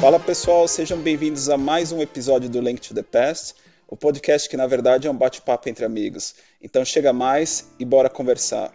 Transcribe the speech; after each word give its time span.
Fala 0.00 0.20
pessoal, 0.20 0.68
sejam 0.68 0.96
bem-vindos 0.96 1.48
a 1.48 1.56
mais 1.56 1.90
um 1.90 2.00
episódio 2.00 2.48
do 2.48 2.60
Link 2.60 2.80
to 2.80 2.94
the 2.94 3.02
Past, 3.02 3.56
o 3.88 3.96
podcast 3.96 4.48
que 4.48 4.56
na 4.56 4.64
verdade 4.64 5.08
é 5.08 5.10
um 5.10 5.16
bate-papo 5.16 5.68
entre 5.68 5.84
amigos. 5.84 6.36
Então 6.62 6.84
chega 6.84 7.12
mais 7.12 7.68
e 7.80 7.84
bora 7.84 8.08
conversar. 8.08 8.70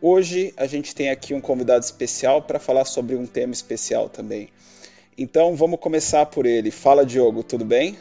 Hoje 0.00 0.54
a 0.56 0.66
gente 0.66 0.94
tem 0.94 1.10
aqui 1.10 1.34
um 1.34 1.42
convidado 1.42 1.84
especial 1.84 2.40
para 2.40 2.58
falar 2.58 2.86
sobre 2.86 3.14
um 3.16 3.26
tema 3.26 3.52
especial 3.52 4.08
também. 4.08 4.48
Então 5.18 5.54
vamos 5.54 5.78
começar 5.78 6.24
por 6.24 6.46
ele. 6.46 6.70
Fala 6.70 7.04
Diogo, 7.04 7.42
tudo 7.42 7.64
bem? 7.64 7.94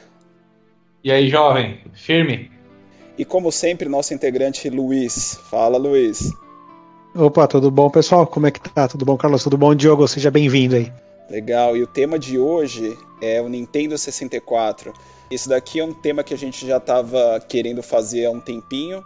E 1.04 1.12
aí, 1.12 1.30
jovem? 1.30 1.82
Firme? 1.94 2.50
E 3.18 3.26
como 3.26 3.52
sempre, 3.52 3.90
nosso 3.90 4.14
integrante 4.14 4.70
Luiz. 4.70 5.38
Fala, 5.50 5.78
Luiz. 5.78 6.32
Opa, 7.14 7.50
tudo 7.50 7.70
bom, 7.70 7.90
pessoal? 7.90 8.26
Como 8.26 8.48
é 8.48 8.52
que 8.52 8.62
tá? 8.62 8.88
Tudo 8.88 9.04
bom, 9.04 9.18
Carlos? 9.18 9.44
Tudo 9.44 9.58
bom, 9.58 9.76
Diogo? 9.76 10.08
Seja 10.08 10.32
bem-vindo 10.32 10.78
aí. 10.78 11.05
Legal, 11.30 11.76
e 11.76 11.82
o 11.82 11.88
tema 11.88 12.20
de 12.20 12.38
hoje 12.38 12.98
é 13.20 13.42
o 13.42 13.50
Nintendo 13.50 13.98
64. 13.98 14.94
Isso 15.30 15.50
daqui 15.50 15.80
é 15.80 15.84
um 15.84 15.94
tema 15.94 16.24
que 16.24 16.34
a 16.34 16.38
gente 16.38 16.68
já 16.68 16.78
estava 16.78 17.40
querendo 17.48 17.82
fazer 17.82 18.26
há 18.26 18.32
um 18.32 18.40
tempinho. 18.40 19.04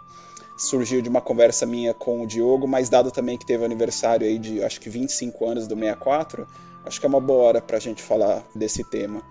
Surgiu 0.56 1.00
de 1.00 1.08
uma 1.08 1.22
conversa 1.22 1.64
minha 1.64 1.94
com 1.94 2.22
o 2.22 2.26
Diogo, 2.26 2.68
mas 2.68 2.90
dado 2.90 3.10
também 3.10 3.38
que 3.38 3.46
teve 3.46 3.64
aniversário 3.64 4.26
aí 4.26 4.38
de 4.38 4.62
acho 4.62 4.78
que 4.78 4.90
25 4.90 5.46
anos 5.46 5.66
do 5.66 5.74
64, 5.74 6.46
acho 6.84 7.00
que 7.00 7.06
é 7.06 7.08
uma 7.08 7.20
boa 7.20 7.42
hora 7.44 7.62
para 7.62 7.78
a 7.78 7.80
gente 7.80 8.02
falar 8.02 8.44
desse 8.54 8.84
tema. 8.84 9.22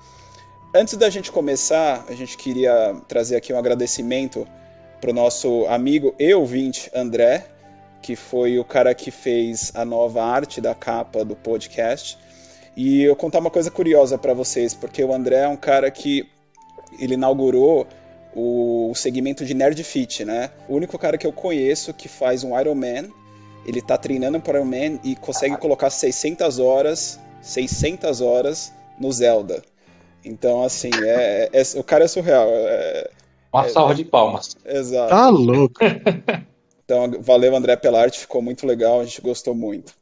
Antes 0.74 0.98
da 0.98 1.12
gente 1.12 1.32
começar, 1.32 2.06
a 2.08 2.14
gente 2.14 2.36
queria 2.38 2.96
trazer 3.08 3.36
aqui 3.36 3.54
um 3.54 3.60
agradecimento 3.60 4.48
para 5.00 5.12
o 5.12 5.14
nosso 5.14 5.68
amigo 5.68 6.16
e 6.18 6.34
ouvinte 6.34 6.90
André, 6.94 7.46
que 8.02 8.16
foi 8.16 8.58
o 8.58 8.66
cara 8.66 8.96
que 8.96 9.12
fez 9.12 9.72
a 9.76 9.86
nova 9.86 10.24
arte 10.24 10.60
da 10.60 10.74
capa 10.74 11.24
do 11.24 11.36
podcast. 11.36 12.18
E 12.76 13.04
eu 13.04 13.16
contar 13.16 13.40
uma 13.40 13.50
coisa 13.50 13.70
curiosa 13.70 14.18
para 14.18 14.34
vocês, 14.34 14.74
porque 14.74 15.04
o 15.04 15.14
André 15.14 15.38
é 15.38 15.48
um 15.48 15.58
cara 15.58 15.90
que 15.92 16.28
ele 16.98 17.16
inaugurou 17.16 17.88
o 18.34 18.94
segmento 18.96 19.44
de 19.44 19.54
Nerd 19.54 19.84
Fit, 19.84 20.24
né? 20.24 20.52
O 20.68 20.76
único 20.76 20.98
cara 20.98 21.18
que 21.18 21.28
eu 21.28 21.34
conheço 21.34 21.94
que 21.94 22.08
faz 22.08 22.44
um 22.44 22.58
Iron 22.60 22.76
Man, 22.76 23.10
ele 23.66 23.82
tá 23.82 23.98
treinando 23.98 24.40
para 24.40 24.60
Iron 24.60 24.66
Man 24.66 25.00
e 25.04 25.16
consegue 25.16 25.58
colocar 25.58 25.90
600 25.90 26.60
horas, 26.60 27.20
600 27.42 28.22
horas 28.22 28.72
no 29.00 29.12
Zelda. 29.12 29.62
Então, 30.24 30.64
assim, 30.64 30.90
é, 31.04 31.50
é, 31.52 31.62
é 31.62 31.80
o 31.80 31.84
cara 31.84 32.06
é 32.06 32.08
surreal. 32.08 32.48
É, 32.50 33.10
uma 33.52 33.66
é, 33.66 33.70
salva 33.70 33.96
de 33.96 34.06
palmas. 34.06 34.56
Exato. 34.66 35.10
Tá 35.10 35.30
louco. 35.30 35.80
então, 36.84 37.12
valeu, 37.22 37.56
André, 37.56 37.76
pela 37.76 38.02
arte, 38.02 38.20
ficou 38.20 38.42
muito 38.42 38.66
legal, 38.68 39.00
a 39.00 39.06
gente 39.06 39.22
gostou 39.22 39.56
muito. 39.56 39.94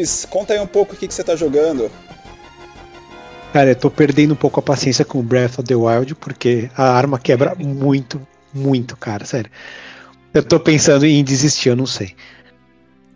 Luiz, 0.00 0.24
conta 0.24 0.54
aí 0.54 0.60
um 0.60 0.66
pouco 0.66 0.94
o 0.94 0.96
que, 0.96 1.06
que 1.06 1.12
você 1.12 1.22
tá 1.22 1.36
jogando. 1.36 1.90
Cara, 3.52 3.70
eu 3.70 3.76
tô 3.76 3.90
perdendo 3.90 4.32
um 4.32 4.36
pouco 4.36 4.58
a 4.60 4.62
paciência 4.62 5.04
com 5.04 5.18
o 5.18 5.22
Breath 5.22 5.58
of 5.58 5.64
the 5.64 5.74
Wild, 5.74 6.14
porque 6.14 6.70
a 6.76 6.90
arma 6.90 7.18
quebra 7.18 7.54
muito, 7.54 8.20
muito, 8.54 8.96
cara, 8.96 9.24
sério. 9.24 9.50
Eu 10.32 10.42
tô 10.42 10.58
pensando 10.58 11.04
em 11.04 11.22
desistir, 11.22 11.68
eu 11.68 11.76
não 11.76 11.86
sei. 11.86 12.14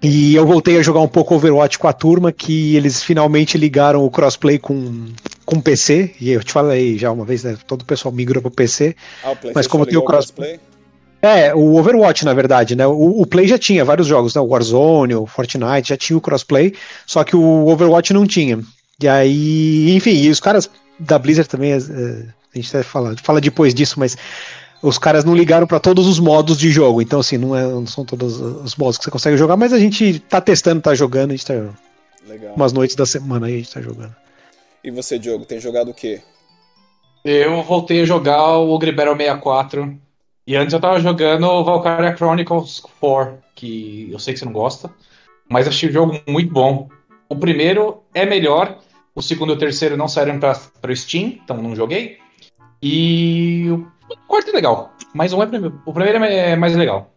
E 0.02 0.34
eu 0.34 0.46
voltei 0.46 0.76
a 0.76 0.82
jogar 0.82 1.00
um 1.00 1.08
pouco 1.08 1.34
Overwatch 1.34 1.78
com 1.78 1.88
a 1.88 1.92
turma, 1.92 2.30
que 2.30 2.76
eles 2.76 3.02
finalmente 3.02 3.56
ligaram 3.56 4.04
o 4.04 4.10
crossplay 4.10 4.58
com, 4.58 5.06
com 5.46 5.60
PC, 5.60 6.14
e 6.20 6.30
eu 6.30 6.44
te 6.44 6.52
falei 6.52 6.98
já 6.98 7.10
uma 7.10 7.24
vez, 7.24 7.44
né, 7.44 7.56
todo 7.66 7.82
o 7.82 7.86
pessoal 7.86 8.12
migrou 8.12 8.42
pro 8.42 8.50
PC, 8.50 8.94
ah, 9.24 9.34
mas 9.54 9.66
como 9.66 9.86
tem 9.86 9.96
o 9.96 10.04
crossplay... 10.04 10.60
É, 11.24 11.54
o 11.54 11.76
Overwatch, 11.76 12.22
na 12.22 12.34
verdade, 12.34 12.76
né? 12.76 12.86
O, 12.86 13.22
o, 13.22 13.26
Play 13.26 13.48
já 13.48 13.58
tinha 13.58 13.82
vários 13.82 14.06
jogos, 14.06 14.34
né? 14.34 14.42
O 14.42 14.46
Warzone, 14.46 15.14
o 15.14 15.24
Fortnite, 15.24 15.88
já 15.88 15.96
tinha 15.96 16.18
o 16.18 16.20
crossplay, 16.20 16.74
só 17.06 17.24
que 17.24 17.34
o 17.34 17.66
Overwatch 17.66 18.12
não 18.12 18.26
tinha. 18.26 18.60
E 19.00 19.08
aí, 19.08 19.96
enfim, 19.96 20.10
e 20.10 20.28
os 20.28 20.38
caras 20.38 20.68
da 20.98 21.18
Blizzard 21.18 21.48
também, 21.48 21.72
é, 21.72 21.76
a 21.76 22.58
gente 22.58 22.68
até 22.68 22.82
fala, 22.82 23.16
fala 23.22 23.40
depois 23.40 23.72
disso, 23.72 23.98
mas 23.98 24.18
os 24.82 24.98
caras 24.98 25.24
não 25.24 25.34
ligaram 25.34 25.66
para 25.66 25.80
todos 25.80 26.06
os 26.06 26.18
modos 26.18 26.58
de 26.58 26.70
jogo. 26.70 27.00
Então, 27.00 27.20
assim, 27.20 27.38
não, 27.38 27.56
é, 27.56 27.62
não 27.62 27.86
são 27.86 28.04
todos 28.04 28.38
os 28.38 28.76
modos 28.76 28.98
que 28.98 29.04
você 29.04 29.10
consegue 29.10 29.38
jogar, 29.38 29.56
mas 29.56 29.72
a 29.72 29.78
gente 29.78 30.18
tá 30.18 30.42
testando, 30.42 30.82
tá 30.82 30.94
jogando, 30.94 31.30
a 31.30 31.36
gente 31.36 31.46
tá. 31.46 31.54
Legal. 32.28 32.54
Umas 32.54 32.74
noites 32.74 32.96
da 32.96 33.06
semana 33.06 33.46
aí 33.46 33.54
a 33.54 33.56
gente 33.56 33.72
tá 33.72 33.80
jogando. 33.80 34.14
E 34.84 34.90
você, 34.90 35.18
Diogo, 35.18 35.46
tem 35.46 35.58
jogado 35.58 35.90
o 35.90 35.94
quê? 35.94 36.20
Eu 37.24 37.62
voltei 37.62 38.02
a 38.02 38.04
jogar 38.04 38.58
o 38.58 38.70
Ogre 38.70 38.92
Battle 38.92 39.16
64 39.16 40.03
e 40.46 40.56
antes 40.56 40.72
eu 40.72 40.80
tava 40.80 41.00
jogando 41.00 41.64
Valkyria 41.64 42.16
Chronicles 42.16 42.80
4, 43.00 43.38
que 43.54 44.08
eu 44.12 44.18
sei 44.18 44.34
que 44.34 44.40
você 44.40 44.44
não 44.44 44.52
gosta, 44.52 44.90
mas 45.48 45.66
achei 45.66 45.88
o 45.88 45.92
jogo 45.92 46.20
muito 46.28 46.52
bom. 46.52 46.88
O 47.28 47.36
primeiro 47.36 48.02
é 48.12 48.26
melhor, 48.26 48.78
o 49.14 49.22
segundo 49.22 49.52
e 49.52 49.56
o 49.56 49.58
terceiro 49.58 49.96
não 49.96 50.08
saíram 50.08 50.38
para 50.38 50.90
o 50.90 50.96
Steam, 50.96 51.38
então 51.42 51.56
não 51.56 51.74
joguei. 51.74 52.18
E 52.82 53.66
o 53.70 54.16
quarto 54.26 54.50
é 54.50 54.52
legal, 54.52 54.92
mas 55.14 55.32
o, 55.32 55.42
é, 55.42 55.46
o 55.86 55.92
primeiro 55.92 56.22
é 56.22 56.56
mais 56.56 56.76
legal. 56.76 57.10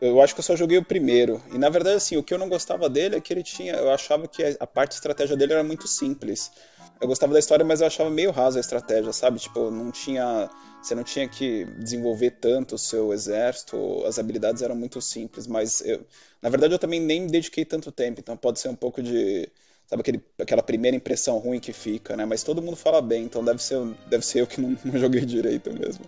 Eu 0.00 0.20
acho 0.20 0.34
que 0.34 0.40
eu 0.40 0.44
só 0.44 0.54
joguei 0.54 0.76
o 0.76 0.84
primeiro. 0.84 1.40
E 1.50 1.56
na 1.56 1.70
verdade, 1.70 1.96
assim, 1.96 2.18
o 2.18 2.22
que 2.22 2.34
eu 2.34 2.38
não 2.38 2.48
gostava 2.48 2.90
dele 2.90 3.16
é 3.16 3.20
que 3.20 3.32
ele 3.32 3.42
tinha. 3.42 3.72
Eu 3.72 3.90
achava 3.90 4.28
que 4.28 4.42
a 4.60 4.66
parte 4.66 4.92
estratégia 4.92 5.34
dele 5.34 5.54
era 5.54 5.64
muito 5.64 5.88
simples. 5.88 6.50
Eu 7.00 7.08
gostava 7.08 7.32
da 7.32 7.38
história, 7.38 7.64
mas 7.64 7.80
eu 7.80 7.86
achava 7.86 8.08
meio 8.08 8.30
rasa 8.30 8.58
a 8.58 8.60
estratégia, 8.60 9.12
sabe? 9.12 9.38
Tipo, 9.38 9.70
não 9.70 9.90
tinha 9.90 10.48
você 10.84 10.94
não 10.94 11.02
tinha 11.02 11.26
que 11.26 11.64
desenvolver 11.78 12.32
tanto 12.32 12.74
o 12.74 12.78
seu 12.78 13.12
exército, 13.12 14.04
as 14.06 14.18
habilidades 14.18 14.60
eram 14.60 14.76
muito 14.76 15.00
simples, 15.00 15.46
mas 15.46 15.80
eu, 15.80 16.04
na 16.42 16.50
verdade 16.50 16.74
eu 16.74 16.78
também 16.78 17.00
nem 17.00 17.22
me 17.22 17.30
dediquei 17.30 17.64
tanto 17.64 17.90
tempo, 17.90 18.20
então 18.20 18.36
pode 18.36 18.60
ser 18.60 18.68
um 18.68 18.74
pouco 18.74 19.02
de, 19.02 19.48
sabe, 19.86 20.02
aquele, 20.02 20.22
aquela 20.38 20.62
primeira 20.62 20.94
impressão 20.94 21.38
ruim 21.38 21.58
que 21.58 21.72
fica, 21.72 22.14
né? 22.16 22.26
Mas 22.26 22.42
todo 22.42 22.60
mundo 22.60 22.76
fala 22.76 23.00
bem, 23.00 23.24
então 23.24 23.42
deve 23.42 23.62
ser, 23.62 23.78
deve 24.08 24.24
ser 24.26 24.42
eu 24.42 24.46
que 24.46 24.60
não, 24.60 24.76
não 24.84 24.98
joguei 24.98 25.22
direito 25.22 25.72
mesmo. 25.72 26.04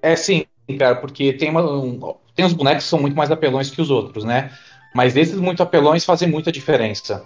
É 0.00 0.16
sim, 0.16 0.46
cara, 0.78 0.96
porque 0.96 1.34
tem, 1.34 1.50
uma, 1.50 1.62
um, 1.62 2.16
tem 2.34 2.44
uns 2.44 2.54
bonecos 2.54 2.84
que 2.84 2.90
são 2.90 3.00
muito 3.00 3.16
mais 3.16 3.30
apelões 3.30 3.70
que 3.70 3.82
os 3.82 3.90
outros, 3.90 4.24
né? 4.24 4.50
Mas 4.94 5.14
esses 5.14 5.36
muito 5.36 5.62
apelões 5.62 6.06
fazem 6.06 6.26
muita 6.26 6.50
diferença. 6.50 7.22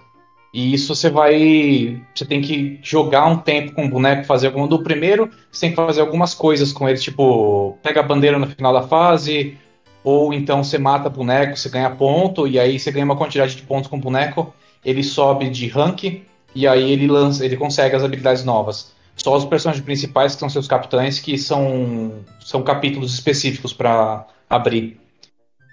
E 0.53 0.75
isso 0.75 0.95
você 0.95 1.09
vai. 1.09 2.03
Você 2.15 2.25
tem 2.25 2.41
que 2.41 2.79
jogar 2.83 3.27
um 3.27 3.37
tempo 3.37 3.73
com 3.73 3.85
o 3.87 3.89
boneco, 3.89 4.25
fazer 4.25 4.49
algum. 4.49 4.67
Do 4.67 4.83
primeiro, 4.83 5.31
você 5.51 5.67
tem 5.67 5.71
que 5.71 5.77
fazer 5.77 6.01
algumas 6.01 6.35
coisas 6.35 6.73
com 6.73 6.89
ele, 6.89 6.99
tipo, 6.99 7.79
pega 7.83 8.01
a 8.01 8.03
bandeira 8.03 8.39
no 8.39 8.47
final 8.47 8.73
da 8.73 8.83
fase, 8.83 9.57
ou 10.03 10.33
então 10.33 10.65
você 10.65 10.79
mata 10.79 11.09
boneco, 11.09 11.57
você 11.57 11.69
ganha 11.69 11.91
ponto, 11.91 12.47
e 12.47 12.59
aí 12.59 12.79
você 12.79 12.91
ganha 12.91 13.05
uma 13.05 13.17
quantidade 13.17 13.55
de 13.55 13.63
pontos 13.63 13.89
com 13.89 13.97
o 13.97 14.01
boneco, 14.01 14.53
ele 14.85 15.05
sobe 15.05 15.49
de 15.51 15.69
rank, 15.69 16.23
e 16.55 16.67
aí 16.67 16.91
ele 16.91 17.07
lança, 17.07 17.45
ele 17.45 17.57
consegue 17.57 17.95
as 17.95 18.03
habilidades 18.03 18.45
novas. 18.45 18.93
Só 19.17 19.37
os 19.37 19.45
personagens 19.45 19.85
principais, 19.85 20.35
que 20.35 20.41
são 20.41 20.49
seus 20.49 20.67
capitães, 20.67 21.19
que 21.19 21.37
são, 21.37 22.25
são 22.41 22.63
capítulos 22.63 23.13
específicos 23.13 23.73
para 23.73 24.27
abrir. 24.49 25.00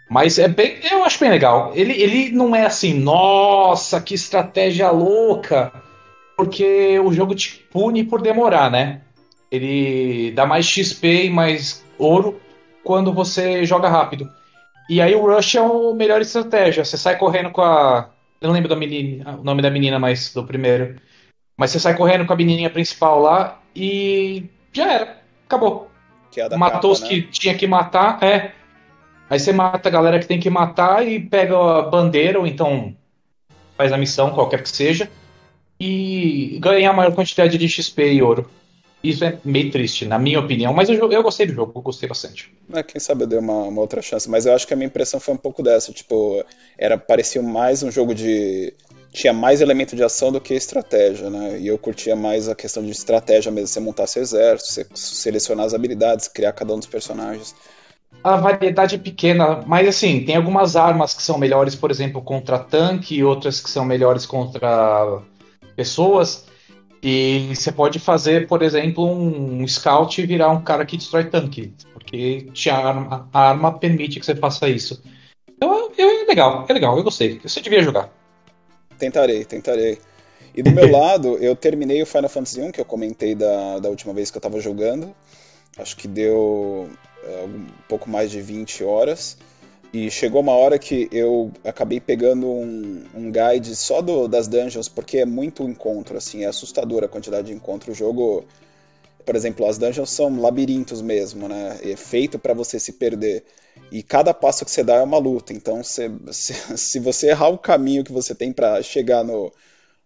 Mas 0.10 0.40
é 0.40 0.48
bem, 0.48 0.78
eu 0.90 1.04
acho 1.04 1.20
bem 1.20 1.30
legal. 1.30 1.72
Ele, 1.76 1.94
ele 1.94 2.32
não 2.32 2.56
é 2.56 2.66
assim, 2.66 2.94
nossa, 2.94 4.00
que 4.00 4.14
estratégia 4.14 4.90
louca, 4.90 5.72
porque 6.38 6.98
o 7.00 7.12
jogo 7.12 7.36
te 7.36 7.66
pune 7.72 8.04
por 8.04 8.22
demorar, 8.22 8.72
né? 8.72 9.02
Ele 9.52 10.32
dá 10.32 10.46
mais 10.46 10.66
XP 10.66 11.26
e 11.26 11.30
mais 11.30 11.84
ouro 11.98 12.40
quando 12.84 13.14
você 13.14 13.66
joga 13.66 13.90
rápido. 13.90 14.30
E 14.90 15.02
aí 15.02 15.14
o 15.14 15.26
Rush 15.26 15.56
é 15.56 15.60
a 15.60 15.94
melhor 15.94 16.22
estratégia. 16.22 16.86
Você 16.86 16.98
sai 16.98 17.18
correndo 17.18 17.52
com 17.52 17.62
a. 17.62 18.10
Eu 18.40 18.48
não 18.48 18.54
lembro 18.54 18.74
menina, 18.78 19.38
o 19.38 19.44
nome 19.44 19.62
da 19.62 19.70
menina, 19.70 20.00
mas 20.00 20.34
do 20.34 20.44
primeiro. 20.44 20.96
Mas 21.58 21.72
você 21.72 21.80
sai 21.80 21.96
correndo 21.96 22.26
com 22.26 22.34
a 22.34 22.36
menininha 22.36 22.70
principal 22.70 23.20
lá 23.20 23.60
e 23.76 24.46
já 24.72 24.94
era. 24.94 25.18
Acabou. 25.46 25.92
É 26.38 26.56
Matou 26.56 26.74
capa, 26.74 26.88
os 26.88 27.02
né? 27.02 27.08
que 27.08 27.22
tinha 27.24 27.56
que 27.56 27.66
matar. 27.66 28.24
É. 28.24 28.52
Aí 29.30 29.40
você 29.40 29.52
mata 29.52 29.90
a 29.90 29.92
galera 29.92 30.20
que 30.20 30.28
tem 30.28 30.40
que 30.40 30.50
matar 30.50 31.06
e 31.08 31.20
pega 31.20 31.58
a 31.58 31.82
bandeira, 31.84 32.40
ou 32.40 32.48
então 32.48 32.96
faz 33.78 33.92
a 33.92 33.98
missão, 33.98 34.32
qualquer 34.32 34.64
que 34.64 34.70
seja, 34.70 35.10
e 35.80 36.58
ganha 36.60 36.90
a 36.90 36.94
maior 36.94 37.14
quantidade 37.14 37.58
de 37.58 37.70
XP 37.70 38.14
e 38.14 38.22
ouro. 38.22 38.50
Isso 39.04 39.24
é 39.24 39.38
meio 39.46 39.72
triste, 39.72 40.06
na 40.06 40.18
minha 40.18 40.40
opinião, 40.40 40.74
mas 40.74 40.90
eu, 40.90 41.12
eu 41.12 41.22
gostei 41.22 41.46
do 41.46 41.54
jogo, 41.54 41.72
eu 41.76 41.82
gostei 41.82 42.10
bastante. 42.10 42.52
É, 42.74 42.82
quem 42.82 43.00
sabe 43.00 43.24
eu 43.24 43.28
dei 43.28 43.38
uma, 43.38 43.64
uma, 43.66 43.82
outra 43.82 44.02
chance, 44.02 44.28
mas 44.30 44.46
eu 44.46 44.54
acho 44.56 44.66
que 44.66 44.74
a 44.74 44.76
minha 44.76 44.88
impressão 44.88 45.20
foi 45.20 45.36
um 45.36 45.38
pouco 45.38 45.62
dessa, 45.62 45.94
tipo, 45.94 46.44
era 46.78 46.98
parecia 46.98 47.42
mais 47.42 47.84
um 47.84 47.92
jogo 47.92 48.16
de 48.16 48.74
tinha 49.12 49.34
mais 49.34 49.62
elemento 49.62 49.96
de 49.96 50.04
ação 50.04 50.32
do 50.32 50.42
que 50.42 50.54
estratégia, 50.54 51.30
né? 51.30 51.60
E 51.60 51.68
eu 51.68 51.78
curtia 51.78 52.16
mais 52.16 52.50
a 52.50 52.56
questão 52.56 52.84
de 52.84 52.92
estratégia 52.92 53.52
mesmo, 53.52 53.68
você 53.68 53.80
montar 53.80 54.08
seu 54.08 54.22
exército, 54.22 54.74
você 54.74 54.88
selecionar 54.94 55.66
as 55.66 55.74
habilidades, 55.74 56.28
criar 56.28 56.52
cada 56.54 56.74
um 56.74 56.80
dos 56.80 56.88
personagens. 56.88 57.56
A 58.28 58.38
variedade 58.38 58.96
é 58.96 58.98
pequena, 58.98 59.62
mas 59.66 59.88
assim, 59.88 60.24
tem 60.24 60.36
algumas 60.36 60.76
armas 60.76 61.14
que 61.14 61.22
são 61.22 61.38
melhores, 61.38 61.76
por 61.76 61.92
exemplo, 61.92 62.22
contra 62.22 62.60
tanque, 62.60 63.16
e 63.16 63.24
outras 63.24 63.60
que 63.60 63.70
são 63.70 63.86
melhores 63.86 64.26
contra 64.26 65.22
pessoas. 65.76 66.46
E 67.02 67.54
você 67.56 67.72
pode 67.72 68.00
fazer, 68.00 68.48
por 68.48 68.62
exemplo, 68.62 69.06
um, 69.06 69.68
scout 69.68 70.20
e 70.20 70.26
virar 70.26 70.50
um 70.50 70.64
cara 70.64 70.86
que 70.86 70.98
destrói 70.98 71.26
tanque, 71.26 71.74
porque 71.94 72.48
a 72.70 72.76
arma, 72.76 73.30
a 73.32 73.50
arma 73.50 73.78
permite 73.78 74.20
que 74.20 74.26
você 74.26 74.36
faça 74.36 74.68
isso. 74.68 75.02
Então 75.50 75.92
é, 75.98 76.02
é 76.02 76.26
legal, 76.26 76.66
é 76.68 76.74
legal, 76.74 76.98
eu 76.98 77.04
gostei. 77.04 77.40
Você 77.44 77.62
devia 77.62 77.84
jogar. 77.84 78.10
Tentarei, 78.98 79.46
tentarei. 79.46 80.00
E 80.56 80.64
do 80.64 80.72
meu 80.74 80.90
lado, 80.92 81.38
eu 81.38 81.56
terminei 81.56 82.02
o 82.02 82.06
Final 82.06 82.30
Fantasy 82.30 82.62
1, 82.62 82.72
que 82.72 82.82
eu 82.82 82.86
comentei 82.86 83.36
da, 83.36 83.80
da 83.80 83.90
última 83.90 84.14
vez 84.14 84.32
que 84.32 84.38
eu 84.38 84.42
tava 84.42 84.60
jogando. 84.60 85.16
Acho 85.78 85.96
que 85.96 86.08
deu 86.08 86.90
um 87.46 87.68
pouco 87.88 88.10
mais 88.10 88.32
de 88.32 88.42
20 88.42 88.84
horas. 88.84 89.38
E 89.94 90.12
chegou 90.12 90.42
uma 90.42 90.52
hora 90.52 90.78
que 90.78 91.08
eu 91.12 91.52
acabei 91.64 92.00
pegando 92.00 92.46
um, 92.48 93.04
um 93.16 93.32
guide 93.32 93.76
só 93.76 94.02
do, 94.02 94.28
das 94.28 94.48
dungeons, 94.48 94.90
porque 94.90 95.20
é 95.20 95.26
muito 95.26 95.64
encontro, 95.64 96.18
assim, 96.18 96.44
é 96.44 96.48
assustadora 96.48 97.06
a 97.06 97.10
quantidade 97.10 97.48
de 97.48 97.54
encontro. 97.54 97.92
O 97.92 97.96
jogo, 97.96 98.44
por 99.26 99.36
exemplo, 99.36 99.66
as 99.66 99.78
dungeons 99.78 100.10
são 100.10 100.42
labirintos 100.42 101.02
mesmo, 101.02 101.48
né? 101.48 101.80
É 101.84 101.96
feito 101.96 102.38
para 102.38 102.54
você 102.54 102.80
se 102.80 102.94
perder. 102.94 103.46
E 103.92 104.04
cada 104.04 104.34
passo 104.34 104.66
que 104.66 104.72
você 104.72 104.84
dá 104.84 104.96
é 104.96 105.04
uma 105.04 105.18
luta. 105.18 105.54
Então, 105.54 105.82
se, 105.84 106.12
se, 106.32 106.54
se 106.78 107.00
você 107.00 107.30
errar 107.30 107.50
o 107.50 107.58
caminho 107.58 108.04
que 108.04 108.12
você 108.12 108.36
tem 108.36 108.52
para 108.52 108.82
chegar 108.82 109.24
no, 109.24 109.52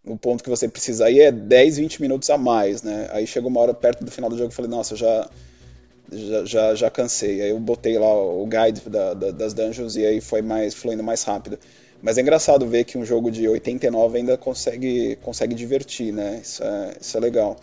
no 0.06 0.16
ponto 0.16 0.44
que 0.44 0.50
você 0.50 0.68
precisa 0.68 1.10
ir, 1.10 1.22
é 1.22 1.32
10, 1.32 1.78
20 1.78 2.02
minutos 2.02 2.30
a 2.30 2.38
mais, 2.38 2.84
né? 2.84 3.10
Aí 3.12 3.26
chegou 3.26 3.50
uma 3.50 3.62
hora 3.62 3.74
perto 3.74 4.06
do 4.06 4.12
final 4.12 4.30
do 4.30 4.38
jogo 4.38 4.52
e 4.52 4.56
falei, 4.56 4.70
nossa, 4.70 4.96
já 4.96 5.28
já, 6.12 6.46
já, 6.46 6.76
já 6.76 6.90
cansei. 6.90 7.42
Aí 7.42 7.50
eu 7.50 7.60
botei 7.60 7.98
lá 7.98 8.14
o 8.14 8.46
guide 8.46 8.90
da, 8.90 9.14
da, 9.14 9.32
das 9.32 9.54
dungeons 9.54 9.96
e 9.96 10.06
aí 10.06 10.20
foi 10.20 10.42
mais 10.42 10.74
fluindo 10.74 11.04
mais 11.04 11.24
rápido. 11.24 11.58
Mas 12.02 12.18
é 12.18 12.22
engraçado 12.22 12.68
ver 12.68 12.84
que 12.84 12.98
um 12.98 13.06
jogo 13.06 13.30
de 13.30 13.48
89 13.48 14.18
ainda 14.18 14.38
consegue, 14.38 15.18
consegue 15.22 15.54
divertir, 15.54 16.12
né? 16.12 16.42
Isso 16.44 16.64
é, 16.64 16.94
isso 17.00 17.18
é 17.18 17.20
legal. 17.20 17.58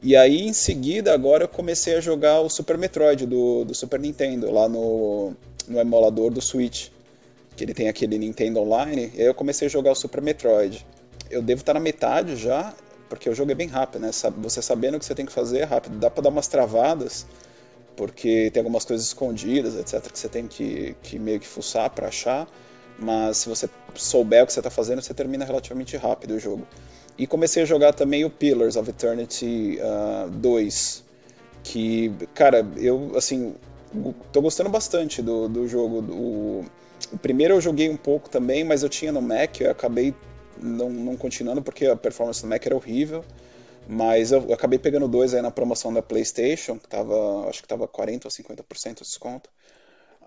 E 0.00 0.16
aí, 0.16 0.42
em 0.48 0.52
seguida, 0.52 1.12
agora 1.12 1.44
eu 1.44 1.48
comecei 1.48 1.94
a 1.94 2.00
jogar 2.00 2.40
o 2.40 2.48
Super 2.48 2.78
Metroid 2.78 3.26
do, 3.26 3.64
do 3.64 3.74
Super 3.74 4.00
Nintendo, 4.00 4.50
lá 4.50 4.68
no, 4.68 5.32
no 5.68 5.78
emulador 5.78 6.30
do 6.30 6.40
Switch. 6.40 6.88
Que 7.56 7.64
ele 7.64 7.74
tem 7.74 7.88
aquele 7.88 8.18
Nintendo 8.18 8.60
Online. 8.60 9.12
E 9.14 9.20
aí 9.20 9.26
eu 9.26 9.34
comecei 9.34 9.66
a 9.66 9.70
jogar 9.70 9.92
o 9.92 9.94
Super 9.94 10.22
Metroid. 10.22 10.86
Eu 11.30 11.42
devo 11.42 11.60
estar 11.60 11.74
na 11.74 11.80
metade 11.80 12.36
já, 12.36 12.74
porque 13.08 13.28
o 13.28 13.34
jogo 13.34 13.50
é 13.52 13.54
bem 13.54 13.68
rápido, 13.68 14.00
né? 14.00 14.10
Você 14.38 14.62
sabendo 14.62 14.96
o 14.96 14.98
que 14.98 15.04
você 15.04 15.14
tem 15.14 15.26
que 15.26 15.32
fazer 15.32 15.58
é 15.58 15.64
rápido. 15.64 15.98
Dá 15.98 16.08
pra 16.10 16.22
dar 16.22 16.30
umas 16.30 16.46
travadas 16.46 17.26
porque 17.96 18.50
tem 18.52 18.60
algumas 18.60 18.84
coisas 18.84 19.06
escondidas, 19.06 19.76
etc, 19.76 20.10
que 20.10 20.18
você 20.18 20.28
tem 20.28 20.46
que, 20.46 20.96
que 21.02 21.18
meio 21.18 21.38
que 21.40 21.46
fuçar 21.46 21.90
para 21.90 22.08
achar, 22.08 22.48
mas 22.98 23.38
se 23.38 23.48
você 23.48 23.68
souber 23.94 24.42
o 24.42 24.46
que 24.46 24.52
você 24.52 24.60
está 24.60 24.70
fazendo, 24.70 25.02
você 25.02 25.14
termina 25.14 25.44
relativamente 25.44 25.96
rápido 25.96 26.34
o 26.34 26.38
jogo. 26.38 26.66
E 27.18 27.26
comecei 27.26 27.62
a 27.62 27.66
jogar 27.66 27.92
também 27.92 28.24
o 28.24 28.30
Pillars 28.30 28.76
of 28.76 28.88
Eternity 28.88 29.78
uh, 29.80 30.26
ah, 30.26 30.28
2, 30.30 31.04
que, 31.62 32.12
cara, 32.34 32.66
eu, 32.76 33.12
assim, 33.16 33.54
tô 34.32 34.40
gostando 34.40 34.70
bastante 34.70 35.20
do, 35.20 35.48
do 35.48 35.68
jogo. 35.68 36.00
O, 36.12 36.64
o 37.12 37.18
primeiro 37.18 37.54
eu 37.54 37.60
joguei 37.60 37.88
um 37.88 37.96
pouco 37.96 38.30
também, 38.30 38.64
mas 38.64 38.82
eu 38.82 38.88
tinha 38.88 39.12
no 39.12 39.20
Mac, 39.20 39.60
eu 39.60 39.70
acabei 39.70 40.14
não, 40.60 40.90
não 40.90 41.16
continuando 41.16 41.62
porque 41.62 41.86
a 41.86 41.96
performance 41.96 42.42
do 42.42 42.48
Mac 42.48 42.64
era 42.64 42.74
horrível. 42.74 43.24
Mas 43.88 44.32
eu 44.32 44.52
acabei 44.52 44.78
pegando 44.78 45.08
dois 45.08 45.34
aí 45.34 45.42
na 45.42 45.50
promoção 45.50 45.92
da 45.92 46.02
PlayStation, 46.02 46.78
que 46.78 46.88
tava, 46.88 47.48
acho 47.48 47.62
que 47.62 47.68
tava 47.68 47.88
40 47.88 48.26
ou 48.26 48.30
50% 48.30 48.98
de 48.98 49.02
desconto. 49.02 49.50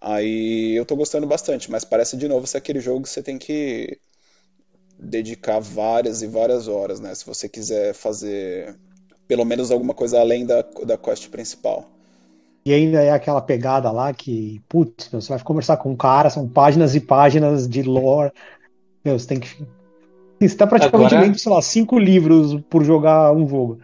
Aí 0.01 0.75
eu 0.75 0.85
tô 0.85 0.95
gostando 0.95 1.25
bastante, 1.25 1.71
mas 1.71 1.83
parece 1.83 2.17
de 2.17 2.27
novo 2.27 2.45
ser 2.45 2.57
aquele 2.57 2.79
jogo 2.79 3.03
que 3.03 3.09
você 3.09 3.23
tem 3.23 3.37
que 3.37 3.97
dedicar 4.99 5.59
várias 5.59 6.21
e 6.21 6.27
várias 6.27 6.67
horas, 6.67 6.99
né? 6.99 7.13
Se 7.15 7.25
você 7.25 7.47
quiser 7.49 7.93
fazer 7.93 8.77
pelo 9.27 9.45
menos 9.45 9.71
alguma 9.71 9.93
coisa 9.93 10.19
além 10.19 10.45
da, 10.45 10.61
da 10.61 10.97
quest 10.97 11.29
principal. 11.29 11.89
E 12.65 12.73
ainda 12.73 13.01
é 13.01 13.11
aquela 13.11 13.41
pegada 13.41 13.91
lá 13.91 14.13
que, 14.13 14.61
putz, 14.67 15.07
você 15.07 15.29
vai 15.29 15.43
conversar 15.43 15.77
com 15.77 15.91
um 15.91 15.95
cara, 15.95 16.29
são 16.29 16.47
páginas 16.47 16.95
e 16.95 16.99
páginas 16.99 17.67
de 17.67 17.83
lore. 17.83 18.31
Meu, 19.03 19.19
você 19.19 19.27
tem 19.27 19.39
que 19.39 19.63
você 20.39 20.45
está 20.45 20.67
praticamente 20.67 21.13
agora... 21.13 21.27
lendo, 21.27 21.39
sei 21.39 21.51
lá, 21.51 21.61
cinco 21.61 21.97
livros 21.97 22.59
por 22.69 22.83
jogar 22.83 23.31
um 23.31 23.47
jogo. 23.47 23.79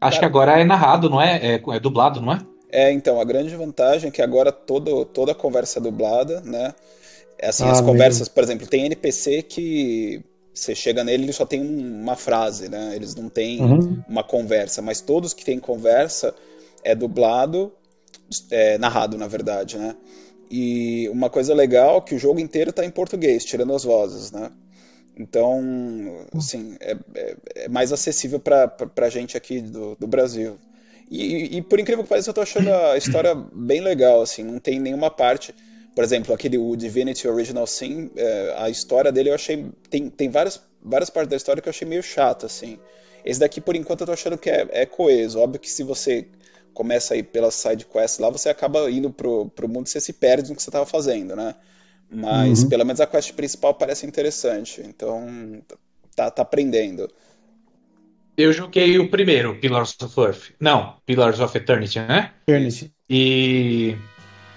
Acho 0.00 0.18
que 0.18 0.24
agora 0.24 0.58
é 0.58 0.64
narrado, 0.64 1.10
não 1.10 1.20
é? 1.20 1.54
é? 1.54 1.62
É, 1.68 1.80
dublado, 1.80 2.20
não 2.20 2.32
é? 2.32 2.40
É, 2.72 2.92
então, 2.92 3.20
a 3.20 3.24
grande 3.24 3.54
vantagem 3.54 4.08
é 4.08 4.10
que 4.10 4.22
agora 4.22 4.50
todo, 4.50 5.04
toda 5.04 5.32
a 5.32 5.34
conversa 5.34 5.78
é 5.78 5.82
dublada, 5.82 6.40
né? 6.40 6.72
É 7.38 7.48
assim, 7.48 7.64
ah, 7.64 7.72
as 7.72 7.80
conversas, 7.80 8.20
mesmo. 8.20 8.34
por 8.34 8.44
exemplo, 8.44 8.66
tem 8.66 8.86
NPC 8.86 9.42
que 9.42 10.24
você 10.52 10.74
chega 10.74 11.04
nele 11.04 11.24
ele 11.24 11.32
só 11.32 11.46
tem 11.46 11.60
uma 11.60 12.16
frase, 12.16 12.68
né? 12.68 12.92
Eles 12.94 13.14
não 13.14 13.28
têm 13.28 13.60
uhum. 13.60 14.02
uma 14.08 14.22
conversa, 14.22 14.82
mas 14.82 15.00
todos 15.00 15.32
que 15.32 15.44
têm 15.44 15.58
conversa 15.58 16.34
é 16.84 16.94
dublado, 16.94 17.72
é, 18.50 18.78
narrado, 18.78 19.16
na 19.16 19.26
verdade, 19.26 19.78
né? 19.78 19.96
E 20.50 21.08
uma 21.10 21.30
coisa 21.30 21.54
legal 21.54 21.98
é 21.98 22.00
que 22.00 22.14
o 22.14 22.18
jogo 22.18 22.40
inteiro 22.40 22.70
está 22.70 22.84
em 22.84 22.90
português, 22.90 23.44
tirando 23.44 23.74
as 23.74 23.84
vozes, 23.84 24.32
né? 24.32 24.50
Então, 25.20 26.26
assim, 26.34 26.78
é, 26.80 26.96
é, 27.14 27.36
é 27.56 27.68
mais 27.68 27.92
acessível 27.92 28.40
para 28.40 28.72
a 28.96 29.10
gente 29.10 29.36
aqui 29.36 29.60
do, 29.60 29.94
do 29.96 30.06
Brasil. 30.06 30.58
E, 31.10 31.58
e, 31.58 31.62
por 31.62 31.78
incrível 31.78 32.02
que 32.04 32.08
pareça, 32.08 32.30
eu 32.30 32.34
tô 32.34 32.40
achando 32.40 32.72
a 32.72 32.96
história 32.96 33.34
bem 33.52 33.82
legal, 33.82 34.22
assim, 34.22 34.42
não 34.42 34.58
tem 34.58 34.80
nenhuma 34.80 35.10
parte... 35.10 35.54
Por 35.92 36.04
exemplo, 36.04 36.32
aquele 36.32 36.56
o 36.56 36.76
Divinity 36.76 37.26
Original 37.26 37.66
Sin, 37.66 38.12
é, 38.16 38.54
a 38.56 38.70
história 38.70 39.12
dele 39.12 39.28
eu 39.28 39.34
achei... 39.34 39.66
Tem, 39.90 40.08
tem 40.08 40.30
várias, 40.30 40.62
várias 40.80 41.10
partes 41.10 41.28
da 41.28 41.36
história 41.36 41.60
que 41.60 41.68
eu 41.68 41.70
achei 41.70 41.86
meio 41.86 42.02
chata, 42.02 42.46
assim. 42.46 42.78
Esse 43.24 43.40
daqui, 43.40 43.60
por 43.60 43.76
enquanto, 43.76 44.02
eu 44.02 44.06
tô 44.06 44.12
achando 44.12 44.38
que 44.38 44.48
é, 44.48 44.66
é 44.70 44.86
coeso. 44.86 45.38
Óbvio 45.38 45.60
que 45.60 45.68
se 45.68 45.82
você 45.82 46.28
começa 46.72 47.12
a 47.12 47.16
ir 47.16 47.24
pelas 47.24 47.54
side 47.56 47.84
quests 47.84 48.20
lá, 48.20 48.30
você 48.30 48.48
acaba 48.48 48.88
indo 48.88 49.10
pro, 49.10 49.50
pro 49.50 49.68
mundo 49.68 49.88
e 49.88 49.90
você 49.90 50.00
se 50.00 50.12
perde 50.12 50.48
no 50.48 50.56
que 50.56 50.62
você 50.62 50.70
estava 50.70 50.86
fazendo, 50.86 51.34
né? 51.34 51.56
Mas 52.10 52.64
uhum. 52.64 52.68
pelo 52.68 52.84
menos 52.84 53.00
a 53.00 53.06
quest 53.06 53.32
principal 53.34 53.74
parece 53.74 54.06
interessante. 54.06 54.82
Então 54.84 55.62
tá, 56.16 56.30
tá 56.30 56.42
aprendendo. 56.42 57.08
Eu 58.36 58.52
joguei 58.52 58.98
o 58.98 59.08
primeiro, 59.10 59.56
Pillars 59.56 59.96
of 60.02 60.18
Earth. 60.18 60.50
Não, 60.58 60.94
Pillars 61.06 61.40
of 61.40 61.56
Eternity, 61.56 62.00
né? 62.00 62.32
Eternity. 62.48 62.90
E 63.08 63.96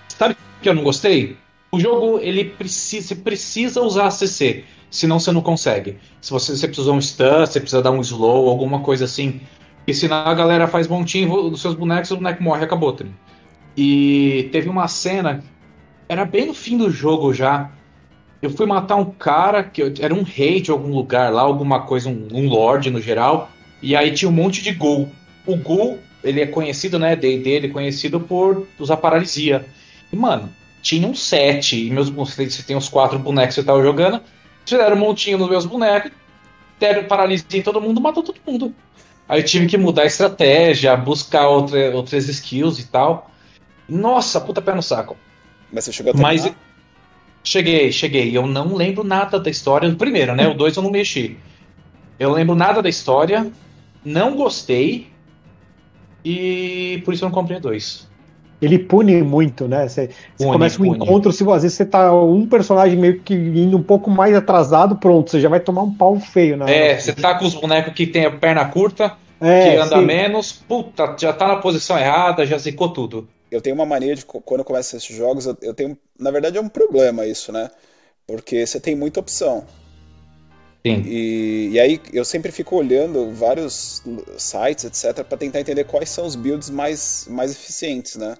sabe 0.07 0.37
que 0.61 0.69
eu 0.69 0.73
não 0.73 0.83
gostei? 0.83 1.37
O 1.71 1.79
jogo 1.79 2.19
ele 2.19 2.45
precisa, 2.45 3.07
você 3.07 3.15
precisa 3.15 3.81
usar 3.81 4.09
CC, 4.11 4.63
senão 4.89 5.19
você 5.19 5.31
não 5.31 5.41
consegue. 5.41 5.97
Se 6.21 6.31
você, 6.31 6.55
você 6.55 6.67
precisa 6.67 6.89
usar 6.89 6.97
um 6.97 7.01
stun, 7.01 7.39
você 7.39 7.59
precisa 7.59 7.81
dar 7.81 7.91
um 7.91 7.99
slow, 7.99 8.47
alguma 8.47 8.81
coisa 8.81 9.05
assim. 9.05 9.41
Porque 9.77 9.93
senão 9.93 10.17
a 10.17 10.33
galera 10.33 10.67
faz 10.67 10.87
montinho 10.87 11.49
dos 11.49 11.61
seus 11.61 11.75
bonecos, 11.75 12.11
o 12.11 12.15
boneco 12.15 12.41
morre 12.41 12.61
e 12.61 12.65
acabou. 12.65 12.93
Tá? 12.93 13.05
E 13.75 14.49
teve 14.51 14.69
uma 14.69 14.87
cena 14.87 15.43
era 16.07 16.25
bem 16.25 16.47
no 16.47 16.53
fim 16.53 16.77
do 16.77 16.89
jogo 16.89 17.33
já. 17.33 17.71
Eu 18.41 18.49
fui 18.49 18.65
matar 18.65 18.95
um 18.95 19.05
cara 19.05 19.63
que 19.63 19.81
eu, 19.81 19.93
era 19.99 20.13
um 20.13 20.23
rei 20.23 20.59
de 20.59 20.69
algum 20.69 20.93
lugar 20.93 21.31
lá, 21.31 21.41
alguma 21.41 21.81
coisa, 21.81 22.09
um, 22.09 22.27
um 22.31 22.49
lord 22.49 22.89
no 22.89 23.01
geral. 23.01 23.49
E 23.81 23.95
aí 23.95 24.11
tinha 24.11 24.29
um 24.29 24.33
monte 24.33 24.61
de 24.61 24.71
ghoul. 24.71 25.09
O 25.45 25.55
ghoul, 25.55 25.99
ele 26.23 26.41
é 26.41 26.45
conhecido, 26.45 26.99
né, 26.99 27.15
dele, 27.15 27.67
é 27.67 27.69
conhecido 27.69 28.19
por 28.19 28.67
usar 28.79 28.97
paralisia. 28.97 29.65
E, 30.11 30.15
mano, 30.15 30.49
tinha 30.81 31.07
um 31.07 31.15
sete, 31.15 31.87
e 31.87 31.89
meus 31.89 32.09
você 32.09 32.61
tem 32.63 32.75
os 32.75 32.89
quatro 32.89 33.17
bonecos 33.17 33.55
que 33.55 33.61
você 33.61 33.65
tava 33.65 33.81
jogando, 33.81 34.21
fizeram 34.65 34.95
um 34.95 34.99
montinho 34.99 35.37
nos 35.37 35.49
meus 35.49 35.65
bonecos, 35.65 36.11
deram 36.79 37.05
paralisia 37.05 37.59
em 37.59 37.61
todo 37.61 37.79
mundo, 37.79 38.01
matou 38.01 38.21
todo 38.21 38.39
mundo. 38.45 38.75
Aí 39.27 39.39
eu 39.39 39.45
tive 39.45 39.67
que 39.67 39.77
mudar 39.77 40.03
a 40.03 40.05
estratégia, 40.05 40.95
buscar 40.97 41.47
outra, 41.47 41.95
outras 41.95 42.27
skills 42.27 42.79
e 42.79 42.87
tal. 42.87 43.31
Nossa, 43.87 44.41
puta 44.41 44.61
pé 44.61 44.75
no 44.75 44.83
saco. 44.83 45.15
Mas 45.73 45.85
você 45.85 45.91
chegou 45.91 46.11
a 46.11 46.13
terminar? 46.13 46.43
Mas 46.43 46.55
cheguei, 47.43 47.91
cheguei. 47.91 48.37
Eu 48.37 48.45
não 48.45 48.75
lembro 48.75 49.03
nada 49.03 49.39
da 49.39 49.49
história. 49.49 49.89
do 49.89 49.97
Primeiro, 49.97 50.35
né? 50.35 50.47
O 50.47 50.53
2 50.53 50.77
eu 50.77 50.83
não 50.83 50.91
mexi. 50.91 51.37
Eu 52.19 52.31
lembro 52.31 52.55
nada 52.55 52.81
da 52.81 52.87
história, 52.87 53.51
não 54.05 54.35
gostei 54.35 55.07
e 56.23 57.01
por 57.03 57.13
isso 57.13 57.25
eu 57.25 57.29
não 57.29 57.33
comprei 57.33 57.59
dois. 57.59 58.07
Ele 58.61 58.79
pune 58.79 59.21
muito, 59.23 59.67
né? 59.67 59.89
Você, 59.89 60.09
você 60.37 60.45
começa 60.45 60.81
um 60.81 60.85
pune. 60.85 61.03
encontro, 61.03 61.33
se 61.33 61.43
às 61.43 61.63
vezes 61.63 61.73
você 61.75 61.85
tá 61.85 62.13
um 62.13 62.47
personagem 62.47 62.97
meio 62.97 63.19
que 63.19 63.33
indo 63.33 63.75
um 63.75 63.83
pouco 63.83 64.09
mais 64.09 64.33
atrasado, 64.35 64.95
pronto, 64.95 65.31
você 65.31 65.41
já 65.41 65.49
vai 65.49 65.59
tomar 65.59 65.81
um 65.81 65.93
pau 65.93 66.17
feio, 66.17 66.55
né? 66.55 66.91
É, 66.91 66.97
você 66.97 67.11
tá 67.11 67.35
com 67.35 67.45
os 67.45 67.55
bonecos 67.55 67.93
que 67.93 68.07
tem 68.07 68.25
a 68.25 68.31
perna 68.31 68.63
curta, 68.63 69.17
é, 69.41 69.71
que 69.71 69.77
anda 69.77 69.97
sim. 69.97 70.05
menos, 70.05 70.53
puta, 70.53 71.13
já 71.19 71.33
tá 71.33 71.47
na 71.47 71.57
posição 71.57 71.97
errada, 71.97 72.45
já 72.45 72.57
zicou 72.57 72.89
tudo 72.89 73.27
eu 73.53 73.61
tenho 73.61 73.75
uma 73.75 73.85
mania 73.85 74.15
de 74.15 74.25
quando 74.25 74.61
eu 74.61 74.65
começo 74.65 74.95
esses 74.95 75.15
jogos, 75.15 75.45
eu, 75.45 75.55
eu, 75.61 75.73
tenho, 75.73 75.97
na 76.19 76.31
verdade 76.31 76.57
é 76.57 76.61
um 76.61 76.69
problema 76.69 77.25
isso, 77.25 77.51
né? 77.51 77.69
Porque 78.25 78.65
você 78.65 78.79
tem 78.79 78.95
muita 78.95 79.19
opção. 79.19 79.65
Sim. 80.85 81.03
E, 81.05 81.69
e 81.71 81.79
aí 81.79 82.01
eu 82.11 82.25
sempre 82.25 82.51
fico 82.51 82.75
olhando 82.75 83.31
vários 83.31 84.01
sites, 84.37 84.85
etc, 84.85 85.23
para 85.23 85.37
tentar 85.37 85.59
entender 85.59 85.83
quais 85.83 86.09
são 86.09 86.25
os 86.25 86.35
builds 86.35 86.69
mais 86.69 87.27
mais 87.29 87.51
eficientes, 87.51 88.15
né? 88.15 88.35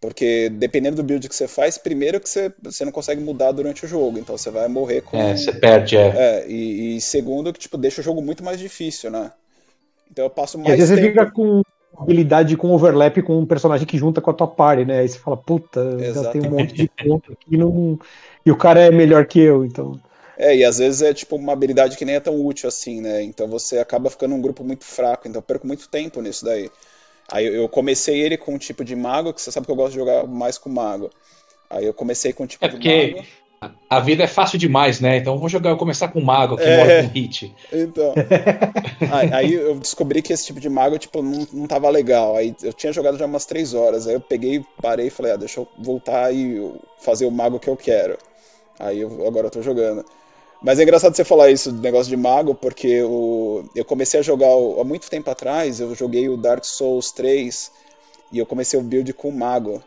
Porque 0.00 0.50
dependendo 0.50 0.96
do 0.96 1.02
build 1.02 1.28
que 1.28 1.34
você 1.34 1.48
faz, 1.48 1.78
primeiro 1.78 2.20
que 2.20 2.28
você, 2.28 2.52
você 2.62 2.84
não 2.84 2.92
consegue 2.92 3.22
mudar 3.22 3.52
durante 3.52 3.84
o 3.84 3.88
jogo, 3.88 4.18
então 4.18 4.36
você 4.36 4.50
vai 4.50 4.68
morrer 4.68 5.02
com. 5.02 5.16
É, 5.16 5.36
você 5.36 5.52
perde, 5.52 5.96
é. 5.96 6.08
é 6.16 6.48
e, 6.48 6.96
e, 6.96 7.00
segundo, 7.00 7.52
que 7.52 7.60
tipo, 7.60 7.78
deixa 7.78 8.00
o 8.00 8.04
jogo 8.04 8.20
muito 8.20 8.44
mais 8.44 8.58
difícil, 8.58 9.10
né? 9.10 9.32
Então 10.10 10.24
eu 10.24 10.30
passo 10.30 10.58
mais. 10.58 10.70
E 10.70 10.72
às 10.72 10.90
vezes 10.90 10.96
tempo... 10.96 11.14
você 11.14 11.20
fica 11.20 11.30
com 11.32 11.62
habilidade 11.98 12.56
com 12.56 12.72
overlap 12.72 13.20
com 13.22 13.38
um 13.38 13.46
personagem 13.46 13.86
que 13.86 13.98
junta 13.98 14.20
com 14.20 14.30
a 14.30 14.34
tua 14.34 14.46
party, 14.46 14.84
né? 14.84 15.00
Aí 15.00 15.08
você 15.08 15.18
fala, 15.18 15.36
puta, 15.36 15.80
Exatamente. 15.80 16.14
já 16.14 16.30
tem 16.30 16.40
um 16.42 16.50
monte 16.50 16.74
de 16.74 16.88
ponto 16.88 17.32
aqui 17.32 17.56
não... 17.56 17.98
e 18.44 18.50
o 18.50 18.56
cara 18.56 18.80
é 18.80 18.90
melhor 18.90 19.26
que 19.26 19.40
eu, 19.40 19.64
então. 19.64 19.98
É, 20.38 20.54
e 20.54 20.64
às 20.64 20.78
vezes 20.78 21.00
é 21.00 21.14
tipo 21.14 21.36
uma 21.36 21.52
habilidade 21.52 21.96
que 21.96 22.04
nem 22.04 22.16
é 22.16 22.20
tão 22.20 22.44
útil 22.44 22.68
assim, 22.68 23.00
né? 23.00 23.22
Então 23.22 23.48
você 23.48 23.78
acaba 23.78 24.10
ficando 24.10 24.34
um 24.34 24.40
grupo 24.40 24.62
muito 24.62 24.84
fraco, 24.84 25.26
então 25.26 25.38
eu 25.38 25.42
perco 25.42 25.66
muito 25.66 25.88
tempo 25.88 26.20
nisso 26.20 26.44
daí. 26.44 26.70
Aí 27.28 27.46
eu 27.46 27.68
comecei 27.68 28.20
ele 28.20 28.36
com 28.36 28.54
um 28.54 28.58
tipo 28.58 28.84
de 28.84 28.94
mago, 28.94 29.32
que 29.32 29.40
você 29.40 29.50
sabe 29.50 29.66
que 29.66 29.72
eu 29.72 29.76
gosto 29.76 29.92
de 29.92 29.98
jogar 29.98 30.26
mais 30.26 30.58
com 30.58 30.68
mago. 30.68 31.10
Aí 31.68 31.84
eu 31.84 31.94
comecei 31.94 32.32
com 32.32 32.44
um 32.44 32.46
tipo 32.46 32.64
é 32.64 32.68
de 32.68 33.14
mago. 33.14 33.26
A 33.88 34.00
vida 34.00 34.24
é 34.24 34.26
fácil 34.26 34.58
demais, 34.58 35.00
né? 35.00 35.16
Então 35.18 35.34
eu 35.34 35.38
vou 35.38 35.48
jogar, 35.48 35.70
eu 35.70 35.76
começar 35.76 36.08
com 36.08 36.20
mago 36.20 36.56
que 36.56 36.62
é, 36.62 36.76
mora 36.76 37.02
com 37.02 37.08
hit. 37.12 37.54
Então. 37.72 38.14
aí, 39.12 39.32
aí, 39.32 39.54
eu 39.54 39.78
descobri 39.78 40.22
que 40.22 40.32
esse 40.32 40.46
tipo 40.46 40.60
de 40.60 40.68
mago, 40.68 40.98
tipo, 40.98 41.22
não, 41.22 41.46
não 41.52 41.66
tava 41.66 41.88
legal. 41.88 42.36
Aí 42.36 42.54
eu 42.62 42.72
tinha 42.72 42.92
jogado 42.92 43.18
já 43.18 43.26
umas 43.26 43.46
três 43.46 43.74
horas. 43.74 44.06
Aí 44.06 44.14
eu 44.14 44.20
peguei, 44.20 44.64
parei 44.80 45.06
e 45.06 45.10
falei, 45.10 45.32
ah, 45.32 45.36
deixa 45.36 45.60
eu 45.60 45.68
voltar 45.78 46.32
e 46.34 46.72
fazer 46.98 47.26
o 47.26 47.30
mago 47.30 47.60
que 47.60 47.68
eu 47.68 47.76
quero. 47.76 48.16
Aí 48.78 49.00
eu, 49.00 49.26
agora 49.26 49.46
eu 49.46 49.50
tô 49.50 49.62
jogando. 49.62 50.04
Mas 50.62 50.78
é 50.78 50.82
engraçado 50.82 51.14
você 51.14 51.24
falar 51.24 51.50
isso 51.50 51.70
do 51.70 51.80
negócio 51.80 52.08
de 52.08 52.16
mago, 52.16 52.54
porque 52.54 53.02
o, 53.02 53.64
eu 53.74 53.84
comecei 53.84 54.20
a 54.20 54.22
jogar 54.22 54.48
há 54.48 54.84
muito 54.84 55.08
tempo 55.10 55.30
atrás, 55.30 55.80
eu 55.80 55.94
joguei 55.94 56.28
o 56.28 56.36
Dark 56.36 56.64
Souls 56.64 57.12
3 57.12 57.70
e 58.32 58.38
eu 58.38 58.46
comecei 58.46 58.78
o 58.78 58.82
build 58.82 59.12
com 59.12 59.30
mago. 59.30 59.82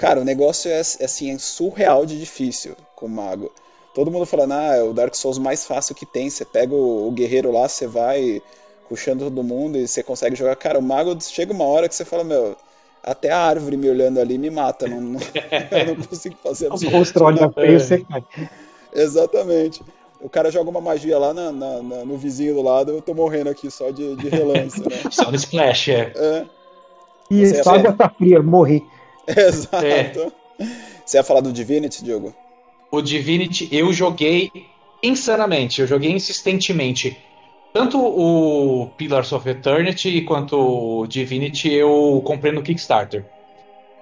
Cara, 0.00 0.18
o 0.18 0.24
negócio 0.24 0.70
é, 0.70 0.76
é 0.76 1.04
assim, 1.04 1.30
é 1.30 1.36
surreal 1.36 2.06
de 2.06 2.18
difícil 2.18 2.74
com 2.96 3.06
mago. 3.06 3.52
Todo 3.94 4.10
mundo 4.10 4.24
falando, 4.24 4.52
ah, 4.52 4.76
é 4.76 4.82
o 4.82 4.94
Dark 4.94 5.14
Souls 5.14 5.36
mais 5.36 5.66
fácil 5.66 5.94
que 5.94 6.06
tem. 6.06 6.30
Você 6.30 6.42
pega 6.42 6.74
o, 6.74 7.06
o 7.06 7.12
guerreiro 7.12 7.52
lá, 7.52 7.68
você 7.68 7.86
vai 7.86 8.40
puxando 8.88 9.24
todo 9.24 9.42
mundo 9.42 9.76
e 9.76 9.86
você 9.86 10.02
consegue 10.02 10.34
jogar. 10.34 10.56
Cara, 10.56 10.78
o 10.78 10.82
mago 10.82 11.14
chega 11.20 11.52
uma 11.52 11.66
hora 11.66 11.86
que 11.86 11.94
você 11.94 12.06
fala, 12.06 12.24
meu, 12.24 12.56
até 13.04 13.28
a 13.28 13.40
árvore 13.40 13.76
me 13.76 13.90
olhando 13.90 14.18
ali 14.18 14.38
me 14.38 14.48
mata. 14.48 14.88
Não, 14.88 15.02
não 15.02 15.20
eu 15.70 15.86
não 15.88 15.96
consigo 15.96 16.36
fazer 16.42 16.72
absolutamente 16.72 17.40
nada. 17.42 17.52
feio, 17.52 17.78
você 17.78 17.98
cai. 17.98 18.24
Exatamente. 18.94 19.82
O 20.18 20.30
cara 20.30 20.50
joga 20.50 20.70
uma 20.70 20.80
magia 20.80 21.18
lá 21.18 21.34
na, 21.34 21.52
na, 21.52 21.82
na, 21.82 22.04
no 22.06 22.16
vizinho 22.16 22.54
do 22.54 22.62
lado, 22.62 22.92
eu 22.92 23.02
tô 23.02 23.12
morrendo 23.12 23.50
aqui 23.50 23.70
só 23.70 23.90
de, 23.90 24.16
de 24.16 24.30
relance, 24.30 24.80
né? 24.80 24.96
só 25.12 25.30
no 25.30 25.36
splash, 25.36 25.90
é. 25.90 26.12
é. 26.16 26.46
E 27.30 27.62
só 27.62 27.74
água 27.74 27.92
tá 27.92 28.08
fria, 28.08 28.42
morri. 28.42 28.82
Exato. 29.36 29.84
É. 29.84 30.12
Você 31.04 31.16
ia 31.16 31.24
falar 31.24 31.40
do 31.40 31.52
Divinity, 31.52 32.04
Diogo? 32.04 32.34
O 32.90 33.00
Divinity 33.00 33.68
eu 33.72 33.92
joguei 33.92 34.50
insanamente, 35.02 35.80
eu 35.80 35.86
joguei 35.86 36.10
insistentemente. 36.10 37.16
Tanto 37.72 37.98
o 37.98 38.88
Pillars 38.96 39.32
of 39.32 39.48
Eternity 39.48 40.22
quanto 40.22 40.56
o 40.56 41.06
Divinity 41.06 41.72
eu 41.72 42.20
comprei 42.24 42.52
no 42.52 42.62
Kickstarter. 42.62 43.24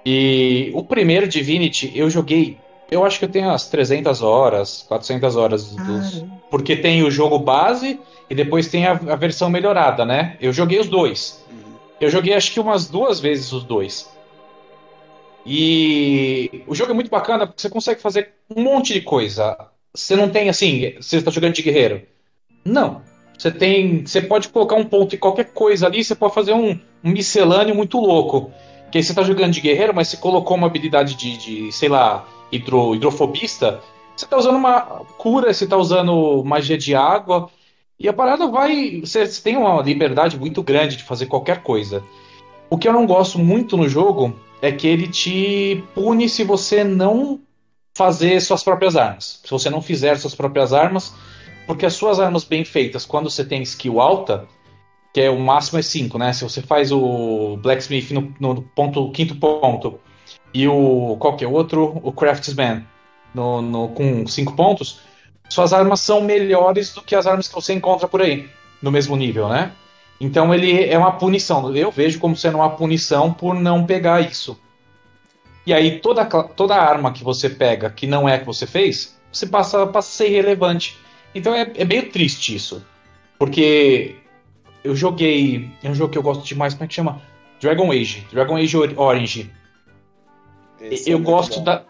E 0.04 0.70
o 0.74 0.82
primeiro 0.82 1.28
Divinity 1.28 1.92
eu 1.94 2.08
joguei 2.08 2.58
eu 2.90 3.04
acho 3.04 3.18
que 3.18 3.26
eu 3.26 3.28
tenho 3.28 3.48
umas 3.48 3.68
300 3.68 4.22
horas, 4.22 4.84
400 4.88 5.36
horas 5.36 5.74
dos... 5.74 6.24
Porque 6.50 6.74
tem 6.74 7.02
o 7.02 7.10
jogo 7.10 7.38
base 7.38 8.00
e 8.30 8.34
depois 8.34 8.68
tem 8.68 8.86
a, 8.86 8.92
a, 8.92 9.16
versão 9.16 9.50
melhorada, 9.50 10.06
né? 10.06 10.38
Eu 10.40 10.52
joguei 10.54 10.80
os 10.80 10.88
dois. 10.88 11.44
Uhum. 11.50 11.74
Eu 12.00 12.08
joguei 12.08 12.32
acho 12.32 12.50
que 12.50 12.58
umas 12.58 12.88
duas 12.88 13.20
vezes 13.20 13.52
os 13.52 13.62
dois. 13.62 14.08
E 15.50 16.62
o 16.66 16.74
jogo 16.74 16.90
é 16.90 16.94
muito 16.94 17.10
bacana 17.10 17.46
porque 17.46 17.62
você 17.62 17.70
consegue 17.70 18.02
fazer 18.02 18.32
um 18.54 18.62
monte 18.62 18.92
de 18.92 19.00
coisa. 19.00 19.56
Você 19.94 20.14
não 20.14 20.28
tem 20.28 20.50
assim, 20.50 20.92
você 21.00 21.16
está 21.16 21.30
jogando 21.30 21.54
de 21.54 21.62
guerreiro. 21.62 22.02
Não. 22.62 23.00
Você 23.38 23.50
tem, 23.50 24.04
você 24.04 24.20
pode 24.20 24.50
colocar 24.50 24.76
um 24.76 24.84
ponto 24.84 25.14
em 25.14 25.18
qualquer 25.18 25.46
coisa 25.52 25.86
ali, 25.86 26.04
você 26.04 26.14
pode 26.14 26.34
fazer 26.34 26.52
um, 26.52 26.78
um 27.02 27.10
miscelâneo 27.10 27.74
muito 27.74 27.98
louco. 27.98 28.52
Que 28.92 28.98
aí 28.98 29.04
você 29.04 29.12
está 29.12 29.22
jogando 29.22 29.52
de 29.52 29.62
guerreiro, 29.62 29.94
mas 29.94 30.08
você 30.08 30.18
colocou 30.18 30.54
uma 30.54 30.66
habilidade 30.66 31.14
de, 31.14 31.38
de 31.38 31.72
sei 31.72 31.88
lá, 31.88 32.28
hidro, 32.52 32.94
hidrofobista, 32.94 33.80
você 34.14 34.26
está 34.26 34.36
usando 34.36 34.56
uma 34.56 34.82
cura, 35.16 35.54
você 35.54 35.64
está 35.64 35.78
usando 35.78 36.42
magia 36.44 36.76
de 36.76 36.94
água, 36.94 37.48
e 37.98 38.06
a 38.06 38.12
parada 38.12 38.48
vai. 38.48 39.00
Você, 39.00 39.26
você 39.26 39.42
tem 39.42 39.56
uma 39.56 39.80
liberdade 39.80 40.38
muito 40.38 40.62
grande 40.62 40.96
de 40.96 41.04
fazer 41.04 41.24
qualquer 41.24 41.62
coisa. 41.62 42.02
O 42.68 42.76
que 42.76 42.86
eu 42.86 42.92
não 42.92 43.06
gosto 43.06 43.38
muito 43.38 43.78
no 43.78 43.88
jogo 43.88 44.34
é 44.60 44.72
que 44.72 44.86
ele 44.86 45.08
te 45.08 45.82
pune 45.94 46.28
se 46.28 46.44
você 46.44 46.82
não 46.84 47.40
fazer 47.96 48.40
suas 48.40 48.62
próprias 48.62 48.96
armas. 48.96 49.40
Se 49.44 49.50
você 49.50 49.68
não 49.68 49.82
fizer 49.82 50.16
suas 50.18 50.34
próprias 50.34 50.72
armas, 50.72 51.14
porque 51.66 51.86
as 51.86 51.94
suas 51.94 52.20
armas 52.20 52.44
bem 52.44 52.64
feitas, 52.64 53.04
quando 53.04 53.30
você 53.30 53.44
tem 53.44 53.62
skill 53.62 54.00
alta, 54.00 54.46
que 55.12 55.20
é 55.20 55.30
o 55.30 55.38
máximo 55.38 55.78
é 55.78 55.82
5, 55.82 56.18
né? 56.18 56.32
Se 56.32 56.44
você 56.44 56.62
faz 56.62 56.92
o 56.92 57.58
Blacksmith 57.62 58.10
no, 58.10 58.34
no 58.40 58.62
ponto, 58.62 59.10
quinto 59.10 59.34
ponto, 59.36 59.98
e 60.52 60.66
o. 60.68 61.16
Qual 61.18 61.36
que 61.36 61.44
é 61.44 61.48
outro? 61.48 62.00
O 62.02 62.12
Craftsman, 62.12 62.86
no, 63.34 63.60
no, 63.60 63.88
com 63.88 64.26
5 64.26 64.54
pontos, 64.54 65.00
suas 65.48 65.72
armas 65.72 66.00
são 66.00 66.20
melhores 66.20 66.92
do 66.92 67.02
que 67.02 67.14
as 67.14 67.26
armas 67.26 67.48
que 67.48 67.54
você 67.54 67.72
encontra 67.72 68.06
por 68.06 68.22
aí, 68.22 68.48
no 68.80 68.90
mesmo 68.90 69.16
nível, 69.16 69.48
né? 69.48 69.72
Então 70.20 70.52
ele 70.52 70.84
é 70.84 70.98
uma 70.98 71.12
punição. 71.12 71.74
Eu 71.74 71.90
vejo 71.90 72.18
como 72.18 72.36
sendo 72.36 72.58
uma 72.58 72.70
punição 72.70 73.32
por 73.32 73.54
não 73.54 73.86
pegar 73.86 74.20
isso. 74.20 74.58
E 75.64 75.72
aí 75.72 76.00
toda, 76.00 76.24
toda 76.24 76.74
arma 76.74 77.12
que 77.12 77.22
você 77.22 77.48
pega 77.48 77.90
que 77.90 78.06
não 78.06 78.28
é 78.28 78.38
que 78.38 78.46
você 78.46 78.66
fez, 78.66 79.18
você 79.30 79.46
passa, 79.46 79.86
passa 79.86 80.08
a 80.08 80.12
ser 80.12 80.30
irrelevante. 80.30 80.96
Então 81.34 81.54
é, 81.54 81.70
é 81.76 81.84
meio 81.84 82.10
triste 82.10 82.54
isso. 82.54 82.84
Porque 83.38 84.16
eu 84.82 84.96
joguei. 84.96 85.70
É 85.82 85.90
um 85.90 85.94
jogo 85.94 86.12
que 86.12 86.18
eu 86.18 86.22
gosto 86.22 86.44
demais, 86.44 86.74
como 86.74 86.84
é 86.84 86.88
que 86.88 86.94
chama? 86.94 87.22
Dragon 87.60 87.92
Age. 87.92 88.26
Dragon 88.32 88.56
Age 88.56 88.76
Orange. 88.96 89.52
Esse 90.80 91.10
eu 91.10 91.18
é 91.18 91.20
gosto 91.20 91.58
bom. 91.58 91.64
da. 91.64 91.84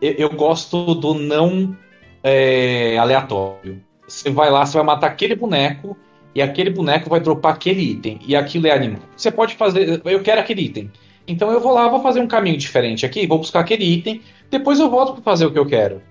Eu, 0.00 0.12
eu, 0.12 0.30
gosto 0.30 0.94
do 0.94 1.14
não 1.14 1.76
é, 2.22 2.98
aleatório. 2.98 3.82
Você 4.06 4.30
vai 4.30 4.50
lá, 4.50 4.66
você 4.66 4.76
vai 4.76 4.86
matar 4.86 5.06
aquele 5.06 5.34
boneco 5.34 5.96
e 6.34 6.42
aquele 6.42 6.70
boneco 6.70 7.08
vai 7.08 7.20
dropar 7.20 7.54
aquele 7.54 7.82
item 7.82 8.18
e 8.26 8.34
aquilo 8.34 8.66
é 8.66 8.72
animal. 8.72 9.02
Você 9.16 9.30
pode 9.30 9.54
fazer, 9.54 10.02
eu 10.04 10.22
quero 10.22 10.40
aquele 10.40 10.62
item. 10.62 10.90
Então 11.26 11.50
eu 11.50 11.60
vou 11.60 11.72
lá, 11.72 11.88
vou 11.88 12.02
fazer 12.02 12.20
um 12.20 12.26
caminho 12.26 12.56
diferente 12.56 13.06
aqui, 13.06 13.26
vou 13.26 13.38
buscar 13.38 13.60
aquele 13.60 13.84
item, 13.84 14.20
depois 14.50 14.78
eu 14.78 14.90
volto 14.90 15.14
para 15.14 15.22
fazer 15.22 15.46
o 15.46 15.52
que 15.52 15.58
eu 15.58 15.66
quero. 15.66 16.02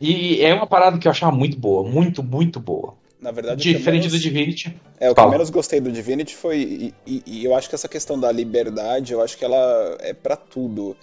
E 0.00 0.42
é 0.42 0.54
uma 0.54 0.66
parada 0.66 0.98
que 0.98 1.08
eu 1.08 1.10
achava 1.10 1.34
muito 1.34 1.58
boa, 1.58 1.88
muito, 1.88 2.22
muito 2.22 2.60
boa. 2.60 2.94
Na 3.20 3.32
verdade, 3.32 3.60
diferente 3.60 4.02
menos, 4.02 4.12
do 4.12 4.18
Divinity. 4.18 4.76
É, 5.00 5.10
o 5.10 5.14
que 5.14 5.20
eu 5.20 5.30
menos 5.30 5.50
gostei 5.50 5.80
do 5.80 5.90
Divinity 5.90 6.36
foi. 6.36 6.58
E, 6.58 6.94
e, 7.04 7.22
e, 7.26 7.44
eu 7.44 7.54
acho 7.54 7.68
que 7.68 7.74
essa 7.74 7.88
questão 7.88 8.18
da 8.18 8.30
liberdade, 8.30 9.12
eu 9.12 9.20
acho 9.20 9.36
que 9.36 9.44
ela 9.44 9.96
é 10.00 10.12
para 10.12 10.36
tudo. 10.36 10.96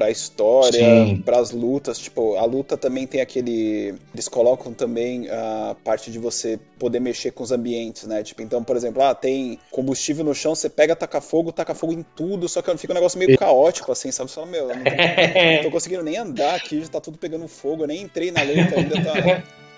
Pra 0.00 0.10
história, 0.10 1.18
para 1.26 1.38
as 1.38 1.50
lutas. 1.50 1.98
Tipo, 1.98 2.34
a 2.36 2.44
luta 2.46 2.74
também 2.74 3.06
tem 3.06 3.20
aquele. 3.20 3.94
Eles 4.14 4.28
colocam 4.28 4.72
também 4.72 5.28
a 5.28 5.76
parte 5.84 6.10
de 6.10 6.18
você 6.18 6.58
poder 6.78 7.00
mexer 7.00 7.32
com 7.32 7.42
os 7.42 7.52
ambientes, 7.52 8.06
né? 8.06 8.22
Tipo, 8.22 8.40
então, 8.40 8.64
por 8.64 8.76
exemplo, 8.76 9.02
ah, 9.02 9.14
tem 9.14 9.58
combustível 9.70 10.24
no 10.24 10.34
chão, 10.34 10.54
você 10.54 10.70
pega, 10.70 10.96
taca 10.96 11.20
fogo, 11.20 11.52
taca 11.52 11.74
fogo 11.74 11.92
em 11.92 12.02
tudo, 12.16 12.48
só 12.48 12.62
que 12.62 12.74
fica 12.78 12.94
um 12.94 12.96
negócio 12.96 13.18
meio 13.18 13.36
caótico, 13.36 13.92
assim, 13.92 14.10
sabe? 14.10 14.30
Você 14.30 14.36
fala, 14.36 14.46
meu, 14.46 14.70
eu 14.70 14.76
não 14.76 14.84
tô, 14.84 14.90
não 14.90 15.62
tô 15.64 15.70
conseguindo 15.70 16.02
nem 16.02 16.16
andar 16.16 16.54
aqui, 16.54 16.80
já 16.80 16.88
tá 16.88 16.98
tudo 16.98 17.18
pegando 17.18 17.46
fogo, 17.46 17.82
eu 17.82 17.88
nem 17.88 18.00
entrei 18.00 18.30
na 18.30 18.40
luta 18.42 18.80
ainda, 18.80 19.02
tá. 19.02 19.42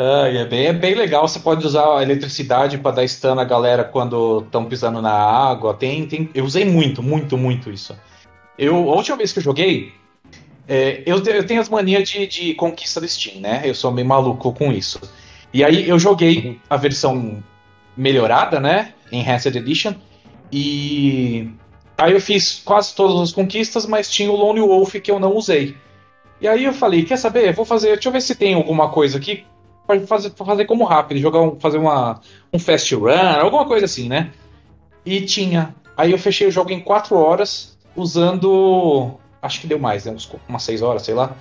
Ah, 0.00 0.28
é, 0.28 0.44
bem, 0.44 0.66
é 0.66 0.72
bem 0.72 0.94
legal. 0.94 1.26
Você 1.26 1.40
pode 1.40 1.66
usar 1.66 1.98
a 1.98 2.02
eletricidade 2.04 2.78
para 2.78 2.92
dar 2.92 3.08
stun 3.08 3.34
na 3.34 3.42
galera 3.42 3.82
quando 3.82 4.44
estão 4.46 4.64
pisando 4.64 5.02
na 5.02 5.12
água. 5.12 5.74
Tem, 5.74 6.06
tem, 6.06 6.30
eu 6.32 6.44
usei 6.44 6.64
muito, 6.64 7.02
muito, 7.02 7.36
muito 7.36 7.68
isso. 7.68 7.96
Eu, 8.58 8.74
a 8.90 8.96
última 8.96 9.16
vez 9.16 9.32
que 9.32 9.38
eu 9.38 9.42
joguei, 9.42 9.92
é, 10.66 11.02
eu, 11.06 11.22
eu, 11.22 11.46
tenho 11.46 11.60
as 11.60 11.68
manias 11.68 12.08
de, 12.08 12.26
de, 12.26 12.54
conquista 12.54 13.00
do 13.00 13.08
Steam, 13.08 13.40
né? 13.40 13.62
Eu 13.64 13.74
sou 13.74 13.92
meio 13.92 14.06
maluco 14.06 14.52
com 14.52 14.72
isso. 14.72 15.00
E 15.52 15.64
aí 15.64 15.88
eu 15.88 15.98
joguei 15.98 16.60
a 16.68 16.76
versão 16.76 17.42
melhorada, 17.96 18.60
né? 18.60 18.92
Enhanced 19.10 19.56
Edition. 19.56 19.94
E 20.52 21.48
aí 21.96 22.12
eu 22.12 22.20
fiz 22.20 22.60
quase 22.64 22.94
todas 22.94 23.20
as 23.20 23.32
conquistas, 23.32 23.86
mas 23.86 24.10
tinha 24.10 24.30
o 24.30 24.36
Lone 24.36 24.60
Wolf 24.60 24.94
que 24.96 25.10
eu 25.10 25.18
não 25.18 25.34
usei. 25.34 25.76
E 26.40 26.48
aí 26.48 26.64
eu 26.64 26.72
falei, 26.72 27.04
quer 27.04 27.16
saber? 27.16 27.52
Vou 27.52 27.64
fazer, 27.64 27.94
deixa 27.94 28.08
eu 28.08 28.12
ver 28.12 28.20
se 28.20 28.34
tem 28.34 28.54
alguma 28.54 28.90
coisa 28.90 29.18
aqui 29.18 29.44
pode 29.88 30.06
fazer, 30.06 30.30
fazer 30.36 30.66
como 30.66 30.84
rápido, 30.84 31.18
jogar 31.18 31.40
um, 31.40 31.58
fazer 31.58 31.78
uma, 31.78 32.20
um 32.52 32.58
fast 32.58 32.94
run, 32.94 33.40
alguma 33.40 33.64
coisa 33.64 33.86
assim, 33.86 34.06
né? 34.06 34.30
E 35.04 35.22
tinha. 35.22 35.74
Aí 35.96 36.12
eu 36.12 36.18
fechei 36.18 36.46
o 36.46 36.50
jogo 36.50 36.70
em 36.70 36.80
4 36.80 37.16
horas, 37.16 37.77
usando. 38.00 39.14
Acho 39.40 39.60
que 39.60 39.66
deu 39.66 39.78
mais, 39.78 40.04
né? 40.04 40.16
Umas 40.48 40.62
6 40.62 40.82
horas, 40.82 41.02
sei 41.02 41.14
lá. 41.14 41.36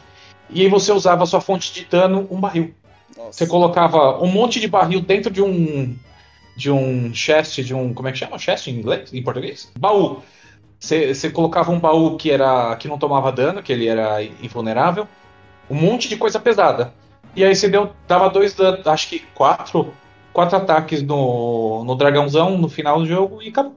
E 0.49 0.61
aí 0.61 0.69
você 0.69 0.91
usava 0.91 1.23
a 1.23 1.25
sua 1.25 1.41
fonte 1.41 1.73
de 1.73 1.85
dano, 1.85 2.27
um 2.29 2.39
barril. 2.39 2.73
Nossa. 3.15 3.31
Você 3.31 3.47
colocava 3.47 4.21
um 4.21 4.27
monte 4.27 4.59
de 4.59 4.67
barril 4.67 5.01
dentro 5.01 5.31
de 5.31 5.41
um. 5.41 5.95
De 6.55 6.71
um 6.71 7.13
chest, 7.13 7.61
de 7.61 7.73
um. 7.73 7.93
Como 7.93 8.07
é 8.07 8.11
que 8.11 8.17
chama? 8.17 8.39
Chest 8.39 8.67
em 8.67 8.75
inglês? 8.75 9.13
Em 9.13 9.21
português? 9.21 9.71
Baú. 9.77 10.21
Você 10.79 11.29
colocava 11.31 11.71
um 11.71 11.79
baú 11.79 12.17
que 12.17 12.29
era 12.29 12.75
que 12.75 12.87
não 12.87 12.99
tomava 12.99 13.31
dano, 13.31 13.63
que 13.63 13.73
ele 13.73 13.87
era 13.87 14.23
invulnerável, 14.23 15.07
um 15.69 15.75
monte 15.75 16.07
de 16.07 16.15
coisa 16.15 16.39
pesada. 16.39 16.93
E 17.35 17.43
aí 17.43 17.55
você 17.55 17.67
deu, 17.67 17.91
dava 18.07 18.29
dois, 18.29 18.55
acho 18.85 19.09
que 19.09 19.19
quatro, 19.33 19.91
quatro 20.31 20.57
ataques 20.57 21.01
no, 21.01 21.83
no 21.83 21.95
dragãozão 21.95 22.57
no 22.57 22.69
final 22.69 22.99
do 22.99 23.05
jogo 23.05 23.41
e 23.41 23.49
acabou. 23.49 23.75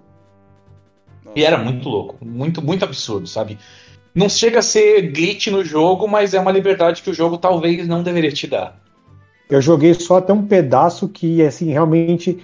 E 1.35 1.45
era 1.45 1.57
muito 1.57 1.89
louco, 1.89 2.17
muito, 2.25 2.63
muito 2.63 2.85
absurdo, 2.85 3.27
sabe? 3.27 3.59
Não 4.15 4.29
chega 4.29 4.59
a 4.59 4.63
ser 4.63 5.13
glitch 5.13 5.47
no 5.49 5.65
jogo, 5.65 6.09
mas 6.09 6.35
é 6.35 6.41
uma 6.41 6.51
liberdade 6.51 7.03
que 7.03 7.11
o 7.11 7.15
jogo 7.15 7.39
talvez 7.39 7.87
não 7.87 8.03
deveria 8.03 8.33
te 8.33 8.47
dar. 8.47 8.77
Eu 9.49 9.61
joguei 9.61 9.95
só 9.95 10.19
até 10.19 10.33
um 10.33 10.47
pedaço 10.47 11.09
que, 11.09 11.43
assim, 11.43 11.71
realmente. 11.71 12.39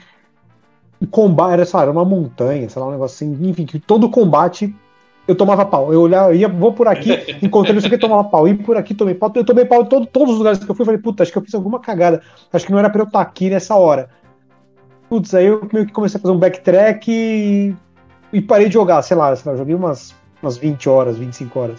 O 1.01 1.07
combate 1.07 1.53
era, 1.53 1.65
sei 1.65 1.77
lá, 1.77 1.83
era 1.83 1.93
uma 1.93 2.05
montanha, 2.05 2.69
sei 2.69 2.81
lá, 2.81 2.89
um 2.89 2.93
negócio 2.93 3.15
assim. 3.15 3.49
Enfim, 3.49 3.67
que 3.67 3.79
todo 3.79 4.09
combate 4.09 4.75
eu 5.29 5.35
tomava 5.35 5.65
pau. 5.67 5.93
Eu 5.93 6.01
olhava, 6.03 6.35
ia, 6.35 6.49
vou 6.49 6.73
por 6.73 6.89
aqui, 6.89 7.11
encontrei 7.43 7.75
não 7.75 7.81
sei 7.81 7.89
o 7.89 7.93
que, 7.93 7.99
tomava 7.99 8.25
pau. 8.25 8.49
E 8.49 8.55
por 8.55 8.77
aqui, 8.77 8.95
tomei 8.95 9.15
pau. 9.15 9.31
Eu 9.35 9.45
tomei 9.45 9.65
pau 9.65 9.83
em 9.83 9.87
todo, 9.87 10.07
todos 10.07 10.33
os 10.33 10.39
lugares 10.39 10.59
que 10.59 10.71
eu 10.71 10.75
fui. 10.75 10.85
Falei, 10.85 11.01
puta, 11.01 11.23
acho 11.23 11.33
que 11.33 11.39
eu 11.39 11.43
fiz 11.43 11.55
alguma 11.55 11.81
cagada. 11.81 12.23
Acho 12.53 12.67
que 12.67 12.73
não 12.73 12.79
era 12.79 12.91
pra 12.91 13.03
eu 13.03 13.07
estar 13.07 13.21
aqui 13.21 13.51
nessa 13.51 13.75
hora. 13.77 14.09
Putz, 15.09 15.35
aí 15.35 15.47
eu 15.47 15.69
meio 15.73 15.87
que 15.87 15.93
comecei 15.93 16.19
a 16.19 16.23
fazer 16.23 16.35
um 16.35 16.39
backtrack 16.39 17.11
e, 17.11 17.77
e 18.33 18.41
parei 18.41 18.69
de 18.69 18.75
jogar, 18.75 19.03
sei 19.03 19.17
lá, 19.17 19.35
sei 19.35 19.51
lá, 19.51 19.59
joguei 19.59 19.75
umas 19.75 20.15
umas 20.43 20.57
20 20.57 20.89
horas, 20.89 21.19
25 21.19 21.59
horas. 21.59 21.79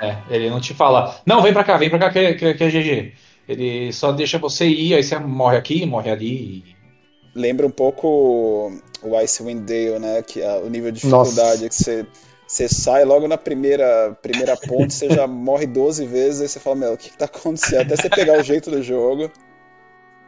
É, 0.00 0.16
ele 0.28 0.50
não 0.50 0.60
te 0.60 0.74
fala, 0.74 1.16
não, 1.24 1.42
vem 1.42 1.52
pra 1.52 1.64
cá, 1.64 1.76
vem 1.76 1.88
pra 1.88 1.98
cá 1.98 2.10
que, 2.10 2.34
que, 2.34 2.54
que 2.54 2.64
é 2.64 2.68
GG. 2.68 3.12
Ele 3.48 3.92
só 3.92 4.12
deixa 4.12 4.38
você 4.38 4.66
ir, 4.66 4.94
aí 4.94 5.02
você 5.02 5.18
morre 5.18 5.56
aqui, 5.56 5.86
morre 5.86 6.10
ali. 6.10 6.64
Lembra 7.34 7.66
um 7.66 7.70
pouco 7.70 8.72
o 9.02 9.16
Icewind 9.16 9.64
Dale, 9.64 9.98
né? 9.98 10.22
Que 10.22 10.42
é 10.42 10.56
o 10.58 10.68
nível 10.68 10.90
de 10.90 11.00
dificuldade 11.00 11.64
Nossa. 11.64 11.68
que 11.68 11.74
você, 11.74 12.06
você 12.46 12.68
sai 12.68 13.04
logo 13.04 13.28
na 13.28 13.38
primeira, 13.38 14.16
primeira 14.20 14.56
ponte, 14.56 14.92
você 14.92 15.08
já 15.08 15.26
morre 15.28 15.66
12 15.66 16.06
vezes, 16.06 16.40
aí 16.40 16.48
você 16.48 16.60
fala, 16.60 16.76
meu, 16.76 16.92
o 16.94 16.96
que, 16.96 17.10
que 17.10 17.18
tá 17.18 17.26
acontecendo? 17.26 17.82
Até 17.82 17.96
você 17.96 18.10
pegar 18.10 18.38
o 18.38 18.42
jeito 18.42 18.70
do 18.70 18.82
jogo. 18.82 19.30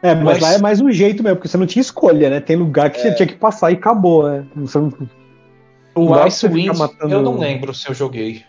É, 0.01 0.15
mas, 0.15 0.23
mas, 0.23 0.39
lá 0.39 0.53
é 0.53 0.57
mais 0.57 0.79
um 0.79 0.89
jeito 0.91 1.21
mesmo, 1.21 1.35
porque 1.35 1.49
você 1.49 1.57
não 1.57 1.67
tinha 1.67 1.81
escolha, 1.81 2.29
né? 2.29 2.39
Tem 2.39 2.55
lugar 2.55 2.89
que 2.89 2.99
é. 2.99 3.03
você 3.03 3.15
tinha 3.15 3.27
que 3.27 3.35
passar 3.35 3.69
e 3.69 3.75
acabou, 3.75 4.29
né? 4.29 4.45
Você 4.55 4.77
não, 4.77 4.93
o 5.95 6.13
Icewind, 6.13 6.77
matando... 6.77 7.13
eu 7.13 7.21
não 7.21 7.37
lembro 7.37 7.73
se 7.73 7.87
eu 7.89 7.93
joguei. 7.93 8.43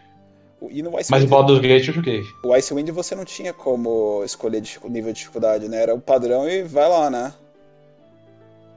Mas 1.11 1.25
o 1.25 1.27
Baldur's 1.27 1.61
Gate 1.61 1.89
eu 1.89 1.95
joguei. 1.95 2.23
O 2.45 2.53
Icewind 2.53 2.91
você 2.91 3.15
não 3.15 3.25
tinha 3.25 3.53
como 3.53 4.23
escolher 4.25 4.63
o 4.83 4.89
nível 4.89 5.13
de 5.13 5.19
dificuldade, 5.19 5.69
né? 5.69 5.83
Era 5.83 5.95
o 5.95 6.01
padrão 6.01 6.49
e 6.49 6.63
vai 6.63 6.89
lá, 6.89 7.09
né? 7.09 7.33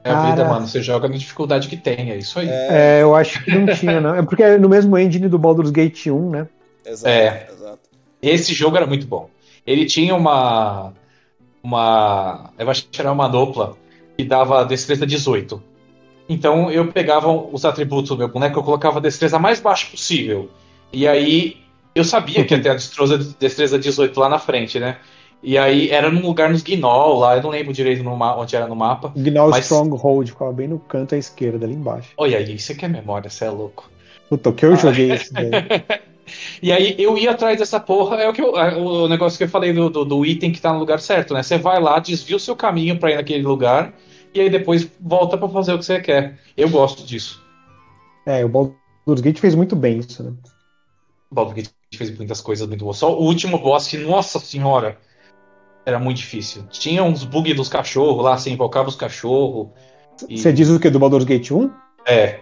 É 0.02 0.10
a 0.10 0.30
vida, 0.30 0.44
mano. 0.44 0.66
Você 0.66 0.82
joga 0.82 1.08
na 1.08 1.16
dificuldade 1.16 1.68
que 1.68 1.76
tem, 1.76 2.10
é 2.10 2.16
isso 2.16 2.38
aí. 2.38 2.48
É, 2.48 2.98
é 2.98 3.02
eu 3.02 3.14
acho 3.14 3.42
que 3.42 3.50
não 3.50 3.66
tinha, 3.74 4.00
não. 4.00 4.14
É 4.14 4.22
porque 4.22 4.42
é 4.42 4.58
no 4.58 4.68
mesmo 4.68 4.96
engine 4.98 5.28
do 5.28 5.38
Baldur's 5.38 5.70
Gate 5.70 6.06
1, 6.06 6.30
né? 6.30 6.48
Exato, 6.84 7.08
é. 7.08 7.48
exato. 7.50 7.78
Esse 8.22 8.52
jogo 8.54 8.76
era 8.76 8.86
muito 8.86 9.06
bom. 9.06 9.28
Ele 9.66 9.86
tinha 9.86 10.14
uma. 10.14 10.92
Uma. 11.62 12.50
Eu 12.58 12.70
acho 12.70 12.86
que 12.86 13.00
era 13.00 13.10
uma 13.10 13.24
manopla 13.24 13.76
que 14.16 14.24
dava 14.24 14.64
destreza 14.64 15.06
18. 15.06 15.62
Então 16.28 16.70
eu 16.70 16.86
pegava 16.90 17.30
os 17.30 17.64
atributos 17.64 18.08
do 18.08 18.16
meu 18.16 18.28
boneco, 18.28 18.58
eu 18.58 18.62
colocava 18.62 18.98
a 18.98 19.02
destreza 19.02 19.38
mais 19.38 19.60
baixa 19.60 19.86
possível. 19.90 20.48
E 20.92 21.06
aí 21.06 21.56
eu 21.94 22.04
sabia 22.04 22.44
que 22.44 22.54
ia 22.54 22.62
ter 22.62 22.70
a 22.70 22.74
destreza, 22.74 23.18
destreza 23.38 23.78
18 23.78 24.18
lá 24.18 24.28
na 24.28 24.38
frente, 24.38 24.80
né? 24.80 24.98
E 25.42 25.58
aí 25.58 25.90
era 25.90 26.10
num 26.10 26.22
lugar 26.22 26.48
nos 26.48 26.62
Gnoll 26.62 27.18
lá, 27.18 27.36
eu 27.36 27.42
não 27.42 27.50
lembro 27.50 27.72
direito 27.72 28.02
no, 28.02 28.12
onde 28.12 28.56
era 28.56 28.66
no 28.66 28.74
mapa. 28.74 29.12
Gnoll 29.14 29.50
mas... 29.50 29.66
Stronghold, 29.66 30.30
ficava 30.30 30.52
bem 30.52 30.68
no 30.68 30.78
canto 30.78 31.14
à 31.14 31.18
esquerda, 31.18 31.66
ali 31.66 31.74
embaixo. 31.74 32.10
Olha 32.16 32.38
aí, 32.38 32.54
isso 32.54 32.72
aqui 32.72 32.86
é 32.86 32.88
memória, 32.88 33.28
você 33.28 33.44
é 33.44 33.50
louco. 33.50 33.90
Puta, 34.28 34.50
que 34.52 34.64
eu 34.64 34.72
ah. 34.72 34.76
joguei 34.76 35.12
esse 35.12 35.30
daí. 35.34 35.50
E 36.62 36.72
aí 36.72 36.94
eu 36.98 37.18
ia 37.18 37.32
atrás 37.32 37.58
dessa 37.58 37.78
porra, 37.78 38.16
é 38.16 38.28
o, 38.28 38.32
que 38.32 38.40
eu, 38.40 38.58
é 38.58 38.74
o 38.74 39.06
negócio 39.06 39.36
que 39.36 39.44
eu 39.44 39.48
falei 39.48 39.74
do, 39.74 39.90
do, 39.90 40.04
do, 40.04 40.24
item 40.24 40.50
que 40.50 40.60
tá 40.60 40.72
no 40.72 40.78
lugar 40.78 40.98
certo, 40.98 41.34
né? 41.34 41.42
Você 41.42 41.58
vai 41.58 41.78
lá, 41.78 41.98
desvia 41.98 42.36
o 42.36 42.40
seu 42.40 42.56
caminho 42.56 42.98
para 42.98 43.10
ir 43.10 43.16
naquele 43.16 43.42
lugar, 43.42 43.92
e 44.34 44.40
aí 44.40 44.50
depois 44.50 44.90
volta 45.00 45.38
para 45.38 45.48
fazer 45.48 45.72
o 45.72 45.78
que 45.78 45.84
você 45.84 46.00
quer. 46.00 46.38
Eu 46.56 46.68
gosto 46.68 47.06
disso. 47.06 47.42
É, 48.26 48.44
o 48.44 48.48
Baldur's 48.48 49.20
Gate 49.20 49.38
fez 49.38 49.54
muito 49.54 49.76
bem 49.76 49.98
isso, 49.98 50.22
né? 50.22 50.32
O 51.30 51.34
Baldur's 51.34 51.54
Gate 51.54 51.70
fez 51.96 52.16
muitas 52.16 52.40
coisas 52.40 52.66
muito 52.66 52.84
boas. 52.84 52.96
Só 52.96 53.16
o 53.16 53.22
último 53.22 53.58
boss 53.58 53.86
que, 53.86 53.96
nossa 53.98 54.40
senhora, 54.40 54.98
era 55.86 55.98
muito 55.98 56.18
difícil. 56.18 56.64
Tinha 56.70 57.04
uns 57.04 57.24
bugs 57.24 57.54
dos 57.54 57.68
cachorros 57.68 58.24
lá, 58.24 58.36
você 58.36 58.50
invocava 58.50 58.88
os 58.88 58.96
cachorros. 58.96 59.68
Você 60.28 60.50
e... 60.50 60.52
diz 60.52 60.68
o 60.68 60.80
que? 60.80 60.90
Do 60.90 60.98
Baldur's 60.98 61.24
Gate 61.24 61.52
1? 61.52 61.70
É. 62.06 62.40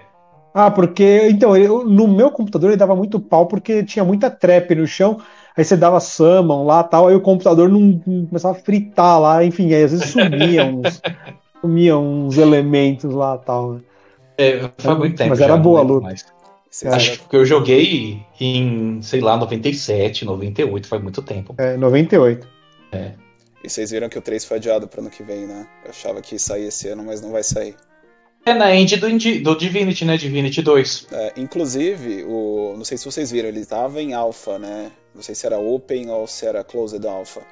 Ah, 0.55 0.70
porque. 0.70 1.28
Então, 1.31 1.57
eu, 1.57 1.85
no 1.85 2.09
meu 2.09 2.31
computador 2.31 2.70
ele 2.70 2.76
dava 2.76 2.94
muito 2.94 3.20
pau 3.20 3.46
porque 3.46 3.83
tinha 3.85 4.05
muita 4.05 4.31
trap 4.31 4.74
no 4.74 4.87
chão. 4.87 5.18
Aí 5.57 5.64
você 5.64 5.76
dava 5.76 6.00
summon 6.00 6.64
lá 6.64 6.83
tal, 6.83 7.09
aí 7.09 7.14
o 7.14 7.20
computador 7.20 7.68
não, 7.68 8.00
não 8.07 8.26
começava 8.26 8.57
a 8.57 8.61
fritar 8.61 9.20
lá, 9.20 9.44
enfim, 9.44 9.72
aí 9.74 9.85
às 9.85 9.90
vezes 9.90 10.11
sumia 10.11 10.64
uns, 10.64 11.02
sumia 11.62 11.96
uns 11.96 12.37
elementos 12.37 13.14
lá 13.14 13.38
tal. 13.38 13.75
Né? 13.75 13.81
É, 14.37 14.70
foi 14.77 14.94
muito 14.96 15.16
tempo. 15.16 15.31
Mas 15.31 15.40
era 15.40 15.57
boa 15.57 15.81
a 15.81 15.83
luta. 15.83 16.14
Acho 16.87 17.29
que 17.29 17.37
eu 17.37 17.44
joguei 17.46 18.22
em, 18.40 19.01
sei 19.03 19.20
lá, 19.20 19.37
97, 19.37 20.25
98, 20.25 20.88
faz 20.88 21.03
muito 21.03 21.22
tempo. 21.22 21.55
É, 21.59 21.77
98. 21.77 22.48
É. 22.90 23.12
E 23.62 23.68
vocês 23.68 23.90
viram 23.90 24.09
que 24.09 24.18
o 24.18 24.22
3 24.22 24.44
foi 24.44 24.57
adiado 24.57 24.88
para 24.88 25.01
ano 25.01 25.11
que 25.11 25.22
vem, 25.22 25.46
né? 25.46 25.66
Eu 25.85 25.90
achava 25.90 26.20
que 26.20 26.35
ia 26.35 26.38
sair 26.38 26.64
esse 26.64 26.88
ano, 26.88 27.05
mas 27.05 27.20
não 27.20 27.31
vai 27.31 27.42
sair. 27.42 27.77
É 28.44 28.53
na 28.53 28.75
end 28.75 28.96
do, 28.96 29.09
do 29.40 29.57
Divinity, 29.57 30.05
né? 30.05 30.16
Divinity 30.16 30.62
2. 30.62 31.07
É, 31.12 31.33
inclusive, 31.37 32.25
o, 32.25 32.75
não 32.77 32.85
sei 32.85 32.98
se 32.98 33.05
vocês 33.05 33.31
viram, 33.31 33.48
ele 33.48 33.61
estava 33.61 34.03
em 34.03 34.14
alpha, 34.14 34.59
né? 34.59 34.90
Não 35.14 35.22
sei 35.22 35.35
se 35.35 35.46
era 35.46 35.59
open 35.59 36.11
ou 36.11 36.27
se 36.27 36.44
era 36.44 36.64
closed 36.64 37.07
alpha. 37.07 37.42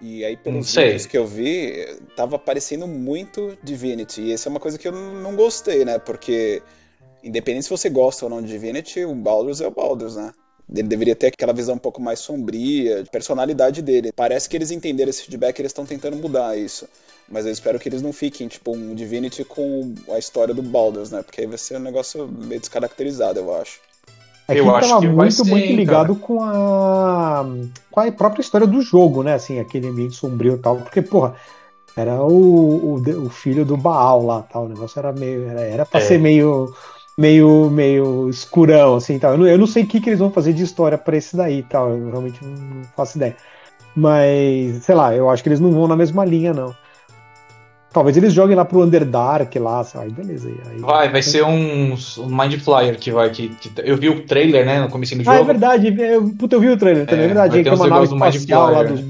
E 0.00 0.24
aí, 0.24 0.36
pelos 0.36 0.74
vídeos 0.74 1.06
que 1.06 1.18
eu 1.18 1.26
vi, 1.26 1.86
tava 2.16 2.36
aparecendo 2.36 2.86
muito 2.86 3.58
Divinity. 3.62 4.22
E 4.22 4.32
essa 4.32 4.48
é 4.48 4.50
uma 4.50 4.60
coisa 4.60 4.78
que 4.78 4.86
eu 4.86 4.92
não 4.92 5.34
gostei, 5.34 5.84
né? 5.84 5.98
Porque, 5.98 6.62
independente 7.22 7.64
se 7.64 7.70
você 7.70 7.88
gosta 7.88 8.24
ou 8.24 8.30
não 8.30 8.40
de 8.40 8.48
Divinity, 8.48 9.04
o 9.04 9.14
Baldur's 9.14 9.60
é 9.60 9.66
o 9.66 9.70
Baldur's, 9.70 10.16
né? 10.16 10.32
Ele 10.70 10.86
deveria 10.86 11.16
ter 11.16 11.28
aquela 11.28 11.52
visão 11.52 11.76
um 11.76 11.78
pouco 11.78 12.00
mais 12.00 12.20
sombria, 12.20 13.02
de 13.02 13.10
personalidade 13.10 13.80
dele. 13.80 14.12
Parece 14.12 14.48
que 14.48 14.56
eles 14.56 14.70
entenderam 14.70 15.08
esse 15.08 15.22
feedback 15.22 15.58
e 15.58 15.62
eles 15.62 15.70
estão 15.70 15.86
tentando 15.86 16.16
mudar 16.16 16.56
isso. 16.58 16.86
Mas 17.28 17.46
eu 17.46 17.52
espero 17.52 17.78
que 17.78 17.88
eles 17.88 18.02
não 18.02 18.12
fiquem, 18.12 18.46
tipo, 18.48 18.76
um 18.76 18.94
Divinity 18.94 19.44
com 19.44 19.94
a 20.10 20.18
história 20.18 20.54
do 20.54 20.62
Baldur's, 20.62 21.10
né? 21.10 21.22
Porque 21.22 21.40
aí 21.40 21.46
vai 21.46 21.58
ser 21.58 21.76
um 21.76 21.80
negócio 21.80 22.28
meio 22.28 22.60
descaracterizado, 22.60 23.40
eu 23.40 23.54
acho. 23.54 23.80
É 24.48 24.54
que 24.54 24.60
eu 24.60 24.74
acho 24.74 24.88
tava 24.88 25.00
que 25.02 25.08
muito, 25.08 25.44
ser, 25.44 25.50
muito 25.50 25.72
ligado 25.74 26.16
com 26.16 26.42
a, 26.42 27.44
com 27.90 28.00
a 28.00 28.10
própria 28.10 28.40
história 28.40 28.66
do 28.66 28.80
jogo, 28.80 29.22
né? 29.22 29.34
Assim, 29.34 29.60
aquele 29.60 29.88
ambiente 29.88 30.14
sombrio 30.14 30.54
e 30.54 30.58
tal. 30.58 30.76
Porque, 30.78 31.02
porra, 31.02 31.34
era 31.94 32.22
o, 32.22 32.94
o, 32.94 33.26
o, 33.26 33.28
filho 33.28 33.62
do 33.62 33.76
Baal 33.76 34.24
lá, 34.24 34.42
tal. 34.50 34.64
O 34.64 34.68
negócio 34.68 34.98
era 34.98 35.12
meio. 35.12 35.46
Era, 35.46 35.60
era 35.60 35.86
pra 35.86 36.00
é. 36.00 36.02
ser 36.02 36.18
meio. 36.18 36.72
Meio, 37.16 37.68
meio 37.68 38.30
escurão, 38.30 38.94
assim, 38.94 39.18
tal. 39.18 39.32
Eu 39.32 39.38
não, 39.38 39.46
eu 39.48 39.58
não 39.58 39.66
sei 39.66 39.82
o 39.82 39.86
que, 39.88 40.00
que 40.00 40.08
eles 40.08 40.20
vão 40.20 40.30
fazer 40.30 40.52
de 40.52 40.62
história 40.62 40.96
para 40.96 41.16
esse 41.16 41.36
daí, 41.36 41.64
tal. 41.64 41.90
Eu 41.90 42.10
realmente 42.10 42.38
não 42.44 42.84
faço 42.96 43.18
ideia. 43.18 43.36
Mas, 43.96 44.84
sei 44.84 44.94
lá, 44.94 45.12
eu 45.12 45.28
acho 45.28 45.42
que 45.42 45.48
eles 45.48 45.58
não 45.58 45.72
vão 45.72 45.88
na 45.88 45.96
mesma 45.96 46.24
linha, 46.24 46.54
não. 46.54 46.72
Talvez 47.98 48.16
eles 48.16 48.32
joguem 48.32 48.54
lá 48.54 48.64
pro 48.64 48.80
Underdark 48.80 49.58
lá, 49.58 49.84
aí 49.96 50.08
beleza. 50.08 50.48
Aí, 50.70 50.78
vai, 50.78 51.10
vai 51.10 51.20
ser 51.20 51.42
um, 51.42 51.92
um 51.92 52.26
Mind 52.26 52.60
Flyer 52.60 52.96
que 52.96 53.10
vai. 53.10 53.28
Que, 53.30 53.48
que, 53.48 53.72
eu 53.82 53.96
vi 53.96 54.08
o 54.08 54.24
trailer, 54.24 54.64
né, 54.64 54.80
no 54.80 54.88
começo 54.88 55.16
do 55.16 55.24
jogo. 55.24 55.36
Ah, 55.36 55.40
é 55.40 55.44
verdade. 55.44 55.94
Eu, 55.98 56.28
puta, 56.38 56.54
eu 56.54 56.60
vi 56.60 56.68
o 56.68 56.76
trailer 56.76 57.06
também, 57.06 57.22
é, 57.22 57.24
é 57.24 57.26
verdade. 57.26 57.56
Aí 57.56 57.64
tem 57.64 57.72
uma 57.72 57.88
nave 57.88 58.04
espacial 58.04 58.70
lá 58.70 58.84
dos 58.84 59.00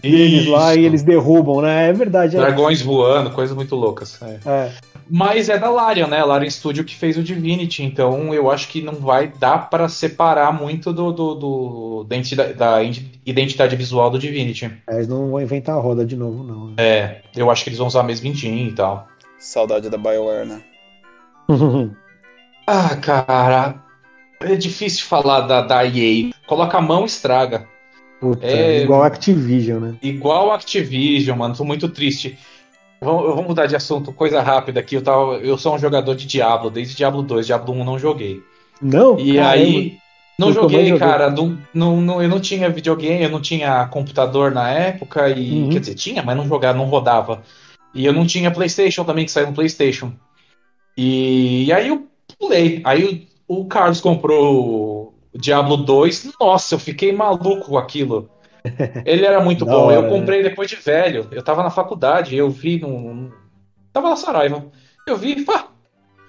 deles 0.00 0.46
lá 0.46 0.76
e 0.76 0.84
eles 0.84 1.02
derrubam, 1.02 1.60
né? 1.60 1.88
É 1.88 1.92
verdade. 1.92 2.36
É. 2.36 2.40
Dragões 2.40 2.80
voando, 2.80 3.30
coisas 3.30 3.56
muito 3.56 3.74
loucas. 3.74 4.20
É. 4.22 4.38
é. 4.48 4.70
Mas 5.08 5.48
é 5.48 5.58
da 5.58 5.70
Larian, 5.70 6.08
né? 6.08 6.22
Larian 6.24 6.50
Studio 6.50 6.84
que 6.84 6.94
fez 6.94 7.16
o 7.16 7.22
Divinity, 7.22 7.82
então 7.82 8.34
eu 8.34 8.50
acho 8.50 8.68
que 8.68 8.82
não 8.82 8.94
vai 8.94 9.28
dar 9.28 9.70
para 9.70 9.88
separar 9.88 10.52
muito 10.52 10.92
do, 10.92 11.12
do, 11.12 11.34
do 11.34 12.04
da, 12.04 12.16
identidade, 12.16 12.54
da, 12.54 12.82
identidade, 13.24 13.76
visual 13.76 14.10
do 14.10 14.18
Divinity. 14.18 14.64
É, 14.88 14.94
eles 14.96 15.08
não 15.08 15.30
vão 15.30 15.40
inventar 15.40 15.76
a 15.76 15.80
roda 15.80 16.04
de 16.04 16.16
novo, 16.16 16.42
não. 16.42 16.66
Né? 16.68 16.74
É, 16.78 17.22
eu 17.36 17.50
acho 17.50 17.62
que 17.62 17.70
eles 17.70 17.78
vão 17.78 17.86
usar 17.86 18.00
a 18.00 18.04
mesma 18.04 18.28
engine 18.28 18.68
e 18.68 18.72
tal. 18.72 19.06
Saudade 19.38 19.88
da 19.88 19.98
BioWare, 19.98 20.46
né? 20.46 20.62
ah, 22.66 22.96
cara. 22.96 23.82
É 24.40 24.54
difícil 24.54 25.06
falar 25.06 25.42
da, 25.42 25.62
da 25.62 25.84
EA. 25.86 26.30
Coloca 26.46 26.76
a 26.76 26.82
mão 26.82 27.04
e 27.04 27.06
estraga. 27.06 27.66
Puta, 28.20 28.46
é 28.46 28.82
igual 28.82 29.02
Activision, 29.02 29.80
né? 29.80 29.94
Igual 30.02 30.52
Activision, 30.52 31.38
mano. 31.38 31.54
Tô 31.54 31.64
muito 31.64 31.88
triste. 31.88 32.38
Vamos, 33.00 33.26
vamos 33.26 33.46
mudar 33.46 33.66
de 33.66 33.76
assunto, 33.76 34.12
coisa 34.12 34.40
rápida 34.40 34.80
aqui. 34.80 34.94
Eu, 34.94 35.02
tava, 35.02 35.34
eu 35.38 35.58
sou 35.58 35.74
um 35.74 35.78
jogador 35.78 36.14
de 36.14 36.26
Diablo, 36.26 36.70
desde 36.70 36.96
Diablo 36.96 37.22
2. 37.22 37.46
Diablo 37.46 37.74
1 37.74 37.84
não 37.84 37.98
joguei. 37.98 38.42
Não? 38.80 39.18
E 39.18 39.34
caramba. 39.34 39.50
aí. 39.50 39.98
Não 40.38 40.48
eu 40.48 40.54
joguei, 40.54 40.98
cara. 40.98 41.30
Não, 41.30 41.58
não, 41.72 42.00
não, 42.00 42.22
eu 42.22 42.28
não 42.28 42.40
tinha 42.40 42.68
videogame, 42.68 43.24
eu 43.24 43.30
não 43.30 43.40
tinha 43.40 43.86
computador 43.86 44.50
na 44.52 44.70
época. 44.70 45.28
E, 45.30 45.62
uhum. 45.62 45.70
Quer 45.70 45.80
dizer, 45.80 45.94
tinha, 45.94 46.22
mas 46.22 46.36
não 46.36 46.46
jogava, 46.46 46.76
não 46.76 46.86
rodava. 46.86 47.42
E 47.94 48.04
eu 48.04 48.12
não 48.12 48.26
tinha 48.26 48.50
PlayStation 48.50 49.04
também, 49.04 49.24
que 49.24 49.30
saiu 49.30 49.46
no 49.46 49.54
PlayStation. 49.54 50.12
E, 50.96 51.64
e 51.64 51.72
aí 51.72 51.88
eu 51.88 52.06
pulei. 52.38 52.80
Aí 52.84 53.26
o 53.48 53.64
Carlos 53.66 54.00
comprou 54.00 55.14
o 55.32 55.38
Diablo 55.38 55.76
2, 55.76 56.32
nossa, 56.40 56.74
eu 56.74 56.78
fiquei 56.78 57.12
maluco 57.12 57.66
com 57.66 57.78
aquilo. 57.78 58.28
Ele 59.04 59.24
era 59.24 59.40
muito 59.40 59.64
bom. 59.66 59.90
eu 59.90 60.08
comprei 60.08 60.42
depois 60.42 60.68
de 60.68 60.76
velho. 60.76 61.28
Eu 61.30 61.42
tava 61.42 61.62
na 61.62 61.70
faculdade, 61.70 62.36
eu 62.36 62.50
vi 62.50 62.80
num. 62.80 63.30
Tava 63.92 64.10
na 64.10 64.16
Saraiva. 64.16 64.64
Eu 65.06 65.16
vi, 65.16 65.44
pá, 65.44 65.68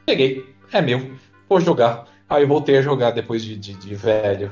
peguei. 0.06 0.46
É 0.72 0.82
meu. 0.82 1.12
Vou 1.50 1.60
jogar. 1.60 2.06
Aí 2.30 2.44
eu 2.44 2.48
voltei 2.48 2.78
a 2.78 2.82
jogar 2.82 3.12
depois 3.12 3.44
de, 3.44 3.56
de, 3.56 3.74
de 3.74 3.96
velho. 3.96 4.52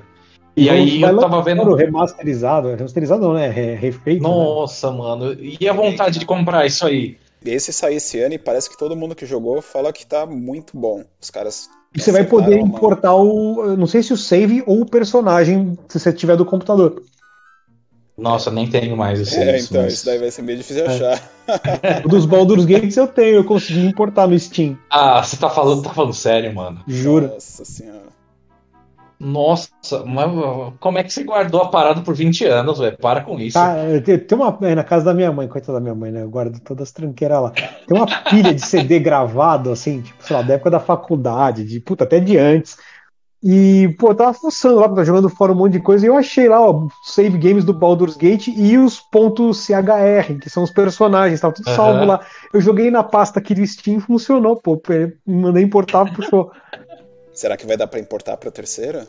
E, 0.56 0.66
e 0.66 0.70
aí 0.70 1.02
eu 1.02 1.20
tava 1.20 1.42
vendo. 1.42 1.74
Remasterizado, 1.76 2.70
remasterizado 2.70 3.22
não, 3.22 3.34
né? 3.34 3.50
Refeito. 3.50 4.24
Né? 4.24 4.30
Nossa, 4.30 4.90
né? 4.90 4.98
mano. 4.98 5.38
E 5.40 5.68
a 5.68 5.74
vontade 5.74 6.18
de 6.18 6.26
comprar 6.26 6.66
isso 6.66 6.86
aí? 6.86 7.18
Esse 7.46 7.72
sair 7.72 7.98
esse 7.98 8.20
ano 8.22 8.34
e 8.34 8.40
parece 8.40 8.70
que 8.70 8.78
todo 8.78 8.96
mundo 8.96 9.14
que 9.14 9.26
jogou 9.26 9.62
fala 9.62 9.94
que 9.94 10.06
tá 10.06 10.26
muito 10.26 10.78
bom. 10.78 11.04
Os 11.22 11.30
caras. 11.30 11.70
E 11.94 12.02
você 12.02 12.12
vai 12.12 12.24
poder 12.24 12.58
importar 12.58 13.14
o. 13.14 13.76
Não 13.78 13.86
sei 13.86 14.02
se 14.02 14.14
o 14.14 14.18
save 14.18 14.64
ou 14.66 14.82
o 14.82 14.86
personagem, 14.86 15.78
se 15.88 16.00
você 16.00 16.12
tiver 16.12 16.36
do 16.36 16.46
computador. 16.46 17.04
Nossa, 18.18 18.50
nem 18.50 18.68
tenho 18.68 18.96
mais 18.96 19.20
esse. 19.20 19.38
É, 19.38 19.60
então, 19.60 19.84
mas... 19.84 19.94
isso 19.94 20.06
daí 20.06 20.18
vai 20.18 20.32
ser 20.32 20.42
meio 20.42 20.58
difícil 20.58 20.86
é. 20.86 20.88
achar. 20.88 21.22
o 22.06 22.08
dos 22.10 22.26
Baldur's 22.26 22.66
Gates 22.66 22.96
eu 22.96 23.08
tenho, 23.08 23.36
eu 23.36 23.44
consegui 23.44 23.86
importar 23.86 24.28
no 24.28 24.40
Steam. 24.40 24.78
Ah, 24.90 25.22
você 25.22 25.36
tá 25.36 25.50
falando, 25.50 25.84
tá 25.84 25.90
falando 25.90 26.14
sério, 26.14 26.54
mano. 26.56 26.82
Juro. 26.88 27.28
Nossa 27.28 27.66
senhora. 27.66 28.16
Nossa, 29.18 30.04
mas 30.06 30.30
como 30.80 30.98
é 30.98 31.04
que 31.04 31.12
você 31.12 31.24
guardou 31.24 31.62
a 31.62 31.70
parada 31.70 32.02
por 32.02 32.14
20 32.14 32.46
anos, 32.46 32.80
velho? 32.80 32.98
Para 32.98 33.22
com 33.22 33.40
isso. 33.40 33.54
Tá, 33.54 33.76
tem 34.04 34.38
uma. 34.38 34.58
É, 34.62 34.76
na 34.76 34.84
casa 34.84 35.06
da 35.06 35.14
minha 35.14 35.32
mãe, 35.32 35.48
coitada 35.48 35.74
da 35.74 35.80
minha 35.80 35.96
mãe, 35.96 36.12
né? 36.12 36.22
Eu 36.22 36.30
guardo 36.30 36.60
todas 36.60 36.90
as 36.90 36.92
tranqueiras 36.92 37.42
lá. 37.42 37.52
Tem 37.52 37.98
uma 37.98 38.06
pilha 38.06 38.54
de 38.54 38.66
CD 38.66 39.00
gravado, 39.00 39.72
assim, 39.72 40.02
tipo, 40.02 40.22
sei 40.22 40.36
lá, 40.36 40.42
da 40.42 40.56
época 40.56 40.70
da 40.70 40.80
faculdade, 40.82 41.64
de 41.64 41.80
puta, 41.80 42.04
até 42.04 42.20
de 42.20 42.38
antes. 42.38 42.78
E, 43.48 43.96
pô, 44.00 44.10
eu 44.10 44.16
tava 44.16 44.34
fuçando 44.34 44.80
lá, 44.80 45.04
jogando 45.04 45.30
fora 45.30 45.52
um 45.52 45.56
monte 45.56 45.74
de 45.74 45.80
coisa, 45.80 46.04
e 46.04 46.10
eu 46.10 46.18
achei 46.18 46.50
lá, 46.50 46.60
ó, 46.60 46.88
save 47.04 47.38
games 47.38 47.64
do 47.64 47.76
Baldur's 47.76 48.18
Gate 48.18 48.48
e 48.48 48.76
os 48.76 49.00
pontos 49.00 49.68
.chr, 49.68 50.40
que 50.42 50.50
são 50.50 50.64
os 50.64 50.72
personagens, 50.72 51.42
tava 51.42 51.54
tudo 51.54 51.70
uhum. 51.70 51.76
salvo 51.76 52.06
lá. 52.06 52.26
Eu 52.52 52.60
joguei 52.60 52.90
na 52.90 53.04
pasta 53.04 53.38
aqui 53.38 53.54
do 53.54 53.64
Steam 53.64 54.00
funcionou, 54.00 54.56
pô, 54.56 54.82
mandei 55.28 55.64
importar, 55.64 56.12
puxou. 56.12 56.52
Será 57.34 57.56
que 57.56 57.68
vai 57.68 57.78
dar 57.78 57.86
pra 57.86 58.00
importar 58.00 58.36
pra 58.38 58.50
terceira? 58.50 59.06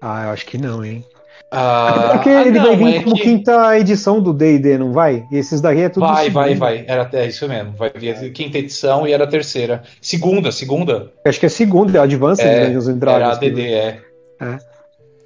Ah, 0.00 0.24
eu 0.24 0.30
acho 0.30 0.46
que 0.46 0.58
não, 0.58 0.84
hein? 0.84 1.04
Ah, 1.50 2.10
porque 2.14 2.30
ah, 2.30 2.40
ele 2.40 2.58
não, 2.58 2.66
vai 2.66 2.76
vir 2.76 2.96
é 2.96 3.02
como 3.02 3.14
que... 3.14 3.22
quinta 3.22 3.78
edição 3.78 4.20
do 4.20 4.32
D&D, 4.32 4.76
não 4.76 4.92
vai? 4.92 5.24
E 5.30 5.36
esses 5.36 5.60
daí 5.60 5.82
é 5.82 5.88
tudo 5.88 6.06
Vai, 6.06 6.28
vai, 6.28 6.54
vai. 6.54 6.84
Era 6.86 7.08
é 7.12 7.26
isso 7.28 7.48
mesmo. 7.48 7.72
Vai 7.72 7.92
vir 7.94 8.32
quinta 8.32 8.58
edição 8.58 9.06
e 9.06 9.12
era 9.12 9.22
a 9.22 9.26
terceira. 9.26 9.82
Segunda, 10.00 10.50
segunda. 10.50 11.12
Acho 11.24 11.38
que 11.38 11.46
é 11.46 11.48
segunda, 11.48 11.96
é 11.96 12.00
Advanced 12.00 12.44
é, 12.44 12.66
Dungeons 12.66 12.88
and 12.88 12.98
Dragons. 12.98 13.22
Era 13.22 13.46
ADD, 13.46 13.60
é. 13.60 14.00
é. 14.40 14.58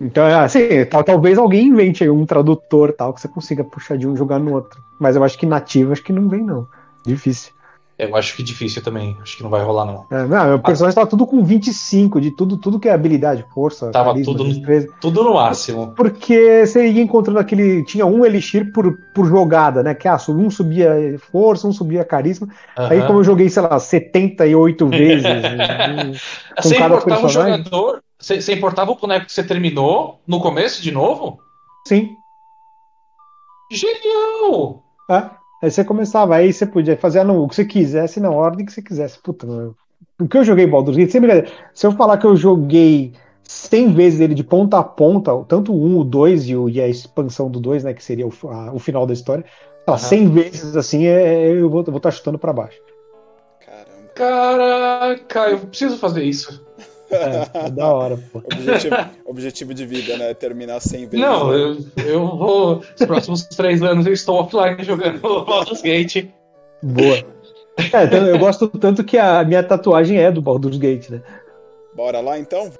Então, 0.01 0.27
é 0.27 0.35
assim, 0.35 0.85
tal, 0.89 1.03
talvez 1.03 1.39
alguém 1.39 1.69
invente 1.69 2.09
um 2.09 2.25
tradutor 2.25 2.93
tal 2.93 3.13
que 3.13 3.21
você 3.21 3.29
consiga 3.29 3.65
puxar 3.65 3.97
de 3.97 4.07
um 4.07 4.15
e 4.15 4.17
jogar 4.17 4.39
no 4.39 4.53
outro. 4.53 4.79
Mas 5.01 5.17
eu 5.17 5.25
acho 5.25 5.39
que 5.39 5.47
nativo, 5.47 5.93
acho 5.93 6.05
que 6.05 6.13
não 6.13 6.29
vem, 6.29 6.45
não. 6.45 6.67
Difícil. 7.05 7.53
Eu 7.99 8.15
acho 8.15 8.37
que 8.37 8.45
difícil 8.45 8.81
também. 8.81 9.17
Acho 9.21 9.37
que 9.37 9.43
não 9.43 9.51
vai 9.51 9.61
rolar, 9.65 9.85
não. 9.85 10.07
É, 10.09 10.25
não, 10.25 10.55
o 10.55 10.63
personagem 10.63 10.93
ah. 10.93 11.01
tava 11.01 11.11
tudo 11.11 11.27
com 11.27 11.45
25, 11.45 12.21
de 12.21 12.31
tudo, 12.31 12.57
tudo 12.57 12.79
que 12.79 12.89
é 12.89 12.93
habilidade, 12.93 13.45
força. 13.53 13.91
Tava 13.91 14.11
carisma, 14.11 14.33
tudo, 14.33 14.45
no, 14.45 14.93
tudo 15.01 15.25
no 15.25 15.35
máximo. 15.35 15.93
Porque 15.97 16.65
você 16.65 16.87
ia 16.87 17.03
encontrando 17.03 17.41
aquele. 17.41 17.85
Tinha 17.85 18.07
um 18.07 18.25
elixir 18.25 18.73
por, 18.73 18.97
por 19.13 19.27
jogada, 19.27 19.83
né? 19.83 19.95
Que 19.95 20.07
ah, 20.07 20.17
um 20.29 20.49
subia 20.49 21.19
força, 21.33 21.67
um 21.67 21.73
subia 21.73 22.05
carisma. 22.05 22.49
Aí, 22.77 23.05
como 23.05 23.19
eu 23.19 23.25
joguei, 23.25 23.51
sei 23.51 23.63
lá, 23.63 23.81
78 23.81 24.87
vezes. 24.89 25.27
com 25.27 26.63
você 26.63 26.77
cada 26.77 26.95
importava 26.95 27.21
personagem. 27.23 27.65
jogador. 27.65 28.03
Você, 28.17 28.41
você 28.41 28.55
importava 28.55 28.93
o 28.93 28.97
boneco 28.97 29.27
que 29.27 29.33
você 29.33 29.43
terminou 29.43 30.21
no 30.25 30.41
começo 30.41 30.81
de 30.81 30.93
novo? 30.93 31.41
Sim. 31.85 32.11
Genial! 33.73 34.85
É. 35.11 35.38
Aí 35.61 35.71
você 35.71 35.85
começava, 35.85 36.37
aí 36.37 36.53
você 36.53 36.65
podia 36.65 36.97
fazer 36.97 37.21
ah, 37.21 37.33
o 37.33 37.49
que 37.49 37.55
você 37.55 37.65
quisesse 37.65 38.21
na 38.21 38.31
ordem 38.31 38.65
que 38.65 38.73
você 38.73 38.83
quisesse. 38.83 39.19
Puta, 39.19 39.47
mano. 39.47 39.77
O 40.21 40.29
que 40.29 40.37
eu 40.37 40.45
joguei 40.45 40.67
Baldur's 40.67 40.97
Gate, 40.97 41.11
sempre, 41.11 41.47
se 41.73 41.87
eu 41.87 41.93
falar 41.93 42.19
que 42.19 42.27
eu 42.27 42.37
joguei 42.37 43.13
100 43.45 43.93
vezes 43.93 44.21
ele 44.21 44.35
de 44.35 44.45
ponta 44.45 44.79
a 44.79 44.85
ponta, 44.85 45.33
tanto 45.49 45.73
o 45.73 45.85
1, 45.85 45.99
o 45.99 46.05
2 46.05 46.49
e, 46.49 46.57
o, 46.57 46.69
e 46.69 46.81
a 46.81 46.89
expansão 46.89 47.51
do 47.51 47.59
2, 47.59 47.85
né, 47.85 47.95
que 47.95 48.03
seria 48.03 48.27
o, 48.27 48.33
a, 48.49 48.73
o 48.73 48.79
final 48.79 49.07
da 49.07 49.13
história, 49.13 49.45
uhum. 49.89 49.99
100 49.99 50.29
vezes 50.29 50.77
assim, 50.77 51.07
é, 51.07 51.47
é 51.47 51.53
eu 51.53 51.71
vou 51.71 51.81
estar 51.81 52.01
tá 52.01 52.11
chutando 52.11 52.39
para 52.39 52.53
baixo. 52.53 52.81
Caramba. 53.65 54.09
Caraca, 54.15 55.51
eu 55.51 55.59
preciso 55.61 55.99
fazer 55.99 56.25
isso. 56.25 56.65
É, 57.11 57.67
é 57.67 57.71
da 57.71 57.93
hora, 57.93 58.19
pô. 58.33 58.39
Objetivo, 58.39 58.97
objetivo 59.25 59.75
de 59.75 59.87
vida, 59.87 60.17
né? 60.17 60.35
Terminar 60.35 60.81
100 60.81 61.07
vezes. 61.07 61.21
Não, 61.21 61.53
eu, 61.53 61.79
eu 62.05 62.27
vou. 62.37 62.77
Nos 62.77 63.07
próximos 63.07 63.45
três 63.45 63.83
anos 63.83 64.07
eu 64.07 64.13
estou 64.13 64.41
offline 64.41 64.83
jogando 64.85 65.21
Baldur's 65.45 65.83
Gate. 65.83 66.27
Boa. 66.83 67.17
É, 67.93 68.05
então, 68.05 68.27
eu 68.27 68.39
gosto 68.39 68.69
tanto 68.69 69.05
que 69.05 69.17
a 69.17 69.45
minha 69.45 69.63
tatuagem 69.63 70.19
é 70.19 70.31
do 70.31 70.43
Baldur's 70.43 70.79
Gate, 70.79 71.11
né? 71.11 71.23
Bora 71.95 72.21
lá 72.21 72.39
então? 72.39 72.71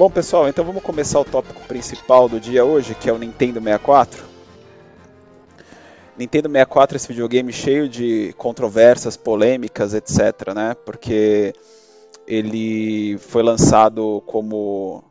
Bom, 0.00 0.08
pessoal, 0.08 0.48
então 0.48 0.64
vamos 0.64 0.82
começar 0.82 1.20
o 1.20 1.26
tópico 1.26 1.60
principal 1.68 2.26
do 2.26 2.40
dia 2.40 2.64
hoje, 2.64 2.94
que 2.94 3.10
é 3.10 3.12
o 3.12 3.18
Nintendo 3.18 3.60
64. 3.60 4.24
Nintendo 6.16 6.48
64 6.48 6.94
é 6.94 6.96
esse 6.96 7.08
videogame 7.08 7.52
cheio 7.52 7.86
de 7.86 8.32
controvérsias, 8.38 9.18
polêmicas, 9.18 9.92
etc, 9.92 10.54
né? 10.54 10.74
Porque 10.86 11.52
ele 12.26 13.18
foi 13.18 13.42
lançado 13.42 14.22
como 14.26 15.04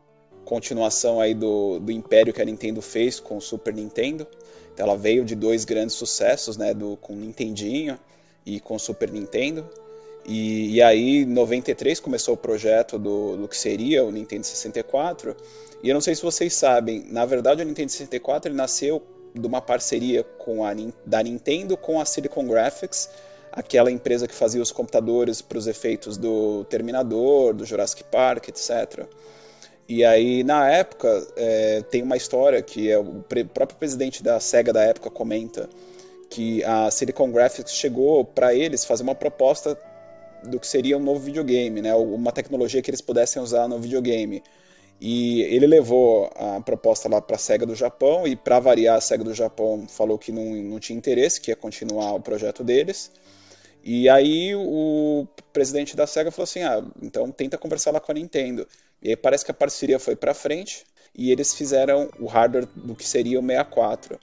continuação 0.44 1.20
aí 1.20 1.34
do, 1.34 1.78
do 1.78 1.92
império 1.92 2.32
que 2.32 2.42
a 2.42 2.44
Nintendo 2.44 2.82
fez 2.82 3.20
com 3.20 3.36
o 3.36 3.40
Super 3.40 3.72
Nintendo. 3.72 4.26
Então 4.74 4.86
ela 4.86 4.96
veio 4.96 5.24
de 5.24 5.36
dois 5.36 5.64
grandes 5.64 5.94
sucessos, 5.94 6.56
né? 6.56 6.74
Do, 6.74 6.96
com 6.96 7.12
o 7.12 7.16
Nintendinho 7.16 7.96
e 8.44 8.58
com 8.58 8.74
o 8.74 8.80
Super 8.80 9.12
Nintendo. 9.12 9.64
E, 10.24 10.74
e 10.74 10.82
aí, 10.82 11.22
em 11.22 11.24
93, 11.24 11.98
começou 12.00 12.34
o 12.34 12.36
projeto 12.36 12.98
do, 12.98 13.36
do 13.36 13.48
que 13.48 13.56
seria 13.56 14.04
o 14.04 14.12
Nintendo 14.12 14.44
64. 14.44 15.36
E 15.82 15.88
eu 15.88 15.94
não 15.94 16.00
sei 16.00 16.14
se 16.14 16.22
vocês 16.22 16.52
sabem, 16.54 17.06
na 17.10 17.24
verdade, 17.24 17.62
o 17.62 17.64
Nintendo 17.64 17.90
64 17.90 18.50
ele 18.50 18.56
nasceu 18.56 19.02
de 19.34 19.46
uma 19.46 19.60
parceria 19.60 20.22
com 20.22 20.64
a, 20.64 20.72
da 21.06 21.22
Nintendo 21.22 21.76
com 21.76 22.00
a 22.00 22.04
Silicon 22.04 22.46
Graphics, 22.46 23.08
aquela 23.52 23.90
empresa 23.90 24.28
que 24.28 24.34
fazia 24.34 24.60
os 24.60 24.70
computadores 24.70 25.40
para 25.40 25.58
os 25.58 25.66
efeitos 25.66 26.16
do 26.16 26.64
Terminador, 26.64 27.54
do 27.54 27.64
Jurassic 27.64 28.04
Park, 28.04 28.48
etc. 28.48 29.06
E 29.88 30.04
aí, 30.04 30.44
na 30.44 30.70
época, 30.70 31.26
é, 31.36 31.82
tem 31.90 32.02
uma 32.02 32.16
história 32.16 32.62
que 32.62 32.90
é 32.90 32.98
o 32.98 33.24
próprio 33.52 33.78
presidente 33.78 34.22
da 34.22 34.38
SEGA 34.38 34.72
da 34.72 34.82
época 34.84 35.10
comenta 35.10 35.68
que 36.28 36.62
a 36.62 36.88
Silicon 36.92 37.32
Graphics 37.32 37.72
chegou 37.72 38.24
para 38.24 38.54
eles 38.54 38.84
fazer 38.84 39.02
uma 39.02 39.16
proposta 39.16 39.76
do 40.44 40.58
que 40.58 40.66
seria 40.66 40.96
um 40.96 41.02
novo 41.02 41.20
videogame, 41.20 41.82
né? 41.82 41.94
uma 41.94 42.32
tecnologia 42.32 42.82
que 42.82 42.90
eles 42.90 43.00
pudessem 43.00 43.40
usar 43.42 43.68
no 43.68 43.78
videogame. 43.78 44.42
E 45.00 45.42
ele 45.42 45.66
levou 45.66 46.30
a 46.36 46.60
proposta 46.60 47.08
lá 47.08 47.22
para 47.22 47.36
a 47.36 47.38
SEGA 47.38 47.64
do 47.64 47.74
Japão, 47.74 48.26
e 48.26 48.36
para 48.36 48.60
variar, 48.60 48.98
a 48.98 49.00
SEGA 49.00 49.24
do 49.24 49.32
Japão 49.32 49.86
falou 49.88 50.18
que 50.18 50.30
não, 50.30 50.44
não 50.44 50.78
tinha 50.78 50.96
interesse, 50.96 51.40
que 51.40 51.50
ia 51.50 51.56
continuar 51.56 52.12
o 52.12 52.20
projeto 52.20 52.62
deles. 52.62 53.10
E 53.82 54.10
aí 54.10 54.54
o 54.54 55.26
presidente 55.54 55.96
da 55.96 56.06
SEGA 56.06 56.30
falou 56.30 56.44
assim: 56.44 56.62
ah, 56.62 56.84
então 57.00 57.30
tenta 57.32 57.56
conversar 57.56 57.92
lá 57.92 58.00
com 58.00 58.12
a 58.12 58.14
Nintendo. 58.14 58.68
E 59.02 59.08
aí 59.08 59.16
parece 59.16 59.44
que 59.44 59.50
a 59.50 59.54
parceria 59.54 59.98
foi 59.98 60.14
para 60.14 60.34
frente 60.34 60.84
e 61.14 61.30
eles 61.32 61.54
fizeram 61.54 62.10
o 62.18 62.26
hardware 62.26 62.66
do 62.74 62.94
que 62.94 63.06
seria 63.06 63.40
o 63.40 63.42
64. 63.42 64.20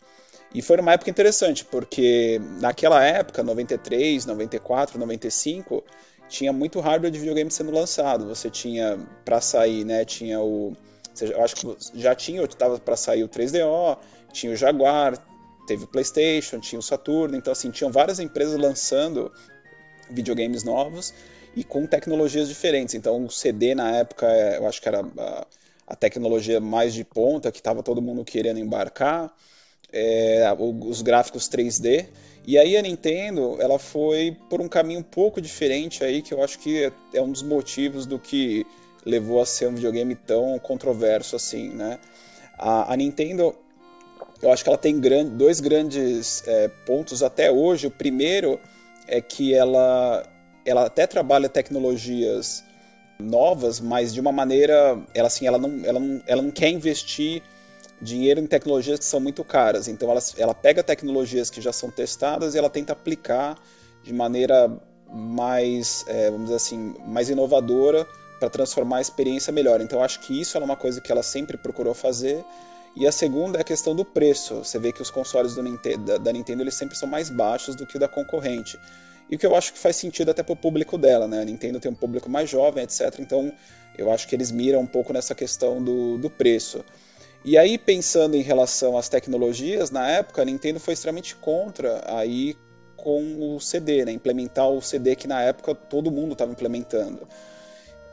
E 0.54 0.62
foi 0.62 0.80
uma 0.80 0.94
época 0.94 1.10
interessante, 1.10 1.66
porque 1.66 2.40
naquela 2.60 3.04
época, 3.04 3.44
93, 3.44 4.26
94, 4.26 4.98
95, 4.98 5.84
tinha 6.30 6.54
muito 6.54 6.80
hardware 6.80 7.12
de 7.12 7.20
videogame 7.20 7.52
sendo 7.52 7.72
lançado. 7.72 8.28
Você 8.28 8.50
tinha 8.50 8.98
para 9.26 9.42
sair, 9.42 9.84
né? 9.84 10.06
Tinha 10.06 10.40
o 10.42 10.76
eu 11.22 11.44
acho 11.44 11.56
que 11.56 11.78
já 11.96 12.14
tinha, 12.14 12.44
estava 12.44 12.78
para 12.80 12.96
sair 12.96 13.24
o 13.24 13.30
3DO, 13.30 13.98
tinha 14.32 14.52
o 14.52 14.56
Jaguar, 14.56 15.18
teve 15.66 15.86
o 15.86 15.88
PlayStation, 15.88 16.60
tinha 16.60 16.78
o 16.78 16.82
Saturno, 16.84 17.36
então 17.36 17.52
assim, 17.52 17.72
tinham 17.72 17.92
várias 17.92 18.20
empresas 18.20 18.60
lançando 18.60 19.32
videogames 20.10 20.64
novos 20.64 21.14
e 21.56 21.64
com 21.64 21.86
tecnologias 21.86 22.48
diferentes. 22.48 22.94
Então 22.96 23.26
o 23.26 23.30
CD 23.32 23.74
na 23.74 23.98
época, 23.98 24.28
eu 24.56 24.68
acho 24.68 24.82
que 24.82 24.88
era 24.88 25.02
a, 25.02 25.48
a 25.88 25.96
tecnologia 25.96 26.60
mais 26.60 26.94
de 26.94 27.04
ponta 27.04 27.52
que 27.52 27.60
estava 27.60 27.82
todo 27.82 28.02
mundo 28.02 28.24
querendo 28.24 28.60
embarcar. 28.60 29.34
É, 29.92 30.44
os 30.60 31.02
gráficos 31.02 31.50
3D. 31.50 32.08
E 32.46 32.58
aí 32.58 32.78
a 32.78 32.82
Nintendo, 32.82 33.58
ela 33.60 33.78
foi 33.78 34.38
por 34.50 34.62
um 34.62 34.68
caminho 34.68 35.00
um 35.00 35.04
pouco 35.04 35.42
diferente 35.42 36.04
aí, 36.04 36.22
que 36.22 36.34
eu 36.34 36.42
acho 36.42 36.60
que 36.60 36.92
é 37.14 37.22
um 37.22 37.32
dos 37.32 37.44
motivos 37.44 38.06
do 38.06 38.18
que 38.18 38.66
levou 39.06 39.42
a 39.42 39.46
ser 39.46 39.68
um 39.68 39.76
videogame 39.76 40.16
tão 40.16 40.58
controverso 40.60 41.36
assim, 41.36 41.70
né? 41.70 42.00
A, 42.58 42.94
a 42.94 42.96
Nintendo, 42.96 43.56
eu 44.42 44.52
acho 44.52 44.64
que 44.64 44.70
ela 44.70 44.78
tem 44.78 45.00
grande, 45.00 45.32
dois 45.32 45.60
grandes 45.60 46.44
é, 46.48 46.68
pontos 46.86 47.22
até 47.22 47.52
hoje. 47.52 47.88
O 47.88 47.92
primeiro 47.92 48.60
é 49.08 49.22
que 49.22 49.54
ela, 49.54 50.26
ela 50.66 50.86
até 50.86 51.06
trabalha 51.06 51.50
tecnologias 51.50 52.64
novas, 53.20 53.80
mas 53.80 54.14
de 54.14 54.20
uma 54.20 54.32
maneira, 54.32 54.98
ela 55.14 55.28
assim, 55.28 55.48
ela 55.48 55.58
não, 55.58 55.86
ela 55.86 56.00
não, 56.00 56.24
ela 56.28 56.42
não 56.42 56.52
quer 56.52 56.70
investir 56.70 57.42
dinheiro 58.02 58.40
em 58.40 58.48
tecnologias 58.48 59.00
que 59.00 59.06
são 59.06 59.20
muito 59.20 59.44
caras. 59.44 59.88
Então 59.88 60.10
ela, 60.10 60.22
ela 60.38 60.54
pega 60.54 60.84
tecnologias 60.84 61.50
que 61.50 61.62
já 61.62 61.74
são 61.74 61.90
testadas 61.90 62.56
e 62.56 62.58
ela 62.58 62.70
tenta 62.70 62.94
aplicar 62.94 63.58
de 64.04 64.14
maneira 64.14 64.72
mais, 65.12 66.06
é, 66.08 66.30
vamos 66.30 66.46
dizer 66.46 66.58
assim, 66.58 66.96
mais 67.06 67.30
inovadora 67.30 68.08
para 68.40 68.50
transformar 68.50 68.98
a 68.98 69.02
experiência 69.02 69.52
melhor. 69.52 69.82
Então 69.82 70.04
acho 70.04 70.20
que 70.20 70.40
isso 70.40 70.58
é 70.58 70.62
uma 70.62 70.76
coisa 70.76 71.02
que 71.02 71.12
ela 71.12 71.24
sempre 71.24 71.58
procurou 71.58 71.94
fazer. 71.94 72.44
E 72.96 73.06
a 73.06 73.12
segunda 73.12 73.60
é 73.60 73.62
a 73.62 73.64
questão 73.64 73.96
do 73.96 74.04
preço. 74.04 74.56
Você 74.56 74.80
vê 74.80 74.92
que 74.92 75.02
os 75.02 75.12
consoles 75.12 75.56
Nintendo, 75.58 76.04
da, 76.04 76.18
da, 76.18 76.34
Nintendo 76.34 76.64
eles 76.64 76.74
sempre 76.74 76.98
são 76.98 77.08
mais 77.08 77.30
baixos 77.30 77.76
do 77.76 77.86
que 77.86 77.96
o 77.98 78.00
da 78.00 78.08
concorrente. 78.08 78.80
E 79.30 79.36
o 79.36 79.40
que 79.40 79.46
eu 79.46 79.56
acho 79.56 79.74
que 79.74 79.80
faz 79.80 79.96
sentido 79.96 80.32
até 80.32 80.42
para 80.42 80.54
o 80.54 80.56
público 80.56 80.98
dela, 80.98 81.28
né? 81.28 81.42
A 81.42 81.46
Nintendo 81.46 81.80
tem 81.80 81.92
um 81.92 81.96
público 81.96 82.30
mais 82.30 82.50
jovem, 82.50 82.84
etc. 82.84 83.20
Então 83.20 83.54
eu 83.98 84.12
acho 84.12 84.28
que 84.28 84.36
eles 84.36 84.52
miram 84.52 84.82
um 84.82 84.88
pouco 84.88 85.12
nessa 85.12 85.36
questão 85.36 85.84
do, 85.84 86.18
do 86.18 86.30
preço. 86.30 86.84
E 87.46 87.58
aí, 87.58 87.78
pensando 87.78 88.36
em 88.36 88.42
relação 88.42 88.98
às 88.98 89.08
tecnologias, 89.08 89.92
na 89.92 90.10
época 90.10 90.42
a 90.42 90.46
Nintendo 90.46 90.80
foi 90.80 90.94
extremamente 90.94 91.36
contra 91.36 92.04
aí 92.06 92.58
com 92.96 93.56
o 93.56 93.60
CD, 93.60 94.04
né? 94.04 94.12
implementar 94.12 94.70
o 94.70 94.82
CD 94.82 95.16
que 95.16 95.28
na 95.28 95.42
época 95.42 95.74
todo 95.74 96.12
mundo 96.12 96.34
estava 96.34 96.52
implementando. 96.52 97.28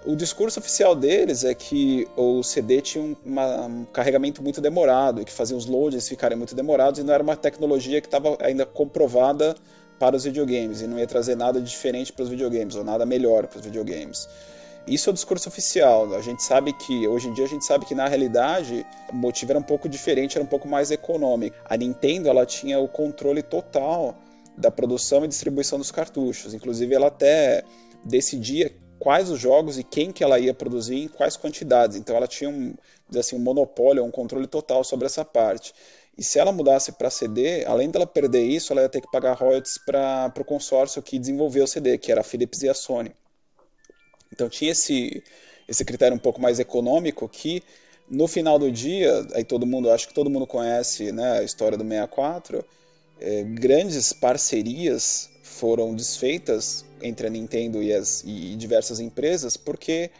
O 0.06 0.14
discurso 0.14 0.60
oficial 0.60 0.94
deles 0.94 1.44
é 1.44 1.54
que 1.54 2.06
o 2.14 2.42
CD 2.42 2.82
tinha 2.82 3.02
um, 3.02 3.16
uma, 3.24 3.66
um 3.66 3.84
carregamento 3.86 4.42
muito 4.42 4.60
demorado, 4.60 5.24
que 5.24 5.32
fazia 5.32 5.56
os 5.56 5.64
loads 5.64 6.06
ficarem 6.06 6.36
muito 6.36 6.54
demorados 6.54 7.00
e 7.00 7.02
não 7.02 7.14
era 7.14 7.22
uma 7.22 7.34
tecnologia 7.34 8.02
que 8.02 8.06
estava 8.06 8.36
ainda 8.40 8.66
comprovada 8.66 9.56
para 9.98 10.14
os 10.14 10.24
videogames 10.24 10.82
e 10.82 10.86
não 10.86 10.98
ia 10.98 11.06
trazer 11.06 11.34
nada 11.34 11.58
diferente 11.58 12.12
para 12.12 12.22
os 12.22 12.28
videogames 12.28 12.76
ou 12.76 12.84
nada 12.84 13.06
melhor 13.06 13.46
para 13.46 13.58
os 13.58 13.64
videogames. 13.64 14.28
Isso 14.86 15.08
é 15.08 15.12
o 15.12 15.14
discurso 15.14 15.48
oficial. 15.48 16.14
A 16.14 16.20
gente 16.20 16.42
sabe 16.42 16.72
que, 16.74 17.08
hoje 17.08 17.28
em 17.28 17.32
dia, 17.32 17.46
a 17.46 17.48
gente 17.48 17.64
sabe 17.64 17.86
que 17.86 17.94
na 17.94 18.06
realidade 18.06 18.84
o 19.10 19.16
motivo 19.16 19.52
era 19.52 19.58
um 19.58 19.62
pouco 19.62 19.88
diferente, 19.88 20.36
era 20.36 20.44
um 20.44 20.48
pouco 20.48 20.68
mais 20.68 20.90
econômico. 20.90 21.56
A 21.64 21.74
Nintendo 21.76 22.28
ela 22.28 22.44
tinha 22.44 22.78
o 22.78 22.86
controle 22.86 23.42
total 23.42 24.14
da 24.58 24.70
produção 24.70 25.24
e 25.24 25.28
distribuição 25.28 25.78
dos 25.78 25.90
cartuchos. 25.90 26.52
Inclusive, 26.52 26.94
ela 26.94 27.06
até 27.06 27.64
decidia 28.04 28.70
quais 28.98 29.30
os 29.30 29.40
jogos 29.40 29.78
e 29.78 29.84
quem 29.84 30.12
que 30.12 30.22
ela 30.22 30.38
ia 30.38 30.52
produzir 30.52 30.96
em 30.96 31.08
quais 31.08 31.34
quantidades. 31.34 31.96
Então, 31.96 32.14
ela 32.14 32.28
tinha 32.28 32.50
um, 32.50 32.74
assim, 33.18 33.36
um 33.36 33.40
monopólio, 33.40 34.04
um 34.04 34.10
controle 34.10 34.46
total 34.46 34.84
sobre 34.84 35.06
essa 35.06 35.24
parte. 35.24 35.72
E 36.16 36.22
se 36.22 36.38
ela 36.38 36.52
mudasse 36.52 36.92
para 36.92 37.08
CD, 37.08 37.64
além 37.64 37.90
dela 37.90 38.06
perder 38.06 38.42
isso, 38.42 38.70
ela 38.70 38.82
ia 38.82 38.88
ter 38.90 39.00
que 39.00 39.10
pagar 39.10 39.32
royalties 39.32 39.78
para 39.78 40.30
o 40.38 40.44
consórcio 40.44 41.02
que 41.02 41.18
desenvolveu 41.18 41.64
o 41.64 41.66
CD, 41.66 41.96
que 41.96 42.12
era 42.12 42.20
a 42.20 42.24
Philips 42.24 42.62
e 42.62 42.68
a 42.68 42.74
Sony. 42.74 43.12
Então 44.34 44.48
tinha 44.48 44.72
esse, 44.72 45.22
esse 45.68 45.84
critério 45.84 46.16
um 46.16 46.18
pouco 46.18 46.40
mais 46.40 46.58
econômico 46.58 47.28
que 47.28 47.62
no 48.10 48.26
final 48.26 48.58
do 48.58 48.70
dia, 48.70 49.26
aí 49.32 49.44
todo 49.44 49.64
mundo, 49.64 49.90
acho 49.90 50.08
que 50.08 50.14
todo 50.14 50.28
mundo 50.28 50.46
conhece 50.46 51.12
né, 51.12 51.38
a 51.38 51.42
história 51.42 51.78
do 51.78 51.84
64, 51.84 52.64
é, 53.20 53.42
grandes 53.44 54.12
parcerias 54.12 55.30
foram 55.42 55.94
desfeitas 55.94 56.84
entre 57.00 57.26
a 57.26 57.30
Nintendo 57.30 57.82
e, 57.82 57.92
as, 57.92 58.22
e 58.26 58.56
diversas 58.56 58.98
empresas, 58.98 59.56
porque 59.56 60.10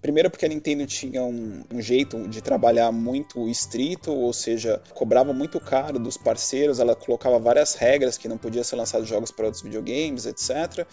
primeiro 0.00 0.30
porque 0.30 0.44
a 0.44 0.48
Nintendo 0.48 0.86
tinha 0.86 1.22
um, 1.22 1.62
um, 1.72 1.80
jeito 1.80 2.28
de 2.28 2.42
trabalhar 2.42 2.92
muito 2.92 3.48
estrito, 3.48 4.12
ou 4.12 4.32
seja, 4.32 4.80
cobrava 4.94 5.32
muito 5.32 5.58
caro 5.58 5.98
dos 5.98 6.16
parceiros, 6.16 6.78
ela 6.78 6.94
colocava 6.94 7.38
várias 7.38 7.74
regras 7.74 8.18
que 8.18 8.28
não 8.28 8.36
podia 8.36 8.62
ser 8.62 8.76
lançado 8.76 9.06
jogos 9.06 9.30
para 9.30 9.46
outros 9.46 9.62
videogames, 9.62 10.26
etc. 10.26 10.86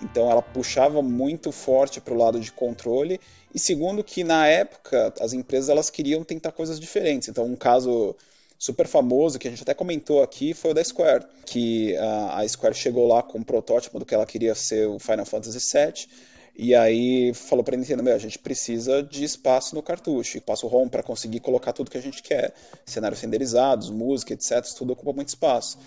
Então 0.00 0.30
ela 0.30 0.42
puxava 0.42 1.02
muito 1.02 1.50
forte 1.50 2.00
para 2.00 2.14
o 2.14 2.16
lado 2.16 2.40
de 2.40 2.52
controle. 2.52 3.20
E 3.54 3.58
segundo 3.58 4.04
que 4.04 4.22
na 4.22 4.46
época 4.46 5.12
as 5.20 5.32
empresas 5.32 5.68
elas 5.68 5.90
queriam 5.90 6.22
tentar 6.22 6.52
coisas 6.52 6.78
diferentes. 6.78 7.28
Então 7.28 7.44
um 7.44 7.56
caso 7.56 8.14
super 8.58 8.86
famoso 8.86 9.38
que 9.38 9.46
a 9.46 9.50
gente 9.50 9.62
até 9.62 9.74
comentou 9.74 10.22
aqui 10.22 10.52
foi 10.52 10.72
o 10.72 10.74
da 10.74 10.82
Square, 10.82 11.24
que 11.46 11.96
a, 11.96 12.40
a 12.40 12.48
Square 12.48 12.74
chegou 12.74 13.06
lá 13.06 13.22
com 13.22 13.38
um 13.38 13.42
protótipo 13.42 13.98
do 13.98 14.04
que 14.04 14.14
ela 14.14 14.26
queria 14.26 14.54
ser 14.54 14.88
o 14.88 14.98
Final 14.98 15.24
Fantasy 15.24 15.58
VII. 15.58 16.06
E 16.60 16.74
aí 16.74 17.32
falou 17.34 17.62
para 17.62 17.76
Nintendo, 17.76 18.02
meu, 18.02 18.16
a 18.16 18.18
gente 18.18 18.36
precisa 18.36 19.00
de 19.00 19.22
espaço 19.22 19.76
no 19.76 19.82
cartucho, 19.82 20.38
espaço 20.38 20.66
ROM 20.66 20.88
para 20.88 21.04
conseguir 21.04 21.38
colocar 21.38 21.72
tudo 21.72 21.88
que 21.88 21.96
a 21.96 22.02
gente 22.02 22.20
quer, 22.20 22.52
cenários 22.84 23.20
renderizados, 23.20 23.90
música, 23.90 24.34
etc, 24.34 24.60
tudo 24.76 24.92
ocupa 24.92 25.12
muito 25.12 25.28
espaço 25.28 25.78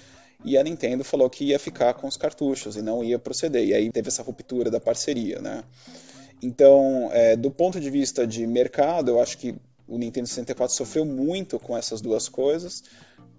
e 0.44 0.58
a 0.58 0.64
Nintendo 0.64 1.04
falou 1.04 1.30
que 1.30 1.46
ia 1.46 1.60
ficar 1.60 1.94
com 1.94 2.08
os 2.08 2.18
cartuchos 2.18 2.76
e 2.76 2.82
não 2.82 3.04
ia 3.04 3.20
proceder. 3.20 3.66
E 3.66 3.74
aí 3.74 3.92
teve 3.92 4.08
essa 4.08 4.24
ruptura 4.24 4.72
da 4.72 4.80
parceria, 4.80 5.40
né? 5.40 5.64
Então, 6.42 7.10
é, 7.14 7.36
do 7.36 7.52
ponto 7.52 7.80
de 7.80 7.90
vista 7.90 8.26
de 8.26 8.48
mercado, 8.48 9.12
eu 9.12 9.22
acho 9.22 9.38
que 9.38 9.56
o 9.88 9.98
Nintendo 9.98 10.28
64 10.28 10.76
sofreu 10.76 11.06
muito 11.06 11.60
com 11.60 11.78
essas 11.78 12.02
duas 12.02 12.28
coisas, 12.28 12.84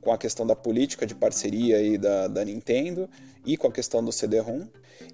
com 0.00 0.12
a 0.12 0.18
questão 0.18 0.46
da 0.46 0.54
política 0.54 1.06
de 1.06 1.14
parceria 1.14 1.78
aí 1.78 1.96
da, 1.96 2.28
da 2.28 2.44
Nintendo 2.44 3.08
e 3.44 3.56
com 3.56 3.68
a 3.68 3.72
questão 3.72 4.04
do 4.04 4.12
CD-ROM. 4.12 4.66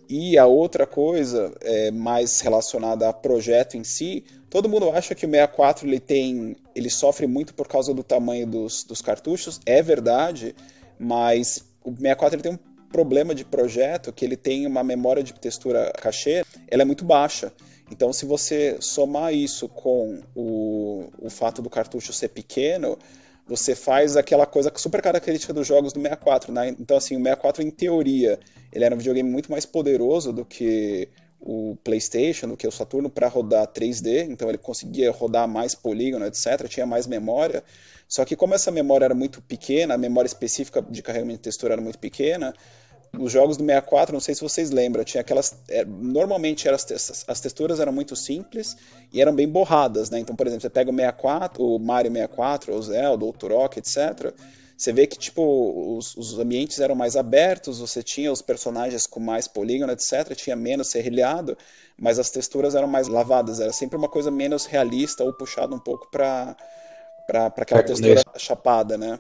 E 0.08 0.36
a 0.36 0.46
outra 0.46 0.86
coisa, 0.86 1.54
é, 1.60 1.90
mais 1.90 2.40
relacionada 2.40 3.08
a 3.08 3.12
projeto 3.12 3.76
em 3.76 3.84
si, 3.84 4.24
todo 4.50 4.68
mundo 4.68 4.90
acha 4.90 5.14
que 5.14 5.26
o 5.26 5.30
64 5.30 5.86
ele 5.86 6.00
tem, 6.00 6.56
ele 6.74 6.90
sofre 6.90 7.26
muito 7.26 7.54
por 7.54 7.68
causa 7.68 7.94
do 7.94 8.02
tamanho 8.02 8.46
dos, 8.46 8.84
dos 8.84 9.00
cartuchos, 9.00 9.60
é 9.64 9.82
verdade, 9.82 10.56
mas 10.98 11.64
o 11.84 11.90
64 11.90 12.36
ele 12.36 12.42
tem 12.42 12.52
um 12.52 12.58
problema 12.88 13.34
de 13.34 13.44
projeto 13.44 14.12
que 14.12 14.24
ele 14.24 14.36
tem 14.36 14.66
uma 14.66 14.82
memória 14.82 15.22
de 15.22 15.34
textura 15.34 15.92
cachê, 15.92 16.44
ela 16.68 16.82
é 16.82 16.84
muito 16.84 17.04
baixa. 17.04 17.52
Então, 17.90 18.12
se 18.12 18.26
você 18.26 18.76
somar 18.80 19.32
isso 19.32 19.68
com 19.68 20.20
o, 20.34 21.10
o 21.18 21.30
fato 21.30 21.62
do 21.62 21.70
cartucho 21.70 22.12
ser 22.12 22.28
pequeno, 22.28 22.98
você 23.46 23.74
faz 23.74 24.16
aquela 24.16 24.44
coisa 24.44 24.70
super 24.76 25.00
característica 25.00 25.54
dos 25.54 25.66
jogos 25.66 25.92
do 25.92 26.00
64, 26.00 26.52
né? 26.52 26.68
Então, 26.78 26.96
assim, 26.96 27.14
o 27.16 27.18
64, 27.18 27.62
em 27.62 27.70
teoria, 27.70 28.38
ele 28.72 28.84
era 28.84 28.94
um 28.94 28.98
videogame 28.98 29.28
muito 29.28 29.50
mais 29.50 29.64
poderoso 29.64 30.32
do 30.32 30.44
que 30.44 31.08
o 31.40 31.76
PlayStation, 31.84 32.48
do 32.48 32.56
que 32.56 32.66
o 32.66 32.70
Saturno, 32.72 33.08
para 33.08 33.28
rodar 33.28 33.66
3D, 33.68 34.28
então 34.28 34.48
ele 34.48 34.58
conseguia 34.58 35.10
rodar 35.10 35.46
mais 35.46 35.74
polígono, 35.74 36.26
etc., 36.26 36.68
tinha 36.68 36.86
mais 36.86 37.06
memória. 37.06 37.62
Só 38.08 38.24
que 38.24 38.34
como 38.34 38.54
essa 38.54 38.70
memória 38.70 39.04
era 39.04 39.14
muito 39.14 39.40
pequena, 39.42 39.94
a 39.94 39.98
memória 39.98 40.26
específica 40.26 40.82
de 40.82 41.02
carregamento 41.02 41.38
de 41.38 41.42
textura 41.44 41.74
era 41.74 41.82
muito 41.82 41.98
pequena, 41.98 42.54
os 43.16 43.32
jogos 43.32 43.56
do 43.56 43.64
64, 43.64 44.12
não 44.12 44.20
sei 44.20 44.34
se 44.34 44.40
vocês 44.40 44.70
lembram, 44.70 45.04
tinha 45.04 45.20
aquelas. 45.20 45.56
É, 45.68 45.84
normalmente 45.84 46.66
eram 46.66 46.76
as, 46.76 47.24
as 47.26 47.40
texturas 47.40 47.80
eram 47.80 47.92
muito 47.92 48.14
simples 48.14 48.76
e 49.12 49.20
eram 49.20 49.34
bem 49.34 49.48
borradas, 49.48 50.10
né? 50.10 50.18
Então, 50.18 50.36
por 50.36 50.46
exemplo, 50.46 50.62
você 50.62 50.70
pega 50.70 50.90
o 50.90 50.94
64, 50.94 51.64
o 51.64 51.78
Mario 51.78 52.12
64, 52.12 52.74
o 52.74 52.82
Zelda, 52.82 53.24
o 53.24 53.32
Turok, 53.32 53.78
etc. 53.78 54.34
Você 54.78 54.92
vê 54.92 55.08
que 55.08 55.18
tipo 55.18 55.42
os, 55.96 56.16
os, 56.16 56.38
ambientes 56.38 56.78
eram 56.78 56.94
mais 56.94 57.16
abertos, 57.16 57.80
você 57.80 58.00
tinha 58.00 58.30
os 58.30 58.40
personagens 58.40 59.08
com 59.08 59.18
mais 59.18 59.48
polígono, 59.48 59.92
etc. 59.92 60.36
Tinha 60.36 60.54
menos 60.54 60.86
serrilhado, 60.86 61.58
mas 61.98 62.16
as 62.20 62.30
texturas 62.30 62.76
eram 62.76 62.86
mais 62.86 63.08
lavadas. 63.08 63.58
Era 63.58 63.72
sempre 63.72 63.98
uma 63.98 64.08
coisa 64.08 64.30
menos 64.30 64.66
realista 64.66 65.24
ou 65.24 65.32
puxada 65.32 65.74
um 65.74 65.80
pouco 65.80 66.08
para 66.12 66.56
para 67.26 67.46
aquela 67.48 67.82
textura 67.82 68.22
chapada, 68.36 68.96
né? 68.96 69.18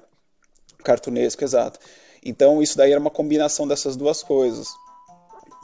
Cartunesco, 0.84 1.42
exato. 1.42 1.80
Então 2.24 2.62
isso 2.62 2.78
daí 2.78 2.92
era 2.92 3.00
uma 3.00 3.10
combinação 3.10 3.66
dessas 3.66 3.96
duas 3.96 4.22
coisas. 4.22 4.68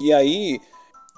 E 0.00 0.12
aí 0.12 0.60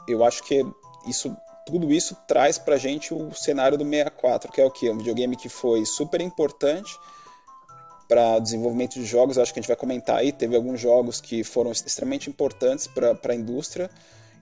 eu 0.07 0.23
acho 0.23 0.43
que 0.43 0.62
isso 1.09 1.35
tudo 1.65 1.91
isso 1.91 2.15
traz 2.29 2.59
pra 2.59 2.77
gente 2.77 3.15
o 3.15 3.35
cenário 3.35 3.79
do 3.79 3.85
64, 3.85 4.53
que 4.53 4.61
é 4.61 4.65
o 4.67 4.71
que? 4.71 4.91
Um 4.91 4.99
videogame 4.99 5.35
que 5.35 5.49
foi 5.49 5.87
super 5.87 6.21
importante 6.21 6.95
para 8.09 8.38
desenvolvimento 8.38 8.95
de 8.95 9.05
jogos, 9.05 9.38
acho 9.38 9.53
que 9.53 9.59
a 9.59 9.62
gente 9.62 9.69
vai 9.69 9.77
comentar 9.77 10.16
aí, 10.19 10.33
teve 10.33 10.55
alguns 10.55 10.81
jogos 10.81 11.21
que 11.21 11.42
foram 11.42 11.73
extremamente 11.73 12.31
importantes 12.31 12.87
para 12.87 13.19
a 13.29 13.35
indústria. 13.35 13.90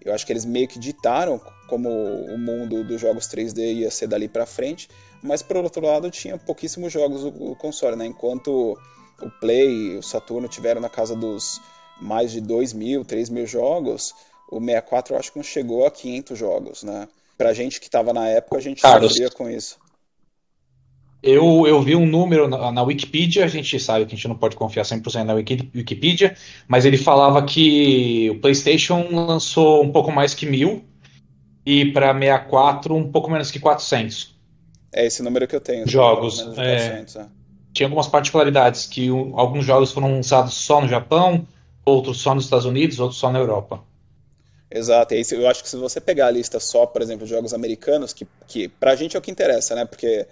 Eu 0.04 0.14
acho 0.14 0.26
que 0.26 0.32
eles 0.32 0.44
meio 0.44 0.68
que 0.68 0.78
ditaram 0.78 1.40
como 1.66 1.88
o 1.88 2.36
mundo 2.38 2.84
dos 2.84 3.00
jogos 3.00 3.26
3D 3.26 3.76
ia 3.76 3.90
ser 3.90 4.06
dali 4.06 4.28
para 4.28 4.44
frente, 4.44 4.88
mas 5.22 5.42
por 5.42 5.56
outro 5.56 5.84
lado 5.84 6.10
tinha 6.10 6.36
pouquíssimos 6.36 6.92
jogos 6.92 7.24
o, 7.24 7.56
console, 7.56 7.96
né? 7.96 8.04
Enquanto 8.04 8.78
o 9.22 9.30
Play 9.40 9.94
e 9.94 9.96
o 9.96 10.02
Saturno 10.02 10.46
tiveram 10.46 10.80
na 10.80 10.90
casa 10.90 11.16
dos 11.16 11.58
mais 12.00 12.32
de 12.32 12.40
2 12.40 12.74
mil, 12.74 13.04
3 13.04 13.30
mil 13.30 13.46
jogos, 13.46 14.14
o 14.50 14.60
64 14.60 15.14
eu 15.14 15.18
acho 15.18 15.32
que 15.32 15.38
não 15.38 15.44
chegou 15.44 15.86
a 15.86 15.90
500 15.90 16.38
jogos, 16.38 16.82
né? 16.82 17.08
Pra 17.38 17.54
gente 17.54 17.80
que 17.80 17.86
estava 17.86 18.12
na 18.12 18.28
época, 18.28 18.58
a 18.58 18.60
gente 18.60 18.80
sofria 18.80 19.30
com 19.30 19.48
isso. 19.48 19.78
Eu, 21.26 21.66
eu 21.66 21.80
vi 21.80 21.96
um 21.96 22.04
número 22.04 22.46
na, 22.46 22.70
na, 22.70 22.82
Wikipedia, 22.82 23.46
a 23.46 23.48
gente 23.48 23.80
sabe 23.80 24.04
que 24.04 24.12
a 24.12 24.16
gente 24.16 24.28
não 24.28 24.36
pode 24.36 24.56
confiar 24.56 24.82
100% 24.82 25.24
na 25.24 25.32
Wikipedia, 25.32 26.36
mas 26.68 26.84
ele 26.84 26.98
falava 26.98 27.42
que 27.42 28.28
o 28.28 28.40
PlayStation 28.40 29.08
lançou 29.10 29.82
um 29.82 29.90
pouco 29.90 30.12
mais 30.12 30.34
que 30.34 30.44
mil 30.44 30.84
e 31.64 31.86
para 31.92 32.12
64 32.12 32.94
um 32.94 33.10
pouco 33.10 33.30
menos 33.30 33.50
que 33.50 33.58
400. 33.58 34.34
É 34.92 35.06
esse 35.06 35.22
número 35.22 35.48
que 35.48 35.56
eu 35.56 35.62
tenho. 35.62 35.88
Jogos. 35.88 36.40
É, 36.40 36.44
400, 36.44 37.16
é. 37.16 37.26
Tinha 37.72 37.86
algumas 37.86 38.06
particularidades, 38.06 38.86
que 38.86 39.08
alguns 39.08 39.64
jogos 39.64 39.92
foram 39.92 40.12
lançados 40.12 40.52
só 40.52 40.78
no 40.82 40.88
Japão, 40.88 41.48
outros 41.86 42.20
só 42.20 42.34
nos 42.34 42.44
Estados 42.44 42.66
Unidos, 42.66 43.00
outros 43.00 43.18
só 43.18 43.32
na 43.32 43.38
Europa. 43.38 43.82
Exato, 44.70 45.14
e 45.14 45.16
aí 45.16 45.24
eu 45.30 45.48
acho 45.48 45.62
que 45.62 45.70
se 45.70 45.76
você 45.76 46.02
pegar 46.02 46.26
a 46.26 46.30
lista 46.30 46.60
só, 46.60 46.84
por 46.84 47.00
exemplo, 47.00 47.24
de 47.24 47.32
jogos 47.32 47.54
americanos, 47.54 48.12
que, 48.12 48.26
que 48.46 48.68
pra 48.68 48.94
gente 48.94 49.16
é 49.16 49.18
o 49.18 49.22
que 49.22 49.30
interessa, 49.30 49.74
né? 49.74 49.86
Porque 49.86 50.26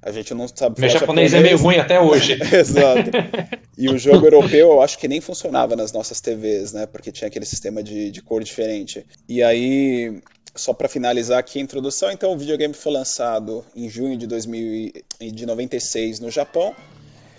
a 0.00 0.12
gente 0.12 0.32
não 0.32 0.46
sabe 0.46 0.80
Meu 0.80 0.88
japonês, 0.88 1.30
japonês 1.30 1.34
é 1.34 1.40
meio 1.40 1.58
ruim 1.58 1.78
até 1.78 2.00
hoje. 2.00 2.38
Exato. 2.54 3.10
E 3.76 3.88
o 3.88 3.98
jogo 3.98 4.24
europeu 4.26 4.72
eu 4.72 4.82
acho 4.82 4.98
que 4.98 5.08
nem 5.08 5.20
funcionava 5.20 5.74
nas 5.74 5.92
nossas 5.92 6.20
TVs, 6.20 6.72
né? 6.72 6.86
Porque 6.86 7.10
tinha 7.10 7.28
aquele 7.28 7.44
sistema 7.44 7.82
de, 7.82 8.10
de 8.10 8.22
cor 8.22 8.42
diferente. 8.42 9.04
E 9.28 9.42
aí, 9.42 10.20
só 10.54 10.72
para 10.72 10.88
finalizar 10.88 11.38
aqui 11.38 11.58
a 11.58 11.62
introdução, 11.62 12.10
então 12.12 12.32
o 12.32 12.38
videogame 12.38 12.74
foi 12.74 12.92
lançado 12.92 13.64
em 13.74 13.88
junho 13.88 14.16
de, 14.16 14.26
2000, 14.26 14.92
de 15.20 15.46
96 15.46 16.20
no 16.20 16.30
Japão, 16.30 16.74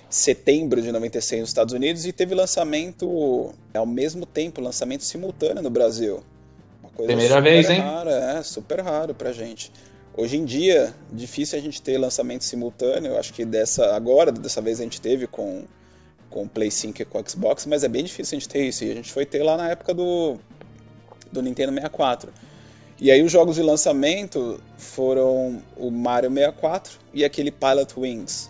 setembro 0.09 0.81
de 0.81 0.91
96 0.91 1.41
nos 1.41 1.49
Estados 1.49 1.73
Unidos 1.73 2.05
e 2.05 2.11
teve 2.11 2.35
lançamento 2.35 3.53
ao 3.73 3.85
mesmo 3.85 4.25
tempo, 4.25 4.59
lançamento 4.59 5.03
simultâneo 5.03 5.63
no 5.63 5.69
Brasil. 5.69 6.21
Primeira 6.97 7.39
vez, 7.39 7.69
hein? 7.69 7.79
Rara, 7.79 8.11
é, 8.11 8.43
super 8.43 8.81
raro 8.81 9.13
pra 9.13 9.31
gente. 9.31 9.71
Hoje 10.15 10.37
em 10.37 10.45
dia, 10.45 10.93
difícil 11.11 11.57
a 11.57 11.61
gente 11.61 11.81
ter 11.81 11.97
lançamento 11.97 12.43
simultâneo. 12.43 13.17
Acho 13.17 13.33
que 13.33 13.45
dessa 13.45 13.95
agora, 13.95 14.31
dessa 14.31 14.61
vez 14.61 14.79
a 14.79 14.83
gente 14.83 14.99
teve 14.99 15.27
com 15.27 15.63
com 16.29 16.47
Play 16.47 16.69
5 16.69 17.01
e 17.01 17.05
com 17.05 17.27
Xbox, 17.27 17.65
mas 17.65 17.83
é 17.83 17.87
bem 17.87 18.03
difícil 18.03 18.37
a 18.37 18.39
gente 18.39 18.49
ter 18.49 18.67
isso. 18.67 18.83
E 18.83 18.91
a 18.91 18.95
gente 18.95 19.11
foi 19.11 19.25
ter 19.25 19.41
lá 19.41 19.57
na 19.57 19.69
época 19.69 19.93
do 19.93 20.37
do 21.31 21.41
Nintendo 21.41 21.71
64. 21.71 22.31
E 22.99 23.09
aí 23.11 23.21
os 23.23 23.31
jogos 23.31 23.55
de 23.55 23.63
lançamento 23.63 24.61
foram 24.77 25.61
o 25.77 25.89
Mario 25.89 26.29
64 26.29 26.99
e 27.13 27.23
aquele 27.23 27.51
Pilot 27.51 27.97
Wings. 27.97 28.49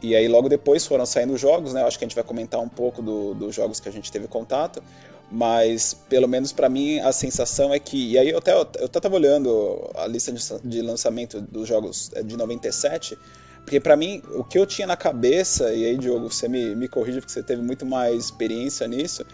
E 0.00 0.14
aí 0.14 0.28
logo 0.28 0.48
depois 0.48 0.86
foram 0.86 1.04
saindo 1.04 1.34
os 1.34 1.40
jogos, 1.40 1.72
né? 1.72 1.82
Eu 1.82 1.86
acho 1.86 1.98
que 1.98 2.04
a 2.04 2.08
gente 2.08 2.14
vai 2.14 2.24
comentar 2.24 2.60
um 2.60 2.68
pouco 2.68 3.02
do, 3.02 3.34
dos 3.34 3.54
jogos 3.54 3.78
que 3.80 3.88
a 3.88 3.92
gente 3.92 4.10
teve 4.10 4.26
contato 4.26 4.82
mas 5.30 5.94
pelo 6.08 6.26
menos 6.26 6.52
para 6.52 6.68
mim 6.68 6.98
a 7.00 7.12
sensação 7.12 7.72
é 7.72 7.78
que 7.78 8.12
e 8.12 8.18
aí 8.18 8.30
eu 8.30 8.38
até 8.38 8.52
eu 8.52 8.86
estava 8.86 9.14
olhando 9.14 9.90
a 9.94 10.06
lista 10.06 10.32
de, 10.64 10.80
lançamento 10.80 11.40
dos 11.40 11.68
jogos 11.68 12.10
é, 12.14 12.22
de 12.22 12.36
97 12.36 13.18
porque 13.62 13.78
para 13.78 13.94
mim 13.94 14.22
o 14.34 14.42
que 14.42 14.58
eu 14.58 14.64
tinha 14.64 14.86
na 14.86 14.96
cabeça 14.96 15.72
e 15.74 15.84
aí 15.84 15.98
Diogo 15.98 16.30
você 16.30 16.48
me, 16.48 16.74
me 16.74 16.88
corrige 16.88 17.20
porque 17.20 17.32
você 17.32 17.42
teve 17.42 17.60
muito 17.60 17.84
mais 17.84 18.24
experiência 18.24 18.88
nisso 18.88 19.24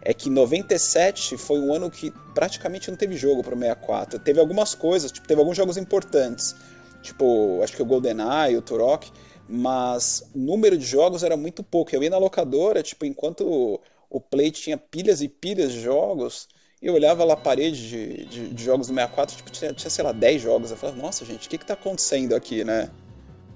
é 0.00 0.14
que 0.14 0.30
97 0.30 1.36
foi 1.36 1.60
um 1.60 1.74
ano 1.74 1.90
que 1.90 2.10
praticamente 2.34 2.90
não 2.90 2.96
teve 2.96 3.14
jogo 3.14 3.42
para 3.42 3.54
64 3.54 4.18
teve 4.20 4.40
algumas 4.40 4.74
coisas 4.74 5.12
tipo 5.12 5.28
teve 5.28 5.38
alguns 5.38 5.56
jogos 5.56 5.76
importantes 5.76 6.56
tipo 7.02 7.60
acho 7.62 7.76
que 7.76 7.82
o 7.82 7.86
GoldenEye 7.86 8.56
o 8.56 8.62
Turok 8.62 9.12
mas 9.48 10.24
o 10.34 10.38
número 10.38 10.78
de 10.78 10.86
jogos 10.86 11.22
era 11.22 11.36
muito 11.36 11.62
pouco. 11.62 11.94
Eu 11.94 12.02
ia 12.02 12.08
na 12.08 12.16
locadora 12.16 12.82
tipo 12.82 13.04
enquanto 13.04 13.78
o 14.12 14.20
Play 14.20 14.50
tinha 14.50 14.76
pilhas 14.76 15.22
e 15.22 15.28
pilhas 15.28 15.72
de 15.72 15.80
jogos, 15.80 16.46
e 16.82 16.86
eu 16.86 16.94
olhava 16.94 17.24
lá 17.24 17.32
a 17.32 17.36
parede 17.36 17.88
de, 17.88 18.24
de, 18.26 18.48
de 18.50 18.64
jogos 18.64 18.88
do 18.88 18.94
64, 18.94 19.36
tipo, 19.36 19.50
tinha, 19.50 19.72
tinha, 19.72 19.88
sei 19.88 20.04
lá, 20.04 20.12
10 20.12 20.42
jogos. 20.42 20.70
Eu 20.70 20.76
falava, 20.76 21.00
nossa, 21.00 21.24
gente, 21.24 21.46
o 21.46 21.50
que 21.50 21.56
que 21.56 21.64
tá 21.64 21.74
acontecendo 21.74 22.34
aqui, 22.34 22.62
né? 22.62 22.90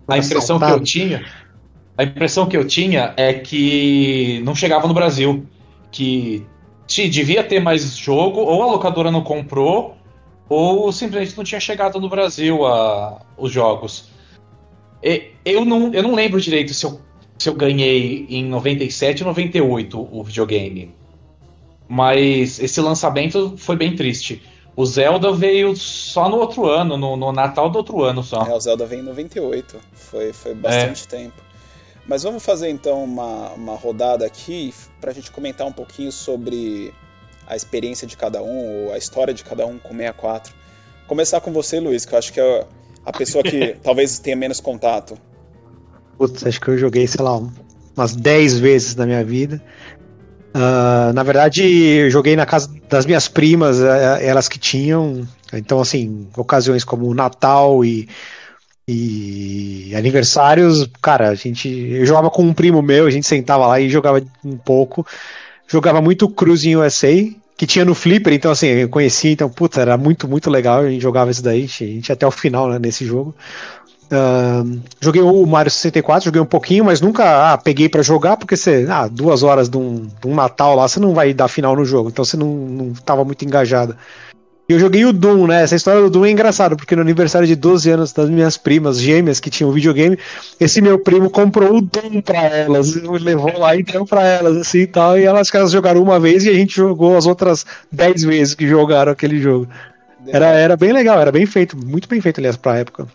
A 0.09 0.17
impressão 0.17 0.59
que 0.59 0.65
eu 0.65 0.81
tinha, 0.81 1.27
a 1.99 2.05
impressão 2.05 2.49
que 2.49 2.57
eu 2.57 2.67
tinha 2.67 3.13
é 3.17 3.35
que 3.35 4.41
não 4.45 4.55
chegava 4.55 4.87
no 4.87 4.95
Brasil, 4.95 5.47
que 5.91 6.47
devia 6.87 7.43
ter 7.45 7.61
mais 7.61 7.97
jogo, 7.97 8.41
ou 8.41 8.63
a 8.63 8.67
locadora 8.67 9.11
não 9.11 9.23
comprou, 9.23 9.97
ou 10.49 10.91
simplesmente 10.93 11.37
não 11.37 11.45
tinha 11.45 11.61
chegado 11.61 12.01
no 12.01 12.09
Brasil 12.09 12.65
a, 12.65 13.21
os 13.37 13.53
jogos. 13.53 14.09
E, 15.03 15.33
eu, 15.45 15.65
não, 15.65 15.93
eu 15.93 16.03
não 16.03 16.15
lembro 16.15 16.41
direito 16.41 16.73
se 16.73 16.87
eu 16.87 17.01
se 17.39 17.49
eu 17.49 17.55
ganhei 17.55 18.27
em 18.29 18.45
97 18.45 19.23
ou 19.23 19.29
98 19.29 20.09
o 20.11 20.23
videogame. 20.23 20.95
Mas 21.89 22.59
esse 22.59 22.81
lançamento 22.81 23.55
foi 23.57 23.77
bem 23.77 23.95
triste. 23.95 24.43
O 24.75 24.85
Zelda 24.85 25.33
veio 25.33 25.75
só 25.75 26.29
no 26.29 26.37
outro 26.37 26.67
ano, 26.67 26.97
no, 26.99 27.17
no 27.17 27.33
Natal 27.33 27.71
do 27.71 27.79
outro 27.79 28.03
ano 28.03 28.23
só. 28.23 28.45
É, 28.45 28.55
o 28.55 28.61
Zelda 28.61 28.85
veio 28.85 29.01
em 29.01 29.05
98. 29.05 29.81
Foi, 29.93 30.33
foi 30.33 30.55
bastante 30.55 31.05
é. 31.05 31.09
tempo. 31.09 31.47
Mas 32.07 32.23
vamos 32.23 32.45
fazer 32.45 32.69
então 32.69 33.03
uma, 33.03 33.51
uma 33.53 33.75
rodada 33.75 34.27
aqui 34.27 34.73
para 35.01 35.11
a 35.11 35.15
gente 35.15 35.31
comentar 35.31 35.67
um 35.67 35.73
pouquinho 35.73 36.13
sobre 36.13 36.93
a 37.47 37.57
experiência 37.57 38.07
de 38.07 38.17
cada 38.17 38.43
um, 38.43 38.87
ou 38.87 38.93
a 38.93 38.99
história 38.99 39.33
de 39.33 39.43
cada 39.43 39.67
um 39.67 39.79
com 39.79 39.91
64. 39.91 40.55
Começar 41.07 41.41
com 41.41 41.53
você, 41.53 41.81
Luiz, 41.81 42.05
que 42.05 42.15
eu 42.15 42.19
acho 42.19 42.33
que 42.33 42.41
é 42.41 42.67
a 43.05 43.13
pessoa 43.13 43.43
que 43.43 43.77
talvez 43.83 44.19
tenha 44.19 44.37
menos 44.37 44.61
contato. 44.61 45.17
Putz, 46.19 46.47
acho 46.47 46.61
que 46.61 46.69
eu 46.69 46.79
joguei, 46.79 47.07
sei 47.07 47.23
lá, 47.23 47.41
umas 47.97 48.17
10 48.17 48.59
vezes 48.59 48.97
na 48.97 49.07
minha 49.07 49.25
vida. 49.25 49.63
Uh, 50.55 51.13
na 51.13 51.23
verdade, 51.23 51.63
eu 51.63 52.11
joguei 52.11 52.35
na 52.35 52.47
casa 52.47 52.71
das 52.89 53.05
minhas 53.05 53.29
primas, 53.29 53.79
eh, 53.79 54.27
elas 54.27 54.49
que 54.49 54.59
tinham. 54.59 55.29
Então, 55.53 55.81
assim, 55.81 56.29
ocasiões 56.35 56.83
como 56.83 57.13
Natal 57.13 57.85
e, 57.85 58.09
e 58.89 59.93
aniversários, 59.95 60.89
cara, 61.03 61.29
a 61.29 61.35
gente. 61.35 61.69
Eu 61.69 62.07
jogava 62.07 62.31
com 62.31 62.43
um 62.43 62.55
primo 62.55 62.81
meu, 62.81 63.07
a 63.07 63.11
gente 63.11 63.27
sentava 63.27 63.67
lá 63.67 63.79
e 63.79 63.91
jogava 63.91 64.23
um 64.43 64.57
pouco. 64.57 65.07
Jogava 65.69 66.01
muito 66.01 66.29
Cruising 66.29 66.77
USA, 66.77 67.13
que 67.57 67.67
tinha 67.67 67.85
no 67.85 67.95
Flipper, 67.95 68.33
então 68.33 68.51
assim, 68.51 68.69
eu 68.69 68.89
conhecia, 68.89 69.33
então, 69.33 69.51
puta, 69.51 69.81
era 69.81 69.99
muito, 69.99 70.29
muito 70.29 70.49
legal, 70.49 70.81
a 70.81 70.91
gente 70.91 71.03
jogava 71.03 71.31
isso 71.31 71.43
daí, 71.43 71.65
a 71.65 71.67
gente 71.67 72.13
até 72.13 72.27
o 72.27 72.31
final 72.31 72.69
né, 72.71 72.79
nesse 72.79 73.05
jogo. 73.05 73.35
Uh, 74.07 74.81
joguei 75.01 75.21
o 75.21 75.45
Mario 75.47 75.71
64, 75.71 76.27
joguei 76.27 76.41
um 76.41 76.47
pouquinho, 76.47 76.85
mas 76.85 77.01
nunca 77.01 77.53
ah, 77.53 77.59
peguei 77.59 77.89
para 77.89 78.03
jogar, 78.03 78.37
porque 78.37 78.57
você, 78.57 78.87
ah, 78.89 79.09
duas 79.09 79.43
horas 79.43 79.69
de 79.69 79.77
um, 79.77 80.07
de 80.21 80.29
um, 80.29 80.35
Natal 80.35 80.77
lá, 80.77 80.87
você 80.87 81.01
não 81.01 81.13
vai 81.13 81.35
dar 81.35 81.49
final 81.49 81.75
no 81.75 81.85
jogo, 81.85 82.09
então 82.09 82.25
você 82.25 82.37
não, 82.37 82.47
não 82.47 82.93
tava 82.93 83.25
muito 83.25 83.45
engajado. 83.45 83.97
E 84.69 84.73
eu 84.73 84.79
joguei 84.79 85.05
o 85.05 85.13
Doom, 85.13 85.47
né? 85.47 85.63
Essa 85.63 85.77
história 85.77 86.01
do 86.01 86.11
Doom 86.11 86.27
é 86.27 86.31
engraçada, 86.31 86.75
porque 86.77 86.95
no 86.95 87.03
aniversário 87.03 87.47
de 87.47 87.55
12 87.55 87.91
anos 87.91 88.13
das 88.13 88.29
minhas 88.29 88.57
primas 88.57 89.01
gêmeas 89.01 89.39
que 89.39 89.51
tinham 89.51 89.71
videogame, 89.73 90.19
esse 90.59 90.81
meu 90.81 90.99
primo 90.99 91.29
comprou 91.29 91.77
o 91.77 91.81
Doom 91.81 92.21
pra 92.21 92.43
elas, 92.45 92.95
levou 92.95 93.59
lá 93.59 93.75
e 93.75 93.83
deu 93.83 94.05
pra 94.05 94.25
elas, 94.25 94.57
assim 94.57 94.81
e 94.81 94.87
tal, 94.87 95.19
e 95.19 95.25
elas, 95.25 95.53
elas 95.53 95.73
jogaram 95.73 96.03
uma 96.03 96.19
vez 96.21 96.45
e 96.45 96.51
a 96.51 96.55
gente 96.55 96.77
jogou 96.77 97.17
as 97.17 97.27
outras 97.27 97.67
10 97.91 98.23
vezes 98.23 98.55
que 98.55 98.69
jogaram 98.69 99.11
aquele 99.11 99.41
jogo. 99.41 99.69
Era, 100.29 100.47
era 100.47 100.77
bem 100.77 100.93
legal, 100.93 101.21
era 101.21 101.33
bem 101.33 101.47
feito, 101.47 101.77
muito 101.77 102.09
bem 102.09 102.21
feito, 102.21 102.39
aliás, 102.39 102.57
pra 102.57 102.79
época. 102.79 103.07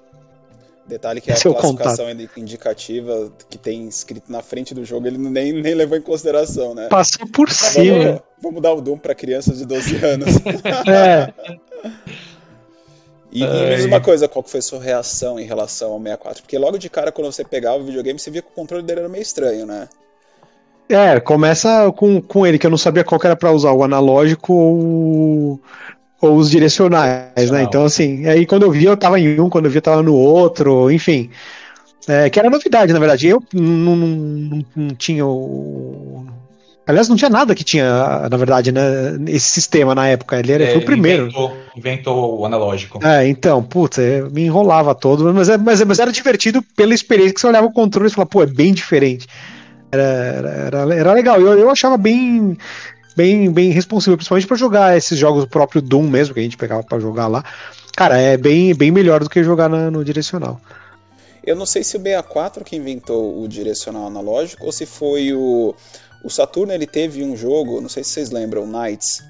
Detalhe 0.88 1.22
que 1.22 1.32
a 1.32 1.36
classificação 1.36 2.08
contato. 2.08 2.40
indicativa 2.40 3.32
que 3.50 3.58
tem 3.58 3.88
escrito 3.88 4.32
na 4.32 4.42
frente 4.42 4.74
do 4.74 4.84
jogo, 4.84 5.08
ele 5.08 5.18
nem, 5.18 5.54
nem 5.54 5.74
levou 5.74 5.98
em 5.98 6.02
consideração, 6.02 6.74
né? 6.74 6.88
Passou 6.90 7.28
por 7.28 7.50
cima. 7.52 8.04
Vamos, 8.04 8.22
vamos 8.42 8.62
dar 8.62 8.74
o 8.74 8.82
Doom 8.82 8.98
para 8.98 9.16
crianças 9.16 9.60
de 9.60 9.66
12 9.66 9.96
anos. 10.04 10.28
é. 10.88 11.34
E, 13.34 13.48
me 13.48 13.76
diz 13.78 13.86
uma 13.86 14.02
coisa, 14.02 14.28
qual 14.28 14.44
foi 14.44 14.60
a 14.60 14.62
sua 14.62 14.82
reação 14.82 15.40
em 15.40 15.46
relação 15.46 15.94
ao 15.94 16.00
64? 16.00 16.44
Porque 16.44 16.58
logo 16.58 16.78
de 16.78 16.90
cara, 16.90 17.14
quando 17.14 17.32
você 17.32 17.46
pegava 17.46 17.78
o 17.78 17.86
videogame, 17.86 18.20
você 18.20 18.30
via 18.30 18.42
que 18.42 18.50
o 18.50 18.54
controle 18.54 18.84
dele 18.84 19.00
era 19.00 19.10
meio 19.10 19.22
estranho, 19.22 19.66
né? 19.66 19.88
É, 20.90 21.18
começa 21.22 21.90
com, 21.94 22.22
com 22.22 22.46
ele, 22.46 22.60
que 22.60 22.68
eu 22.68 22.70
não 22.70 22.78
sabia 22.78 23.06
qual 23.06 23.22
era 23.24 23.36
para 23.36 23.54
usar, 23.54 23.72
o 23.72 23.84
analógico 23.84 24.54
ou 24.54 25.62
ou 26.22 26.36
os 26.38 26.52
direcionais, 26.52 27.50
né? 27.50 27.64
Então, 27.64 27.84
assim, 27.84 28.28
aí 28.28 28.46
quando 28.46 28.64
eu 28.64 28.72
vi, 28.72 28.86
eu 28.86 28.96
tava 28.96 29.20
em 29.20 29.40
um, 29.40 29.50
quando 29.50 29.66
eu 29.66 29.72
vi, 29.72 29.78
eu 29.80 29.82
tava 29.82 30.04
no 30.04 30.14
outro, 30.14 30.92
enfim. 30.92 31.30
É, 32.08 32.30
que 32.30 32.40
era 32.40 32.50
novidade, 32.50 32.94
na 32.94 33.00
verdade. 33.00 33.28
Eu 33.28 33.44
não, 33.54 33.96
não, 33.96 34.66
não 34.76 34.96
tinha 34.96 35.26
o. 35.26 36.26
Aliás, 36.86 37.08
não 37.08 37.16
tinha 37.16 37.30
nada 37.30 37.56
que 37.56 37.64
tinha, 37.64 38.28
na 38.30 38.38
verdade, 38.38 38.72
né, 38.72 38.82
esse 39.28 39.50
sistema 39.50 39.96
na 39.96 40.08
época. 40.08 40.38
Ele 40.38 40.52
era, 40.52 40.64
é, 40.64 40.72
foi 40.72 40.82
o 40.82 40.86
primeiro. 40.86 41.24
Inventou, 41.24 41.58
inventou, 41.76 42.40
o 42.40 42.46
analógico. 42.46 43.00
É, 43.06 43.28
então, 43.28 43.64
putz, 43.64 43.98
me 44.32 44.44
enrolava 44.44 44.94
todo, 44.94 45.32
mas, 45.34 45.48
é, 45.48 45.58
mas, 45.58 45.84
mas, 45.84 46.00
era 46.00 46.12
divertido 46.12 46.62
pela 46.76 46.94
experiência 46.94 47.34
que 47.34 47.40
você 47.40 47.48
olhava 47.48 47.68
o 47.68 47.74
controle 47.74 48.10
e 48.10 48.12
falava, 48.12 48.30
pô, 48.30 48.44
é 48.44 48.48
bem 48.48 48.74
diferente. 48.74 49.28
Era, 49.92 50.04
era, 50.04 50.50
era, 50.50 50.96
era 50.96 51.14
legal. 51.14 51.40
Eu, 51.40 51.58
eu 51.58 51.70
achava 51.70 51.98
bem 51.98 52.58
bem, 53.16 53.52
bem 53.52 53.72
responsivo, 53.72 54.18
principalmente 54.18 54.48
para 54.48 54.58
jogar 54.58 54.98
esses 54.98 55.18
jogos, 55.18 55.44
o 55.44 55.48
próprio 55.48 55.82
Doom 55.82 56.10
mesmo, 56.10 56.34
que 56.34 56.40
a 56.40 56.44
gente 56.44 56.58
pegava 56.58 56.84
para 56.84 57.00
jogar 57.00 57.28
lá. 57.28 57.44
Cara, 57.96 58.18
é 58.18 58.38
bem, 58.38 58.74
bem 58.74 58.92
melhor 58.92 59.24
do 59.24 59.30
que 59.30 59.44
jogar 59.44 59.70
na, 59.70 59.92
no 59.92 60.04
direcional. 60.04 60.60
Eu 61.44 61.56
não 61.56 61.66
sei 61.66 61.84
se 61.84 61.98
o 61.98 62.00
64 62.00 62.64
que 62.64 62.76
inventou 62.76 63.42
o 63.42 63.48
direcional 63.48 64.08
analógico 64.08 64.66
ou 64.66 64.72
se 64.72 64.86
foi 64.86 65.34
o. 65.34 65.76
O 66.24 66.30
Saturno 66.30 66.72
ele 66.72 66.86
teve 66.86 67.24
um 67.24 67.36
jogo, 67.36 67.82
não 67.82 67.90
sei 67.90 68.04
se 68.04 68.12
vocês 68.12 68.30
lembram, 68.30 68.68
Nights. 68.68 69.24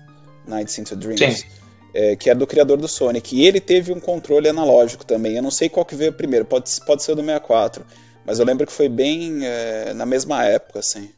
Nights 0.46 0.78
into 0.78 0.96
Dreams. 0.96 1.40
Sim. 1.40 1.48
é, 1.94 2.16
que 2.18 2.30
é 2.30 2.36
do 2.36 2.46
criador 2.46 2.78
do 2.78 2.88
Sonic. 2.88 3.36
E 3.36 3.46
ele 3.46 3.62
teve 3.62 3.94
um 3.94 4.00
controle 4.00 4.50
analógico 4.50 5.06
também. 5.06 5.38
Eu 5.38 5.44
não 5.44 5.52
sei 5.52 5.70
qual 5.70 5.86
que 5.86 5.96
veio 5.96 6.12
primeiro, 6.12 6.46
pode, 6.46 6.70
pode 6.86 7.02
ser 7.04 7.14
o 7.14 7.16
do 7.16 7.22
64. 7.22 7.86
Mas 8.26 8.40
eu 8.40 8.46
lembro 8.46 8.68
que 8.68 8.74
foi 8.74 8.90
bem 8.90 9.46
é, 9.46 9.94
na 9.94 10.06
mesma 10.06 10.44
época, 10.46 10.80
assim. 10.80 11.10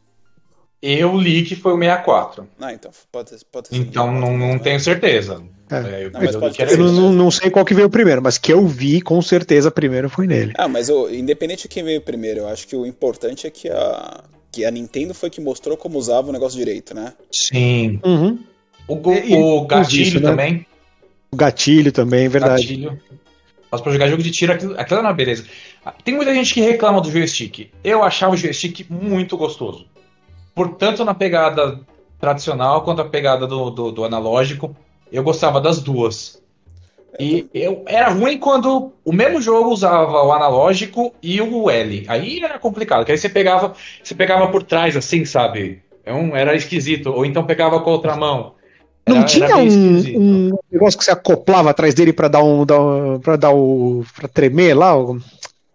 Eu 0.86 1.16
li 1.18 1.42
que 1.44 1.56
foi 1.56 1.72
o 1.72 1.78
64. 1.78 2.46
Ah, 2.60 2.74
então 2.74 2.90
pode, 3.10 3.30
pode 3.50 3.68
ser. 3.68 3.76
Então 3.76 4.12
não, 4.12 4.36
não 4.36 4.58
tenho 4.58 4.78
certeza. 4.78 5.42
É. 5.70 5.76
É, 5.76 6.04
eu, 6.04 6.10
não, 6.10 6.22
eu, 6.22 6.66
eu 6.68 6.92
não, 6.92 7.12
não, 7.12 7.30
sei 7.30 7.48
qual 7.48 7.64
que 7.64 7.72
veio 7.72 7.88
primeiro, 7.88 8.20
mas 8.20 8.36
que 8.36 8.52
eu 8.52 8.66
vi, 8.66 9.00
com 9.00 9.22
certeza, 9.22 9.70
primeiro 9.70 10.10
foi 10.10 10.26
nele. 10.26 10.52
Ah, 10.58 10.68
mas 10.68 10.90
independente 10.90 11.62
de 11.62 11.68
quem 11.68 11.82
veio 11.82 12.02
primeiro, 12.02 12.40
eu 12.40 12.48
acho 12.48 12.68
que 12.68 12.76
o 12.76 12.84
importante 12.84 13.46
é 13.46 13.50
que 13.50 13.70
a, 13.70 14.24
que 14.52 14.62
a 14.62 14.70
Nintendo 14.70 15.14
foi 15.14 15.30
que 15.30 15.40
mostrou 15.40 15.74
como 15.74 15.98
usava 15.98 16.28
o 16.28 16.32
negócio 16.32 16.58
direito, 16.58 16.94
né? 16.94 17.14
Sim. 17.32 17.98
Uhum. 18.04 18.38
O, 18.86 18.94
o, 18.94 19.62
o 19.62 19.66
gatilho 19.66 20.04
disso, 20.04 20.20
né? 20.20 20.30
também. 20.30 20.66
O 21.32 21.36
gatilho 21.36 21.92
também, 21.92 22.28
verdade. 22.28 22.62
Gatilho. 22.62 23.00
Mas 23.70 23.80
pra 23.80 23.90
jogar 23.90 24.08
jogo 24.08 24.22
de 24.22 24.30
tiro, 24.30 24.52
aquilo, 24.52 24.78
aquilo 24.78 25.00
é 25.00 25.02
uma 25.02 25.14
beleza. 25.14 25.46
Tem 26.04 26.14
muita 26.14 26.34
gente 26.34 26.52
que 26.52 26.60
reclama 26.60 27.00
do 27.00 27.10
joystick. 27.10 27.70
Eu 27.82 28.02
achava 28.02 28.34
o 28.34 28.36
joystick 28.36 28.86
muito 28.90 29.34
gostoso. 29.38 29.86
Portanto, 30.54 31.04
na 31.04 31.14
pegada 31.14 31.80
tradicional 32.18 32.82
quanto 32.82 33.02
a 33.02 33.04
pegada 33.04 33.46
do, 33.46 33.70
do, 33.70 33.92
do 33.92 34.04
analógico, 34.04 34.74
eu 35.10 35.22
gostava 35.22 35.60
das 35.60 35.80
duas. 35.80 36.42
E 37.18 37.46
eu, 37.54 37.84
era 37.86 38.08
ruim 38.08 38.38
quando 38.38 38.92
o 39.04 39.12
mesmo 39.12 39.40
jogo 39.40 39.70
usava 39.70 40.22
o 40.22 40.32
analógico 40.32 41.14
e 41.22 41.40
o 41.40 41.70
L. 41.70 42.04
Aí 42.08 42.40
era 42.42 42.58
complicado, 42.58 43.00
porque 43.00 43.12
aí 43.12 43.18
você 43.18 43.28
pegava, 43.28 43.74
você 44.02 44.14
pegava 44.14 44.48
por 44.48 44.62
trás, 44.62 44.96
assim, 44.96 45.24
sabe? 45.24 45.82
Então, 46.02 46.36
era 46.36 46.56
esquisito. 46.56 47.10
Ou 47.10 47.24
então 47.24 47.44
pegava 47.44 47.80
com 47.80 47.90
a 47.90 47.92
outra 47.92 48.16
mão. 48.16 48.54
Não 49.06 49.18
era, 49.18 49.24
tinha 49.26 49.44
era 49.44 49.56
um, 49.58 50.48
um, 50.48 50.58
negócio 50.72 50.98
que 50.98 51.04
você 51.04 51.10
acoplava 51.10 51.70
atrás 51.70 51.94
dele 51.94 52.12
para 52.12 52.28
dar 52.28 52.42
um, 52.42 52.64
dar 52.64 52.80
um 52.80 53.20
para 53.20 53.36
dar 53.36 53.50
o 53.50 54.02
para 54.16 54.26
tremer 54.26 54.74
lá? 54.74 54.94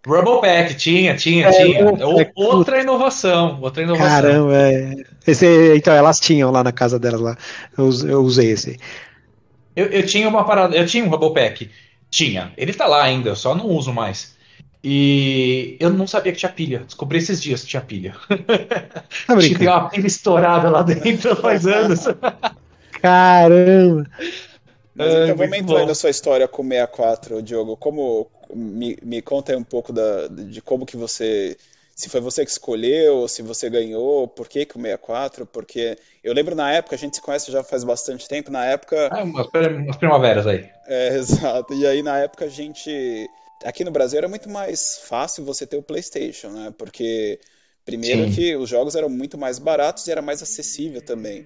Rumble 0.10 0.42
Pack, 0.42 0.76
tinha, 0.76 1.16
tinha, 1.16 1.48
é, 1.48 1.52
tinha. 1.52 1.80
É, 1.80 2.32
outra 2.36 2.82
inovação, 2.82 3.60
outra 3.62 3.84
inovação. 3.84 4.10
Caramba, 4.10 4.58
é. 4.58 4.96
Esse, 5.26 5.76
então 5.76 5.94
elas 5.94 6.20
tinham 6.20 6.52
lá 6.52 6.64
na 6.64 6.72
casa 6.72 7.00
delas 7.00 7.22
lá. 7.22 7.38
Eu, 7.78 7.90
eu 8.08 8.22
usei 8.22 8.52
esse. 8.52 8.78
Eu, 9.76 9.88
eu 9.88 10.06
tinha 10.06 10.28
uma 10.28 10.44
parada, 10.44 10.76
eu 10.76 10.86
tinha 10.86 11.06
um 11.06 11.10
Rumble 11.10 11.34
Pack. 11.34 11.70
Tinha. 12.10 12.52
Ele 12.58 12.74
tá 12.74 12.88
lá 12.88 13.04
ainda, 13.04 13.30
eu 13.30 13.36
só 13.36 13.54
não 13.54 13.68
uso 13.68 13.94
mais. 13.94 14.36
E 14.84 15.76
eu 15.80 15.90
não 15.90 16.08
sabia 16.08 16.32
que 16.32 16.40
tinha 16.40 16.52
pilha. 16.52 16.80
Descobri 16.80 17.18
esses 17.18 17.42
dias 17.42 17.62
que 17.62 17.68
tinha 17.68 17.82
pilha. 17.82 18.16
Tá 19.28 19.38
tinha 19.38 19.72
uma 19.72 19.90
pilha 19.90 20.08
estourada 20.08 20.70
lá 20.70 20.82
dentro 20.82 21.36
faz 21.36 21.68
anos. 21.68 22.06
Caramba! 23.02 24.10
Mas 24.96 25.14
então 25.14 25.36
vamos 25.38 25.58
entrar 25.58 25.86
na 25.86 25.96
sua 25.96 26.10
história 26.10 26.48
com 26.48 26.62
o 26.62 26.68
64, 26.68 27.42
Diogo. 27.42 27.78
Como 27.78 28.30
me, 28.54 28.98
me 29.02 29.22
conta 29.22 29.52
aí 29.52 29.58
um 29.58 29.64
pouco 29.64 29.94
da, 29.94 30.28
de 30.28 30.62
como 30.62 30.86
que 30.86 30.98
você 30.98 31.58
se 32.00 32.08
foi 32.08 32.22
você 32.22 32.46
que 32.46 32.52
escolheu, 32.52 33.28
se 33.28 33.42
você 33.42 33.70
ganhou, 33.70 34.26
por 34.26 34.48
que, 34.48 34.66
que 34.66 34.78
o 34.78 34.82
64, 34.82 35.46
porque 35.46 35.98
eu 36.24 36.34
lembro 36.34 36.56
na 36.56 36.72
época, 36.72 36.96
a 36.96 36.98
gente 36.98 37.18
se 37.18 37.22
conhece 37.22 37.52
já 37.52 37.62
faz 37.62 37.84
bastante 37.84 38.26
tempo, 38.26 38.50
na 38.50 38.66
época... 38.66 39.10
Ah, 39.12 39.22
umas, 39.22 39.48
umas 39.54 39.98
primaveras 39.98 40.48
aí. 40.48 40.66
É, 40.88 41.10
exato, 41.20 41.74
e 41.74 41.86
aí 41.86 42.02
na 42.02 42.18
época 42.18 42.46
a 42.46 42.48
gente... 42.48 43.30
Aqui 43.66 43.84
no 43.84 43.92
Brasil 43.92 44.18
era 44.18 44.30
muito 44.30 44.50
mais 44.50 45.02
fácil 45.10 45.44
você 45.44 45.68
ter 45.68 45.76
o 45.76 45.84
Playstation, 45.84 46.48
né, 46.52 46.74
porque 46.78 47.38
primeiro 47.84 48.30
Sim. 48.30 48.32
que 48.32 48.56
os 48.56 48.70
jogos 48.70 48.96
eram 48.96 49.10
muito 49.10 49.38
mais 49.38 49.60
baratos 49.60 50.08
e 50.08 50.12
era 50.12 50.22
mais 50.22 50.42
acessível 50.42 51.02
também. 51.02 51.44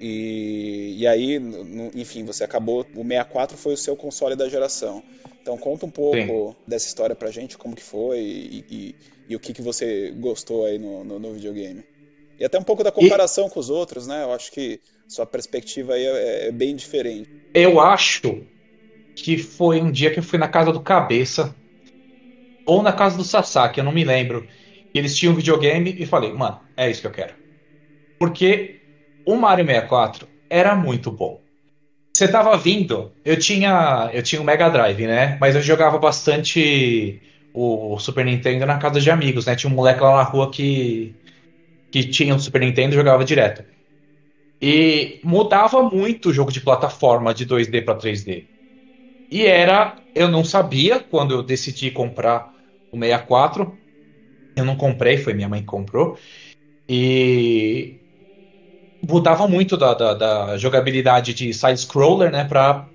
E, 0.00 0.96
e 0.98 1.06
aí, 1.06 1.38
no, 1.38 1.92
enfim, 1.94 2.24
você 2.24 2.42
acabou. 2.42 2.80
O 2.96 3.04
64 3.04 3.56
foi 3.56 3.74
o 3.74 3.76
seu 3.76 3.94
console 3.94 4.34
da 4.34 4.48
geração. 4.48 5.04
Então 5.44 5.58
conta 5.58 5.84
um 5.84 5.90
pouco 5.90 6.16
Sim. 6.16 6.56
dessa 6.66 6.86
história 6.86 7.14
pra 7.14 7.30
gente, 7.30 7.58
como 7.58 7.76
que 7.76 7.82
foi 7.82 8.18
e, 8.18 8.64
e, 8.70 8.94
e 9.28 9.36
o 9.36 9.38
que, 9.38 9.52
que 9.52 9.60
você 9.60 10.10
gostou 10.12 10.64
aí 10.64 10.78
no, 10.78 11.04
no, 11.04 11.18
no, 11.18 11.34
videogame. 11.34 11.84
E 12.38 12.44
até 12.46 12.58
um 12.58 12.62
pouco 12.62 12.82
da 12.82 12.90
comparação 12.90 13.46
e... 13.46 13.50
com 13.50 13.60
os 13.60 13.68
outros, 13.68 14.06
né? 14.06 14.22
Eu 14.22 14.32
acho 14.32 14.50
que 14.50 14.80
sua 15.06 15.26
perspectiva 15.26 15.92
aí 15.92 16.02
é, 16.02 16.46
é, 16.46 16.50
bem 16.50 16.74
diferente. 16.74 17.28
Eu 17.52 17.78
acho 17.78 18.46
que 19.14 19.36
foi 19.36 19.82
um 19.82 19.92
dia 19.92 20.10
que 20.10 20.18
eu 20.18 20.22
fui 20.22 20.38
na 20.38 20.48
casa 20.48 20.72
do 20.72 20.80
Cabeça 20.80 21.54
ou 22.64 22.82
na 22.82 22.94
casa 22.94 23.18
do 23.18 23.22
Sasaki, 23.22 23.80
eu 23.80 23.84
não 23.84 23.92
me 23.92 24.02
lembro. 24.02 24.48
Eles 24.94 25.14
tinham 25.14 25.34
um 25.34 25.36
videogame 25.36 25.94
e 25.98 26.06
falei, 26.06 26.32
mano, 26.32 26.58
é 26.74 26.90
isso 26.90 27.02
que 27.02 27.06
eu 27.06 27.12
quero. 27.12 27.34
Porque 28.18 28.80
o 29.26 29.36
Mario 29.36 29.66
64 29.66 30.26
era 30.48 30.74
muito 30.74 31.12
bom. 31.12 31.43
Você 32.16 32.28
tava 32.30 32.56
vindo, 32.56 33.12
eu 33.24 33.36
tinha, 33.38 34.10
eu 34.12 34.22
tinha 34.22 34.40
o 34.40 34.44
Mega 34.44 34.68
Drive, 34.70 35.04
né? 35.06 35.36
Mas 35.40 35.56
eu 35.56 35.62
jogava 35.62 35.98
bastante 35.98 37.20
o 37.52 37.98
Super 37.98 38.24
Nintendo 38.24 38.64
na 38.66 38.78
casa 38.78 39.00
de 39.00 39.10
amigos, 39.10 39.46
né? 39.46 39.56
Tinha 39.56 39.70
um 39.72 39.74
moleque 39.74 40.00
lá 40.00 40.16
na 40.16 40.22
rua 40.22 40.50
que 40.50 41.18
que 41.90 42.08
tinha 42.10 42.34
um 42.34 42.38
Super 42.40 42.60
Nintendo 42.60 42.94
e 42.94 42.96
jogava 42.96 43.24
direto. 43.24 43.64
E 44.60 45.20
mudava 45.24 45.82
muito 45.82 46.30
o 46.30 46.32
jogo 46.32 46.52
de 46.52 46.60
plataforma 46.60 47.34
de 47.34 47.46
2D 47.46 47.82
para 47.82 47.96
3D. 47.98 48.48
E 49.30 49.46
era, 49.46 49.96
eu 50.14 50.28
não 50.28 50.44
sabia 50.44 51.00
quando 51.00 51.34
eu 51.34 51.42
decidi 51.42 51.90
comprar 51.90 52.54
o 52.92 52.98
64. 52.98 53.78
Eu 54.56 54.64
não 54.64 54.76
comprei, 54.76 55.18
foi 55.18 55.34
minha 55.34 55.48
mãe 55.48 55.60
que 55.60 55.66
comprou. 55.66 56.18
E 56.88 58.03
mudava 59.08 59.46
muito 59.46 59.76
da, 59.76 59.94
da, 59.94 60.14
da 60.14 60.58
jogabilidade 60.58 61.34
de 61.34 61.52
side-scroller, 61.52 62.30
né? 62.30 62.44
Pra. 62.44 62.86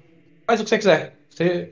Faz 0.46 0.60
o 0.60 0.64
que 0.64 0.70
você 0.70 0.78
quiser. 0.78 1.16
Você. 1.30 1.72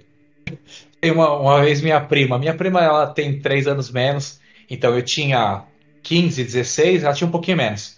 Tem 0.99 1.11
uma, 1.11 1.37
uma 1.37 1.61
vez 1.61 1.81
minha 1.81 2.01
prima. 2.01 2.37
Minha 2.37 2.55
prima 2.55 2.81
ela 2.81 3.07
tem 3.07 3.39
3 3.39 3.67
anos 3.67 3.91
menos. 3.91 4.39
Então 4.69 4.95
eu 4.95 5.01
tinha 5.01 5.63
15, 6.03 6.43
16, 6.43 7.03
ela 7.03 7.13
tinha 7.13 7.27
um 7.27 7.31
pouquinho 7.31 7.57
menos. 7.57 7.97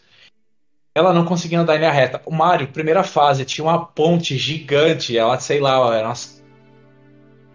Ela 0.95 1.13
não 1.13 1.25
conseguia 1.25 1.59
andar 1.59 1.75
em 1.75 1.79
minha 1.79 1.91
reta. 1.91 2.21
O 2.25 2.33
Mario, 2.33 2.67
primeira 2.67 3.03
fase, 3.03 3.45
tinha 3.45 3.63
uma 3.63 3.85
ponte 3.85 4.37
gigante. 4.37 5.17
Ela, 5.17 5.39
sei 5.39 5.59
lá, 5.59 5.95
eram 5.95 6.09
umas 6.09 6.38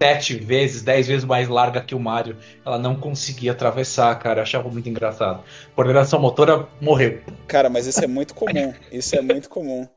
sete 0.05 0.35
vezes, 0.35 0.83
dez 0.83 1.07
vezes 1.07 1.25
mais 1.25 1.49
larga 1.49 1.81
que 1.81 1.95
o 1.95 1.99
Mario. 1.99 2.37
Ela 2.65 2.79
não 2.79 2.95
conseguia 2.95 3.53
atravessar, 3.53 4.15
cara. 4.19 4.41
Eu 4.41 4.43
achava 4.43 4.69
muito 4.69 4.87
engraçado. 4.87 5.43
Coordenação 5.75 6.21
motora 6.21 6.69
morreu. 6.79 7.21
Cara, 7.47 7.71
mas 7.71 7.87
isso 7.87 8.05
é 8.05 8.07
muito 8.07 8.35
comum. 8.35 8.75
Isso 8.93 9.17
é 9.17 9.23
muito 9.23 9.49
comum. 9.49 9.89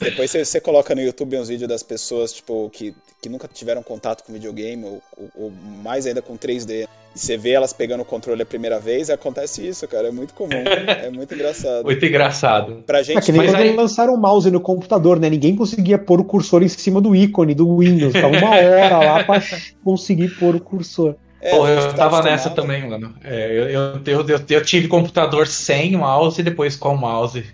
Depois 0.00 0.30
você, 0.30 0.44
você, 0.46 0.60
coloca 0.60 0.94
no 0.94 1.02
YouTube 1.02 1.36
uns 1.36 1.48
vídeos 1.48 1.68
das 1.68 1.82
pessoas 1.82 2.32
tipo, 2.32 2.70
que, 2.70 2.94
que 3.20 3.28
nunca 3.28 3.46
tiveram 3.46 3.82
contato 3.82 4.24
com 4.24 4.32
videogame, 4.32 4.82
ou, 4.82 5.02
ou, 5.14 5.30
ou 5.36 5.52
mais 5.82 6.06
ainda 6.06 6.22
com 6.22 6.38
3D. 6.38 6.88
E 7.14 7.18
você 7.18 7.36
vê 7.36 7.50
elas 7.50 7.72
pegando 7.72 8.00
o 8.00 8.04
controle 8.04 8.40
a 8.40 8.46
primeira 8.46 8.80
vez, 8.80 9.10
e 9.10 9.12
acontece 9.12 9.66
isso, 9.66 9.86
cara. 9.86 10.08
É 10.08 10.10
muito 10.10 10.32
comum. 10.32 10.48
É 10.88 11.10
muito 11.10 11.34
engraçado. 11.34 11.84
muito 11.84 12.04
engraçado. 12.04 12.82
Pra 12.86 13.02
gente. 13.02 13.18
É 13.18 13.20
que 13.20 13.32
nem 13.32 13.44
quando 13.44 13.56
aí... 13.56 13.76
lançaram 13.76 14.14
o 14.14 14.18
mouse 14.18 14.50
no 14.50 14.60
computador, 14.60 15.20
né? 15.20 15.28
Ninguém 15.28 15.54
conseguia 15.54 15.98
pôr 15.98 16.20
o 16.20 16.24
cursor 16.24 16.62
em 16.62 16.68
cima 16.68 17.00
do 17.00 17.14
ícone 17.14 17.54
do 17.54 17.78
Windows. 17.78 18.12
Ficava 18.12 18.36
uma 18.36 18.50
hora 18.50 18.98
lá 18.98 19.24
pra 19.24 19.42
conseguir 19.84 20.28
pôr 20.38 20.56
o 20.56 20.60
cursor. 20.60 21.14
É, 21.40 21.50
Pô, 21.50 21.68
eu 21.68 21.88
tá 21.88 21.92
tava 21.94 22.22
nessa 22.22 22.50
também, 22.50 22.88
mano. 22.88 23.14
É, 23.22 23.46
eu, 23.50 23.68
eu, 23.68 24.00
eu, 24.04 24.44
eu, 24.48 24.64
tive 24.64 24.88
computador 24.88 25.46
sem 25.46 25.96
mouse 25.96 26.40
e 26.40 26.44
depois 26.44 26.74
com 26.74 26.96
mouse. 26.96 27.44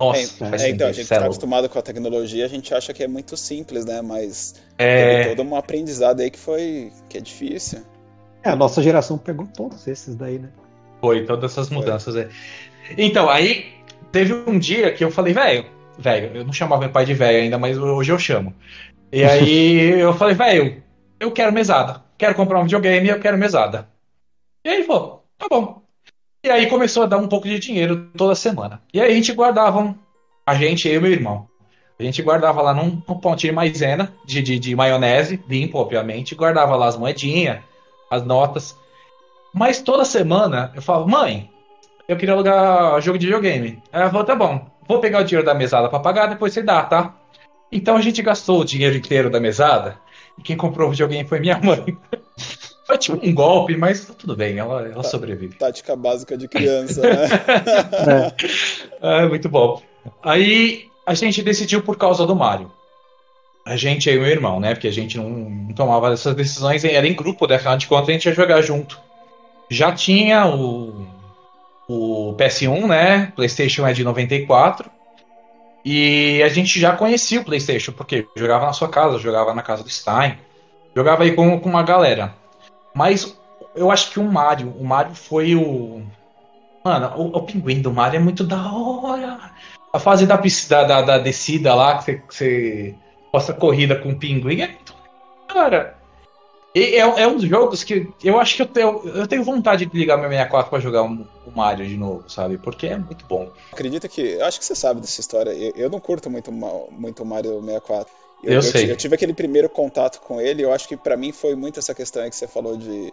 Nossa, 0.00 0.46
é, 0.46 0.62
é 0.62 0.70
então, 0.70 0.88
a 0.88 0.92
gente 0.92 1.02
está 1.02 1.18
acostumado 1.18 1.68
com 1.68 1.78
a 1.78 1.82
tecnologia, 1.82 2.46
a 2.46 2.48
gente 2.48 2.72
acha 2.72 2.94
que 2.94 3.02
é 3.02 3.06
muito 3.06 3.36
simples, 3.36 3.84
né? 3.84 4.00
Mas 4.00 4.54
é 4.78 5.34
todo 5.34 5.46
um 5.46 5.54
aprendizado 5.54 6.20
aí 6.20 6.30
que 6.30 6.38
foi 6.38 6.90
que 7.06 7.18
é 7.18 7.20
difícil. 7.20 7.82
É, 8.42 8.48
a 8.48 8.56
nossa 8.56 8.82
geração 8.82 9.18
pegou 9.18 9.46
todos 9.46 9.86
esses 9.86 10.16
daí, 10.16 10.38
né? 10.38 10.48
Foi, 11.02 11.26
todas 11.26 11.52
essas 11.52 11.68
mudanças. 11.68 12.16
É. 12.16 12.30
Então, 12.96 13.28
aí 13.28 13.66
teve 14.10 14.32
um 14.32 14.58
dia 14.58 14.90
que 14.90 15.04
eu 15.04 15.10
falei, 15.10 15.34
velho, 15.34 15.66
velho, 15.98 16.34
eu 16.34 16.44
não 16.46 16.52
chamava 16.52 16.80
meu 16.80 16.90
pai 16.90 17.04
de 17.04 17.12
velho 17.12 17.42
ainda, 17.42 17.58
mas 17.58 17.76
hoje 17.76 18.10
eu 18.10 18.18
chamo. 18.18 18.54
E 19.12 19.22
aí 19.22 19.90
eu 20.00 20.14
falei, 20.14 20.34
velho, 20.34 20.82
eu 21.18 21.30
quero 21.30 21.52
mesada. 21.52 22.02
Quero 22.16 22.34
comprar 22.34 22.58
um 22.58 22.64
videogame 22.64 23.06
e 23.06 23.10
eu 23.10 23.20
quero 23.20 23.36
mesada. 23.36 23.86
E 24.64 24.68
aí 24.70 24.76
ele 24.76 24.84
falou, 24.84 25.26
tá 25.36 25.46
bom. 25.50 25.79
E 26.42 26.48
aí 26.48 26.68
começou 26.68 27.02
a 27.02 27.06
dar 27.06 27.18
um 27.18 27.28
pouco 27.28 27.46
de 27.46 27.58
dinheiro 27.58 28.10
toda 28.16 28.34
semana. 28.34 28.80
E 28.94 29.00
aí 29.00 29.12
a 29.12 29.14
gente 29.14 29.32
guardava, 29.32 29.94
a 30.46 30.54
gente, 30.54 30.88
eu 30.88 30.94
e 30.94 31.00
meu 31.00 31.12
irmão. 31.12 31.46
A 31.98 32.02
gente 32.02 32.22
guardava 32.22 32.62
lá 32.62 32.72
num, 32.72 33.02
num 33.06 33.18
pontinho 33.18 33.52
de 33.52 33.56
maisena, 33.56 34.10
de, 34.24 34.40
de, 34.40 34.58
de, 34.58 34.74
maionese, 34.74 35.38
limpo, 35.46 35.76
obviamente, 35.76 36.34
guardava 36.34 36.74
lá 36.76 36.86
as 36.86 36.96
moedinhas, 36.96 37.58
as 38.10 38.24
notas. 38.24 38.74
Mas 39.52 39.82
toda 39.82 40.02
semana 40.02 40.72
eu 40.74 40.80
falava, 40.80 41.06
mãe, 41.06 41.50
eu 42.08 42.16
queria 42.16 42.34
alugar 42.34 42.98
jogo 43.02 43.18
de 43.18 43.26
videogame. 43.26 43.82
Ela 43.92 44.08
falou, 44.08 44.24
tá 44.24 44.34
bom, 44.34 44.66
vou 44.88 44.98
pegar 44.98 45.20
o 45.20 45.24
dinheiro 45.24 45.44
da 45.44 45.54
mesada 45.54 45.90
para 45.90 46.00
pagar, 46.00 46.26
depois 46.26 46.54
você 46.54 46.62
dá, 46.62 46.82
tá? 46.82 47.14
Então 47.70 47.98
a 47.98 48.00
gente 48.00 48.22
gastou 48.22 48.62
o 48.62 48.64
dinheiro 48.64 48.96
inteiro 48.96 49.28
da 49.28 49.38
mesada, 49.38 49.98
e 50.38 50.42
quem 50.42 50.56
comprou 50.56 50.88
o 50.88 50.90
videogame 50.90 51.28
foi 51.28 51.38
minha 51.38 51.60
mãe. 51.62 51.98
Foi 52.90 52.98
tipo 52.98 53.24
um 53.24 53.32
golpe, 53.32 53.76
mas 53.76 54.04
tá 54.04 54.14
tudo 54.18 54.34
bem, 54.34 54.58
ela, 54.58 54.82
ela 54.88 55.04
sobrevive. 55.04 55.54
Tática 55.54 55.94
básica 55.94 56.36
de 56.36 56.48
criança, 56.48 57.00
né? 57.02 57.28
é. 59.00 59.22
é, 59.22 59.28
muito 59.28 59.48
bom. 59.48 59.80
Aí 60.20 60.86
a 61.06 61.14
gente 61.14 61.40
decidiu 61.40 61.82
por 61.82 61.96
causa 61.96 62.26
do 62.26 62.34
Mario. 62.34 62.72
a 63.64 63.76
gente 63.76 64.10
e 64.10 64.18
meu 64.18 64.26
irmão, 64.26 64.58
né? 64.58 64.74
Porque 64.74 64.88
a 64.88 64.92
gente 64.92 65.16
não, 65.16 65.30
não 65.30 65.72
tomava 65.72 66.12
essas 66.12 66.34
decisões, 66.34 66.84
era 66.84 67.06
em 67.06 67.14
grupo, 67.14 67.46
né? 67.46 67.54
Afinal 67.54 67.76
de 67.76 67.86
contas, 67.86 68.08
a 68.08 68.12
gente 68.12 68.26
ia 68.26 68.34
jogar 68.34 68.60
junto. 68.60 69.00
Já 69.70 69.92
tinha 69.92 70.48
o, 70.48 71.06
o 71.88 72.34
PS1, 72.36 72.88
né? 72.88 73.32
PlayStation 73.36 73.86
é 73.86 73.92
de 73.92 74.02
94. 74.02 74.90
E 75.84 76.42
a 76.42 76.48
gente 76.48 76.80
já 76.80 76.96
conhecia 76.96 77.40
o 77.40 77.44
PlayStation, 77.44 77.92
porque 77.92 78.26
jogava 78.34 78.66
na 78.66 78.72
sua 78.72 78.88
casa, 78.88 79.16
jogava 79.16 79.54
na 79.54 79.62
casa 79.62 79.84
do 79.84 79.88
Stein, 79.88 80.36
jogava 80.94 81.22
aí 81.22 81.36
com, 81.36 81.60
com 81.60 81.68
uma 81.68 81.84
galera. 81.84 82.39
Mas 82.94 83.36
eu 83.74 83.90
acho 83.90 84.10
que 84.10 84.20
o 84.20 84.24
Mario, 84.24 84.74
o 84.78 84.84
Mario 84.84 85.14
foi 85.14 85.54
o. 85.54 86.02
Mano, 86.84 87.12
o, 87.16 87.36
o 87.36 87.42
pinguim 87.42 87.80
do 87.80 87.92
Mario 87.92 88.18
é 88.18 88.22
muito 88.22 88.44
da 88.44 88.72
hora. 88.72 89.38
A 89.92 89.98
fase 89.98 90.26
da, 90.26 90.36
da, 90.36 91.02
da 91.02 91.18
descida 91.18 91.74
lá, 91.74 91.98
que 92.02 92.22
você, 92.28 92.94
posta 93.32 93.52
corrida 93.52 93.96
com 93.96 94.10
o 94.10 94.18
pinguim, 94.18 94.62
é 94.62 94.68
muito. 94.68 94.94
Cara. 95.48 95.98
É, 96.72 96.98
é 96.98 97.26
um 97.26 97.36
dos 97.36 97.48
jogos 97.48 97.82
que 97.82 98.08
eu 98.22 98.38
acho 98.38 98.54
que 98.54 98.62
eu 98.62 98.66
tenho, 98.66 99.02
eu 99.08 99.26
tenho 99.26 99.42
vontade 99.42 99.84
de 99.84 99.98
ligar 99.98 100.16
meu 100.16 100.28
64 100.28 100.70
para 100.70 100.78
jogar 100.78 101.02
o 101.02 101.26
Mario 101.52 101.84
de 101.84 101.96
novo, 101.96 102.30
sabe? 102.30 102.58
Porque 102.58 102.86
é 102.86 102.96
muito 102.96 103.26
bom. 103.26 103.50
Acredita 103.72 104.08
que. 104.08 104.40
Acho 104.40 104.60
que 104.60 104.64
você 104.64 104.76
sabe 104.76 105.00
dessa 105.00 105.20
história. 105.20 105.50
Eu, 105.50 105.72
eu 105.74 105.90
não 105.90 105.98
curto 105.98 106.30
muito 106.30 106.52
muito 106.52 107.24
Mario 107.24 107.60
64. 107.60 108.12
Eu, 108.42 108.54
eu 108.54 108.62
sei. 108.62 108.90
Eu, 108.90 108.96
tive 108.96 109.14
aquele 109.14 109.34
primeiro 109.34 109.68
contato 109.68 110.20
com 110.20 110.40
ele. 110.40 110.62
Eu 110.62 110.72
acho 110.72 110.88
que 110.88 110.96
para 110.96 111.16
mim 111.16 111.32
foi 111.32 111.54
muito 111.54 111.78
essa 111.78 111.94
questão 111.94 112.22
aí 112.22 112.30
que 112.30 112.36
você 112.36 112.48
falou 112.48 112.76
de 112.76 113.12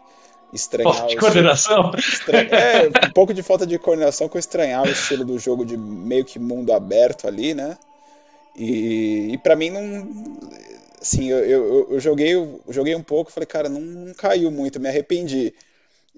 estranhar. 0.53 0.93
Falta 0.93 1.07
de 1.09 1.17
coordenação? 1.17 1.91
É, 2.51 3.07
um 3.07 3.11
pouco 3.11 3.33
de 3.33 3.43
falta 3.43 3.65
de 3.65 3.77
coordenação 3.77 4.29
com 4.29 4.37
estranhar 4.37 4.83
o 4.83 4.89
estilo 4.89 5.25
do 5.25 5.37
jogo 5.37 5.65
de 5.65 5.77
meio 5.77 6.23
que 6.23 6.39
mundo 6.39 6.71
aberto 6.71 7.27
ali, 7.27 7.53
né? 7.53 7.77
E, 8.55 9.33
e 9.33 9.37
para 9.37 9.55
mim 9.55 9.69
não 9.69 10.07
assim, 11.01 11.29
eu, 11.29 11.39
eu, 11.39 11.87
eu, 11.91 11.99
joguei, 11.99 12.33
eu 12.33 12.61
joguei 12.69 12.95
um 12.95 13.03
pouco, 13.03 13.31
falei, 13.31 13.45
cara, 13.45 13.69
não, 13.69 13.79
não, 13.79 14.13
caiu 14.13 14.51
muito, 14.51 14.79
me 14.79 14.89
arrependi. 14.89 15.53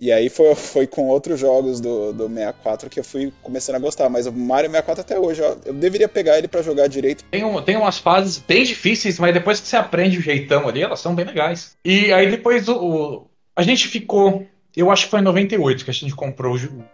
E 0.01 0.11
aí 0.11 0.29
foi, 0.29 0.55
foi 0.55 0.87
com 0.87 1.07
outros 1.07 1.39
jogos 1.39 1.81
do, 1.81 2.13
do 2.13 2.27
64 2.29 2.89
que 2.89 2.99
eu 2.99 3.03
fui 3.03 3.33
começando 3.43 3.75
a 3.75 3.79
gostar, 3.79 4.09
mas 4.09 4.25
o 4.25 4.31
Mario 4.31 4.71
64 4.71 5.01
até 5.01 5.19
hoje, 5.19 5.41
ó, 5.41 5.57
eu 5.65 5.73
deveria 5.73 6.07
pegar 6.07 6.37
ele 6.37 6.47
para 6.47 6.61
jogar 6.61 6.87
direito. 6.87 7.25
Tem, 7.25 7.43
um, 7.43 7.61
tem 7.61 7.75
umas 7.75 7.97
fases 7.97 8.37
bem 8.37 8.63
difíceis, 8.63 9.19
mas 9.19 9.33
depois 9.33 9.59
que 9.59 9.67
você 9.67 9.75
aprende 9.75 10.17
o 10.17 10.21
jeitão 10.21 10.67
ali, 10.67 10.81
elas 10.81 11.01
são 11.01 11.13
bem 11.13 11.25
legais. 11.25 11.75
E 11.83 12.13
aí 12.13 12.31
depois 12.31 12.69
o, 12.69 12.75
o 12.75 13.27
a 13.55 13.61
gente 13.61 13.89
ficou, 13.89 14.47
eu 14.73 14.89
acho 14.89 15.03
que 15.05 15.11
foi 15.11 15.19
em 15.19 15.23
98 15.23 15.83
que 15.83 15.91
a 15.91 15.93
gente 15.93 16.15
comprou 16.15 16.55
o, 16.55 16.85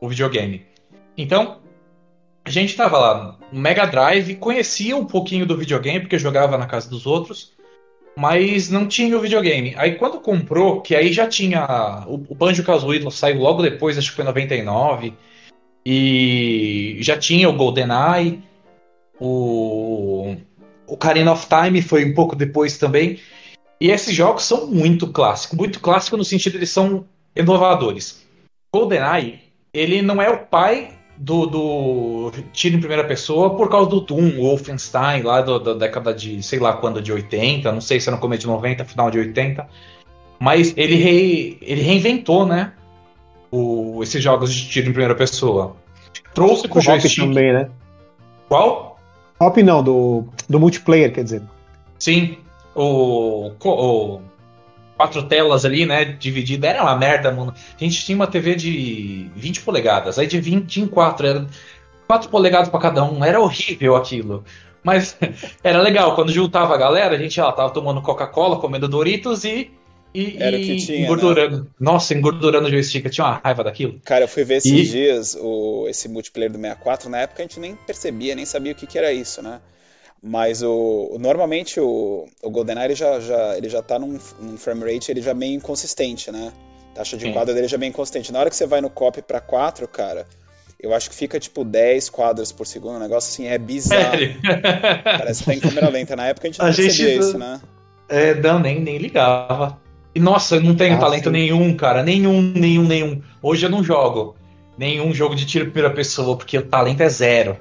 o 0.00 0.08
videogame. 0.08 0.66
Então, 1.16 1.60
a 2.44 2.50
gente 2.50 2.74
tava 2.74 2.98
lá 2.98 3.38
no 3.52 3.60
Mega 3.60 3.86
Drive, 3.86 4.34
conhecia 4.36 4.96
um 4.96 5.04
pouquinho 5.06 5.46
do 5.46 5.56
videogame, 5.56 6.00
porque 6.00 6.18
jogava 6.18 6.58
na 6.58 6.66
casa 6.66 6.90
dos 6.90 7.06
outros, 7.06 7.52
mas 8.16 8.70
não 8.70 8.86
tinha 8.86 9.16
o 9.16 9.20
videogame. 9.20 9.74
Aí 9.76 9.96
quando 9.96 10.20
comprou, 10.20 10.80
que 10.80 10.94
aí 10.94 11.12
já 11.12 11.26
tinha. 11.26 12.04
O, 12.06 12.14
o 12.28 12.34
Banjo 12.34 12.64
Kazooie 12.64 13.10
saiu 13.10 13.40
logo 13.40 13.62
depois, 13.62 13.98
acho 13.98 14.10
que 14.10 14.16
foi 14.16 14.24
em 14.24 14.28
99, 14.28 15.12
e 15.84 16.98
já 17.00 17.18
tinha 17.18 17.48
o 17.48 17.56
GoldenEye, 17.56 18.42
o. 19.20 20.36
O 20.86 20.98
Karen 20.98 21.30
of 21.30 21.46
Time 21.48 21.80
foi 21.80 22.04
um 22.04 22.12
pouco 22.12 22.36
depois 22.36 22.76
também. 22.76 23.18
E 23.80 23.90
esses 23.90 24.14
jogos 24.14 24.44
são 24.44 24.66
muito 24.66 25.10
clássicos. 25.10 25.56
Muito 25.56 25.80
clássicos 25.80 26.18
no 26.18 26.24
sentido 26.24 26.52
de 26.52 26.58
eles 26.58 26.70
são 26.70 27.06
inovadores. 27.34 28.22
GoldenEye, 28.72 29.40
ele 29.72 30.02
não 30.02 30.20
é 30.20 30.28
o 30.28 30.46
pai 30.46 30.93
do, 31.16 31.46
do 31.46 32.32
tiro 32.52 32.76
em 32.76 32.80
primeira 32.80 33.04
pessoa 33.04 33.56
por 33.56 33.70
causa 33.70 33.88
do 33.88 34.00
Doom, 34.00 34.36
Wolfenstein, 34.36 35.22
lá 35.22 35.40
do, 35.40 35.58
da 35.58 35.74
década 35.74 36.12
de, 36.12 36.42
sei 36.42 36.58
lá 36.58 36.72
quando, 36.72 37.00
de 37.00 37.12
80, 37.12 37.70
não 37.70 37.80
sei 37.80 38.00
se 38.00 38.08
era 38.08 38.16
no 38.16 38.20
começo 38.20 38.42
de 38.42 38.46
90, 38.48 38.84
final 38.84 39.10
de 39.10 39.18
80. 39.18 39.66
Mas 40.38 40.74
ele, 40.76 40.96
re, 40.96 41.58
ele 41.62 41.82
reinventou, 41.82 42.44
né? 42.44 42.72
O, 43.50 44.02
esses 44.02 44.22
jogos 44.22 44.52
de 44.52 44.68
tiro 44.68 44.88
em 44.88 44.92
primeira 44.92 45.14
pessoa. 45.14 45.76
Trouxe 46.34 46.68
pro 46.68 46.80
joystick. 46.80 47.24
também, 47.24 47.52
né? 47.52 47.70
Qual? 48.48 48.98
Top 49.38 49.62
não, 49.62 49.82
do, 49.82 50.24
do 50.48 50.58
multiplayer, 50.58 51.12
quer 51.12 51.22
dizer. 51.22 51.42
Sim. 51.98 52.38
O, 52.74 53.52
o 53.62 54.20
quatro 54.96 55.22
telas 55.24 55.64
ali, 55.64 55.86
né? 55.86 56.04
Dividida. 56.04 56.66
Era 56.66 56.82
uma 56.82 56.96
merda, 56.96 57.30
mano. 57.30 57.54
A 57.54 57.84
gente 57.84 58.04
tinha 58.04 58.16
uma 58.16 58.26
TV 58.26 58.54
de 58.54 59.28
20 59.36 59.60
polegadas, 59.60 60.18
aí 60.18 60.26
de 60.26 60.40
20 60.40 60.82
em 60.82 60.86
4. 60.86 61.26
Era 61.26 61.46
4 62.06 62.28
polegadas 62.28 62.68
para 62.68 62.80
cada 62.80 63.04
um. 63.04 63.24
Era 63.24 63.40
horrível 63.40 63.96
aquilo. 63.96 64.44
Mas 64.82 65.16
era 65.62 65.80
legal. 65.80 66.14
Quando 66.14 66.32
juntava 66.32 66.74
a 66.74 66.78
galera, 66.78 67.14
a 67.14 67.18
gente 67.18 67.40
lá 67.40 67.52
tava 67.52 67.72
tomando 67.72 68.02
Coca-Cola, 68.02 68.58
comendo 68.58 68.88
Doritos 68.88 69.44
e. 69.44 69.70
E, 70.14 70.36
Era 70.38 70.56
que 70.56 70.76
tinha, 70.76 71.00
engordurando. 71.00 71.62
Né? 71.62 71.66
Nossa, 71.80 72.14
engordurando 72.14 72.68
o 72.68 72.70
joystick. 72.70 73.04
Eu 73.04 73.10
tinha 73.10 73.26
uma 73.26 73.40
raiva 73.42 73.64
daquilo. 73.64 74.00
Cara, 74.04 74.24
eu 74.24 74.28
fui 74.28 74.44
ver 74.44 74.58
esses 74.58 74.70
e... 74.70 74.84
dias 74.88 75.36
o, 75.40 75.86
esse 75.88 76.08
multiplayer 76.08 76.52
do 76.52 76.56
64. 76.56 77.10
Na 77.10 77.18
época 77.18 77.42
a 77.42 77.46
gente 77.46 77.58
nem 77.58 77.74
percebia, 77.74 78.36
nem 78.36 78.44
sabia 78.44 78.70
o 78.70 78.74
que, 78.76 78.86
que 78.86 78.96
era 78.96 79.12
isso, 79.12 79.42
né? 79.42 79.60
Mas 80.26 80.62
o, 80.62 81.18
normalmente 81.20 81.78
o, 81.78 82.26
o 82.42 82.50
GoldenEye 82.50 82.86
ele 82.86 82.94
já, 82.94 83.20
já, 83.20 83.58
ele 83.58 83.68
já 83.68 83.82
tá 83.82 83.98
num, 83.98 84.18
num 84.40 84.56
frame 84.56 84.90
rate 84.90 85.10
ele 85.10 85.20
já 85.20 85.34
meio 85.34 85.54
inconsistente, 85.54 86.32
né? 86.32 86.50
A 86.92 86.94
taxa 86.96 87.14
de 87.14 87.26
Sim. 87.26 87.32
quadro 87.34 87.52
dele 87.52 87.68
já 87.68 87.76
meio 87.76 87.90
inconsistente. 87.90 88.32
Na 88.32 88.40
hora 88.40 88.48
que 88.48 88.56
você 88.56 88.66
vai 88.66 88.80
no 88.80 88.88
copy 88.88 89.20
para 89.20 89.38
4, 89.38 89.86
cara, 89.86 90.26
eu 90.80 90.94
acho 90.94 91.10
que 91.10 91.16
fica 91.16 91.38
tipo 91.38 91.62
10 91.62 92.08
quadros 92.08 92.52
por 92.52 92.66
segundo, 92.66 92.96
um 92.96 93.00
negócio 93.00 93.30
assim, 93.30 93.46
é 93.46 93.58
bizarro. 93.58 94.16
Parece 95.04 95.40
que 95.40 95.46
tá 95.46 95.54
em 95.54 95.60
câmera 95.60 95.90
lenta. 95.90 96.16
Na 96.16 96.26
época 96.26 96.48
a 96.48 96.50
gente 96.50 96.58
não 96.58 96.66
a 96.68 96.72
percebia 96.72 97.12
gente, 97.12 97.20
isso, 97.20 97.36
né? 97.36 97.60
É, 98.08 98.34
não, 98.34 98.58
nem, 98.58 98.80
nem 98.80 98.96
ligava. 98.96 99.78
E 100.14 100.20
nossa, 100.20 100.56
eu 100.56 100.62
não 100.62 100.74
tenho 100.74 100.96
ah, 100.96 101.00
talento 101.00 101.24
sim. 101.24 101.30
nenhum, 101.30 101.76
cara. 101.76 102.02
Nenhum, 102.02 102.40
nenhum, 102.40 102.84
nenhum. 102.84 103.20
Hoje 103.42 103.66
eu 103.66 103.70
não 103.70 103.84
jogo 103.84 104.36
nenhum 104.78 105.12
jogo 105.12 105.34
de 105.34 105.46
tiro 105.46 105.66
primeira 105.66 105.94
pessoa, 105.94 106.36
porque 106.36 106.58
o 106.58 106.62
talento 106.62 107.02
é 107.02 107.08
zero. 107.08 107.58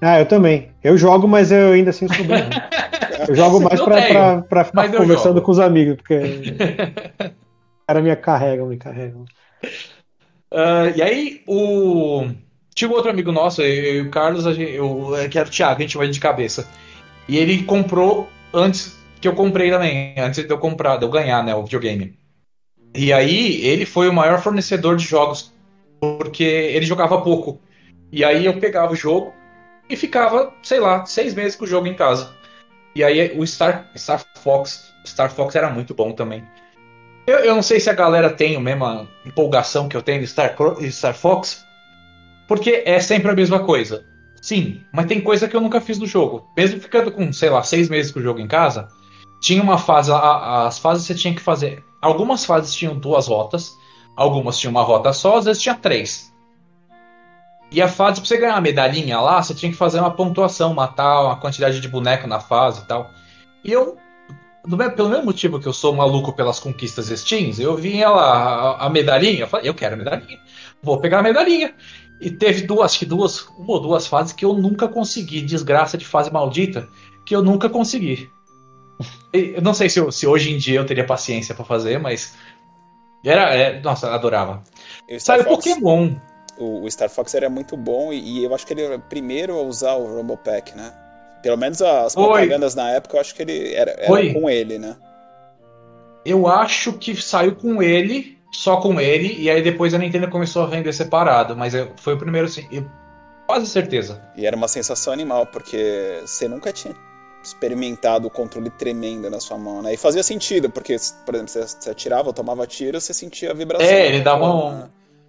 Ah, 0.00 0.20
eu 0.20 0.26
também. 0.26 0.70
Eu 0.82 0.96
jogo, 0.96 1.26
mas 1.26 1.50
eu 1.50 1.72
ainda 1.72 1.90
assim 1.90 2.06
sou 2.08 2.24
bom. 2.24 2.34
Eu 3.28 3.34
jogo 3.34 3.60
mais 3.60 3.80
pra, 3.80 4.02
pra, 4.02 4.42
pra, 4.42 4.64
ficar 4.64 4.92
conversando 4.92 5.34
jogo. 5.34 5.42
com 5.42 5.52
os 5.52 5.58
amigos, 5.58 5.96
porque. 5.96 6.14
cara 7.88 8.02
me 8.02 8.14
carrega, 8.16 8.64
me 8.64 8.76
carrega. 8.76 9.16
Uh, 10.52 10.94
e 10.94 11.02
aí, 11.02 11.42
o. 11.46 12.28
Tinha 12.74 12.88
um 12.88 12.94
outro 12.94 13.10
amigo 13.10 13.32
nosso, 13.32 13.60
eu 13.60 14.04
o 14.04 14.10
Carlos, 14.10 14.46
eu, 14.46 15.10
que 15.28 15.38
era 15.38 15.48
o 15.48 15.50
Thiago, 15.50 15.78
a 15.78 15.82
gente 15.82 15.96
vai 15.96 16.06
de 16.06 16.20
cabeça. 16.20 16.68
E 17.28 17.36
ele 17.36 17.64
comprou 17.64 18.28
antes 18.54 18.96
que 19.20 19.26
eu 19.26 19.34
comprei 19.34 19.68
também, 19.68 20.14
antes 20.16 20.44
de 20.44 20.48
eu 20.50 20.58
comprar, 20.58 20.96
de 20.96 21.04
eu 21.04 21.10
ganhar, 21.10 21.42
né, 21.42 21.54
o 21.54 21.64
videogame. 21.64 22.16
E 22.94 23.12
aí, 23.12 23.66
ele 23.66 23.84
foi 23.84 24.08
o 24.08 24.12
maior 24.12 24.40
fornecedor 24.40 24.96
de 24.96 25.04
jogos, 25.04 25.52
porque 26.00 26.44
ele 26.44 26.86
jogava 26.86 27.20
pouco. 27.20 27.60
E 28.12 28.24
aí 28.24 28.46
eu 28.46 28.58
pegava 28.60 28.92
o 28.92 28.96
jogo, 28.96 29.34
e 29.88 29.96
ficava, 29.96 30.52
sei 30.62 30.80
lá, 30.80 31.04
seis 31.06 31.34
meses 31.34 31.56
com 31.56 31.64
o 31.64 31.68
jogo 31.68 31.86
em 31.86 31.94
casa. 31.94 32.34
E 32.94 33.02
aí 33.02 33.38
o 33.38 33.46
Star, 33.46 33.90
Star 33.96 34.22
Fox, 34.42 34.92
Star 35.06 35.30
Fox 35.30 35.54
era 35.54 35.70
muito 35.70 35.94
bom 35.94 36.12
também. 36.12 36.44
Eu, 37.26 37.38
eu 37.40 37.54
não 37.54 37.62
sei 37.62 37.78
se 37.78 37.90
a 37.90 37.94
galera 37.94 38.30
tem 38.30 38.56
a 38.56 38.60
mesma 38.60 39.08
empolgação 39.24 39.88
que 39.88 39.96
eu 39.96 40.02
tenho 40.02 40.20
de 40.20 40.26
Star, 40.26 40.56
Star 40.90 41.14
Fox, 41.14 41.64
porque 42.46 42.82
é 42.84 42.98
sempre 43.00 43.30
a 43.30 43.34
mesma 43.34 43.60
coisa. 43.60 44.04
Sim, 44.40 44.82
mas 44.92 45.06
tem 45.06 45.20
coisa 45.20 45.48
que 45.48 45.54
eu 45.54 45.60
nunca 45.60 45.80
fiz 45.80 45.98
no 45.98 46.06
jogo. 46.06 46.48
Mesmo 46.56 46.80
ficando 46.80 47.12
com, 47.12 47.32
sei 47.32 47.50
lá, 47.50 47.62
seis 47.62 47.88
meses 47.88 48.10
com 48.10 48.20
o 48.20 48.22
jogo 48.22 48.40
em 48.40 48.48
casa, 48.48 48.88
tinha 49.40 49.62
uma 49.62 49.78
fase, 49.78 50.10
a, 50.10 50.66
as 50.66 50.78
fases 50.78 51.06
você 51.06 51.14
tinha 51.14 51.34
que 51.34 51.40
fazer. 51.40 51.84
Algumas 52.00 52.44
fases 52.44 52.74
tinham 52.74 52.98
duas 52.98 53.26
rotas, 53.26 53.72
algumas 54.16 54.58
tinham 54.58 54.70
uma 54.70 54.82
rota 54.82 55.12
só, 55.12 55.36
às 55.36 55.44
vezes 55.44 55.62
tinha 55.62 55.74
três. 55.74 56.27
E 57.70 57.82
a 57.82 57.88
fase, 57.88 58.20
pra 58.20 58.28
você 58.28 58.36
ganhar 58.38 58.54
uma 58.54 58.60
medalhinha 58.62 59.20
lá, 59.20 59.42
você 59.42 59.54
tinha 59.54 59.70
que 59.70 59.76
fazer 59.76 60.00
uma 60.00 60.10
pontuação, 60.10 60.72
matar 60.72 61.22
uma 61.24 61.36
quantidade 61.36 61.80
de 61.80 61.88
boneco 61.88 62.26
na 62.26 62.40
fase 62.40 62.80
e 62.80 62.86
tal. 62.86 63.10
E 63.62 63.70
eu, 63.70 63.96
mesmo, 64.66 64.92
pelo 64.92 65.10
mesmo 65.10 65.26
motivo 65.26 65.60
que 65.60 65.66
eu 65.66 65.72
sou 65.72 65.94
maluco 65.94 66.32
pelas 66.32 66.58
conquistas 66.58 67.08
Steams, 67.08 67.60
eu 67.60 67.76
vinha 67.76 68.08
lá 68.08 68.76
a, 68.78 68.86
a 68.86 68.90
medalhinha, 68.90 69.40
eu 69.40 69.48
falei, 69.48 69.68
eu 69.68 69.74
quero 69.74 69.94
a 69.94 69.98
medalhinha, 69.98 70.38
vou 70.82 70.98
pegar 70.98 71.18
a 71.18 71.22
medalhinha. 71.22 71.74
E 72.20 72.30
teve 72.30 72.62
duas, 72.66 72.90
acho 72.90 72.98
que 73.00 73.06
duas, 73.06 73.46
uma 73.58 73.74
ou 73.74 73.80
duas 73.80 74.06
fases 74.06 74.32
que 74.32 74.44
eu 74.44 74.54
nunca 74.54 74.88
consegui, 74.88 75.42
desgraça 75.42 75.96
de 75.96 76.06
fase 76.06 76.32
maldita, 76.32 76.88
que 77.24 77.36
eu 77.36 77.42
nunca 77.42 77.68
consegui. 77.68 78.30
Eu 79.32 79.62
não 79.62 79.74
sei 79.74 79.88
se, 79.88 80.00
se 80.10 80.26
hoje 80.26 80.50
em 80.52 80.56
dia 80.56 80.80
eu 80.80 80.86
teria 80.86 81.04
paciência 81.04 81.54
para 81.54 81.64
fazer, 81.64 82.00
mas 82.00 82.34
era, 83.24 83.54
é, 83.54 83.80
nossa, 83.80 84.12
adorava. 84.12 84.64
Sabe, 85.20 85.44
Pokémon 85.44 86.16
o, 86.58 86.84
o 86.84 86.90
Star 86.90 87.08
Fox 87.08 87.34
era 87.34 87.48
muito 87.48 87.76
bom 87.76 88.12
e, 88.12 88.18
e, 88.18 88.44
eu 88.44 88.54
acho 88.54 88.66
que 88.66 88.72
ele 88.72 88.82
era 88.82 88.96
o 88.96 89.00
primeiro 89.00 89.54
a 89.58 89.62
usar 89.62 89.94
o 89.94 90.16
Rumble 90.16 90.36
Pack, 90.36 90.76
né? 90.76 90.92
Pelo 91.42 91.56
menos 91.56 91.80
as 91.80 92.14
propagandas 92.14 92.74
na 92.74 92.90
época 92.90 93.16
eu 93.16 93.20
acho 93.20 93.34
que 93.34 93.42
ele 93.42 93.74
era, 93.74 93.92
era 93.92 94.32
com 94.32 94.50
ele, 94.50 94.78
né? 94.78 94.96
Eu 96.24 96.46
acho 96.46 96.92
que 96.94 97.14
saiu 97.20 97.54
com 97.54 97.82
ele, 97.82 98.36
só 98.52 98.76
com 98.76 99.00
ele, 99.00 99.34
e 99.38 99.48
aí 99.48 99.62
depois 99.62 99.94
a 99.94 99.98
Nintendo 99.98 100.28
começou 100.28 100.62
a 100.62 100.66
vender 100.66 100.92
separado, 100.92 101.56
mas 101.56 101.72
foi 101.96 102.14
o 102.14 102.18
primeiro 102.18 102.48
sim. 102.48 102.66
Quase 103.46 103.66
certeza. 103.66 104.20
E 104.36 104.44
era 104.44 104.54
uma 104.54 104.68
sensação 104.68 105.12
animal, 105.12 105.46
porque 105.46 106.20
você 106.20 106.46
nunca 106.48 106.70
tinha 106.72 106.94
experimentado 107.42 108.26
o 108.26 108.30
controle 108.30 108.68
tremendo 108.68 109.30
na 109.30 109.40
sua 109.40 109.56
mão, 109.56 109.80
né? 109.80 109.94
E 109.94 109.96
fazia 109.96 110.22
sentido, 110.22 110.68
porque, 110.68 110.96
por 111.24 111.34
exemplo, 111.34 111.50
você, 111.50 111.62
você 111.62 111.90
atirava, 111.90 112.32
tomava 112.32 112.66
tiro, 112.66 113.00
você 113.00 113.14
sentia 113.14 113.52
a 113.52 113.54
vibração. 113.54 113.86
É, 113.86 114.08
ele 114.08 114.20
dava 114.20 114.44
um, 114.52 114.72
né? 114.72 114.88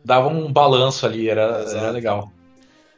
Dava 0.10 0.28
um 0.28 0.52
balanço 0.52 1.06
ali, 1.06 1.30
era, 1.30 1.64
era 1.72 1.92
legal. 1.92 2.32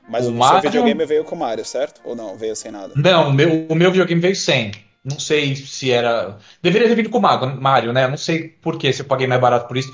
Mas 0.08 0.26
o, 0.28 0.32
o 0.32 0.34
Mario... 0.34 0.62
seu 0.62 0.72
videogame 0.72 1.06
veio 1.06 1.26
com 1.26 1.36
o 1.36 1.40
Mario, 1.40 1.66
certo? 1.66 2.00
Ou 2.06 2.16
não? 2.16 2.38
Veio 2.38 2.56
sem 2.56 2.72
nada? 2.72 2.94
Não, 2.96 3.30
o 3.30 3.34
meu, 3.34 3.68
o 3.68 3.76
meu 3.76 3.92
videogame 3.92 4.22
veio 4.22 4.36
sem. 4.36 4.72
Não 5.04 5.20
sei 5.20 5.56
se 5.56 5.92
era. 5.92 6.38
Deveria 6.62 6.88
ter 6.88 6.96
vindo 6.96 7.10
com 7.10 7.18
o 7.18 7.22
Mario, 7.22 7.92
né? 7.92 8.08
Não 8.08 8.18
sei 8.18 8.48
por 8.48 8.78
que, 8.78 8.94
se 8.94 9.02
eu 9.02 9.06
paguei 9.06 9.28
mais 9.28 9.42
barato 9.42 9.68
por 9.68 9.76
isso. 9.76 9.92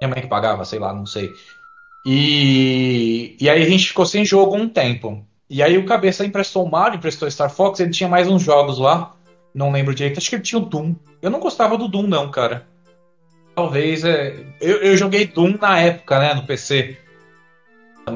Minha 0.00 0.10
mãe 0.10 0.22
que 0.22 0.28
pagava, 0.28 0.64
sei 0.64 0.78
lá, 0.78 0.94
não 0.94 1.06
sei. 1.06 1.28
E, 2.06 3.36
e 3.40 3.50
aí 3.50 3.62
a 3.62 3.68
gente 3.68 3.88
ficou 3.88 4.06
sem 4.06 4.24
jogo 4.24 4.56
um 4.56 4.68
tempo. 4.68 5.26
E 5.48 5.62
aí 5.62 5.76
o 5.76 5.84
cabeça 5.84 6.24
emprestou 6.24 6.64
o 6.64 6.70
Mario, 6.70 6.98
emprestou 6.98 7.28
Star 7.28 7.50
Fox, 7.50 7.80
ele 7.80 7.90
tinha 7.90 8.08
mais 8.08 8.28
uns 8.28 8.42
jogos 8.42 8.78
lá. 8.78 9.16
Não 9.52 9.72
lembro 9.72 9.94
direito, 9.94 10.18
acho 10.18 10.30
que 10.30 10.36
ele 10.36 10.42
tinha 10.44 10.60
o 10.60 10.64
Doom. 10.64 10.94
Eu 11.20 11.30
não 11.30 11.40
gostava 11.40 11.76
do 11.76 11.88
Doom, 11.88 12.06
não, 12.06 12.30
cara. 12.30 12.69
Talvez. 13.62 14.04
É... 14.04 14.34
Eu, 14.60 14.76
eu 14.78 14.96
joguei 14.96 15.26
Doom 15.26 15.56
na 15.60 15.78
época, 15.78 16.18
né, 16.18 16.34
no 16.34 16.42
PC. 16.44 16.96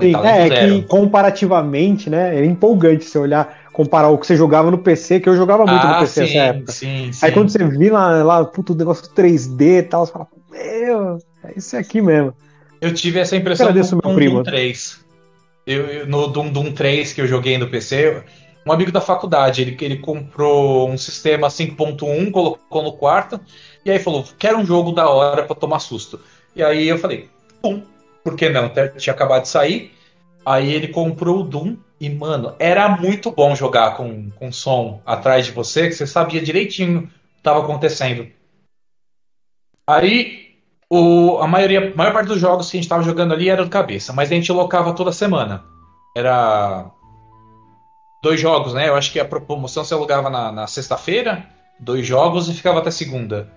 Sim, 0.00 0.12
é, 0.24 0.48
é 0.48 0.50
que 0.50 0.82
comparativamente, 0.82 2.10
né, 2.10 2.36
é 2.40 2.44
empolgante 2.44 3.04
você 3.04 3.18
olhar, 3.18 3.64
comparar 3.72 4.08
o 4.08 4.18
que 4.18 4.26
você 4.26 4.34
jogava 4.34 4.70
no 4.70 4.78
PC, 4.78 5.20
que 5.20 5.28
eu 5.28 5.36
jogava 5.36 5.64
muito 5.64 5.86
ah, 5.86 5.92
no 5.92 5.98
PC 6.00 6.12
sim, 6.12 6.20
nessa 6.20 6.46
época. 6.46 6.72
Sim, 6.72 7.12
sim. 7.12 7.26
Aí 7.26 7.32
quando 7.32 7.50
você 7.50 7.62
vê 7.64 7.90
lá, 7.90 8.22
lá 8.24 8.44
puto, 8.44 8.74
negócio 8.74 9.08
3D 9.14 9.78
e 9.78 9.82
tal, 9.82 10.04
você 10.04 10.12
fala, 10.12 10.26
meu, 10.50 11.18
é 11.44 11.52
isso 11.56 11.76
aqui 11.76 12.00
mesmo. 12.00 12.34
Eu 12.80 12.92
tive 12.92 13.20
essa 13.20 13.36
impressão 13.36 13.72
no 13.72 14.00
Doom, 14.00 14.14
primo. 14.14 14.34
Doom 14.36 14.42
3. 14.42 15.04
Eu, 15.66 15.86
eu, 15.86 16.06
no 16.06 16.26
Doom, 16.26 16.50
Doom 16.50 16.72
3 16.72 17.12
que 17.12 17.20
eu 17.20 17.26
joguei 17.26 17.56
no 17.56 17.68
PC, 17.68 18.24
um 18.66 18.72
amigo 18.72 18.90
da 18.90 19.00
faculdade, 19.00 19.62
ele, 19.62 19.76
ele 19.80 19.98
comprou 19.98 20.90
um 20.90 20.96
sistema 20.96 21.48
5.1, 21.48 22.30
colocou 22.30 22.82
no 22.82 22.92
quarto, 22.92 23.40
e 23.84 23.90
aí 23.90 23.98
falou, 23.98 24.24
quero 24.38 24.58
um 24.58 24.66
jogo 24.66 24.92
da 24.92 25.08
hora 25.08 25.44
para 25.44 25.54
tomar 25.54 25.78
susto. 25.78 26.20
E 26.56 26.62
aí 26.62 26.88
eu 26.88 26.98
falei, 26.98 27.28
pum, 27.60 27.82
por 28.22 28.34
que 28.36 28.48
não? 28.48 28.70
Tinha 28.96 29.12
acabado 29.12 29.42
de 29.42 29.48
sair. 29.48 29.92
Aí 30.44 30.72
ele 30.72 30.88
comprou 30.88 31.40
o 31.40 31.42
Doom 31.42 31.76
e, 32.00 32.08
mano, 32.10 32.54
era 32.58 32.88
muito 32.88 33.30
bom 33.30 33.54
jogar 33.54 33.96
com, 33.96 34.30
com 34.30 34.52
som 34.52 35.00
atrás 35.04 35.46
de 35.46 35.52
você, 35.52 35.88
que 35.88 35.94
você 35.94 36.06
sabia 36.06 36.40
direitinho 36.42 37.00
o 37.00 37.02
que 37.06 37.10
estava 37.38 37.60
acontecendo. 37.60 38.26
Aí, 39.86 40.56
o, 40.90 41.38
a 41.38 41.46
maioria, 41.46 41.92
a 41.92 41.96
maior 41.96 42.12
parte 42.12 42.28
dos 42.28 42.40
jogos 42.40 42.70
que 42.70 42.76
a 42.76 42.78
gente 42.78 42.84
estava 42.84 43.02
jogando 43.02 43.34
ali 43.34 43.48
era 43.48 43.64
do 43.64 43.70
cabeça, 43.70 44.12
mas 44.12 44.30
a 44.30 44.34
gente 44.34 44.50
locava 44.52 44.94
toda 44.94 45.12
semana. 45.12 45.64
Era 46.16 46.90
dois 48.22 48.40
jogos, 48.40 48.72
né? 48.72 48.88
Eu 48.88 48.96
acho 48.96 49.12
que 49.12 49.20
a 49.20 49.24
promoção 49.24 49.84
você 49.84 49.92
alugava 49.94 50.30
na, 50.30 50.50
na 50.50 50.66
sexta-feira, 50.66 51.46
dois 51.78 52.06
jogos 52.06 52.48
e 52.48 52.54
ficava 52.54 52.78
até 52.78 52.90
segunda. 52.90 53.50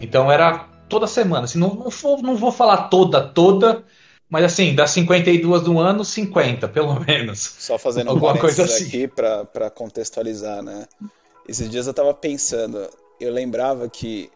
Então 0.00 0.30
era 0.30 0.68
toda 0.88 1.06
semana. 1.06 1.44
Assim, 1.44 1.58
não, 1.58 1.74
não, 1.74 1.90
vou, 1.90 2.22
não 2.22 2.36
vou 2.36 2.52
falar 2.52 2.88
toda, 2.88 3.26
toda, 3.26 3.84
mas 4.28 4.44
assim, 4.44 4.74
das 4.74 4.90
52 4.90 5.62
do 5.62 5.78
ano, 5.78 6.04
50, 6.04 6.68
pelo 6.68 6.98
menos. 7.04 7.40
Só 7.58 7.78
fazendo 7.78 8.10
alguma 8.10 8.38
coisa 8.38 8.64
assim. 8.64 8.86
aqui 8.86 9.08
para 9.08 9.70
contextualizar, 9.70 10.62
né? 10.62 10.86
Esses 11.48 11.70
dias 11.70 11.86
eu 11.86 11.94
tava 11.94 12.12
pensando, 12.12 12.88
eu 13.20 13.32
lembrava 13.32 13.88
que 13.88 14.30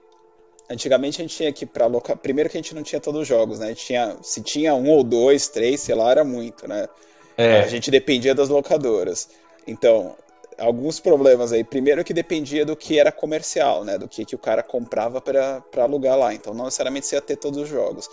antigamente 0.71 1.21
a 1.21 1.25
gente 1.25 1.37
tinha 1.37 1.53
que 1.53 1.67
para 1.67 1.87
locar. 1.87 2.17
Primeiro 2.17 2.49
que 2.49 2.57
a 2.57 2.61
gente 2.61 2.75
não 2.75 2.83
tinha 2.83 3.01
todos 3.01 3.23
os 3.23 3.29
jogos, 3.29 3.59
né? 3.59 3.75
Tinha, 3.75 4.17
se 4.23 4.41
tinha 4.41 4.75
um 4.75 4.89
ou 4.89 5.03
dois, 5.03 5.49
três, 5.49 5.81
sei 5.81 5.95
lá, 5.95 6.11
era 6.11 6.25
muito, 6.25 6.69
né? 6.69 6.89
É. 7.37 7.61
A 7.61 7.67
gente 7.67 7.91
dependia 7.91 8.35
das 8.35 8.49
locadoras. 8.49 9.29
Então, 9.67 10.15
alguns 10.61 11.01
problemas 11.01 11.53
aí. 11.53 11.65
Primeiro 11.65 12.05
que 12.05 12.13
dependia 12.13 12.65
do 12.65 12.77
que 12.77 12.99
era 12.99 13.11
comercial, 13.11 13.85
né? 13.85 13.99
Do 13.99 14.07
que, 14.07 14.25
que 14.25 14.35
o 14.35 14.39
cara 14.39 14.63
comprava 14.63 15.21
para 15.21 15.63
alugar 15.79 16.17
lá. 16.17 16.33
Então 16.35 16.55
não 16.55 16.67
necessariamente 16.67 17.07
você 17.07 17.17
ia 17.17 17.23
ter 17.23 17.37
todos 17.37 17.59
os 17.59 17.69
jogos. 17.69 18.09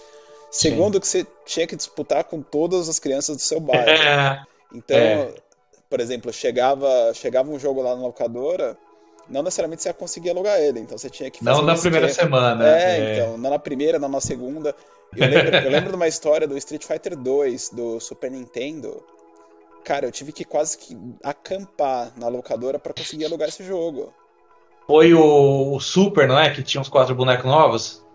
Segundo 0.49 0.95
Sim. 0.95 0.99
que 0.99 1.07
você 1.07 1.27
tinha 1.45 1.67
que 1.67 1.75
disputar 1.75 2.23
com 2.23 2.41
todas 2.41 2.87
as 2.87 2.99
crianças 2.99 3.35
do 3.35 3.41
seu 3.41 3.59
bairro. 3.59 3.89
É. 3.89 4.43
Então, 4.73 4.97
é. 4.97 5.33
por 5.89 5.99
exemplo, 5.99 6.31
chegava, 6.31 7.13
chegava 7.13 7.49
um 7.49 7.59
jogo 7.59 7.81
lá 7.81 7.95
na 7.95 8.01
locadora, 8.01 8.77
não 9.29 9.43
necessariamente 9.43 9.83
você 9.83 9.89
ia 9.89 9.93
conseguir 9.93 10.29
alugar 10.29 10.59
ele. 10.59 10.79
Então 10.79 10.97
você 10.97 11.09
tinha 11.09 11.29
que 11.29 11.43
Não 11.43 11.61
na 11.61 11.75
primeira 11.75 12.09
semana. 12.09 12.67
É, 12.67 12.99
é, 12.99 13.13
então, 13.13 13.37
não 13.37 13.49
na 13.49 13.59
primeira, 13.59 13.99
não 13.99 14.09
na 14.09 14.21
segunda. 14.21 14.75
Eu 15.15 15.27
lembro, 15.27 15.55
eu 15.55 15.69
lembro 15.69 15.89
de 15.89 15.95
uma 15.95 16.07
história 16.07 16.47
do 16.47 16.57
Street 16.57 16.83
Fighter 16.83 17.15
2 17.15 17.69
do 17.69 17.99
Super 17.99 18.31
Nintendo 18.31 19.03
Cara, 19.87 20.05
eu 20.05 20.11
tive 20.11 20.33
que 20.33 20.43
quase 20.43 20.77
que 20.77 20.97
acampar 21.23 22.11
na 22.17 22.27
locadora 22.27 22.77
para 22.77 22.93
conseguir 22.93 23.23
alugar 23.23 23.47
esse 23.47 23.63
jogo. 23.63 24.13
Foi 24.85 25.13
o, 25.13 25.75
o, 25.75 25.79
Super, 25.79 26.27
não 26.27 26.37
é? 26.37 26.49
Que 26.53 26.61
tinha 26.61 26.81
uns 26.81 26.89
quatro 26.89 27.15
bonecos 27.15 27.45
novos? 27.45 28.05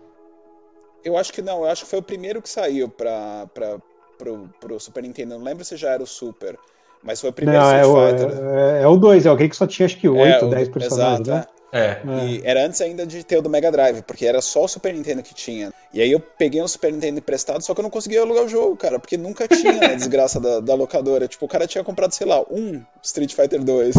Eu 1.03 1.17
acho 1.17 1.33
que 1.33 1.41
não, 1.41 1.63
eu 1.63 1.71
acho 1.71 1.83
que 1.83 1.89
foi 1.89 1.97
o 1.97 2.03
primeiro 2.03 2.43
que 2.43 2.49
saiu 2.49 2.87
pra, 2.89 3.47
pra, 3.55 3.79
pro, 4.19 4.47
pro 4.59 4.79
Super 4.79 5.01
Nintendo. 5.01 5.35
Não 5.35 5.43
lembro 5.43 5.65
se 5.65 5.75
já 5.75 5.89
era 5.89 6.03
o 6.03 6.05
Super. 6.05 6.59
Mas 7.01 7.19
foi 7.19 7.31
o 7.31 7.33
primeiro 7.33 7.59
não, 7.59 7.81
Street 7.81 7.87
é 7.87 8.11
Fighter. 8.11 8.43
O, 8.43 8.49
é, 8.51 8.81
é, 8.83 8.87
o 8.87 8.95
2, 8.95 9.25
é 9.25 9.29
alguém 9.29 9.49
que 9.49 9.55
só 9.55 9.65
tinha 9.65 9.87
acho 9.87 9.97
que 9.97 10.07
8, 10.07 10.45
é, 10.45 10.49
10 10.49 10.69
personagens, 10.69 11.27
exato, 11.27 11.49
né? 11.49 11.52
É. 11.73 11.97
É. 12.07 12.25
E 12.27 12.41
era 12.45 12.63
antes 12.63 12.79
ainda 12.81 13.03
de 13.03 13.23
ter 13.23 13.37
o 13.37 13.41
do 13.41 13.49
Mega 13.49 13.71
Drive, 13.71 14.03
porque 14.03 14.27
era 14.27 14.39
só 14.41 14.65
o 14.65 14.67
Super 14.67 14.93
Nintendo 14.93 15.23
que 15.23 15.33
tinha. 15.33 15.73
E 15.91 16.03
aí 16.03 16.11
eu 16.11 16.19
peguei 16.19 16.61
um 16.61 16.67
Super 16.67 16.93
Nintendo 16.93 17.17
emprestado, 17.17 17.63
só 17.63 17.73
que 17.73 17.79
eu 17.79 17.83
não 17.83 17.89
conseguia 17.89 18.21
alugar 18.21 18.43
o 18.43 18.47
jogo, 18.47 18.77
cara, 18.77 18.99
porque 18.99 19.17
nunca 19.17 19.47
tinha 19.47 19.87
a 19.87 19.95
desgraça 19.95 20.39
da, 20.39 20.59
da, 20.59 20.75
locadora. 20.75 21.27
Tipo, 21.27 21.45
o 21.45 21.49
cara 21.49 21.65
tinha 21.65 21.83
comprado, 21.83 22.13
sei 22.13 22.27
lá, 22.27 22.41
um 22.43 22.79
Street 23.01 23.33
Fighter 23.33 23.63
2. 23.63 23.95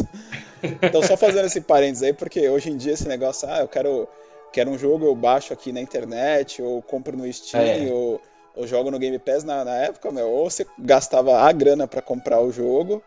Então 0.82 1.02
só 1.02 1.16
fazendo 1.16 1.46
esse 1.46 1.60
parênteses 1.60 2.04
aí, 2.04 2.12
porque 2.12 2.48
hoje 2.48 2.70
em 2.70 2.76
dia 2.76 2.92
esse 2.92 3.08
negócio, 3.08 3.48
ah, 3.50 3.60
eu 3.60 3.68
quero, 3.68 4.08
quero 4.52 4.70
um 4.70 4.78
jogo, 4.78 5.06
eu 5.06 5.14
baixo 5.16 5.52
aqui 5.52 5.72
na 5.72 5.80
internet, 5.80 6.62
ou 6.62 6.80
compro 6.80 7.16
no 7.16 7.30
Steam, 7.32 7.60
é. 7.60 7.92
ou, 7.92 8.20
ou 8.54 8.68
jogo 8.68 8.88
no 8.88 9.00
Game 9.00 9.18
Pass 9.18 9.42
na, 9.42 9.64
na 9.64 9.74
época, 9.78 10.12
meu, 10.12 10.28
ou 10.30 10.48
você 10.48 10.64
gastava 10.78 11.38
a 11.40 11.50
grana 11.50 11.88
para 11.88 12.00
comprar 12.00 12.40
o 12.40 12.52
jogo, 12.52 13.02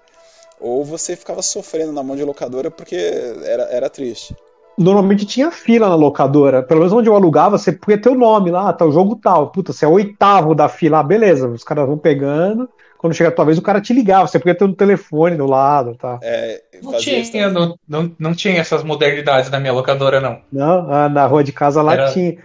ou 0.59 0.83
você 0.83 1.15
ficava 1.15 1.41
sofrendo 1.41 1.93
na 1.93 2.03
mão 2.03 2.17
de 2.17 2.23
locadora 2.25 2.69
porque 2.69 2.95
era, 2.95 3.63
era 3.71 3.89
triste 3.89 4.35
normalmente 4.77 5.25
tinha 5.25 5.49
fila 5.51 5.89
na 5.89 5.95
locadora. 5.95 6.61
Pelo 6.61 6.81
menos 6.81 6.93
onde 6.93 7.09
eu 7.09 7.15
alugava, 7.15 7.57
você 7.57 7.71
podia 7.71 7.97
ter 7.97 8.09
o 8.09 8.15
nome 8.15 8.51
lá, 8.51 8.71
tá 8.71 8.85
o 8.85 8.91
jogo 8.91 9.15
tal. 9.15 9.47
Puta, 9.47 9.73
você 9.73 9.85
é 9.85 9.87
o 9.87 9.93
oitavo 9.93 10.53
da 10.53 10.69
fila, 10.69 10.99
ah, 10.99 11.03
beleza. 11.03 11.47
Os 11.47 11.63
caras 11.63 11.87
vão 11.87 11.97
pegando. 11.97 12.69
Quando 12.97 13.13
chega 13.13 13.29
a 13.29 13.31
tua 13.31 13.45
vez, 13.45 13.57
o 13.57 13.61
cara 13.61 13.79
te 13.79 13.93
ligava, 13.93 14.27
você 14.27 14.39
podia 14.39 14.55
ter 14.55 14.65
um 14.65 14.73
telefone 14.73 15.35
do 15.35 15.45
lado, 15.45 15.95
tá? 15.95 16.19
É, 16.21 16.63
não 16.81 16.97
tinha, 16.97 17.49
não, 17.49 17.77
não, 17.87 18.11
não 18.17 18.33
tinha 18.33 18.59
essas 18.59 18.83
modernidades 18.83 19.51
na 19.51 19.59
minha 19.59 19.71
locadora, 19.71 20.19
não. 20.19 20.39
Não, 20.51 20.91
ah, 20.91 21.07
na 21.07 21.25
rua 21.27 21.43
de 21.43 21.51
casa 21.51 21.81
lá 21.81 21.93
Era... 21.93 22.11
tinha. 22.11 22.37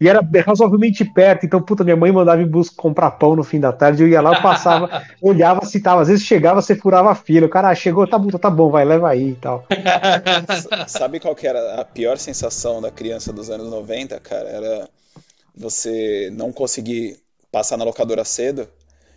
E 0.00 0.08
era 0.08 0.26
razoavelmente 0.46 1.04
perto, 1.04 1.44
então, 1.44 1.60
puta, 1.60 1.84
minha 1.84 1.96
mãe 1.96 2.10
mandava 2.10 2.40
em 2.40 2.46
busca 2.46 2.74
comprar 2.74 3.10
pão 3.10 3.36
no 3.36 3.44
fim 3.44 3.60
da 3.60 3.70
tarde, 3.70 4.02
eu 4.02 4.08
ia 4.08 4.22
lá, 4.22 4.34
eu 4.34 4.42
passava, 4.42 4.88
olhava 5.20 5.66
se 5.66 5.78
tava, 5.78 6.00
às 6.00 6.08
vezes 6.08 6.24
chegava, 6.24 6.62
você 6.62 6.74
furava 6.74 7.10
a 7.10 7.14
fila, 7.14 7.46
o 7.46 7.50
cara 7.50 7.68
ah, 7.68 7.74
chegou, 7.74 8.06
tá 8.06 8.18
bom, 8.18 8.30
tá 8.30 8.48
bom, 8.48 8.70
vai, 8.70 8.84
leva 8.84 9.10
aí 9.10 9.32
e 9.32 9.34
tal. 9.34 9.66
Sabe 10.88 11.20
qual 11.20 11.34
que 11.34 11.46
era 11.46 11.80
a 11.80 11.84
pior 11.84 12.16
sensação 12.16 12.80
da 12.80 12.90
criança 12.90 13.30
dos 13.30 13.50
anos 13.50 13.68
90, 13.68 14.18
cara? 14.20 14.48
Era 14.48 14.88
você 15.54 16.30
não 16.32 16.50
conseguir 16.50 17.18
passar 17.52 17.76
na 17.76 17.84
locadora 17.84 18.24
cedo, 18.24 18.66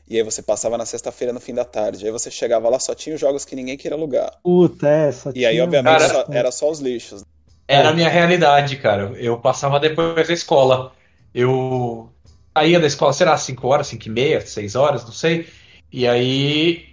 e 0.10 0.18
aí 0.18 0.24
você 0.24 0.42
passava 0.42 0.78
na 0.78 0.86
sexta-feira 0.86 1.32
no 1.32 1.40
fim 1.40 1.54
da 1.54 1.64
tarde. 1.64 2.06
Aí 2.06 2.12
você 2.12 2.30
chegava 2.30 2.70
lá, 2.70 2.78
só 2.78 2.94
tinha 2.94 3.16
os 3.16 3.22
jogos 3.22 3.46
que 3.46 3.56
ninguém 3.56 3.78
queria 3.78 3.98
alugar. 3.98 4.38
Puta, 4.44 4.88
é, 4.88 5.12
só 5.12 5.32
E 5.34 5.46
aí, 5.46 5.62
obviamente, 5.62 6.00
cara, 6.00 6.14
só, 6.14 6.26
era 6.30 6.52
só 6.52 6.70
os 6.70 6.80
lixos. 6.80 7.24
Era 7.68 7.90
a 7.90 7.94
minha 7.94 8.10
realidade, 8.10 8.78
cara. 8.78 9.14
Eu 9.18 9.38
passava 9.38 9.80
depois 9.80 10.28
da 10.28 10.34
escola. 10.34 10.94
Eu 11.34 12.12
saía 12.56 12.80
da 12.80 12.88
escola, 12.88 13.14
será 13.14 13.38
5 13.38 13.68
horas, 13.68 13.88
5 13.88 14.08
e 14.08 14.12
meia, 14.12 14.42
6 14.42 14.76
horas, 14.76 15.04
não 15.04 15.12
sei. 15.12 15.48
E 15.92 16.08
aí 16.08 16.86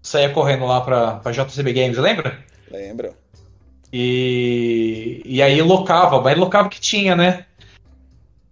saía 0.00 0.30
correndo 0.30 0.66
lá 0.66 0.80
pra, 0.80 1.16
pra 1.16 1.32
JCB 1.32 1.72
Games, 1.72 1.98
lembra? 1.98 2.38
Lembro. 2.70 3.14
E, 3.92 5.22
e 5.24 5.42
aí 5.42 5.60
locava, 5.60 6.20
mas 6.20 6.38
locava 6.38 6.68
que 6.68 6.80
tinha, 6.80 7.14
né? 7.14 7.44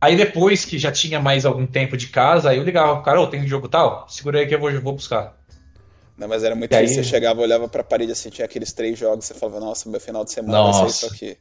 Aí 0.00 0.16
depois 0.16 0.64
que 0.64 0.78
já 0.78 0.92
tinha 0.92 1.20
mais 1.20 1.44
algum 1.44 1.66
tempo 1.66 1.96
de 1.96 2.08
casa, 2.08 2.50
aí 2.50 2.58
eu 2.58 2.64
ligava 2.64 2.94
pro 2.94 3.04
cara, 3.04 3.20
ô, 3.20 3.26
tem 3.26 3.42
um 3.42 3.48
jogo 3.48 3.68
tal? 3.68 4.06
Segura 4.08 4.38
aí 4.38 4.46
que 4.46 4.54
eu 4.54 4.60
vou, 4.60 4.70
eu 4.70 4.80
vou 4.80 4.94
buscar. 4.94 5.38
Não, 6.16 6.28
mas 6.28 6.44
era 6.44 6.54
muito 6.54 6.70
triste, 6.70 6.98
aí... 6.98 7.04
você 7.04 7.10
chegava, 7.10 7.40
olhava 7.40 7.68
pra 7.68 7.82
parede 7.82 8.12
assim, 8.12 8.28
tinha 8.28 8.44
aqueles 8.44 8.72
três 8.72 8.98
jogos, 8.98 9.24
você 9.24 9.34
falava, 9.34 9.60
nossa, 9.60 9.88
meu 9.88 10.00
final 10.00 10.24
de 10.24 10.32
semana 10.32 10.58
nossa. 10.58 10.80
vai 10.80 10.90
ser 10.90 11.06
isso 11.06 11.14
aqui. 11.14 11.38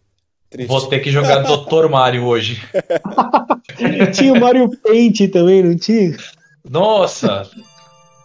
Triste. 0.49 0.67
Vou 0.67 0.87
ter 0.87 0.99
que 0.99 1.11
jogar 1.11 1.43
Dr. 1.43 1.87
Mario 1.89 2.25
hoje. 2.25 2.61
tinha 4.13 4.33
o 4.33 4.39
Mario 4.39 4.69
Paint 4.77 5.29
também, 5.31 5.63
não 5.63 5.77
tinha? 5.77 6.17
Nossa! 6.67 7.49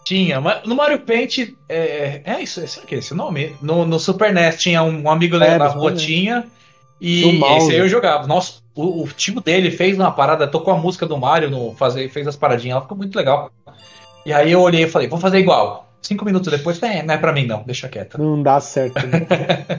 Tinha, 0.03 0.39
mas 0.39 0.63
no 0.65 0.75
Mario 0.75 0.99
Paint 0.99 1.49
é, 1.67 2.21
é 2.23 2.41
isso, 2.41 2.65
será 2.67 2.85
que 2.85 2.93
é 2.93 2.99
esse 2.99 3.13
o 3.13 3.15
nome? 3.15 3.55
No, 3.59 3.87
no 3.87 3.99
Super 3.99 4.31
NES 4.31 4.57
tinha 4.57 4.83
um 4.83 5.09
amigo 5.09 5.35
é, 5.37 5.57
na 5.57 5.67
rua 5.67 5.93
tinha 5.93 6.45
e 7.01 7.41
esse 7.57 7.71
aí 7.71 7.79
eu 7.79 7.89
jogava. 7.89 8.27
Nossa, 8.27 8.59
o, 8.75 9.03
o 9.03 9.07
tio 9.07 9.41
dele 9.41 9.71
fez 9.71 9.97
uma 9.97 10.11
parada, 10.11 10.47
tocou 10.47 10.73
a 10.73 10.77
música 10.77 11.05
do 11.07 11.17
Mario, 11.17 11.49
no, 11.49 11.73
fazer, 11.73 12.07
fez 12.09 12.27
as 12.27 12.35
paradinhas, 12.35 12.75
ela 12.75 12.81
ficou 12.81 12.97
muito 12.97 13.15
legal. 13.15 13.51
E 14.25 14.31
aí 14.31 14.51
eu 14.51 14.61
olhei 14.61 14.83
e 14.83 14.87
falei, 14.87 15.07
vou 15.07 15.19
fazer 15.19 15.39
igual. 15.39 15.87
Cinco 16.01 16.23
minutos 16.23 16.51
depois, 16.51 16.81
é, 16.83 17.01
não 17.01 17.15
é 17.15 17.17
pra 17.17 17.33
mim 17.33 17.47
não, 17.47 17.63
deixa 17.63 17.89
quieto. 17.89 18.19
Não 18.19 18.41
dá 18.41 18.59
certo. 18.59 19.05
Né? 19.07 19.25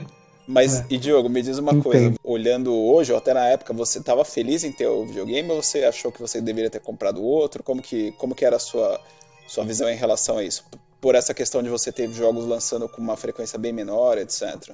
Mas, 0.47 0.79
é. 0.79 0.85
e 0.91 0.97
Diogo, 0.97 1.27
me 1.27 1.41
diz 1.41 1.57
uma 1.57 1.73
Entendo. 1.73 1.83
coisa, 1.83 2.13
olhando 2.23 2.73
hoje, 2.73 3.11
ou 3.11 3.17
até 3.17 3.33
na 3.33 3.45
época, 3.47 3.73
você 3.73 3.99
estava 3.99 4.23
feliz 4.23 4.63
em 4.63 4.71
ter 4.71 4.87
o 4.87 5.05
videogame 5.05 5.51
ou 5.51 5.61
você 5.61 5.83
achou 5.83 6.09
que 6.09 6.21
você 6.21 6.39
deveria 6.39 6.69
ter 6.69 6.79
comprado 6.79 7.21
outro? 7.21 7.61
Como 7.61 7.81
que, 7.81 8.13
como 8.13 8.33
que 8.33 8.45
era 8.45 8.55
a 8.55 8.59
sua, 8.59 8.99
sua 9.45 9.65
visão 9.65 9.89
em 9.89 9.97
relação 9.97 10.37
a 10.37 10.43
isso? 10.43 10.63
Por 11.01 11.15
essa 11.15 11.33
questão 11.33 11.61
de 11.61 11.69
você 11.69 11.91
ter 11.91 12.09
jogos 12.13 12.45
lançando 12.45 12.87
com 12.87 13.01
uma 13.01 13.17
frequência 13.17 13.59
bem 13.59 13.73
menor, 13.73 14.17
etc. 14.17 14.73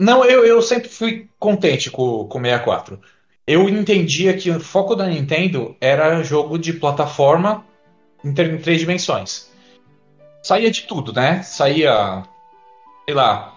Não, 0.00 0.24
eu, 0.24 0.46
eu 0.46 0.62
sempre 0.62 0.88
fui 0.88 1.28
contente 1.38 1.90
com, 1.90 2.26
com 2.26 2.38
o 2.38 2.42
64. 2.42 2.98
Eu 3.46 3.68
entendia 3.68 4.34
que 4.34 4.50
o 4.50 4.58
foco 4.58 4.94
da 4.94 5.06
Nintendo 5.06 5.76
era 5.78 6.22
jogo 6.22 6.58
de 6.58 6.72
plataforma 6.72 7.64
em 8.24 8.32
três 8.32 8.80
dimensões. 8.80 9.50
Saía 10.42 10.70
de 10.70 10.82
tudo, 10.82 11.12
né? 11.12 11.42
Saía, 11.42 12.24
sei 13.04 13.14
lá, 13.14 13.55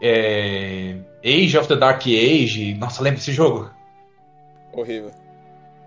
é... 0.00 0.96
Age 1.24 1.58
of 1.58 1.68
the 1.68 1.76
Dark 1.76 2.02
Age. 2.06 2.74
Nossa, 2.74 3.02
lembra 3.02 3.18
desse 3.18 3.32
jogo? 3.32 3.70
Horrível. 4.72 5.10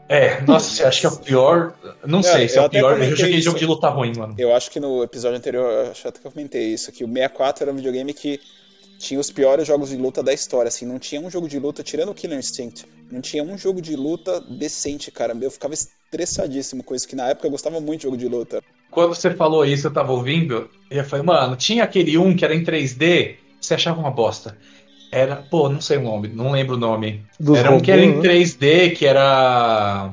É, 0.10 0.42
nossa, 0.42 0.90
acho 0.90 1.00
que 1.00 1.06
é 1.06 1.10
o 1.10 1.18
pior. 1.18 1.74
Não 2.06 2.20
é, 2.20 2.24
sei 2.24 2.50
se 2.50 2.58
é 2.58 2.62
o 2.62 2.70
pior, 2.70 3.00
mas 3.00 3.12
eu 3.12 3.16
joguei 3.16 3.36
isso. 3.36 3.46
jogo 3.46 3.58
de 3.58 3.66
luta 3.66 3.88
ruim, 3.88 4.14
mano. 4.14 4.36
Eu 4.38 4.54
acho 4.54 4.70
que 4.70 4.78
no 4.78 5.02
episódio 5.04 5.38
anterior, 5.38 5.90
acho 5.90 6.06
até 6.06 6.20
que 6.20 6.28
eu 6.28 6.32
comentei 6.32 6.74
isso, 6.74 6.92
que 6.92 7.06
o 7.06 7.08
64 7.08 7.64
era 7.64 7.72
um 7.72 7.76
videogame 7.78 8.14
que 8.14 8.38
tinha 9.00 9.20
os 9.20 9.32
piores 9.32 9.66
jogos 9.66 9.90
de 9.90 9.96
luta 9.96 10.22
da 10.22 10.34
história, 10.34 10.68
assim, 10.68 10.86
não 10.86 11.00
tinha 11.00 11.20
um 11.20 11.30
jogo 11.30 11.48
de 11.48 11.58
luta, 11.58 11.82
tirando 11.82 12.10
o 12.10 12.14
Killer 12.14 12.38
Instinct, 12.38 12.86
não 13.10 13.22
tinha 13.22 13.42
um 13.42 13.58
jogo 13.58 13.82
de 13.82 13.96
luta 13.96 14.42
decente, 14.42 15.10
cara. 15.12 15.34
Eu 15.42 15.50
ficava 15.50 15.74
estressadíssimo 15.74 16.84
com 16.84 16.94
isso, 16.94 17.08
que 17.08 17.16
na 17.16 17.30
época 17.30 17.48
eu 17.48 17.52
gostava 17.52 17.80
muito 17.80 18.02
de 18.02 18.04
jogo 18.04 18.18
de 18.18 18.28
luta. 18.28 18.62
Quando 18.92 19.16
você 19.16 19.32
falou 19.32 19.66
isso, 19.66 19.88
eu 19.88 19.94
tava 19.94 20.12
ouvindo, 20.12 20.70
e 20.92 20.98
eu 20.98 21.06
falei, 21.06 21.26
mano, 21.26 21.56
tinha 21.56 21.86
aquele 21.86 22.18
um 22.18 22.36
que 22.36 22.44
era 22.44 22.54
em 22.54 22.66
3D, 22.66 23.38
você 23.62 23.76
achava 23.76 24.00
uma 24.00 24.12
bosta. 24.12 24.58
Era, 25.12 25.36
pô, 25.36 25.70
não 25.70 25.82
sei 25.82 25.98
o 25.98 26.02
nome, 26.02 26.30
não 26.30 26.52
lembro 26.52 26.76
o 26.76 26.80
nome. 26.80 27.26
Dos 27.40 27.58
era 27.58 27.72
um 27.72 27.80
que 27.80 27.92
era 27.92 28.02
em 28.02 28.22
3D, 28.22 28.90
né? 28.90 28.90
que 28.96 29.06
era. 29.06 30.10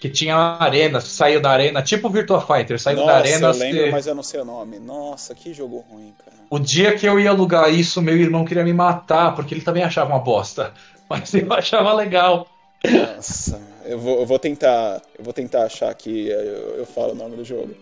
Que 0.00 0.08
tinha 0.08 0.34
arena, 0.34 0.98
saiu 0.98 1.42
da 1.42 1.50
arena, 1.50 1.82
tipo 1.82 2.08
Virtua 2.08 2.40
Fighter, 2.40 2.80
saiu 2.80 2.96
Nossa, 2.96 3.12
da 3.12 3.18
arena. 3.18 3.48
Eu 3.48 3.52
lembro, 3.52 3.90
mas 3.92 4.06
eu 4.06 4.14
não 4.14 4.22
sei 4.22 4.40
o 4.40 4.44
nome. 4.46 4.78
Nossa, 4.78 5.34
que 5.34 5.52
jogo 5.52 5.84
ruim, 5.90 6.14
cara. 6.24 6.38
O 6.48 6.58
dia 6.58 6.96
que 6.96 7.06
eu 7.06 7.20
ia 7.20 7.28
alugar 7.28 7.70
isso, 7.72 8.00
meu 8.00 8.16
irmão 8.16 8.46
queria 8.46 8.64
me 8.64 8.72
matar, 8.72 9.34
porque 9.34 9.52
ele 9.52 9.60
também 9.60 9.82
achava 9.82 10.10
uma 10.10 10.18
bosta. 10.18 10.72
Mas 11.10 11.34
eu 11.34 11.52
achava 11.52 11.92
legal. 11.92 12.46
Nossa, 12.88 13.60
eu 13.84 13.98
vou, 13.98 14.20
eu 14.20 14.26
vou 14.26 14.38
tentar. 14.38 15.02
Eu 15.18 15.24
vou 15.24 15.32
tentar 15.32 15.64
achar 15.64 15.90
aqui, 15.90 16.28
eu, 16.28 16.76
eu 16.78 16.86
falo 16.86 17.12
o 17.12 17.16
nome 17.16 17.36
do 17.36 17.44
jogo. 17.44 17.74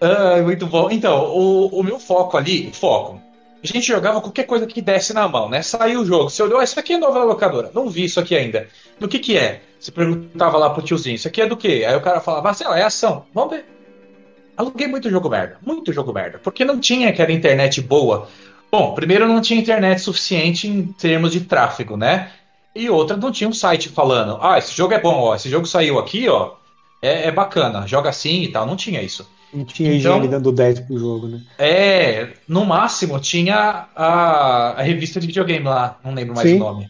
Ah, 0.00 0.40
muito 0.42 0.66
bom. 0.66 0.90
Então, 0.90 1.34
o, 1.34 1.80
o 1.80 1.82
meu 1.82 1.98
foco 1.98 2.36
ali, 2.36 2.70
foco, 2.72 3.20
a 3.62 3.66
gente 3.66 3.86
jogava 3.86 4.20
qualquer 4.20 4.44
coisa 4.44 4.66
que 4.66 4.80
desse 4.80 5.12
na 5.12 5.26
mão, 5.28 5.48
né? 5.48 5.62
Saiu 5.62 6.00
o 6.00 6.06
jogo, 6.06 6.30
você 6.30 6.42
olhou, 6.42 6.60
ah, 6.60 6.64
isso 6.64 6.78
aqui 6.78 6.92
é 6.92 6.98
nova 6.98 7.24
locadora. 7.24 7.70
Não 7.74 7.88
vi 7.88 8.04
isso 8.04 8.20
aqui 8.20 8.36
ainda. 8.36 8.68
Do 8.98 9.08
que 9.08 9.18
que 9.18 9.36
é? 9.36 9.62
Você 9.78 9.90
perguntava 9.90 10.56
lá 10.58 10.70
pro 10.70 10.82
tiozinho, 10.82 11.16
isso 11.16 11.28
aqui 11.28 11.42
é 11.42 11.46
do 11.46 11.56
quê? 11.56 11.84
Aí 11.86 11.96
o 11.96 12.00
cara 12.00 12.20
falava, 12.20 12.50
ah, 12.50 12.54
sei 12.54 12.68
lá, 12.68 12.78
é 12.78 12.82
ação. 12.84 13.26
Vamos 13.34 13.50
ver. 13.50 13.64
Aluguei 14.56 14.88
muito 14.88 15.08
jogo 15.08 15.28
merda, 15.28 15.58
muito 15.64 15.92
jogo 15.92 16.12
merda, 16.12 16.40
porque 16.42 16.64
não 16.64 16.80
tinha 16.80 17.10
aquela 17.10 17.30
internet 17.30 17.80
boa. 17.80 18.28
Bom, 18.70 18.92
primeiro 18.94 19.26
não 19.26 19.40
tinha 19.40 19.60
internet 19.60 20.00
suficiente 20.00 20.66
em 20.66 20.86
termos 20.92 21.32
de 21.32 21.40
tráfego, 21.42 21.96
né? 21.96 22.32
E 22.74 22.90
outra, 22.90 23.16
não 23.16 23.30
tinha 23.30 23.48
um 23.48 23.52
site 23.52 23.88
falando, 23.88 24.38
ah, 24.40 24.58
esse 24.58 24.76
jogo 24.76 24.94
é 24.94 25.00
bom, 25.00 25.14
ó, 25.14 25.34
esse 25.34 25.48
jogo 25.48 25.66
saiu 25.66 25.98
aqui, 25.98 26.28
ó, 26.28 26.54
é, 27.00 27.28
é 27.28 27.32
bacana, 27.32 27.86
joga 27.86 28.10
assim 28.10 28.42
e 28.42 28.48
tal. 28.48 28.66
Não 28.66 28.76
tinha 28.76 29.02
isso. 29.02 29.28
Não 29.52 29.64
tinha 29.64 29.94
então, 29.94 30.18
IGN 30.18 30.28
dando 30.28 30.52
10 30.52 30.80
pro 30.80 30.98
jogo, 30.98 31.28
né? 31.28 31.40
É, 31.58 32.28
no 32.46 32.64
máximo 32.66 33.18
tinha 33.18 33.86
a, 33.96 34.74
a 34.76 34.82
revista 34.82 35.18
de 35.18 35.26
videogame 35.26 35.64
lá, 35.64 35.98
não 36.04 36.12
lembro 36.12 36.34
mais 36.34 36.48
Sim. 36.48 36.56
o 36.56 36.58
nome. 36.58 36.88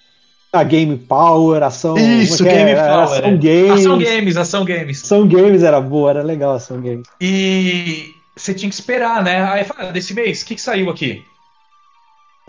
A 0.52 0.64
Game 0.64 0.96
Power, 0.96 1.62
ação. 1.62 1.96
Isso, 1.96 2.46
é 2.46 2.50
Game 2.50 2.70
é? 2.70 2.74
Power. 2.74 3.18
Ação 3.18 3.28
é. 3.28 3.36
Games. 3.36 3.70
Ação 3.70 3.98
Games, 3.98 4.36
Ação 4.36 4.64
Games. 4.64 5.04
Ação 5.04 5.28
Games 5.28 5.62
era 5.62 5.80
boa, 5.80 6.11
era 6.11 6.22
legal 6.22 6.54
Ação 6.54 6.80
Games. 6.80 7.06
E 7.20 8.12
você 8.34 8.54
tinha 8.54 8.68
que 8.68 8.74
esperar, 8.74 9.22
né? 9.22 9.42
Aí 9.42 9.64
fala, 9.64 9.90
ah, 9.90 9.92
desse 9.92 10.14
mês, 10.14 10.42
o 10.42 10.46
que, 10.46 10.54
que 10.54 10.61
saiu 10.61 10.90
aqui? 10.90 11.22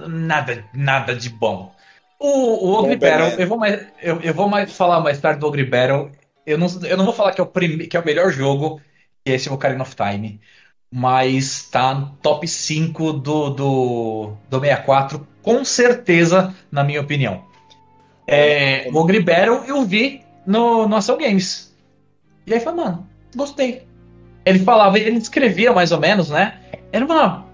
Nada, 0.08 0.64
nada 0.74 1.14
de 1.14 1.30
bom. 1.30 1.74
O, 2.20 2.68
o 2.68 2.74
Ogre 2.74 2.96
Battle, 2.96 3.40
eu 3.40 3.48
vou, 3.48 3.58
mais, 3.58 3.86
eu, 4.02 4.20
eu 4.22 4.34
vou 4.34 4.48
mais 4.48 4.72
falar 4.72 5.02
mais 5.02 5.20
tarde 5.20 5.40
do 5.40 5.48
Ogre 5.48 5.66
Battle. 5.66 6.10
Eu 6.46 6.58
não, 6.58 6.68
eu 6.84 6.98
não 6.98 7.06
vou 7.06 7.14
falar 7.14 7.32
que 7.34 7.42
é, 7.42 7.44
o 7.44 7.48
prime, 7.48 7.86
que 7.88 7.96
é 7.96 8.00
o 8.00 8.06
melhor 8.06 8.32
jogo, 8.32 8.82
que 9.30 9.34
é 9.34 9.36
esse 9.36 9.50
Ocarina 9.50 9.84
of 9.84 9.96
Time. 9.96 10.42
Mas 10.92 11.70
tá 11.70 11.94
no 11.94 12.08
top 12.22 12.48
5 12.48 13.14
do, 13.14 13.50
do, 13.52 14.34
do 14.50 14.60
64, 14.60 15.28
com 15.44 15.64
certeza, 15.64 16.56
na 16.72 16.84
minha 16.84 17.00
opinião. 17.00 17.44
É, 18.26 18.90
o 18.92 18.98
Ogre 18.98 19.20
Battle 19.20 19.64
eu 19.68 19.86
vi 19.86 20.24
no, 20.48 20.88
no 20.88 20.96
Ação 20.96 21.16
Games. 21.16 21.76
E 22.48 22.54
aí 22.54 22.60
falei, 22.60 22.84
mano, 22.84 23.08
gostei. 23.36 23.88
Ele 24.44 24.60
falava, 24.60 24.98
ele 24.98 25.20
descrevia 25.20 25.72
mais 25.72 25.92
ou 25.92 26.00
menos, 26.00 26.32
né? 26.32 26.60
Era 26.92 27.06
uma 27.06 27.46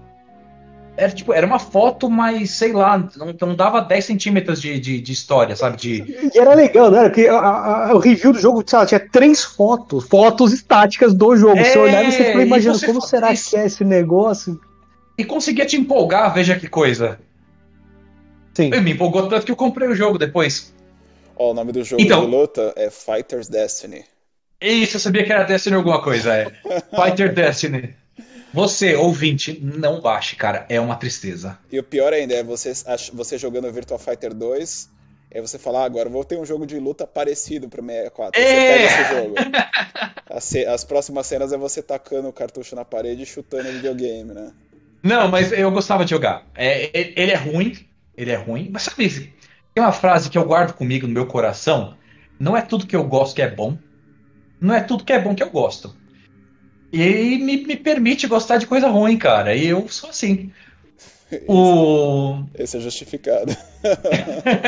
era, 0.96 1.12
tipo, 1.12 1.32
era 1.32 1.46
uma 1.46 1.58
foto, 1.58 2.08
mas 2.08 2.50
sei 2.50 2.72
lá, 2.72 2.98
não, 3.16 3.34
não 3.40 3.54
dava 3.54 3.80
10 3.80 4.04
centímetros 4.04 4.60
de, 4.60 4.80
de, 4.80 5.00
de, 5.00 5.12
história, 5.12 5.54
sabe? 5.54 5.76
De... 5.76 6.30
E 6.34 6.38
era 6.38 6.54
legal, 6.54 6.90
né? 6.90 7.04
Porque 7.04 7.26
a, 7.26 7.36
a, 7.36 7.94
o 7.94 7.98
review 7.98 8.32
do 8.32 8.38
jogo 8.38 8.64
lá, 8.72 8.86
tinha 8.86 9.00
três 9.00 9.44
fotos, 9.44 10.06
fotos 10.06 10.52
estáticas 10.52 11.12
do 11.12 11.36
jogo. 11.36 11.58
É, 11.58 11.64
você 11.64 11.78
olhava 11.78 12.08
e 12.08 12.12
você 12.12 12.24
ficou 12.24 12.40
imaginando 12.40 12.86
como 12.86 13.00
será 13.02 13.32
isso. 13.32 13.50
que 13.50 13.56
é 13.56 13.66
esse 13.66 13.84
negócio. 13.84 14.58
E 15.18 15.24
conseguia 15.24 15.66
te 15.66 15.76
empolgar, 15.76 16.32
veja 16.32 16.58
que 16.58 16.68
coisa. 16.68 17.18
Sim. 18.54 18.70
E 18.72 18.80
me 18.80 18.92
empolgou 18.92 19.28
tanto 19.28 19.44
que 19.44 19.52
eu 19.52 19.56
comprei 19.56 19.88
o 19.88 19.94
jogo 19.94 20.18
depois. 20.18 20.74
Ó, 21.36 21.48
oh, 21.48 21.50
o 21.50 21.54
nome 21.54 21.72
do 21.72 21.84
jogo 21.84 22.00
então, 22.00 22.22
de 22.22 22.30
luta 22.30 22.72
é 22.74 22.90
Fighter's 22.90 23.48
Destiny. 23.48 24.04
Isso, 24.58 24.96
eu 24.96 25.00
sabia 25.00 25.24
que 25.24 25.32
era 25.32 25.44
Destiny 25.44 25.76
alguma 25.76 26.00
coisa, 26.00 26.34
é. 26.34 26.46
Fighter 26.90 27.34
Destiny. 27.34 27.94
Você, 28.52 28.94
ouvinte, 28.94 29.60
não 29.62 30.00
baixe, 30.00 30.36
cara. 30.36 30.64
É 30.68 30.80
uma 30.80 30.96
tristeza. 30.96 31.58
E 31.70 31.78
o 31.78 31.82
pior 31.82 32.12
ainda 32.12 32.34
é 32.34 32.42
você, 32.42 32.72
você 33.12 33.36
jogando 33.36 33.70
Virtua 33.72 33.98
Fighter 33.98 34.32
2. 34.32 34.90
Aí 35.34 35.40
você 35.40 35.58
fala, 35.58 35.82
ah, 35.82 35.84
agora 35.84 36.08
vou 36.08 36.24
ter 36.24 36.38
um 36.38 36.46
jogo 36.46 36.64
de 36.66 36.78
luta 36.78 37.06
parecido 37.06 37.68
pro 37.68 37.84
64. 37.84 38.40
É! 38.40 38.44
Você 38.44 38.54
pega 38.54 38.84
esse 38.84 39.14
jogo. 39.14 39.34
As, 40.28 40.54
as, 40.54 40.84
próximas 40.84 41.26
cenas 41.26 41.52
é 41.52 41.56
você 41.56 41.82
tacando 41.82 42.28
o 42.28 42.32
cartucho 42.32 42.74
na 42.74 42.84
parede 42.84 43.22
e 43.22 43.26
chutando 43.26 43.68
o 43.68 43.72
videogame, 43.72 44.34
né? 44.34 44.52
Não, 45.02 45.28
mas 45.28 45.52
eu 45.52 45.70
gostava 45.70 46.04
de 46.04 46.10
jogar. 46.10 46.46
É, 46.54 46.90
ele 46.92 47.30
é 47.30 47.36
ruim, 47.36 47.76
ele 48.16 48.30
é 48.30 48.36
ruim. 48.36 48.68
Mas 48.72 48.82
sabe, 48.82 49.32
tem 49.74 49.84
uma 49.84 49.92
frase 49.92 50.28
que 50.28 50.36
eu 50.36 50.44
guardo 50.44 50.72
comigo 50.74 51.06
no 51.06 51.12
meu 51.12 51.26
coração. 51.26 51.96
Não 52.38 52.56
é 52.56 52.62
tudo 52.62 52.86
que 52.86 52.96
eu 52.96 53.04
gosto 53.04 53.36
que 53.36 53.42
é 53.42 53.50
bom. 53.50 53.78
Não 54.60 54.74
é 54.74 54.80
tudo 54.80 55.04
que 55.04 55.12
é 55.12 55.18
bom 55.18 55.34
que 55.34 55.42
eu 55.42 55.50
gosto. 55.50 55.94
E 56.96 57.38
me, 57.38 57.58
me 57.58 57.76
permite 57.76 58.26
gostar 58.26 58.56
de 58.56 58.66
coisa 58.66 58.88
ruim, 58.88 59.18
cara. 59.18 59.54
E 59.54 59.66
eu 59.66 59.86
sou 59.88 60.08
assim. 60.08 60.50
Esse, 61.30 61.44
o... 61.46 62.42
esse 62.54 62.78
é 62.78 62.80
justificado. 62.80 63.54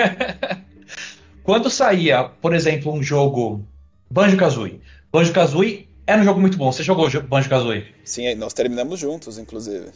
Quando 1.43 1.71
saía, 1.71 2.25
por 2.25 2.55
exemplo, 2.55 2.93
um 2.93 3.03
jogo 3.03 3.65
Banjo-Kazooie. 4.11 4.81
Banjo-Kazooie 5.11 5.89
era 6.07 6.21
um 6.21 6.25
jogo 6.25 6.39
muito 6.39 6.59
bom. 6.59 6.71
Você 6.71 6.83
jogou 6.83 7.09
Banjo-Kazooie? 7.23 7.87
Sim, 8.05 8.35
nós 8.35 8.53
terminamos 8.53 9.01
juntos, 9.01 9.39
inclusive. 9.39 9.87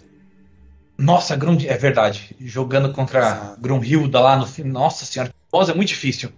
Nossa, 0.96 1.36
Grum... 1.36 1.58
é 1.66 1.76
verdade. 1.76 2.34
Jogando 2.40 2.94
contra 2.94 3.28
ah. 3.28 3.56
Grumhilda 3.60 4.20
lá 4.20 4.38
no 4.38 4.46
fim. 4.46 4.62
Nossa 4.64 5.04
senhora, 5.04 5.30
boss 5.50 5.68
é 5.68 5.74
muito 5.74 5.88
difícil 5.88 6.32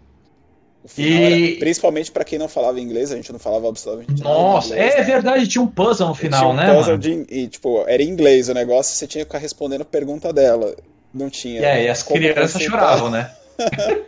e... 0.99 1.49
Era, 1.53 1.59
principalmente 1.59 2.12
para 2.12 2.24
quem 2.24 2.39
não 2.39 2.49
falava 2.49 2.80
inglês, 2.80 3.11
a 3.11 3.16
gente 3.16 3.32
não 3.32 3.39
falava 3.39 3.68
absolutamente 3.68 4.22
nada. 4.22 4.35
Nossa, 4.35 4.74
inglês, 4.74 4.95
é 4.95 4.99
né? 4.99 5.03
verdade, 5.03 5.49
tinha 5.49 5.62
um 5.62 5.66
puzzle 5.66 6.09
no 6.09 6.14
final, 6.14 6.41
tinha 6.41 6.53
um 6.53 6.57
né? 6.57 6.74
Puzzle 6.74 6.99
de, 6.99 7.26
e, 7.30 7.49
tipo, 7.49 7.85
era 7.87 8.03
em 8.03 8.09
inglês 8.09 8.49
o 8.49 8.55
negócio, 8.55 8.95
você 8.95 9.07
tinha 9.07 9.24
que 9.24 9.28
ficar 9.28 9.39
respondendo 9.39 9.85
pergunta 9.85 10.32
dela. 10.32 10.74
Não 11.12 11.30
tinha. 11.30 11.64
É, 11.64 11.85
e 11.85 11.89
as 11.89 12.03
crianças 12.03 12.61
choravam, 12.61 13.09
né? 13.09 13.30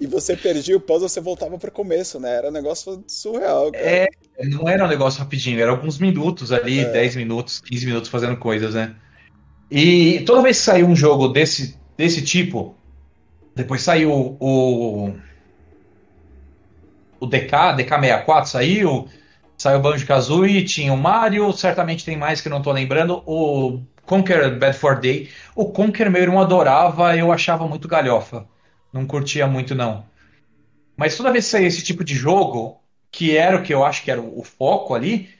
e 0.00 0.06
você 0.06 0.34
perdia 0.34 0.76
o 0.76 0.80
puzzle, 0.80 1.08
você 1.08 1.20
voltava 1.20 1.58
pro 1.58 1.70
começo, 1.70 2.18
né? 2.18 2.34
Era 2.34 2.48
um 2.48 2.52
negócio 2.52 3.04
surreal. 3.06 3.70
Cara. 3.70 3.84
É, 3.84 4.08
não 4.44 4.68
era 4.68 4.84
um 4.84 4.88
negócio 4.88 5.20
rapidinho, 5.20 5.60
era 5.60 5.70
alguns 5.70 5.98
minutos 5.98 6.50
ali, 6.50 6.80
é. 6.80 6.90
10 6.90 7.16
minutos, 7.16 7.60
15 7.60 7.86
minutos 7.86 8.10
fazendo 8.10 8.36
coisas, 8.36 8.74
né? 8.74 8.96
E 9.70 10.20
toda 10.26 10.42
vez 10.42 10.56
que 10.56 10.64
saiu 10.64 10.86
um 10.86 10.96
jogo 10.96 11.28
desse, 11.28 11.78
desse 11.96 12.22
tipo, 12.22 12.74
depois 13.54 13.82
saiu 13.82 14.10
o 14.10 14.36
o 14.40 15.14
DK, 17.26 17.76
DK64 17.76 18.44
saiu, 18.46 19.08
saiu 19.56 19.78
o 19.78 19.82
Banjo-Kazooie, 19.82 20.64
tinha 20.64 20.92
o 20.92 20.96
Mario, 20.96 21.52
certamente 21.52 22.04
tem 22.04 22.16
mais 22.16 22.40
que 22.40 22.48
não 22.48 22.62
tô 22.62 22.72
lembrando, 22.72 23.22
o 23.26 23.80
Conquer 24.06 24.58
Bad 24.58 24.76
for 24.76 24.98
Day. 24.98 25.28
O 25.54 25.66
Conquer 25.66 26.10
meu 26.10 26.22
irmão 26.22 26.40
adorava, 26.40 27.16
eu 27.16 27.30
achava 27.30 27.68
muito 27.68 27.86
galhofa. 27.86 28.46
Não 28.92 29.06
curtia 29.06 29.46
muito 29.46 29.74
não. 29.74 30.04
Mas 30.96 31.16
toda 31.16 31.32
vez 31.32 31.44
que 31.44 31.50
saía 31.52 31.68
esse 31.68 31.82
tipo 31.82 32.02
de 32.02 32.14
jogo, 32.14 32.80
que 33.10 33.36
era 33.36 33.56
o 33.56 33.62
que 33.62 33.72
eu 33.72 33.84
acho 33.84 34.02
que 34.02 34.10
era 34.10 34.20
o 34.20 34.42
foco 34.42 34.94
ali, 34.94 35.30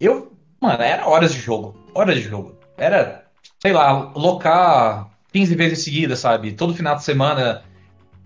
eu, 0.00 0.32
mano, 0.60 0.82
era 0.82 1.06
horas 1.06 1.32
de 1.32 1.40
jogo, 1.40 1.76
horas 1.94 2.16
de 2.16 2.22
jogo. 2.22 2.58
Era, 2.76 3.24
sei 3.60 3.72
lá, 3.72 4.12
locar 4.14 5.08
15 5.32 5.54
vezes 5.54 5.84
seguidas, 5.84 6.18
sabe? 6.18 6.52
Todo 6.52 6.74
final 6.74 6.96
de 6.96 7.04
semana 7.04 7.62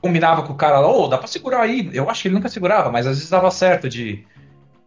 combinava 0.01 0.42
com 0.42 0.53
o 0.53 0.57
cara 0.57 0.80
lá, 0.80 0.88
ô, 0.88 1.05
oh, 1.05 1.09
dá 1.09 1.18
pra 1.18 1.26
segurar 1.26 1.62
aí. 1.62 1.90
Eu 1.92 2.09
acho 2.09 2.22
que 2.22 2.28
ele 2.28 2.34
nunca 2.34 2.48
segurava, 2.48 2.90
mas 2.90 3.07
às 3.07 3.16
vezes 3.16 3.30
dava 3.30 3.51
certo 3.51 3.88
de, 3.88 4.24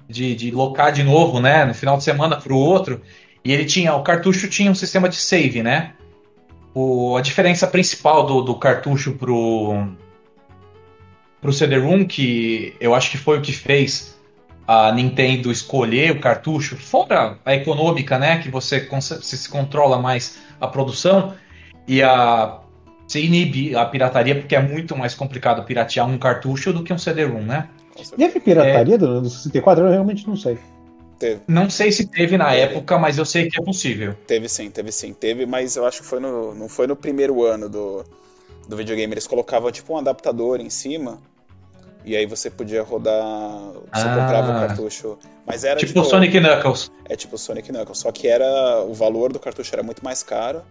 de, 0.08 0.36
de 0.36 0.52
locar 0.52 0.92
de 0.92 1.04
novo, 1.04 1.40
né? 1.40 1.66
No 1.66 1.74
final 1.74 1.98
de 1.98 2.04
semana 2.04 2.38
pro 2.38 2.58
outro. 2.58 3.02
E 3.44 3.52
ele 3.52 3.66
tinha, 3.66 3.94
o 3.94 4.04
cartucho 4.04 4.50
tinha 4.50 4.72
um 4.72 4.76
sistema 4.76 5.08
de 5.08 5.16
save, 5.16 5.62
né? 5.62 5.94
O, 6.74 7.16
a 7.16 7.22
diferença 7.22 7.68
principal 7.68 8.26
do, 8.26 8.42
do 8.42 8.56
cartucho 8.56 9.14
pro, 9.14 9.88
pro 11.40 11.54
CD-ROM, 11.54 12.06
que 12.06 12.76
eu 12.80 12.96
acho 12.96 13.12
que 13.12 13.18
foi 13.18 13.38
o 13.38 13.42
que 13.42 13.52
fez 13.52 14.20
a 14.68 14.92
Nintendo 14.94 15.52
escolher 15.52 16.12
o 16.12 16.20
cartucho, 16.20 16.78
fora 16.78 17.38
a 17.46 17.54
econômica, 17.54 18.18
né? 18.18 18.40
Que 18.40 18.50
você, 18.50 18.88
você 18.90 19.38
se 19.38 19.50
controla 19.50 20.00
mais 20.00 20.40
a 20.60 20.68
produção 20.68 21.36
e 21.88 22.02
a 22.02 22.63
você 23.08 23.22
inibe 23.22 23.76
a 23.76 23.86
pirataria, 23.86 24.36
porque 24.36 24.56
é 24.56 24.62
muito 24.62 24.96
mais 24.96 25.14
complicado 25.14 25.64
piratear 25.66 26.08
um 26.08 26.18
cartucho 26.18 26.72
do 26.74 26.84
que 26.84 26.94
um 26.94 26.98
CD-ROM, 26.98 27.42
né? 27.42 27.70
Teve 28.18 28.40
pirataria 28.40 28.96
é... 28.96 28.98
do 28.98 29.30
64? 29.30 29.86
Eu 29.86 29.92
realmente 29.92 30.28
não 30.28 30.36
sei. 30.36 30.58
Teve. 31.20 31.42
Não 31.48 31.70
sei 31.70 31.92
se 31.92 32.08
teve 32.08 32.38
na 32.38 32.50
teve. 32.50 32.62
época, 32.62 32.98
mas 32.98 33.18
eu 33.18 33.26
sei 33.26 33.50
que 33.50 33.60
é 33.60 33.64
possível. 33.64 34.16
Teve 34.28 34.50
sim, 34.50 34.70
teve 34.70 34.92
sim. 34.92 35.14
Teve, 35.14 35.46
mas 35.46 35.76
eu 35.76 35.86
acho 35.86 36.02
que 36.02 36.08
foi 36.08 36.20
no, 36.20 36.54
não 36.54 36.68
foi 36.68 36.88
no 36.88 36.96
primeiro 36.96 37.44
ano 37.44 37.70
do, 37.70 38.04
do 38.68 38.76
videogame. 38.76 39.14
Eles 39.14 39.28
colocavam 39.28 39.72
tipo 39.72 39.94
um 39.94 39.98
adaptador 39.98 40.60
em 40.60 40.70
cima. 40.70 41.20
E 42.04 42.18
aí 42.18 42.26
você 42.26 42.50
podia 42.50 42.84
rodar. 42.84 43.24
Você 43.94 44.08
ah, 44.08 44.16
comprava 44.20 44.52
o 44.52 44.68
cartucho. 44.68 45.18
Mas 45.46 45.64
era 45.64 45.80
tipo, 45.80 45.94
tipo 45.94 46.04
Sonic 46.04 46.38
Knuckles. 46.38 46.92
É 47.08 47.16
tipo 47.16 47.38
Sonic 47.38 47.72
Knuckles. 47.72 48.00
Só 48.00 48.12
que 48.12 48.28
era. 48.28 48.84
O 48.84 48.94
valor 48.94 49.32
do 49.32 49.40
cartucho 49.40 49.74
era 49.74 49.84
muito 49.84 50.04
mais 50.04 50.24
caro. 50.24 50.62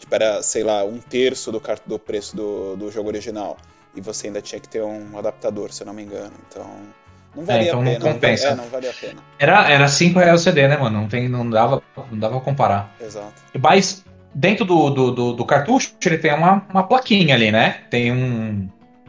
Tipo, 0.00 0.14
era, 0.14 0.42
sei 0.42 0.64
lá, 0.64 0.82
um 0.82 0.98
terço 0.98 1.52
do, 1.52 1.62
do 1.86 1.98
preço 1.98 2.34
do, 2.34 2.74
do 2.74 2.90
jogo 2.90 3.08
original. 3.08 3.58
E 3.94 4.00
você 4.00 4.28
ainda 4.28 4.40
tinha 4.40 4.58
que 4.58 4.68
ter 4.68 4.82
um 4.82 5.18
adaptador, 5.18 5.72
se 5.72 5.82
eu 5.82 5.86
não 5.86 5.92
me 5.92 6.02
engano. 6.02 6.32
Então. 6.48 6.66
Não 7.36 7.44
valia 7.44 7.62
é, 7.62 7.68
então 7.68 7.80
a 7.80 7.84
pena. 7.84 7.98
Não 7.98 8.12
compensa. 8.12 8.46
É, 8.48 8.54
não 8.54 8.64
valia 8.64 8.90
a 8.90 8.94
pena. 8.94 9.22
Era, 9.38 9.70
era 9.70 9.88
5 9.88 10.18
reais 10.18 10.40
o 10.40 10.42
CD, 10.42 10.66
né, 10.66 10.76
mano? 10.76 11.02
Não, 11.02 11.08
tem, 11.08 11.28
não, 11.28 11.48
dava, 11.48 11.82
não 12.10 12.18
dava 12.18 12.36
pra 12.36 12.44
comparar. 12.44 12.96
Exato. 12.98 13.34
Mas 13.60 14.02
dentro 14.34 14.64
do, 14.64 14.90
do, 14.90 15.10
do, 15.12 15.32
do 15.34 15.44
cartucho, 15.44 15.94
ele 16.04 16.18
tem 16.18 16.34
uma, 16.34 16.66
uma 16.70 16.82
plaquinha 16.82 17.34
ali, 17.34 17.52
né? 17.52 17.82
Tem 17.90 18.10
um, 18.10 18.68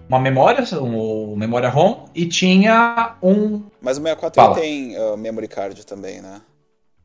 uma 0.10 0.20
memória, 0.20 0.64
um, 0.80 1.36
memória 1.38 1.70
ROM, 1.70 2.06
e 2.14 2.26
tinha 2.26 3.16
um. 3.24 3.64
Mas 3.82 3.98
o 3.98 4.02
64 4.02 4.62
tem 4.62 4.98
uh, 5.00 5.16
memory 5.16 5.48
card 5.48 5.86
também, 5.86 6.22
né? 6.22 6.42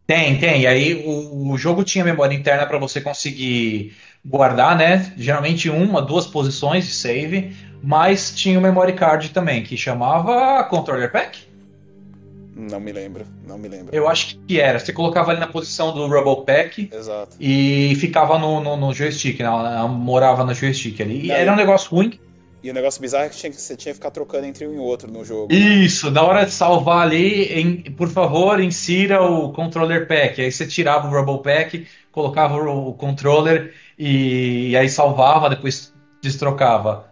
Tem, 0.07 0.39
tem. 0.39 0.63
E 0.63 0.67
aí 0.67 0.95
o, 1.05 1.51
o 1.51 1.59
jogo 1.59 1.83
tinha 1.83 2.05
memória 2.05 2.35
interna 2.35 2.65
para 2.67 2.79
você 2.79 3.01
conseguir 3.01 3.95
guardar, 4.25 4.77
né? 4.77 5.13
Geralmente 5.17 5.69
uma, 5.69 6.01
duas 6.01 6.27
posições 6.27 6.87
de 6.87 6.93
save, 6.93 7.57
mas 7.83 8.35
tinha 8.35 8.59
o 8.59 8.63
memory 8.63 8.93
card 8.93 9.31
também, 9.31 9.63
que 9.63 9.77
chamava 9.77 10.63
Controller 10.65 11.11
Pack. 11.11 11.47
Não 12.55 12.81
me 12.81 12.91
lembro, 12.91 13.27
não 13.47 13.59
me 13.59 13.69
lembro. 13.69 13.95
Eu 13.95 14.09
acho 14.09 14.39
que 14.47 14.59
era. 14.59 14.79
Você 14.79 14.91
colocava 14.91 15.31
ali 15.31 15.39
na 15.39 15.47
posição 15.47 15.93
do 15.93 16.07
Rubble 16.07 16.47
Pack 16.47 16.89
Exato. 16.91 17.37
e 17.39 17.95
ficava 17.97 18.39
no, 18.39 18.61
no, 18.61 18.77
no 18.79 18.95
joystick, 18.95 19.41
né? 19.41 19.49
morava 19.91 20.43
no 20.43 20.55
joystick 20.55 20.99
ali. 21.03 21.27
E 21.27 21.31
era 21.31 21.53
um 21.53 21.57
negócio 21.57 21.91
ruim 21.91 22.19
e 22.67 22.71
o 22.71 22.75
negócio 22.75 23.01
bizarro 23.01 23.27
é 23.27 23.29
que, 23.29 23.37
tinha, 23.37 23.53
que 23.53 23.61
você 23.61 23.77
tinha 23.77 23.93
que 23.93 23.99
ficar 23.99 24.11
trocando 24.11 24.45
entre 24.45 24.67
um 24.67 24.75
e 24.75 24.79
outro 24.79 25.09
no 25.09 25.25
jogo. 25.25 25.53
Né? 25.53 25.57
Isso, 25.57 26.11
na 26.11 26.23
hora 26.25 26.45
de 26.45 26.51
salvar 26.51 27.07
ali, 27.07 27.45
em, 27.45 27.77
por 27.93 28.09
favor, 28.09 28.61
insira 28.61 29.23
o 29.23 29.53
controller 29.53 30.09
pack. 30.09 30.43
Aí 30.43 30.51
você 30.51 30.67
tirava 30.67 31.07
o 31.07 31.11
Rubble 31.13 31.45
Pack, 31.45 31.87
colocava 32.11 32.57
o, 32.57 32.89
o 32.89 32.95
controller 32.95 33.73
e, 33.97 34.71
e, 34.71 34.77
aí 34.77 34.89
salvava, 34.89 35.49
depois 35.49 35.95
destrocava. 36.21 37.07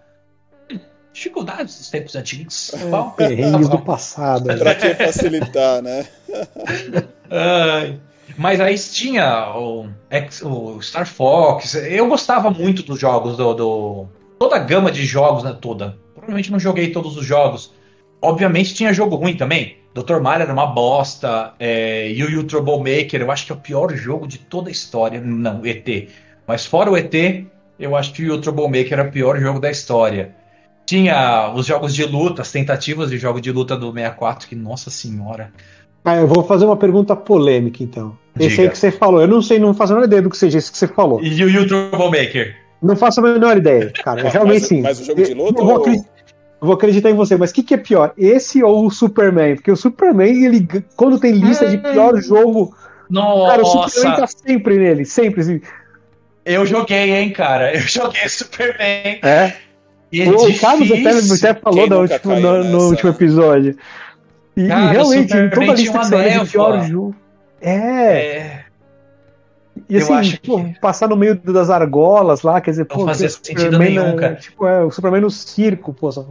Dificuldades 1.12 1.78
dos 1.78 1.88
tempos 1.88 2.16
antigos. 2.16 2.74
É, 2.74 3.16
Perrengues 3.16 3.68
do 3.68 3.78
passado. 3.78 4.46
Pra 4.58 4.74
que 4.74 4.92
facilitar, 4.96 5.80
né? 5.80 6.04
Ai. 7.30 8.00
Mas 8.36 8.60
aí 8.60 8.76
tinha 8.76 9.54
o, 9.54 9.86
o 10.42 10.82
Star 10.82 11.06
Fox. 11.06 11.76
Eu 11.76 12.08
gostava 12.08 12.50
muito 12.50 12.82
dos 12.82 12.98
jogos 12.98 13.36
do, 13.36 13.54
do 13.54 14.08
toda 14.44 14.56
a 14.56 14.58
gama 14.58 14.90
de 14.90 15.04
jogos, 15.04 15.42
né? 15.42 15.56
Toda. 15.58 15.96
Provavelmente 16.12 16.52
não 16.52 16.58
joguei 16.58 16.90
todos 16.90 17.16
os 17.16 17.24
jogos. 17.24 17.72
Obviamente 18.20 18.74
tinha 18.74 18.92
jogo 18.92 19.16
ruim 19.16 19.36
também. 19.36 19.78
Dr. 19.94 20.20
Mario 20.20 20.42
era 20.42 20.52
uma 20.52 20.66
bosta. 20.66 21.54
É, 21.58 22.08
Yu 22.08 22.30
Yu 22.30 22.44
Troublemaker, 22.44 23.22
eu 23.22 23.30
acho 23.30 23.46
que 23.46 23.52
é 23.52 23.54
o 23.54 23.58
pior 23.58 23.94
jogo 23.94 24.26
de 24.26 24.38
toda 24.38 24.68
a 24.68 24.72
história. 24.72 25.20
Não, 25.20 25.64
ET. 25.64 26.08
Mas 26.46 26.66
fora 26.66 26.90
o 26.90 26.96
ET, 26.96 27.14
eu 27.78 27.96
acho 27.96 28.12
que 28.12 28.22
o 28.22 28.26
Yu 28.26 28.34
Yu 28.34 28.40
Troublemaker 28.42 28.92
era 28.92 29.08
o 29.08 29.10
pior 29.10 29.40
jogo 29.40 29.60
da 29.60 29.70
história. 29.70 30.34
Tinha 30.84 31.50
os 31.54 31.64
jogos 31.64 31.94
de 31.94 32.04
luta, 32.04 32.42
as 32.42 32.52
tentativas 32.52 33.08
de 33.08 33.16
jogo 33.16 33.40
de 33.40 33.50
luta 33.50 33.74
do 33.74 33.90
64, 33.90 34.46
que, 34.46 34.54
nossa 34.54 34.90
senhora. 34.90 35.50
Ah, 36.04 36.16
eu 36.16 36.26
vou 36.26 36.44
fazer 36.44 36.66
uma 36.66 36.76
pergunta 36.76 37.16
polêmica, 37.16 37.82
então. 37.82 38.18
Diga. 38.36 38.52
Esse 38.52 38.60
aí 38.60 38.68
que 38.68 38.76
você 38.76 38.90
falou, 38.90 39.22
eu 39.22 39.28
não 39.28 39.40
sei, 39.40 39.58
não 39.58 39.72
faço 39.72 39.94
a 39.94 39.96
menor 39.96 40.06
ideia 40.06 40.20
do 40.20 40.28
que 40.28 40.36
seja 40.36 40.58
esse 40.58 40.70
que 40.70 40.76
você 40.76 40.86
falou. 40.86 41.22
E 41.22 41.42
o 41.42 41.66
Troublemaker? 41.66 42.63
Não 42.84 42.96
faço 42.96 43.20
a 43.20 43.22
menor 43.22 43.56
ideia, 43.56 43.90
cara. 44.04 44.28
Realmente 44.28 44.60
mas, 44.60 44.66
sim. 44.66 44.82
Mas 44.82 45.00
o 45.00 45.04
jogo 45.04 45.22
de 45.22 45.32
luta. 45.32 45.60
Eu 45.60 45.64
vou, 45.64 45.76
acreditar, 45.76 46.10
vou 46.60 46.74
acreditar 46.74 47.10
em 47.10 47.14
você, 47.14 47.36
mas 47.36 47.50
o 47.50 47.54
que, 47.54 47.62
que 47.62 47.74
é 47.74 47.78
pior? 47.78 48.12
Esse 48.16 48.62
ou 48.62 48.86
o 48.86 48.90
Superman? 48.90 49.56
Porque 49.56 49.72
o 49.72 49.76
Superman, 49.76 50.44
ele, 50.44 50.68
quando 50.94 51.18
tem 51.18 51.32
lista 51.32 51.66
de 51.66 51.78
pior 51.78 52.20
jogo. 52.20 52.76
Nossa. 53.08 53.50
Cara, 53.50 53.62
o 53.62 53.88
Superman 53.88 54.20
tá 54.20 54.26
sempre 54.26 54.76
nele, 54.76 55.04
sempre. 55.06 55.40
Assim. 55.40 55.60
Eu 56.44 56.66
joguei, 56.66 57.14
hein, 57.14 57.32
cara. 57.32 57.74
Eu 57.74 57.80
joguei 57.80 58.28
Superman. 58.28 59.18
É. 59.22 59.54
E 60.12 60.22
é 60.22 60.30
o 60.30 60.58
Carlos 60.58 60.90
até, 60.92 61.48
até 61.48 61.60
falou 61.60 61.88
no, 61.88 62.00
último, 62.02 62.40
no, 62.40 62.64
no, 62.64 62.88
último 62.90 63.10
episódio. 63.10 63.76
E, 64.56 64.68
cara, 64.68 64.84
e 64.84 64.92
realmente, 64.92 65.50
toda 65.50 65.72
a 65.72 65.74
lista 65.74 65.98
de 66.00 66.50
pior 66.50 66.86
jogo. 66.86 67.16
É. 67.60 67.72
é. 67.72 68.63
E 69.88 69.96
assim, 69.96 70.14
acho 70.14 70.40
pô, 70.40 70.62
que... 70.62 70.78
passar 70.80 71.08
no 71.08 71.16
meio 71.16 71.34
das 71.34 71.68
argolas 71.68 72.42
lá, 72.42 72.60
quer 72.60 72.70
dizer, 72.70 72.86
não 72.88 72.96
pô, 72.96 73.04
fazia 73.06 73.28
sentido 73.28 73.78
nenhum, 73.78 74.16
cara. 74.16 74.36
Tipo, 74.36 74.66
é, 74.66 74.84
o 74.84 74.90
Superman 74.90 75.20
no 75.20 75.30
circo, 75.30 75.92
pô. 75.92 76.10
Só... 76.10 76.24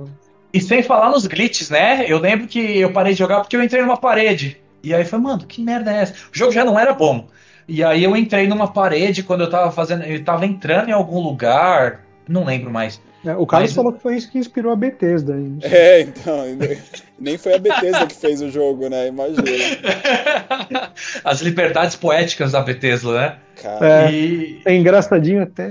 E 0.54 0.62
sem 0.62 0.84
falar 0.84 1.10
nos 1.10 1.28
glitches, 1.28 1.70
né? 1.70 2.06
Eu 2.08 2.20
lembro 2.20 2.48
que 2.48 2.60
eu 2.60 2.92
parei 2.92 3.14
de 3.14 3.20
jogar 3.20 3.42
porque 3.42 3.56
eu 3.56 3.64
entrei 3.64 3.82
numa 3.82 3.98
parede. 3.98 4.58
E 4.84 4.94
aí 4.94 5.06
foi, 5.06 5.20
mano, 5.20 5.46
que 5.46 5.62
merda 5.62 5.92
é 5.92 6.02
essa? 6.02 6.14
O 6.14 6.38
jogo 6.38 6.52
já 6.52 6.64
não 6.64 6.78
era 6.78 6.94
bom. 6.94 7.28
E 7.68 7.84
aí 7.84 8.04
eu 8.04 8.16
entrei 8.16 8.48
numa 8.48 8.68
parede 8.68 9.24
quando 9.24 9.42
eu 9.42 9.50
tava 9.50 9.72
fazendo. 9.72 10.04
Eu 10.04 10.24
tava 10.24 10.46
entrando 10.46 10.90
em 10.90 10.94
algum 10.94 11.22
lugar. 11.22 12.02
Não 12.28 12.46
lembro 12.46 12.70
mais. 12.70 13.02
É, 13.26 13.36
o 13.36 13.46
Carlos 13.46 13.72
Mas... 13.72 13.76
falou 13.76 13.94
que 13.94 14.02
foi 14.02 14.18
isso 14.18 14.30
que 14.30 14.38
inspirou 14.38 14.72
a 14.72 14.76
Bethesda. 14.76 15.34
Gente. 15.34 15.66
É, 15.66 16.02
então. 16.02 16.44
Nem 17.20 17.38
foi 17.38 17.54
a 17.54 17.58
Bethesda 17.58 18.06
que 18.06 18.16
fez 18.16 18.42
o 18.42 18.50
jogo, 18.50 18.90
né? 18.90 19.08
Imagina. 19.08 19.44
As 21.24 21.42
liberdades 21.42 21.96
poéticas 21.96 22.52
da 22.52 22.62
Bethesda, 22.62 23.14
né? 23.14 23.36
Cara. 23.62 24.12
E... 24.12 24.62
É 24.66 24.76
engraçadinho 24.76 25.42
até. 25.42 25.68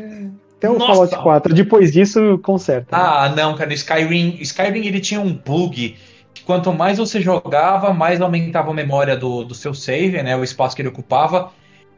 Até 0.56 0.70
o 0.70 0.78
Nossa. 0.78 0.86
Fallout 0.86 1.16
4. 1.16 1.54
Depois 1.54 1.92
disso, 1.92 2.38
conserta. 2.42 2.96
Né? 2.96 3.02
Ah, 3.02 3.32
não, 3.36 3.54
cara. 3.54 3.74
Skyrim, 3.74 4.38
Skyrim 4.40 4.86
ele 4.86 5.00
tinha 5.00 5.20
um 5.20 5.34
bug 5.34 5.96
que 6.32 6.42
quanto 6.44 6.72
mais 6.72 6.98
você 6.98 7.20
jogava, 7.20 7.92
mais 7.92 8.20
aumentava 8.20 8.70
a 8.70 8.74
memória 8.74 9.16
do, 9.16 9.44
do 9.44 9.54
seu 9.54 9.74
save, 9.74 10.22
né? 10.22 10.36
O 10.36 10.44
espaço 10.44 10.74
que 10.74 10.80
ele 10.80 10.88
ocupava. 10.88 11.50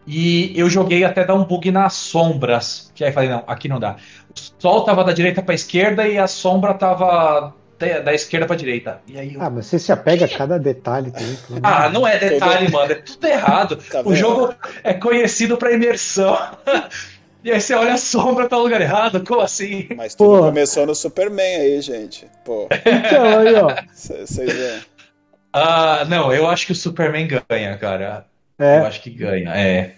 E 0.06 0.52
eu 0.58 0.68
joguei 0.68 1.04
até 1.04 1.24
dar 1.24 1.34
um 1.34 1.44
bug 1.44 1.70
nas 1.70 1.94
sombras. 1.94 2.90
Que 2.94 3.04
aí 3.04 3.12
falei, 3.12 3.30
não, 3.30 3.44
aqui 3.46 3.68
não 3.68 3.80
dá. 3.80 3.96
O 4.28 4.60
sol 4.60 4.84
tava 4.84 5.04
da 5.04 5.12
direita 5.12 5.42
pra 5.42 5.54
esquerda 5.54 6.06
e 6.06 6.18
a 6.18 6.26
sombra 6.26 6.74
tava 6.74 7.54
da 7.78 8.14
esquerda 8.14 8.46
pra 8.46 8.56
direita. 8.56 9.00
E 9.06 9.18
aí 9.18 9.34
eu... 9.34 9.42
Ah, 9.42 9.50
mas 9.50 9.66
você 9.66 9.78
se 9.78 9.92
apega 9.92 10.24
a 10.24 10.28
cada 10.28 10.58
detalhe. 10.58 11.10
Também, 11.10 11.36
ah, 11.62 11.88
não 11.88 12.06
é 12.06 12.18
detalhe, 12.18 12.70
mano. 12.70 12.92
É 12.92 12.94
tudo 12.96 13.26
errado. 13.26 13.78
Tá 13.90 14.02
o 14.04 14.14
jogo 14.14 14.54
é 14.82 14.94
conhecido 14.94 15.56
pra 15.56 15.72
imersão. 15.72 16.36
E 17.44 17.52
aí 17.52 17.60
você 17.60 17.74
olha 17.74 17.92
a 17.92 17.98
sombra 17.98 18.48
tá 18.48 18.56
no 18.56 18.62
lugar 18.62 18.80
errado, 18.80 19.22
como 19.22 19.42
assim? 19.42 19.86
Mas 19.94 20.14
tudo 20.14 20.38
Pô. 20.38 20.46
começou 20.46 20.86
no 20.86 20.94
Superman 20.94 21.56
aí, 21.56 21.78
gente. 21.82 22.26
Pô. 22.42 22.66
Então, 22.70 23.38
aí, 23.38 23.54
ó. 23.56 23.68
Vocês. 23.92 24.86
Ah, 25.52 26.06
não, 26.08 26.32
eu 26.32 26.48
acho 26.48 26.64
que 26.64 26.72
o 26.72 26.74
Superman 26.74 27.28
ganha, 27.28 27.76
cara. 27.76 28.24
É. 28.64 28.78
Eu 28.78 28.86
acho 28.86 29.02
que 29.02 29.10
ganha, 29.10 29.54
é. 29.54 29.92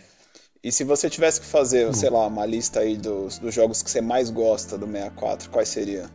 E 0.62 0.72
se 0.72 0.82
você 0.82 1.08
tivesse 1.08 1.40
que 1.40 1.46
fazer, 1.46 1.94
sei 1.94 2.10
lá, 2.10 2.26
uma 2.26 2.44
lista 2.44 2.80
aí 2.80 2.96
dos, 2.96 3.38
dos 3.38 3.54
jogos 3.54 3.82
que 3.82 3.90
você 3.90 4.00
mais 4.00 4.30
gosta 4.30 4.76
do 4.76 4.84
64, 4.84 5.50
quais 5.50 5.68
seria? 5.68 6.06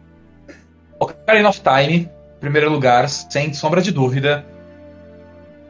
Ocarina 0.99 1.47
of 1.47 1.61
Time, 1.61 2.09
primeiro 2.41 2.69
lugar, 2.69 3.07
sem 3.07 3.53
sombra 3.53 3.81
de 3.81 3.91
dúvida. 3.91 4.45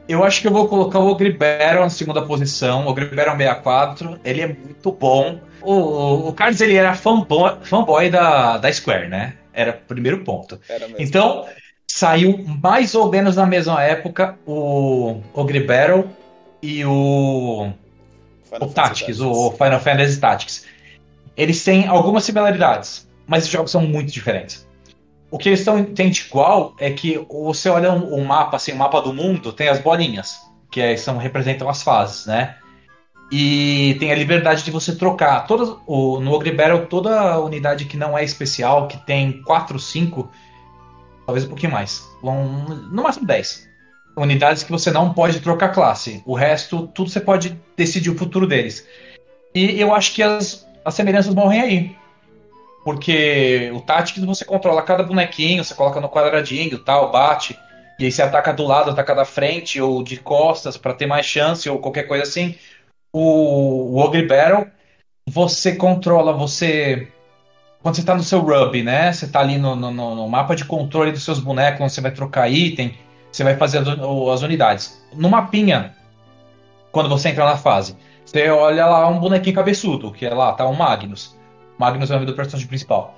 Eu 0.09 0.23
acho 0.23 0.41
que 0.41 0.47
eu 0.47 0.51
vou 0.51 0.67
colocar 0.67 0.97
o 0.97 1.07
Ogre 1.07 1.31
Battle 1.31 1.81
na 1.81 1.89
segunda 1.89 2.23
posição. 2.23 2.87
O 2.87 2.89
Ogre 2.89 3.05
Battle 3.05 3.37
64, 3.37 4.19
ele 4.25 4.41
é 4.41 4.47
muito 4.47 4.91
bom. 4.91 5.39
O, 5.61 6.29
o 6.29 6.33
Carlos 6.33 6.59
ele 6.59 6.73
era 6.75 6.95
fanboy, 6.95 7.57
fanboy 7.61 8.09
da, 8.09 8.57
da 8.57 8.73
Square, 8.73 9.07
né? 9.07 9.35
Era 9.53 9.79
o 9.79 9.87
primeiro 9.87 10.23
ponto. 10.23 10.59
Então, 10.97 11.45
saiu 11.85 12.43
mais 12.63 12.95
ou 12.95 13.11
menos 13.11 13.35
na 13.35 13.45
mesma 13.45 13.83
época 13.83 14.39
o 14.45 15.21
Ogre 15.35 15.59
Battle 15.59 16.09
e 16.61 16.85
o, 16.85 17.71
Final 18.45 18.69
o 18.69 18.73
Tactics, 18.73 19.19
o 19.19 19.51
Final 19.51 19.79
Fantasy 19.79 20.19
Tactics. 20.19 20.65
eles 21.35 21.63
têm 21.63 21.87
algumas 21.87 22.23
similaridades, 22.23 23.07
mas 23.25 23.45
os 23.45 23.49
jogos 23.49 23.71
são 23.71 23.81
muito 23.81 24.11
diferentes. 24.11 24.67
O 25.29 25.37
que 25.37 25.49
eles 25.49 25.65
têm 25.95 26.09
de 26.09 26.21
igual 26.21 26.75
é 26.77 26.91
que 26.91 27.25
você 27.29 27.69
olha 27.69 27.91
um, 27.93 28.15
um 28.15 28.23
mapa, 28.23 28.57
assim, 28.57 28.73
o 28.73 28.75
um 28.75 28.77
mapa 28.79 29.01
do 29.01 29.13
mundo, 29.13 29.53
tem 29.53 29.69
as 29.69 29.79
bolinhas, 29.79 30.37
que 30.69 30.81
é, 30.81 30.95
são, 30.97 31.17
representam 31.17 31.69
as 31.69 31.81
fases, 31.81 32.25
né? 32.25 32.57
E 33.31 33.95
tem 33.97 34.11
a 34.11 34.15
liberdade 34.15 34.61
de 34.61 34.71
você 34.71 34.93
trocar. 34.93 35.47
Todas, 35.47 35.73
o, 35.87 36.19
no 36.19 36.33
Ogre 36.33 36.51
Battle, 36.51 36.85
toda 36.87 37.39
unidade 37.39 37.85
que 37.85 37.95
não 37.95 38.17
é 38.17 38.25
especial, 38.25 38.89
que 38.89 38.97
tem 39.05 39.41
4, 39.43 39.79
5, 39.79 40.29
talvez 41.25 41.45
um 41.45 41.47
pouquinho 41.47 41.71
mais, 41.71 42.05
vão, 42.21 42.43
no 42.91 43.03
máximo 43.03 43.25
10 43.25 43.70
unidades 44.15 44.63
que 44.63 44.71
você 44.71 44.91
não 44.91 45.13
pode 45.13 45.39
trocar 45.39 45.69
classe. 45.69 46.21
O 46.25 46.33
resto, 46.33 46.87
tudo 46.87 47.09
você 47.09 47.19
pode 47.19 47.59
decidir 47.75 48.09
o 48.09 48.17
futuro 48.17 48.47
deles. 48.47 48.87
E 49.53 49.79
eu 49.79 49.93
acho 49.93 50.13
que 50.13 50.23
as, 50.23 50.67
as 50.83 50.93
semelhanças 50.93 51.33
morrem 51.33 51.61
aí. 51.61 51.95
Porque 52.83 53.71
o 53.73 53.81
Tactics 53.81 54.23
você 54.23 54.43
controla 54.43 54.81
cada 54.81 55.03
bonequinho, 55.03 55.63
você 55.63 55.73
coloca 55.73 56.01
no 56.01 56.09
quadradinho, 56.09 56.79
tal, 56.79 57.11
bate, 57.11 57.57
e 57.99 58.05
aí 58.05 58.11
você 58.11 58.23
ataca 58.23 58.51
do 58.51 58.65
lado, 58.65 58.89
ataca 58.89 59.13
da 59.13 59.25
frente 59.25 59.79
ou 59.79 60.03
de 60.03 60.17
costas 60.17 60.77
para 60.77 60.93
ter 60.93 61.05
mais 61.05 61.25
chance 61.25 61.69
ou 61.69 61.77
qualquer 61.77 62.07
coisa 62.07 62.23
assim. 62.23 62.55
O, 63.13 63.93
o 63.93 63.97
Ogre 63.97 64.25
Battle, 64.25 64.67
você 65.27 65.75
controla, 65.75 66.33
você 66.33 67.07
quando 67.81 67.95
você 67.95 68.01
está 68.01 68.15
no 68.15 68.23
seu 68.23 68.39
rub, 68.39 68.83
né? 68.83 69.11
Você 69.11 69.25
está 69.25 69.39
ali 69.39 69.57
no, 69.57 69.75
no, 69.75 69.91
no, 69.91 70.27
mapa 70.29 70.55
de 70.55 70.65
controle 70.65 71.11
dos 71.11 71.23
seus 71.23 71.39
bonecos, 71.39 71.81
onde 71.81 71.91
você 71.91 72.01
vai 72.01 72.11
trocar 72.11 72.51
item, 72.51 72.95
você 73.31 73.43
vai 73.43 73.55
fazer 73.55 73.79
as, 73.79 73.87
as 73.87 74.41
unidades. 74.41 75.01
No 75.13 75.29
mapinha, 75.29 75.95
quando 76.91 77.09
você 77.09 77.29
entra 77.29 77.45
na 77.45 77.57
fase, 77.57 77.95
você 78.25 78.49
olha 78.49 78.85
lá 78.85 79.07
um 79.07 79.19
bonequinho 79.19 79.55
cabeçudo, 79.55 80.11
que 80.11 80.25
é 80.25 80.33
lá, 80.33 80.53
tá 80.53 80.65
o 80.65 80.75
Magnus. 80.75 81.37
Magnus 81.77 82.09
é 82.09 82.13
o 82.13 82.15
nome 82.17 82.25
do 82.25 82.35
personagem 82.35 82.67
principal. 82.67 83.15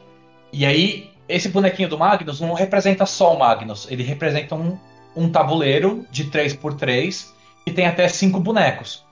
E 0.52 0.66
aí, 0.66 1.12
esse 1.28 1.50
bonequinho 1.50 1.90
do 1.90 1.98
Magnus 1.98 2.40
não 2.40 2.54
representa 2.54 3.06
só 3.06 3.36
o 3.36 3.40
Magnus, 3.40 3.88
ele 3.90 4.04
representa 4.04 4.56
um, 4.56 4.78
um 5.16 5.30
tabuleiro 5.30 6.06
de 6.12 6.26
3x3 6.26 7.28
que 7.66 7.72
tem 7.72 7.88
até 7.88 8.08
5 8.08 8.40
bonecos. 8.40 9.04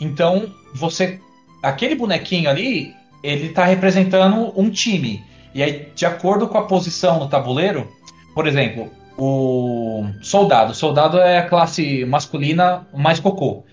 Então, 0.00 0.52
você. 0.74 1.20
Aquele 1.62 1.94
bonequinho 1.94 2.48
ali, 2.48 2.94
ele 3.22 3.48
está 3.48 3.64
representando 3.64 4.52
um 4.58 4.70
time. 4.70 5.22
E 5.54 5.62
aí, 5.62 5.90
de 5.94 6.06
acordo 6.06 6.48
com 6.48 6.56
a 6.56 6.66
posição 6.66 7.18
no 7.18 7.28
tabuleiro, 7.28 7.90
por 8.34 8.46
exemplo, 8.46 8.90
o 9.20 10.06
soldado. 10.22 10.74
Soldado 10.74 11.18
é 11.18 11.38
a 11.38 11.48
classe 11.48 12.04
masculina 12.06 12.86
mais 12.94 13.20
cocô. 13.20 13.64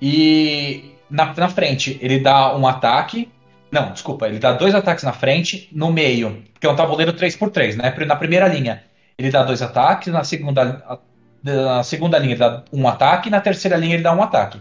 E 0.00 0.96
na, 1.08 1.32
na 1.32 1.48
frente 1.48 1.98
ele 2.02 2.18
dá 2.18 2.56
um 2.56 2.66
ataque. 2.66 3.30
Não, 3.70 3.92
desculpa, 3.92 4.26
ele 4.26 4.38
dá 4.38 4.52
dois 4.52 4.74
ataques 4.74 5.04
na 5.04 5.12
frente, 5.12 5.68
no 5.72 5.90
meio, 5.92 6.42
que 6.60 6.66
é 6.66 6.70
um 6.70 6.76
tabuleiro 6.76 7.12
3x3, 7.12 7.76
né? 7.76 7.94
Na 8.06 8.16
primeira 8.16 8.48
linha 8.48 8.82
ele 9.16 9.30
dá 9.30 9.44
dois 9.44 9.62
ataques, 9.62 10.12
na 10.12 10.24
segunda, 10.24 11.00
na 11.42 11.82
segunda 11.84 12.18
linha 12.18 12.32
ele 12.32 12.40
dá 12.40 12.64
um 12.72 12.88
ataque, 12.88 13.30
na 13.30 13.40
terceira 13.40 13.76
linha 13.76 13.94
ele 13.94 14.02
dá 14.02 14.12
um 14.12 14.22
ataque. 14.22 14.60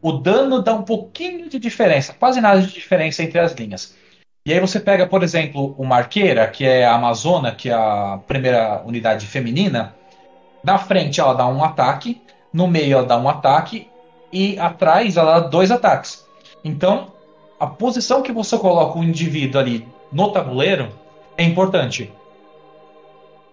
O 0.00 0.12
dano 0.12 0.62
dá 0.62 0.72
um 0.74 0.82
pouquinho 0.82 1.48
de 1.48 1.58
diferença, 1.58 2.14
quase 2.14 2.40
nada 2.40 2.60
de 2.60 2.72
diferença 2.72 3.22
entre 3.22 3.38
as 3.38 3.52
linhas. 3.52 3.94
E 4.44 4.52
aí 4.52 4.58
você 4.58 4.80
pega, 4.80 5.06
por 5.06 5.22
exemplo, 5.22 5.72
o 5.78 5.84
Marqueira, 5.84 6.48
que 6.48 6.64
é 6.64 6.84
a 6.84 6.94
Amazona, 6.94 7.54
que 7.54 7.68
é 7.70 7.74
a 7.74 8.18
primeira 8.26 8.82
unidade 8.84 9.24
feminina. 9.24 9.94
Na 10.64 10.78
frente 10.78 11.20
ela 11.20 11.32
dá 11.32 11.46
um 11.46 11.62
ataque, 11.62 12.20
no 12.52 12.66
meio 12.66 12.98
ela 12.98 13.06
dá 13.06 13.16
um 13.16 13.28
ataque 13.28 13.88
e 14.32 14.58
atrás 14.58 15.16
ela 15.16 15.38
dá 15.38 15.46
dois 15.46 15.70
ataques. 15.70 16.26
Então, 16.64 17.12
a 17.58 17.68
posição 17.68 18.20
que 18.20 18.32
você 18.32 18.58
coloca 18.58 18.98
o 18.98 19.04
indivíduo 19.04 19.60
ali 19.60 19.86
no 20.10 20.32
tabuleiro 20.32 20.88
é 21.38 21.44
importante. 21.44 22.12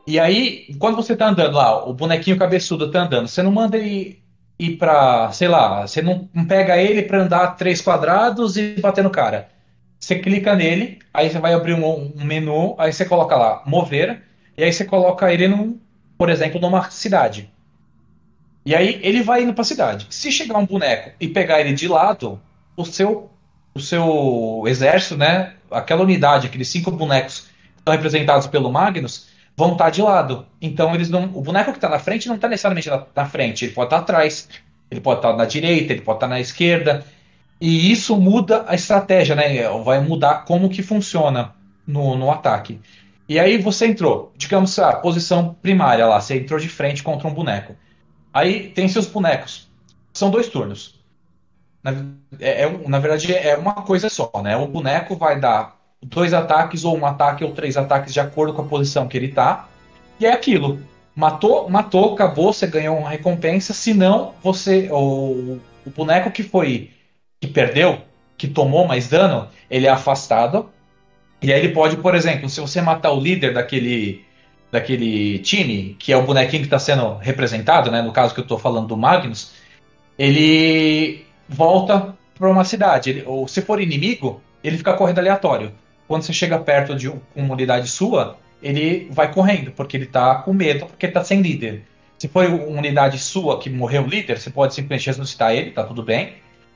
E 0.08 0.20
aí, 0.20 0.76
quando 0.80 0.96
você 0.96 1.16
tá 1.16 1.28
andando 1.28 1.54
lá, 1.54 1.88
o 1.88 1.94
bonequinho 1.94 2.40
cabeçudo 2.40 2.90
tá 2.90 3.04
andando, 3.04 3.28
você 3.28 3.44
não 3.44 3.52
manda 3.52 3.78
ele 3.78 4.24
ir 4.58 4.78
pra, 4.78 5.32
sei 5.34 5.48
lá, 5.50 5.86
você 5.86 6.02
não 6.02 6.28
pega 6.48 6.78
ele 6.78 7.04
para 7.04 7.22
andar 7.22 7.56
três 7.58 7.80
quadrados 7.80 8.58
e 8.58 8.74
bater 8.82 9.04
no 9.04 9.12
cara 9.12 9.59
você 10.00 10.18
clica 10.18 10.56
nele, 10.56 11.00
aí 11.14 11.30
você 11.30 11.40
vai 11.40 11.54
abrir 11.54 11.74
um, 11.74 12.14
um, 12.16 12.24
menu, 12.24 12.74
aí 12.78 12.94
você 12.94 13.06
coloca 13.06 13.36
lá 13.36 13.62
mover, 13.66 14.24
e 14.58 14.64
aí 14.64 14.72
você 14.72 14.86
coloca 14.86 15.32
ele, 15.32 15.48
num, 15.48 15.78
por 16.18 16.30
exemplo, 16.30 16.60
numa 16.60 16.90
cidade. 16.90 17.52
E 18.66 18.74
aí 18.74 19.00
ele 19.04 19.22
vai 19.22 19.44
indo 19.44 19.54
para 19.54 19.64
cidade. 19.64 20.08
Se 20.10 20.32
chegar 20.32 20.58
um 20.58 20.66
boneco 20.66 21.12
e 21.20 21.28
pegar 21.28 21.60
ele 21.60 21.74
de 21.74 21.88
lado, 21.88 22.40
o 22.78 22.86
seu 22.86 23.30
o 23.74 23.80
seu 23.80 24.64
exército, 24.68 25.16
né, 25.16 25.54
aquela 25.70 26.02
unidade, 26.02 26.48
aqueles 26.48 26.68
cinco 26.68 26.92
bonecos 26.92 27.42
que 27.42 27.80
estão 27.80 27.94
representados 27.94 28.48
pelo 28.48 28.72
Magnus, 28.72 29.28
vão 29.56 29.74
estar 29.74 29.86
tá 29.86 29.90
de 29.90 30.02
lado. 30.02 30.46
Então 30.62 30.94
eles 30.96 31.10
não, 31.10 31.26
o 31.34 31.42
boneco 31.42 31.72
que 31.72 31.78
está 31.78 31.90
na 31.90 32.00
frente 32.00 32.28
não 32.28 32.36
está 32.36 32.48
necessariamente 32.48 32.90
na, 32.90 33.06
na, 33.16 33.26
frente, 33.26 33.66
ele 33.66 33.74
pode 33.74 33.88
estar 33.88 33.98
tá 33.98 34.04
atrás, 34.04 34.50
ele 34.90 35.02
pode 35.02 35.20
estar 35.20 35.32
tá 35.32 35.38
na 35.38 35.46
direita, 35.46 35.94
ele 35.94 36.02
pode 36.02 36.18
estar 36.18 36.28
na 36.28 36.40
esquerda. 36.40 37.06
E 37.60 37.92
isso 37.92 38.16
muda 38.16 38.64
a 38.68 38.76
estratégia, 38.76 39.36
né? 39.36 39.68
Vai 39.84 40.00
mudar 40.00 40.46
como 40.46 40.70
que 40.70 40.82
funciona 40.82 41.54
no, 41.86 42.16
no 42.16 42.32
ataque. 42.32 42.80
E 43.28 43.38
aí 43.38 43.58
você 43.58 43.86
entrou, 43.86 44.32
digamos, 44.36 44.80
a 44.80 44.94
posição 44.94 45.56
primária 45.62 46.06
lá, 46.08 46.20
você 46.20 46.38
entrou 46.38 46.60
de 46.60 46.70
frente 46.70 47.04
contra 47.04 47.28
um 47.28 47.34
boneco. 47.34 47.76
Aí 48.34 48.70
tem 48.70 48.88
seus 48.88 49.06
bonecos. 49.06 49.70
São 50.14 50.32
dois 50.32 50.48
turnos. 50.48 51.00
Na, 51.84 51.92
é, 52.40 52.64
é, 52.64 52.88
na 52.88 53.00
verdade, 53.00 53.34
é 53.34 53.56
uma 53.58 53.74
coisa 53.74 54.10
só, 54.10 54.32
né? 54.42 54.56
O 54.58 54.68
boneco 54.68 55.16
vai 55.16 55.40
dar 55.40 55.78
dois 56.02 56.34
ataques, 56.34 56.84
ou 56.86 56.98
um 56.98 57.06
ataque, 57.06 57.44
ou 57.44 57.52
três 57.52 57.78
ataques, 57.78 58.14
de 58.14 58.20
acordo 58.20 58.54
com 58.54 58.62
a 58.62 58.66
posição 58.66 59.08
que 59.08 59.18
ele 59.18 59.30
tá. 59.30 59.68
E 60.20 60.26
é 60.26 60.32
aquilo. 60.32 60.80
Matou, 61.16 61.70
matou, 61.70 62.14
acabou, 62.14 62.54
você 62.54 62.66
ganhou 62.66 62.98
uma 62.98 63.10
recompensa. 63.10 63.74
Se 63.74 63.94
não, 63.94 64.34
você. 64.42 64.90
O, 64.92 65.60
o 65.86 65.90
boneco 65.90 66.32
que 66.32 66.44
foi 66.44 66.92
que 67.40 67.48
perdeu, 67.48 68.02
que 68.38 68.48
tomou 68.48 68.88
mais 68.88 69.08
dano, 69.08 69.48
ele 69.70 69.88
é 69.88 69.90
afastado. 69.90 70.70
E 71.42 71.54
aí 71.54 71.60
ele 71.60 71.74
pode, 71.74 71.98
por 71.98 72.16
exemplo, 72.16 72.50
se 72.50 72.60
você 72.60 72.82
matar 72.82 73.12
o 73.12 73.20
líder 73.20 73.54
daquele, 73.54 74.26
daquele 74.72 75.40
time, 75.40 75.96
que 75.98 76.12
é 76.12 76.18
o 76.18 76.24
bonequinho 76.24 76.62
que 76.62 76.68
está 76.68 76.80
sendo 76.80 77.16
representado, 77.16 77.90
né, 77.90 78.02
no 78.02 78.12
caso 78.12 78.34
que 78.34 78.40
eu 78.40 78.44
estou 78.44 78.60
falando 78.60 78.88
do 78.88 78.98
Magnus, 78.98 79.54
ele 80.18 81.26
volta 81.48 82.14
para 82.38 82.50
uma 82.50 82.66
cidade. 82.66 83.10
Ele, 83.10 83.24
ou 83.26 83.48
se 83.48 83.62
for 83.62 83.82
inimigo, 83.82 84.42
ele 84.64 84.78
fica 84.78 84.94
correndo 84.94 85.20
aleatório. 85.20 85.72
Quando 86.08 86.24
você 86.24 86.34
chega 86.34 86.60
perto 86.60 86.96
de 86.96 87.08
uma 87.08 87.54
unidade 87.54 87.88
sua, 87.88 88.38
ele 88.62 89.08
vai 89.12 89.32
correndo, 89.32 89.72
porque 89.72 89.96
ele 89.96 90.06
está 90.06 90.36
com 90.36 90.52
medo, 90.54 90.88
porque 90.88 91.06
está 91.06 91.24
sem 91.24 91.42
líder. 91.42 91.84
Se 92.18 92.28
for 92.28 92.46
uma 92.46 92.80
unidade 92.80 93.18
sua 93.18 93.60
que 93.60 93.70
morreu 93.70 94.04
o 94.04 94.08
líder, 94.08 94.40
você 94.40 94.50
pode 94.50 94.74
simplesmente 94.74 95.08
ressuscitar 95.08 95.54
ele, 95.54 95.72
tá 95.72 95.84
tudo 95.84 96.04
bem. 96.04 96.34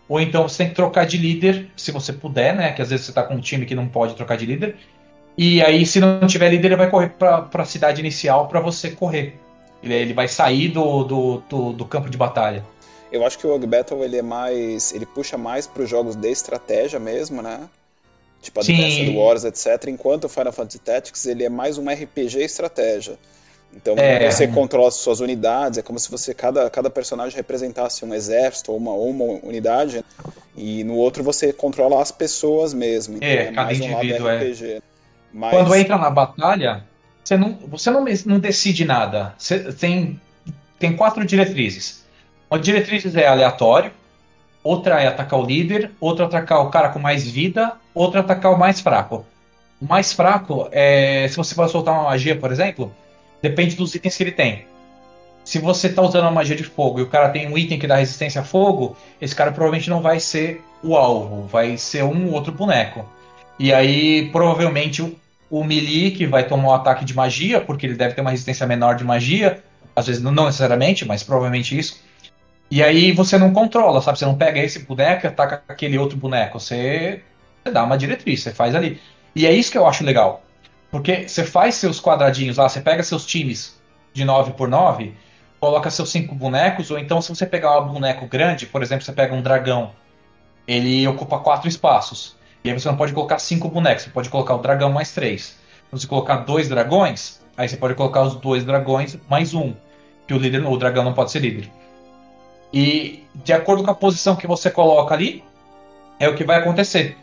Ou 0.08 0.20
então 0.20 0.48
você 0.48 0.58
tem 0.58 0.70
que 0.70 0.76
trocar 0.76 1.06
de 1.06 1.18
líder, 1.18 1.70
se 1.76 1.92
você 1.92 2.12
puder, 2.12 2.56
né? 2.56 2.72
Que 2.72 2.82
às 2.82 2.90
vezes 2.90 3.06
você 3.06 3.12
tá 3.12 3.24
com 3.24 3.36
um 3.36 3.40
time 3.40 3.66
que 3.66 3.76
não 3.76 3.88
pode 3.88 4.16
trocar 4.16 4.38
de 4.38 4.46
líder. 4.46 4.76
E 5.38 5.62
aí, 5.62 5.86
se 5.86 6.00
não 6.00 6.28
tiver 6.28 6.50
líder, 6.50 6.68
ele 6.68 6.76
vai 6.76 6.90
correr 6.90 7.10
para 7.10 7.50
a 7.52 7.66
cidade 7.66 8.00
inicial 8.00 8.48
para 8.48 8.60
você 8.60 8.92
correr. 8.92 9.36
Ele, 9.82 9.94
ele 9.94 10.14
vai 10.14 10.28
sair 10.28 10.70
do, 10.70 11.04
do, 11.04 11.44
do, 11.50 11.74
do, 11.74 11.86
campo 11.86 12.10
de 12.10 12.18
batalha. 12.18 12.64
Eu 13.12 13.26
acho 13.26 13.38
que 13.38 13.46
o 13.46 13.54
Og 13.54 13.66
Battle 13.66 14.04
ele 14.04 14.18
é 14.18 14.22
mais. 14.22 14.94
ele 14.94 15.06
puxa 15.06 15.38
mais 15.38 15.68
para 15.68 15.84
os 15.84 15.90
jogos 15.90 16.16
de 16.16 16.30
estratégia 16.30 17.00
mesmo, 17.00 17.42
né? 17.42 17.68
Tipo 18.42 18.60
Advanced 18.60 19.16
Wars, 19.16 19.44
etc. 19.46 19.88
Enquanto 19.88 20.26
o 20.26 20.30
Final 20.30 20.52
Fantasy 20.52 20.80
Tactics 20.80 21.26
ele 21.26 21.44
é 21.44 21.50
mais 21.50 21.78
um 21.78 21.90
RPG 21.90 22.40
estratégia. 22.40 23.18
Então 23.76 23.96
é. 23.98 24.30
você 24.30 24.48
controla 24.48 24.92
suas 24.92 25.20
unidades, 25.20 25.80
é 25.80 25.82
como 25.82 25.98
se 25.98 26.10
você 26.10 26.34
cada, 26.34 26.70
cada 26.70 26.90
personagem 26.90 27.36
representasse 27.36 28.06
um 28.06 28.14
exército 28.14 28.72
ou 28.72 28.78
uma, 28.78 28.92
ou 28.92 29.10
uma 29.10 29.40
unidade, 29.44 30.04
e 30.56 30.84
no 30.84 30.96
outro 30.96 31.24
você 31.24 31.52
controla 31.52 32.02
as 32.02 32.12
pessoas 32.12 32.74
mesmo. 32.74 33.18
Então 33.18 33.28
é, 33.28 33.36
é 33.36 33.52
cada 33.52 33.74
indivíduo 33.74 34.28
um 34.28 34.30
é. 34.30 34.82
Mas... 35.34 35.52
Quando 35.52 35.76
entra 35.76 35.98
na 35.98 36.10
batalha, 36.12 36.84
você 37.24 37.36
não, 37.36 37.58
você 37.68 37.90
não, 37.90 38.06
não 38.26 38.40
decide 38.40 38.86
nada. 38.86 39.34
Você 39.38 39.74
tem, 39.74 40.20
tem 40.78 40.96
quatro 40.96 41.26
diretrizes. 41.26 42.04
Uma 42.50 42.60
diretriz 42.60 43.16
é 43.16 43.28
aleatório, 43.28 43.92
outra 44.64 45.02
é 45.02 45.08
atacar 45.08 45.40
o 45.40 45.46
líder, 45.46 45.90
outra 46.00 46.26
é 46.26 46.28
atacar 46.28 46.62
o 46.62 46.70
cara 46.70 46.90
com 46.90 47.00
mais 47.00 47.28
vida, 47.28 47.74
outra 47.96 48.20
é 48.20 48.24
atacar 48.24 48.54
o 48.54 48.60
mais 48.60 48.80
fraco. 48.80 49.26
O 49.82 49.86
mais 49.86 50.14
fraco 50.14 50.70
é 50.72 51.28
se 51.28 51.36
você 51.36 51.56
vai 51.56 51.68
soltar 51.68 51.96
uma 51.96 52.04
magia, 52.04 52.36
por 52.36 52.52
exemplo, 52.52 52.94
Depende 53.44 53.76
dos 53.76 53.94
itens 53.94 54.16
que 54.16 54.24
ele 54.24 54.32
tem. 54.32 54.66
Se 55.44 55.60
você 55.60 55.88
está 55.88 56.02
usando 56.02 56.22
uma 56.22 56.32
magia 56.32 56.56
de 56.56 56.64
fogo 56.64 57.00
e 57.00 57.04
o 57.04 57.08
cara 57.08 57.28
tem 57.28 57.46
um 57.46 57.58
item 57.58 57.78
que 57.78 57.86
dá 57.86 57.98
resistência 57.98 58.40
a 58.40 58.44
fogo, 58.46 58.96
esse 59.20 59.36
cara 59.36 59.52
provavelmente 59.52 59.90
não 59.90 60.02
vai 60.02 60.18
ser 60.22 60.64
o 60.82 60.96
alvo, 60.96 61.46
vai 61.48 61.78
ser 61.78 62.06
um 62.06 62.32
outro 62.32 62.54
boneco. 62.54 63.06
E 63.60 63.74
aí, 63.74 64.30
provavelmente, 64.32 65.02
o, 65.50 65.64
melee 65.64 66.12
que 66.12 66.26
vai 66.26 66.48
tomar 66.48 66.70
um 66.70 66.74
ataque 66.74 67.04
de 67.04 67.14
magia, 67.14 67.60
porque 67.60 67.86
ele 67.86 67.96
deve 67.96 68.16
ter 68.16 68.22
uma 68.22 68.32
resistência 68.32 68.66
menor 68.66 68.96
de 68.96 69.04
magia, 69.04 69.62
às 69.94 70.08
vezes 70.08 70.24
não 70.24 70.32
necessariamente, 70.32 71.06
mas 71.06 71.22
provavelmente 71.22 71.78
isso. 71.78 72.02
E 72.72 72.82
aí 72.82 73.12
você 73.12 73.38
não 73.38 73.52
controla, 73.52 74.02
sabe? 74.02 74.18
Você 74.20 74.26
não 74.26 74.38
pega 74.38 74.62
esse 74.62 74.80
boneco 74.80 75.26
e 75.26 75.28
ataca 75.28 75.62
aquele 75.68 75.98
outro 75.98 76.18
boneco. 76.18 76.60
Você 76.60 77.22
dá 77.72 77.84
uma 77.84 77.98
diretriz, 77.98 78.42
você 78.42 78.52
faz 78.52 78.74
ali. 78.74 79.00
E 79.36 79.46
é 79.46 79.52
isso 79.52 79.70
que 79.70 79.78
eu 79.78 79.86
acho 79.86 80.06
legal. 80.06 80.43
Porque 80.94 81.28
você 81.28 81.44
faz 81.44 81.76
seus 81.76 82.00
quadradinhos 82.00 82.56
lá, 82.56 82.70
você 82.70 82.80
pega 82.80 83.04
seus 83.04 83.26
times 83.26 83.78
de 84.14 84.24
9 84.24 84.54
por 84.54 84.70
9 84.70 85.14
coloca 85.64 85.90
seus 85.90 86.12
cinco 86.12 86.36
bonecos, 86.36 86.92
ou 86.92 87.00
então 87.00 87.22
se 87.22 87.34
você 87.34 87.46
pegar 87.46 87.80
um 87.80 87.94
boneco 87.94 88.28
grande, 88.28 88.66
por 88.66 88.84
exemplo, 88.84 89.06
você 89.06 89.14
pega 89.14 89.34
um 89.34 89.42
dragão, 89.42 89.94
ele 90.68 91.08
ocupa 91.08 91.40
quatro 91.40 91.70
espaços. 91.70 92.36
E 92.66 92.70
aí 92.70 92.78
você 92.78 92.90
não 92.90 92.98
pode 92.98 93.14
colocar 93.14 93.40
cinco 93.40 93.70
bonecos, 93.70 94.04
você 94.04 94.10
pode 94.10 94.30
colocar 94.30 94.56
o 94.56 94.58
dragão 94.58 94.92
mais 94.92 95.14
três. 95.14 95.42
Se 95.44 95.58
você 95.90 96.06
colocar 96.06 96.40
dois 96.40 96.68
dragões, 96.68 97.40
aí 97.56 97.70
você 97.70 97.78
pode 97.78 97.96
colocar 97.96 98.24
os 98.24 98.36
dois 98.36 98.66
dragões 98.66 99.18
mais 99.30 99.54
um. 99.54 99.74
Que 100.28 100.34
o 100.34 100.38
líder, 100.38 100.66
o 100.66 100.78
dragão 100.78 101.06
não 101.06 101.14
pode 101.14 101.32
ser 101.32 101.40
líder. 101.40 101.72
E 102.74 103.24
de 103.34 103.54
acordo 103.54 103.86
com 103.86 103.92
a 103.92 103.96
posição 103.96 104.36
que 104.36 104.46
você 104.46 104.70
coloca 104.70 105.16
ali, 105.16 105.46
é 106.20 106.28
o 106.28 106.36
que 106.36 106.44
vai 106.44 106.58
acontecer. 106.58 107.18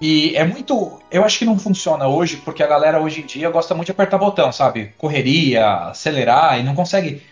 E 0.00 0.34
é 0.36 0.44
muito. 0.44 1.00
Eu 1.10 1.24
acho 1.24 1.38
que 1.38 1.44
não 1.44 1.58
funciona 1.58 2.08
hoje, 2.08 2.38
porque 2.38 2.62
a 2.62 2.66
galera 2.66 3.00
hoje 3.00 3.20
em 3.20 3.26
dia 3.26 3.50
gosta 3.50 3.74
muito 3.74 3.86
de 3.86 3.92
apertar 3.92 4.18
botão, 4.18 4.50
sabe? 4.50 4.94
Correria, 4.96 5.90
acelerar, 5.90 6.58
e 6.58 6.62
não 6.62 6.74
consegue 6.74 7.22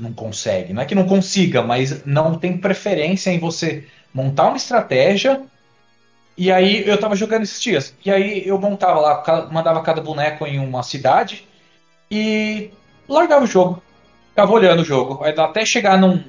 não, 0.00 0.12
consegue, 0.12 0.72
não 0.72 0.82
é 0.82 0.84
que 0.84 0.94
não 0.94 1.06
consiga, 1.06 1.62
mas 1.62 2.04
não 2.04 2.38
tem 2.38 2.58
preferência 2.58 3.30
em 3.30 3.38
você 3.38 3.86
montar 4.12 4.48
uma 4.48 4.56
estratégia. 4.56 5.42
E 6.36 6.52
aí 6.52 6.86
eu 6.86 6.98
tava 6.98 7.16
jogando 7.16 7.42
esses 7.42 7.60
dias. 7.60 7.94
E 8.04 8.10
aí 8.10 8.46
eu 8.46 8.58
montava 8.58 9.00
lá, 9.00 9.48
mandava 9.50 9.82
cada 9.82 10.02
boneco 10.02 10.46
em 10.46 10.58
uma 10.58 10.82
cidade 10.82 11.46
e 12.10 12.70
largava 13.08 13.44
o 13.44 13.48
jogo. 13.48 13.82
Ficava 14.30 14.52
olhando 14.52 14.82
o 14.82 14.84
jogo. 14.84 15.24
Até 15.24 15.64
chegar 15.64 15.98
num, 15.98 16.22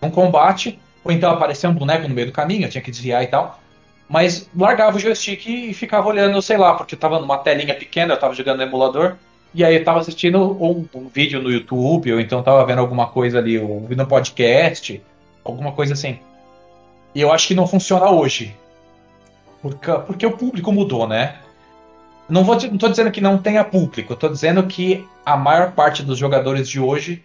num 0.00 0.10
combate, 0.10 0.78
ou 1.04 1.12
então 1.12 1.30
aparecer 1.30 1.66
um 1.66 1.74
boneco 1.74 2.08
no 2.08 2.14
meio 2.14 2.28
do 2.28 2.32
caminho, 2.32 2.64
eu 2.64 2.70
tinha 2.70 2.82
que 2.82 2.90
desviar 2.90 3.22
e 3.22 3.26
tal. 3.26 3.60
Mas 4.08 4.48
largava 4.54 4.96
o 4.96 5.00
joystick 5.00 5.46
e 5.46 5.72
ficava 5.72 6.08
olhando, 6.08 6.40
sei 6.42 6.56
lá, 6.56 6.74
porque 6.74 6.94
tava 6.94 7.18
numa 7.18 7.38
telinha 7.38 7.74
pequena, 7.74 8.14
eu 8.14 8.18
tava 8.18 8.34
jogando 8.34 8.58
no 8.58 8.62
emulador. 8.64 9.16
E 9.54 9.64
aí 9.64 9.76
eu 9.76 9.84
tava 9.84 10.00
assistindo 10.00 10.38
um, 10.38 10.86
um, 10.94 11.08
vídeo 11.08 11.40
no 11.40 11.50
YouTube, 11.50 12.12
ou 12.12 12.20
então 12.20 12.42
tava 12.42 12.64
vendo 12.66 12.80
alguma 12.80 13.06
coisa 13.06 13.38
ali, 13.38 13.58
ouvindo 13.58 14.02
um 14.02 14.06
podcast, 14.06 15.00
alguma 15.44 15.72
coisa 15.72 15.94
assim. 15.94 16.18
E 17.14 17.20
eu 17.20 17.32
acho 17.32 17.46
que 17.48 17.54
não 17.54 17.66
funciona 17.66 18.10
hoje. 18.10 18.54
Porque, 19.62 19.92
porque 20.06 20.26
o 20.26 20.36
público 20.36 20.72
mudou, 20.72 21.06
né? 21.06 21.36
Não, 22.28 22.42
vou, 22.42 22.56
não 22.60 22.78
tô 22.78 22.88
dizendo 22.88 23.10
que 23.10 23.20
não 23.20 23.38
tenha 23.38 23.62
público, 23.62 24.16
tô 24.16 24.28
dizendo 24.28 24.66
que 24.66 25.06
a 25.24 25.36
maior 25.36 25.72
parte 25.72 26.02
dos 26.02 26.18
jogadores 26.18 26.68
de 26.68 26.80
hoje 26.80 27.22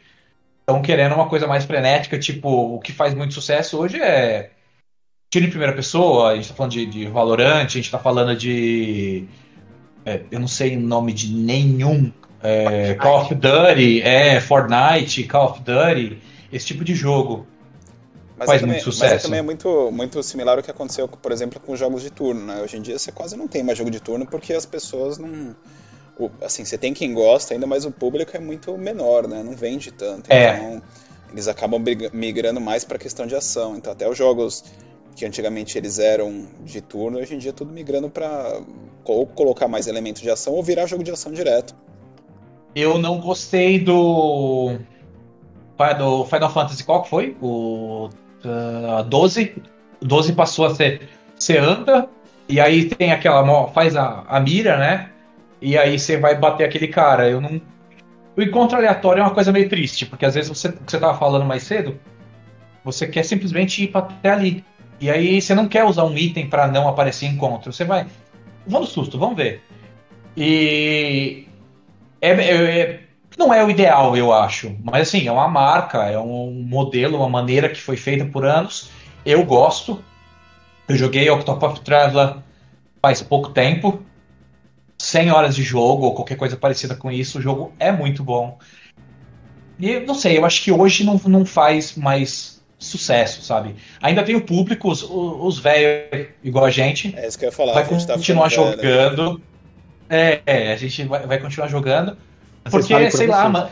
estão 0.59 0.81
querendo 0.81 1.15
uma 1.15 1.27
coisa 1.27 1.47
mais 1.47 1.65
frenética, 1.65 2.19
tipo, 2.19 2.75
o 2.75 2.79
que 2.79 2.91
faz 2.91 3.13
muito 3.13 3.33
sucesso 3.33 3.79
hoje 3.79 3.99
é 3.99 4.51
tiro 5.29 5.45
em 5.45 5.49
primeira 5.49 5.73
pessoa, 5.73 6.31
a 6.31 6.35
gente 6.35 6.49
tá 6.49 6.55
falando 6.55 6.71
de, 6.71 6.85
de 6.85 7.07
Valorant, 7.07 7.65
a 7.65 7.67
gente 7.67 7.91
tá 7.91 7.99
falando 7.99 8.35
de. 8.35 9.25
É, 10.05 10.21
eu 10.31 10.39
não 10.39 10.47
sei 10.47 10.75
o 10.75 10.79
nome 10.79 11.13
de 11.13 11.31
nenhum 11.33 12.11
é, 12.41 12.95
Call 12.95 13.21
of 13.21 13.35
Duty, 13.35 14.01
é, 14.01 14.39
Fortnite, 14.41 15.23
Call 15.25 15.51
of 15.51 15.61
Duty, 15.61 16.21
esse 16.51 16.65
tipo 16.65 16.83
de 16.83 16.95
jogo. 16.95 17.45
Mas 18.37 18.47
faz 18.47 18.61
também, 18.61 18.75
muito 18.75 18.85
sucesso. 18.85 19.13
Mas 19.13 19.23
também 19.23 19.39
é 19.39 19.43
muito, 19.43 19.91
muito 19.91 20.23
similar 20.23 20.57
ao 20.57 20.63
que 20.63 20.71
aconteceu, 20.71 21.07
por 21.07 21.31
exemplo, 21.31 21.59
com 21.59 21.75
jogos 21.75 22.01
de 22.01 22.09
turno. 22.09 22.45
Né? 22.45 22.61
Hoje 22.61 22.77
em 22.77 22.81
dia 22.81 22.97
você 22.97 23.11
quase 23.11 23.35
não 23.35 23.47
tem 23.47 23.63
mais 23.63 23.77
jogo 23.77 23.91
de 23.91 23.99
turno 23.99 24.25
porque 24.25 24.53
as 24.53 24.65
pessoas 24.65 25.17
não. 25.17 25.55
Assim, 26.41 26.65
você 26.65 26.77
tem 26.77 26.93
quem 26.93 27.13
gosta, 27.13 27.53
ainda 27.53 27.65
mais 27.65 27.85
o 27.85 27.91
público 27.91 28.35
é 28.35 28.39
muito 28.39 28.77
menor, 28.77 29.25
né? 29.27 29.41
Não 29.41 29.53
vende 29.53 29.91
tanto. 29.91 30.29
É. 30.29 30.55
Então, 30.55 30.81
eles 31.31 31.47
acabam 31.47 31.81
migrando 32.11 32.59
mais 32.59 32.83
para 32.83 32.97
a 32.97 32.99
questão 32.99 33.25
de 33.25 33.35
ação. 33.35 33.77
Então, 33.77 33.93
até 33.93 34.09
os 34.09 34.17
jogos 34.17 34.63
que 35.15 35.25
antigamente 35.25 35.77
eles 35.77 35.99
eram 35.99 36.47
de 36.63 36.81
turno, 36.81 37.19
hoje 37.19 37.35
em 37.35 37.37
dia 37.37 37.49
é 37.49 37.53
tudo 37.53 37.71
migrando 37.71 38.09
para 38.09 38.61
ou 39.03 39.25
colocar 39.25 39.67
mais 39.67 39.87
elementos 39.87 40.21
de 40.21 40.29
ação 40.29 40.53
ou 40.53 40.63
virar 40.63 40.85
jogo 40.85 41.03
de 41.03 41.11
ação 41.11 41.31
direto. 41.31 41.75
Eu 42.75 42.97
não 42.97 43.19
gostei 43.19 43.79
do. 43.79 44.77
Do 45.97 46.25
Final 46.25 46.51
Fantasy, 46.51 46.83
qual 46.83 47.03
que 47.03 47.09
foi? 47.09 47.37
O 47.41 48.09
uh, 48.43 49.03
12. 49.05 49.55
O 50.01 50.05
12 50.05 50.33
passou 50.33 50.65
a 50.65 50.75
ser. 50.75 51.09
Você 51.37 51.57
anda, 51.57 52.09
e 52.47 52.59
aí 52.59 52.85
tem 52.85 53.11
aquela. 53.11 53.67
Faz 53.67 53.95
a, 53.95 54.23
a 54.27 54.39
mira, 54.39 54.77
né? 54.77 55.09
E 55.61 55.77
aí 55.77 55.97
você 55.97 56.17
vai 56.17 56.35
bater 56.35 56.65
aquele 56.65 56.87
cara. 56.87 57.29
Eu 57.29 57.39
não. 57.39 57.61
O 58.35 58.41
encontro 58.41 58.77
aleatório 58.77 59.21
é 59.21 59.23
uma 59.23 59.33
coisa 59.33 59.51
meio 59.51 59.67
triste, 59.67 60.05
porque 60.05 60.25
às 60.25 60.35
vezes 60.35 60.49
você, 60.49 60.71
que 60.71 60.89
você 60.89 60.99
tava 60.99 61.17
falando 61.17 61.45
mais 61.45 61.63
cedo, 61.63 61.99
você 62.83 63.07
quer 63.07 63.23
simplesmente 63.23 63.83
ir 63.83 63.91
até 63.93 64.29
ali. 64.29 64.63
E 64.99 65.09
aí 65.09 65.41
você 65.41 65.55
não 65.55 65.67
quer 65.67 65.85
usar 65.85 66.03
um 66.03 66.17
item 66.17 66.49
para 66.49 66.67
não 66.67 66.87
aparecer 66.87 67.25
encontro. 67.25 67.71
Você 67.71 67.85
vai. 67.85 68.05
Vamos 68.67 68.89
susto, 68.89 69.17
vamos 69.17 69.37
ver. 69.37 69.61
E 70.35 71.47
é, 72.21 72.29
é, 72.31 72.79
é, 72.79 72.99
não 73.37 73.53
é 73.53 73.63
o 73.63 73.69
ideal, 73.69 74.15
eu 74.15 74.33
acho. 74.33 74.75
Mas 74.83 75.07
assim, 75.07 75.27
é 75.27 75.31
uma 75.31 75.47
marca, 75.47 76.03
é 76.05 76.19
um 76.19 76.51
modelo, 76.51 77.17
uma 77.17 77.29
maneira 77.29 77.69
que 77.69 77.81
foi 77.81 77.95
feita 77.95 78.25
por 78.25 78.45
anos. 78.45 78.89
Eu 79.25 79.45
gosto. 79.45 80.03
Eu 80.87 80.95
joguei 80.95 81.29
Octopath 81.29 81.79
Traveler 81.79 82.37
faz 83.01 83.21
pouco 83.21 83.49
tempo. 83.49 84.03
100 84.97 85.31
horas 85.31 85.55
de 85.55 85.63
jogo 85.63 86.05
ou 86.05 86.13
qualquer 86.13 86.35
coisa 86.35 86.57
parecida 86.57 86.95
com 86.95 87.09
isso. 87.09 87.39
O 87.39 87.41
jogo 87.41 87.73
é 87.79 87.91
muito 87.91 88.23
bom. 88.23 88.59
E 89.79 89.97
não 90.01 90.13
sei, 90.13 90.37
eu 90.37 90.45
acho 90.45 90.61
que 90.61 90.73
hoje 90.73 91.05
não, 91.05 91.19
não 91.25 91.45
faz 91.45 91.95
mais 91.95 92.58
sucesso, 92.79 93.41
sabe? 93.41 93.75
Ainda 94.01 94.23
tem 94.23 94.35
o 94.35 94.41
público, 94.41 94.89
os, 94.89 95.03
os 95.03 95.59
velhos 95.59 96.29
igual 96.41 96.65
a 96.65 96.71
gente. 96.71 97.13
É 97.15 97.27
isso 97.27 97.37
que 97.37 97.45
eu 97.45 97.49
ia 97.49 97.55
falar. 97.55 97.73
Vai 97.73 97.83
tá 97.83 98.13
continuar 98.13 98.49
jogando. 98.49 99.33
Velho. 99.33 99.41
É, 100.09 100.41
é, 100.45 100.73
a 100.73 100.77
gente 100.77 101.03
vai, 101.03 101.27
vai 101.27 101.39
continuar 101.39 101.67
jogando. 101.67 102.17
Porque, 102.63 103.11
sei 103.11 103.27
lá, 103.27 103.49
mano. 103.49 103.69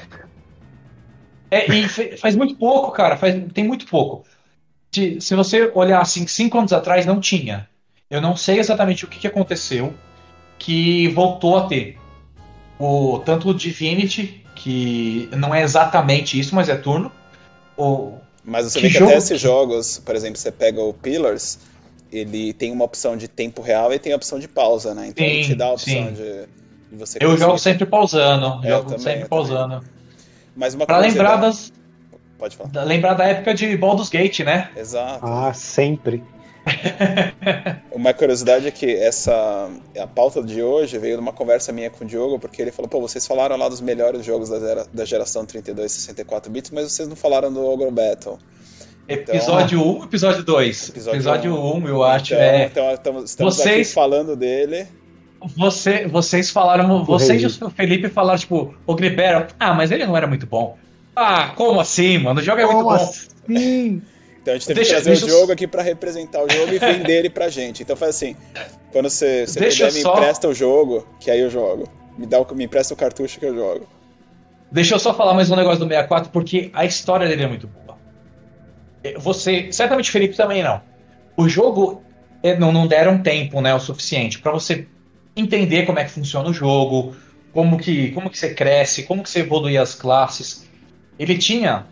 É, 1.49 1.71
e 1.71 1.87
faz 2.17 2.35
muito 2.35 2.55
pouco, 2.55 2.91
cara. 2.91 3.15
Faz, 3.15 3.41
tem 3.53 3.63
muito 3.63 3.87
pouco. 3.87 4.25
Se, 4.91 5.21
se 5.21 5.35
você 5.35 5.71
olhar 5.73 6.01
assim, 6.01 6.27
cinco 6.27 6.57
anos 6.57 6.73
atrás, 6.73 7.05
não 7.05 7.19
tinha. 7.19 7.67
Eu 8.09 8.21
não 8.21 8.35
sei 8.35 8.59
exatamente 8.59 9.05
o 9.05 9.07
que, 9.07 9.19
que 9.19 9.27
aconteceu 9.27 9.93
que 10.59 11.07
voltou 11.09 11.57
a 11.57 11.67
ter. 11.67 11.97
O, 12.79 13.19
tanto 13.19 13.49
o 13.49 13.53
Divinity, 13.53 14.43
que 14.55 15.29
não 15.31 15.53
é 15.53 15.61
exatamente 15.61 16.39
isso, 16.39 16.53
mas 16.53 16.69
é 16.69 16.75
turno. 16.75 17.11
O, 17.75 18.17
mas 18.47 18.63
você 18.63 18.79
vê 18.79 18.87
que 18.87 18.93
jogo... 18.93 19.11
até 19.11 19.17
esses 19.17 19.41
jogos, 19.41 19.99
por 19.99 20.15
exemplo, 20.15 20.37
você 20.37 20.49
pega 20.49 20.81
o 20.81 20.93
Pillars, 20.93 21.59
ele 22.09 22.53
tem 22.53 22.71
uma 22.71 22.85
opção 22.85 23.17
de 23.17 23.27
tempo 23.27 23.61
real 23.61 23.93
e 23.93 23.99
tem 23.99 24.13
a 24.13 24.15
opção 24.15 24.39
de 24.39 24.47
pausa, 24.47 24.95
né? 24.95 25.07
Então 25.07 25.25
sim, 25.25 25.31
ele 25.31 25.43
te 25.43 25.53
dá 25.53 25.65
a 25.65 25.73
opção 25.73 26.13
de, 26.13 26.47
de, 26.89 26.97
você. 26.97 27.19
Eu 27.21 27.35
jogo 27.37 27.57
sempre 27.57 27.85
pausando. 27.85 28.65
É, 28.65 28.69
jogo 28.69 28.85
também, 28.85 28.99
sempre 28.99 29.27
pausando. 29.27 29.75
Também. 29.75 29.89
Mas 30.55 30.73
uma 30.73 30.85
pra 30.85 30.97
lembrar 30.97 31.35
das. 31.35 31.73
Pode 32.37 32.55
falar. 32.55 32.85
Lembrar 32.85 33.15
da 33.15 33.25
época 33.25 33.53
de 33.53 33.75
Baldur's 33.75 34.09
Gate, 34.09 34.39
né? 34.39 34.69
Exato. 34.77 35.25
Ah, 35.25 35.51
sempre. 35.53 36.23
Uma 37.91 38.13
curiosidade 38.13 38.67
é 38.67 38.71
que 38.71 38.93
essa 38.95 39.69
a 39.97 40.07
pauta 40.07 40.43
de 40.43 40.61
hoje 40.61 40.97
veio 40.97 41.15
de 41.15 41.21
uma 41.21 41.33
conversa 41.33 41.71
minha 41.71 41.89
com 41.89 42.03
o 42.03 42.07
Diogo, 42.07 42.39
porque 42.39 42.61
ele 42.61 42.71
falou: 42.71 42.89
pô, 42.89 43.01
vocês 43.01 43.25
falaram 43.25 43.57
lá 43.57 43.69
dos 43.69 43.81
melhores 43.81 44.25
jogos 44.25 44.49
da, 44.49 44.85
da 44.93 45.05
geração 45.05 45.45
32 45.45 45.91
e 45.91 45.95
64 45.95 46.51
bits, 46.51 46.71
mas 46.71 46.91
vocês 46.91 47.07
não 47.07 47.15
falaram 47.15 47.51
do 47.51 47.65
Ogre 47.65 47.89
Battle. 47.91 48.37
Episódio 49.07 49.79
então, 49.79 50.01
1 50.01 50.03
episódio 50.03 50.43
2? 50.43 50.89
Episódio, 50.89 51.17
episódio 51.17 51.53
1, 51.55 51.77
1 51.77 51.87
eu 51.87 52.03
acho. 52.03 52.33
Então, 52.33 52.43
é... 52.43 52.65
então 52.65 52.93
estamos, 52.93 53.23
estamos 53.29 53.55
vocês, 53.55 53.93
falando 53.93 54.35
dele. 54.35 54.85
Você, 55.55 56.07
vocês 56.07 56.49
falaram. 56.49 57.03
Vocês 57.05 57.41
e 57.41 57.63
o 57.63 57.69
Felipe 57.69 58.09
falaram, 58.09 58.39
tipo, 58.39 58.73
o 58.85 58.95
Gribera. 58.95 59.47
Ah, 59.59 59.73
mas 59.73 59.91
ele 59.91 60.05
não 60.05 60.17
era 60.17 60.27
muito 60.27 60.45
bom. 60.45 60.77
Ah, 61.15 61.53
como 61.55 61.79
assim, 61.79 62.17
mano? 62.17 62.39
O 62.39 62.43
jogo 62.43 62.59
é 62.59 62.65
muito 62.65 62.83
bom. 62.83 62.91
Assim? 62.91 64.01
Então 64.47 64.55
a 64.55 64.57
gente 64.57 64.67
teve 64.67 64.79
deixa, 64.79 64.95
que 64.95 65.01
trazer 65.01 65.25
o 65.25 65.29
jogo 65.29 65.51
aqui 65.51 65.67
para 65.67 65.81
representar 65.81 66.41
o 66.41 66.49
jogo 66.49 66.73
e 66.73 66.79
vender 66.79 67.17
ele 67.17 67.29
pra 67.29 67.49
gente. 67.49 67.83
Então 67.83 67.97
faz 67.97 68.15
assim: 68.15 68.33
quando 68.93 69.09
você, 69.09 69.45
você 69.45 69.59
puder, 69.59 69.91
me 69.91 69.99
empresta 69.99 70.47
o 70.47 70.53
jogo, 70.53 71.05
que 71.19 71.29
aí 71.29 71.41
eu 71.41 71.49
jogo. 71.49 71.89
Me, 72.17 72.25
dá 72.25 72.37
me 72.53 72.63
empresta 72.63 72.93
o 72.93 72.97
cartucho 72.97 73.39
que 73.39 73.45
eu 73.45 73.53
jogo. 73.53 73.85
Deixa 74.71 74.95
eu 74.95 74.99
só 74.99 75.13
falar 75.13 75.33
mais 75.33 75.51
um 75.51 75.55
negócio 75.55 75.79
do 75.79 75.87
64, 75.87 76.31
porque 76.31 76.71
a 76.73 76.85
história 76.85 77.27
dele 77.27 77.43
é 77.43 77.47
muito 77.47 77.67
boa. 77.67 77.97
É, 79.03 79.17
você, 79.19 79.69
certamente 79.69 80.09
Felipe 80.09 80.37
também 80.37 80.63
não. 80.63 80.81
O 81.35 81.49
jogo 81.49 82.01
é, 82.41 82.57
não, 82.57 82.71
não 82.71 82.87
deram 82.87 83.21
tempo, 83.21 83.59
né, 83.59 83.75
o 83.75 83.79
suficiente 83.81 84.39
para 84.39 84.53
você 84.53 84.87
entender 85.35 85.85
como 85.85 85.99
é 85.99 86.05
que 86.05 86.11
funciona 86.11 86.49
o 86.49 86.53
jogo, 86.53 87.13
como 87.51 87.77
que, 87.77 88.11
como 88.11 88.29
que 88.29 88.37
você 88.37 88.53
cresce, 88.53 89.03
como 89.03 89.23
que 89.23 89.29
você 89.29 89.41
evolui 89.41 89.77
as 89.77 89.93
classes. 89.93 90.65
Ele 91.19 91.37
tinha 91.37 91.85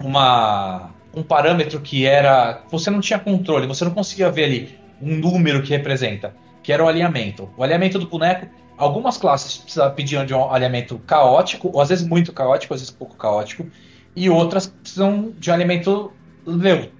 uma 0.00 0.94
um 1.14 1.22
parâmetro 1.22 1.80
que 1.80 2.06
era. 2.06 2.62
Você 2.70 2.90
não 2.90 3.00
tinha 3.00 3.18
controle, 3.18 3.66
você 3.66 3.84
não 3.84 3.92
conseguia 3.92 4.30
ver 4.30 4.44
ali 4.44 4.78
um 5.00 5.16
número 5.16 5.62
que 5.62 5.70
representa, 5.70 6.34
que 6.62 6.72
era 6.72 6.84
o 6.84 6.88
alinhamento. 6.88 7.48
O 7.56 7.62
alinhamento 7.62 7.98
do 7.98 8.06
boneco, 8.06 8.46
algumas 8.76 9.16
classes 9.16 9.62
pediam 9.94 10.24
de 10.24 10.34
um 10.34 10.50
alinhamento 10.50 10.98
caótico, 11.00 11.70
ou 11.72 11.80
às 11.80 11.88
vezes 11.88 12.06
muito 12.06 12.32
caótico, 12.32 12.74
às 12.74 12.80
vezes 12.80 12.94
pouco 12.94 13.16
caótico, 13.16 13.66
e 14.14 14.28
outras 14.28 14.66
precisam 14.66 15.32
de 15.38 15.50
um 15.50 15.54
alinhamento 15.54 16.12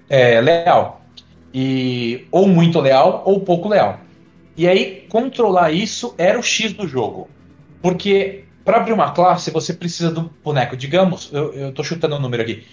é, 0.09 0.40
leal. 0.40 1.02
E 1.52 2.26
ou 2.30 2.47
muito 2.47 2.78
leal 2.80 3.22
ou 3.24 3.40
pouco 3.40 3.68
leal. 3.68 4.01
E 4.56 4.68
aí 4.68 5.06
controlar 5.09 5.70
isso 5.70 6.14
era 6.18 6.39
o 6.39 6.43
X 6.43 6.72
do 6.72 6.86
jogo. 6.86 7.28
Porque 7.80 8.44
para 8.64 8.76
abrir 8.76 8.93
uma 8.93 9.12
classe 9.12 9.51
você 9.51 9.72
precisa 9.72 10.10
do 10.10 10.30
boneco, 10.44 10.76
digamos, 10.76 11.30
eu, 11.32 11.72
tô 11.72 11.82
chutando 11.82 12.16
um 12.16 12.20
número 12.20 12.43
aqui. 12.43 12.66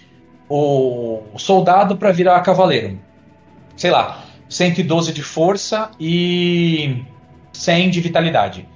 O, 0.47 1.23
soldado 1.37 1.97
para 1.97 2.11
virar 2.11 2.39
cavaleiro. 2.41 2.99
Sei 3.75 3.91
lá, 3.91 4.23
112 4.47 5.11
de 5.11 5.23
força 5.23 5.91
e 5.99 7.03
100 7.53 7.89
de 7.89 8.01
vitalidade. 8.01 8.67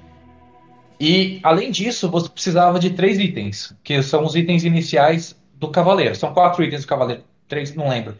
E, 0.99 1.39
além 1.43 1.71
disso, 1.71 2.09
você 2.09 2.27
precisava 2.27 2.77
de 2.79 2.89
três 2.89 3.17
itens, 3.19 3.73
que 3.83 4.01
são 4.01 4.25
os 4.25 4.35
itens 4.35 4.65
iniciais 4.65 5.35
do 5.55 5.69
cavaleiro. 5.69 6.15
São 6.15 6.33
quatro 6.33 6.63
itens 6.63 6.81
do 6.81 6.87
cavaleiro, 6.87 7.23
três, 7.47 7.73
não 7.73 7.87
lembro. 7.87 8.17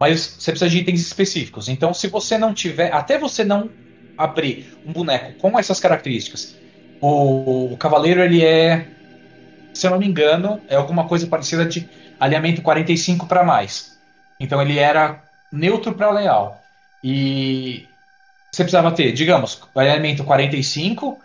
Mas 0.00 0.36
você 0.38 0.50
precisa 0.50 0.70
de 0.70 0.78
itens 0.78 1.00
específicos. 1.00 1.68
Então, 1.68 1.92
se 1.92 2.08
você 2.08 2.38
não 2.38 2.54
tiver, 2.54 2.92
até 2.92 3.18
você 3.18 3.44
não 3.44 3.68
abrir 4.16 4.78
um 4.86 4.92
boneco 4.92 5.34
com 5.38 5.58
essas 5.58 5.78
características, 5.78 6.56
o, 7.00 7.72
o 7.72 7.76
cavaleiro 7.76 8.22
ele 8.22 8.42
é, 8.42 8.86
se 9.74 9.86
eu 9.86 9.90
não 9.90 9.98
me 9.98 10.06
engano, 10.06 10.60
é 10.68 10.76
alguma 10.76 11.06
coisa 11.06 11.26
parecida 11.26 11.66
de 11.66 11.86
alinhamento 12.18 12.62
45 12.62 13.26
para 13.26 13.44
mais. 13.44 13.98
Então, 14.40 14.60
ele 14.60 14.78
era 14.78 15.22
neutro 15.52 15.94
para 15.94 16.10
leal. 16.10 16.60
E 17.02 17.86
você 18.52 18.62
precisava 18.62 18.92
ter, 18.92 19.12
digamos, 19.12 19.60
alinhamento 19.74 20.24
45 20.24 21.18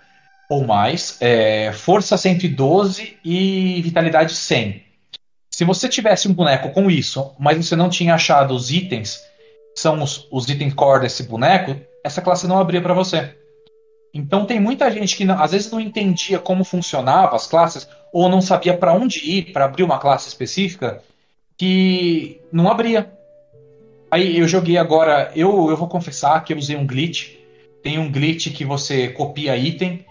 ou 0.50 0.66
mais, 0.66 1.18
é, 1.22 1.72
força 1.72 2.18
112 2.18 3.18
e 3.24 3.82
vitalidade 3.84 4.34
100. 4.34 4.84
Se 5.52 5.64
você 5.64 5.88
tivesse 5.88 6.28
um 6.28 6.34
boneco 6.34 6.72
com 6.72 6.90
isso, 6.90 7.36
mas 7.38 7.58
você 7.58 7.76
não 7.76 7.90
tinha 7.90 8.16
achado 8.16 8.56
os 8.56 8.72
itens, 8.72 9.20
são 9.76 10.02
os, 10.02 10.28
os 10.32 10.50
itens 10.50 10.74
core 10.74 11.02
desse 11.02 11.24
boneco, 11.24 11.80
essa 12.04 12.22
classe 12.22 12.48
não 12.48 12.58
abria 12.58 12.82
para 12.82 12.94
você. 12.94 13.36
Então 14.14 14.46
tem 14.46 14.60
muita 14.60 14.90
gente 14.92 15.16
que 15.16 15.26
não, 15.26 15.42
às 15.42 15.52
vezes 15.52 15.72
não 15.72 15.80
entendia 15.80 16.40
como 16.40 16.64
funcionava 16.64 17.36
as 17.36 17.48
classes 17.48 17.88
ou 18.12 18.28
não 18.28 18.42
sabia 18.42 18.76
para 18.76 18.94
onde 18.94 19.20
ir 19.20 19.52
para 19.52 19.66
abrir 19.66 19.84
uma 19.84 20.00
classe 20.00 20.28
específica 20.28 21.02
que 21.58 22.42
não 22.52 22.70
abria. 22.70 23.12
Aí 24.10 24.40
eu 24.40 24.48
joguei 24.48 24.78
agora, 24.78 25.32
eu, 25.36 25.70
eu 25.70 25.78
vou 25.78 25.88
confessar 25.88 26.44
que 26.44 26.54
eu 26.54 26.58
usei 26.58 26.76
um 26.76 26.88
glitch. 26.88 27.36
Tem 27.84 28.00
um 28.00 28.12
glitch 28.12 28.52
que 28.54 28.66
você 28.66 29.10
copia 29.10 29.56
item 29.56 30.04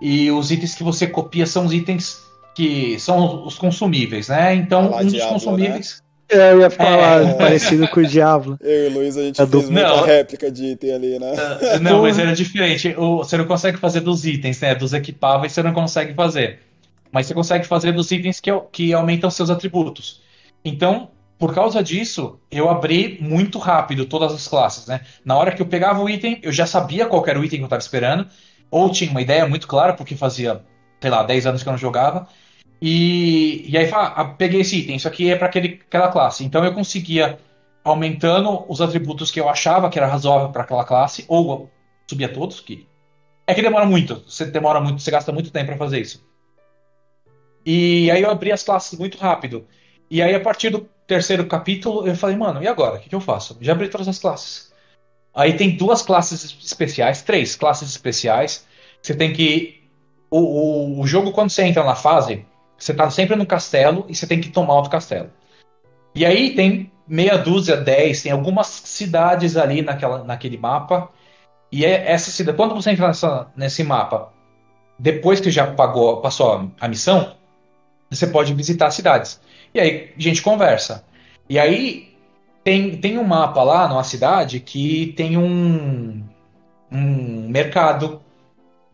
e 0.00 0.30
os 0.30 0.50
itens 0.50 0.74
que 0.74 0.82
você 0.82 1.06
copia 1.06 1.46
são 1.46 1.64
os 1.64 1.72
itens 1.72 2.22
que 2.54 2.98
são 2.98 3.46
os 3.46 3.56
consumíveis, 3.56 4.28
né? 4.28 4.54
Então, 4.54 4.92
um 4.92 5.04
dos 5.04 5.12
Diablo, 5.12 5.34
consumíveis. 5.34 6.02
Né? 6.02 6.07
É, 6.30 6.52
eu 6.52 6.60
ia 6.60 6.70
falar, 6.70 7.22
é... 7.22 7.34
parecido 7.34 7.88
com 7.88 8.00
o 8.00 8.06
Diablo. 8.06 8.58
Eu 8.60 8.84
e 8.84 8.88
o 8.88 8.94
Luiz, 8.94 9.16
a 9.16 9.22
gente 9.22 9.40
é 9.40 9.46
fez 9.46 9.64
do... 9.64 9.72
muita 9.72 9.88
não, 9.88 10.04
réplica 10.04 10.50
de 10.50 10.66
item 10.66 10.92
ali, 10.92 11.18
né? 11.18 11.32
Uh, 11.32 11.80
não, 11.80 12.02
mas 12.02 12.18
era 12.18 12.34
diferente. 12.34 12.94
O, 12.98 13.18
você 13.18 13.36
não 13.36 13.46
consegue 13.46 13.78
fazer 13.78 14.00
dos 14.00 14.26
itens, 14.26 14.60
né? 14.60 14.74
Dos 14.74 14.92
equipáveis 14.92 15.52
você 15.52 15.62
não 15.62 15.72
consegue 15.72 16.12
fazer. 16.14 16.60
Mas 17.10 17.26
você 17.26 17.34
consegue 17.34 17.66
fazer 17.66 17.92
dos 17.92 18.10
itens 18.10 18.40
que, 18.40 18.50
que 18.70 18.92
aumentam 18.92 19.30
seus 19.30 19.48
atributos. 19.48 20.20
Então, 20.62 21.08
por 21.38 21.54
causa 21.54 21.82
disso, 21.82 22.38
eu 22.50 22.68
abri 22.68 23.16
muito 23.20 23.58
rápido 23.58 24.04
todas 24.04 24.32
as 24.34 24.46
classes, 24.48 24.86
né? 24.86 25.00
Na 25.24 25.36
hora 25.36 25.52
que 25.52 25.62
eu 25.62 25.66
pegava 25.66 26.02
o 26.02 26.10
item, 26.10 26.40
eu 26.42 26.52
já 26.52 26.66
sabia 26.66 27.06
qual 27.06 27.24
era 27.26 27.38
o 27.38 27.44
item 27.44 27.60
que 27.60 27.62
eu 27.62 27.66
estava 27.66 27.80
esperando, 27.80 28.26
ou 28.70 28.90
tinha 28.90 29.10
uma 29.10 29.22
ideia 29.22 29.46
muito 29.46 29.66
clara, 29.68 29.94
porque 29.94 30.16
fazia, 30.16 30.60
sei 31.00 31.10
lá, 31.10 31.22
10 31.22 31.46
anos 31.46 31.62
que 31.62 31.68
eu 31.68 31.72
não 31.72 31.78
jogava. 31.78 32.26
E, 32.80 33.68
e 33.68 33.76
aí 33.76 33.90
ah, 33.92 34.24
peguei 34.24 34.60
esse 34.60 34.78
item, 34.78 34.96
isso 34.96 35.08
aqui 35.08 35.30
é 35.30 35.36
para 35.36 35.48
aquela 35.48 36.08
classe. 36.08 36.44
Então 36.44 36.64
eu 36.64 36.72
conseguia, 36.72 37.38
aumentando 37.84 38.64
os 38.68 38.80
atributos 38.80 39.30
que 39.30 39.40
eu 39.40 39.48
achava 39.48 39.90
que 39.90 39.98
era 39.98 40.06
razoável 40.06 40.50
para 40.50 40.62
aquela 40.62 40.84
classe, 40.84 41.24
ou 41.28 41.70
subia 42.06 42.28
todos, 42.28 42.60
que 42.60 42.86
é 43.46 43.54
que 43.54 43.62
demora 43.62 43.86
muito, 43.86 44.22
você 44.28 44.44
demora 44.44 44.80
muito, 44.80 45.00
você 45.00 45.10
gasta 45.10 45.32
muito 45.32 45.50
tempo 45.50 45.66
para 45.66 45.76
fazer 45.76 46.00
isso. 46.00 46.22
E 47.64 48.10
aí 48.10 48.22
eu 48.22 48.30
abri 48.30 48.52
as 48.52 48.62
classes 48.62 48.98
muito 48.98 49.18
rápido. 49.18 49.66
E 50.10 50.22
aí 50.22 50.34
a 50.34 50.40
partir 50.40 50.70
do 50.70 50.88
terceiro 51.06 51.46
capítulo 51.46 52.06
eu 52.06 52.14
falei, 52.14 52.36
mano, 52.36 52.62
e 52.62 52.68
agora? 52.68 52.96
O 52.96 53.00
que, 53.00 53.08
que 53.08 53.14
eu 53.14 53.20
faço? 53.20 53.56
Já 53.60 53.72
abri 53.72 53.88
todas 53.88 54.06
as 54.06 54.18
classes. 54.18 54.72
Aí 55.34 55.54
tem 55.54 55.76
duas 55.76 56.02
classes 56.02 56.56
especiais, 56.62 57.22
três 57.22 57.56
classes 57.56 57.88
especiais. 57.90 58.66
Você 59.00 59.14
tem 59.14 59.32
que. 59.32 59.82
O, 60.30 60.40
o, 60.40 61.00
o 61.00 61.06
jogo, 61.06 61.32
quando 61.32 61.50
você 61.50 61.62
entra 61.62 61.84
na 61.84 61.94
fase, 61.94 62.44
você 62.78 62.94
tá 62.94 63.10
sempre 63.10 63.34
no 63.36 63.44
castelo 63.44 64.06
e 64.08 64.14
você 64.14 64.26
tem 64.26 64.40
que 64.40 64.50
tomar 64.50 64.74
outro 64.74 64.90
castelo. 64.90 65.30
E 66.14 66.24
aí 66.24 66.54
tem 66.54 66.90
meia 67.06 67.36
dúzia, 67.36 67.76
dez, 67.76 68.22
tem 68.22 68.32
algumas 68.32 68.66
cidades 68.66 69.56
ali 69.56 69.82
naquela, 69.82 70.22
naquele 70.24 70.56
mapa. 70.56 71.10
E 71.70 71.84
é 71.84 72.10
essa 72.10 72.30
cidade. 72.30 72.56
Quando 72.56 72.74
você 72.74 72.90
entra 72.90 73.08
nessa, 73.08 73.48
nesse 73.56 73.82
mapa, 73.82 74.32
depois 74.98 75.40
que 75.40 75.50
já 75.50 75.66
pagou, 75.66 76.20
passou 76.20 76.70
a 76.80 76.88
missão, 76.88 77.34
você 78.10 78.26
pode 78.26 78.54
visitar 78.54 78.90
cidades. 78.90 79.40
E 79.74 79.80
aí 79.80 80.14
a 80.16 80.20
gente 80.20 80.42
conversa. 80.42 81.04
E 81.48 81.58
aí 81.58 82.14
tem, 82.64 82.96
tem 82.96 83.18
um 83.18 83.24
mapa 83.24 83.62
lá 83.62 83.88
numa 83.88 84.04
cidade 84.04 84.60
que 84.60 85.12
tem 85.16 85.36
um, 85.36 86.24
um 86.90 87.48
mercado 87.48 88.22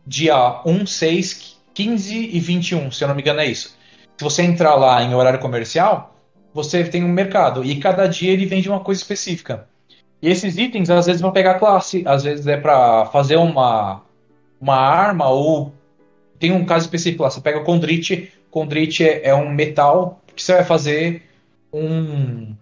dia 0.05 0.61
1, 0.65 0.85
6, 0.85 1.54
15 1.75 2.29
e 2.33 2.39
21, 2.39 2.89
se 2.89 3.03
eu 3.03 3.07
não 3.09 3.15
me 3.15 3.21
engano 3.21 3.41
é 3.41 3.45
isso. 3.45 3.77
Se 4.17 4.23
você 4.23 4.41
entrar 4.41 4.75
lá 4.75 5.03
em 5.03 5.13
horário 5.13 5.39
comercial, 5.39 6.15
você 6.53 6.83
tem 6.85 7.03
um 7.03 7.09
mercado 7.09 7.63
e 7.65 7.75
cada 7.79 8.07
dia 8.07 8.31
ele 8.31 8.45
vende 8.45 8.69
uma 8.69 8.79
coisa 8.79 9.01
específica. 9.01 9.67
E 10.21 10.29
esses 10.29 10.57
itens 10.57 10.89
às 10.89 11.05
vezes 11.05 11.21
vão 11.21 11.31
pegar 11.31 11.59
classe, 11.59 12.01
às 12.07 12.23
vezes 12.23 12.47
é 12.47 12.55
para 12.55 13.05
fazer 13.07 13.35
uma, 13.35 14.01
uma 14.59 14.77
arma 14.77 15.27
ou 15.29 15.73
tem 16.39 16.53
um 16.53 16.65
caso 16.65 16.85
específico 16.85 17.23
lá, 17.23 17.29
você 17.29 17.41
pega 17.41 17.59
o 17.59 17.63
condrite, 17.65 18.31
condrite 18.49 19.03
é, 19.03 19.27
é 19.27 19.35
um 19.35 19.49
metal 19.49 20.21
que 20.33 20.41
você 20.41 20.53
vai 20.53 20.63
fazer 20.63 21.23
um 21.73 22.55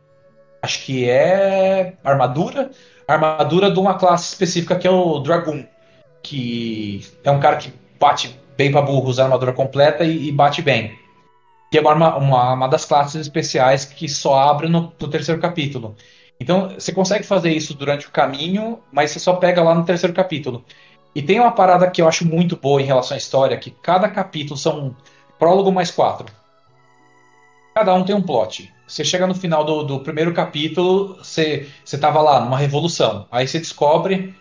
acho 0.59 0.85
que 0.85 1.07
é 1.07 1.93
armadura, 2.03 2.71
armadura 3.07 3.69
de 3.69 3.79
uma 3.79 3.93
classe 3.93 4.29
específica 4.29 4.75
que 4.75 4.87
é 4.87 4.91
o 4.91 5.19
Dragoon, 5.19 5.65
que 6.23 7.05
é 7.23 7.29
um 7.29 7.39
cara 7.39 7.57
que 7.57 7.71
bate 7.99 8.39
bem 8.57 8.71
para 8.71 8.81
burro, 8.81 9.09
usa 9.09 9.23
armadura 9.23 9.53
completa 9.53 10.03
e, 10.03 10.27
e, 10.27 10.31
bate 10.31 10.61
bem. 10.61 10.97
Que 11.71 11.77
é 11.77 11.81
uma, 11.81 12.15
uma, 12.17 12.53
uma, 12.53 12.67
das 12.67 12.85
classes 12.85 13.15
especiais 13.15 13.85
que 13.85 14.07
só 14.07 14.35
abre 14.35 14.67
no, 14.67 14.93
no 14.99 15.07
terceiro 15.07 15.41
capítulo. 15.41 15.95
Então 16.39 16.69
você 16.69 16.91
consegue 16.91 17.23
fazer 17.23 17.51
isso 17.51 17.73
durante 17.73 18.07
o 18.07 18.11
caminho, 18.11 18.79
mas 18.91 19.11
você 19.11 19.19
só 19.19 19.33
pega 19.33 19.63
lá 19.63 19.73
no 19.73 19.85
terceiro 19.85 20.13
capítulo. 20.13 20.63
E 21.15 21.21
tem 21.21 21.39
uma 21.39 21.51
parada 21.51 21.89
que 21.89 22.01
eu 22.01 22.07
acho 22.07 22.25
muito 22.25 22.57
boa 22.57 22.81
em 22.81 22.85
relação 22.85 23.15
à 23.15 23.17
história, 23.17 23.57
que 23.57 23.71
cada 23.71 24.09
capítulo 24.09 24.57
são 24.57 24.95
prólogo 25.37 25.71
mais 25.71 25.91
quatro. 25.91 26.25
Cada 27.75 27.93
um 27.93 28.03
tem 28.03 28.15
um 28.15 28.21
plot. 28.21 28.71
Você 28.87 29.03
chega 29.03 29.25
no 29.25 29.33
final 29.33 29.63
do, 29.63 29.83
do 29.83 29.99
primeiro 29.99 30.33
capítulo, 30.33 31.15
você, 31.15 31.67
você 31.83 31.97
tava 31.97 32.21
lá 32.21 32.39
numa 32.39 32.57
revolução. 32.57 33.27
Aí 33.31 33.47
você 33.47 33.59
descobre 33.59 34.35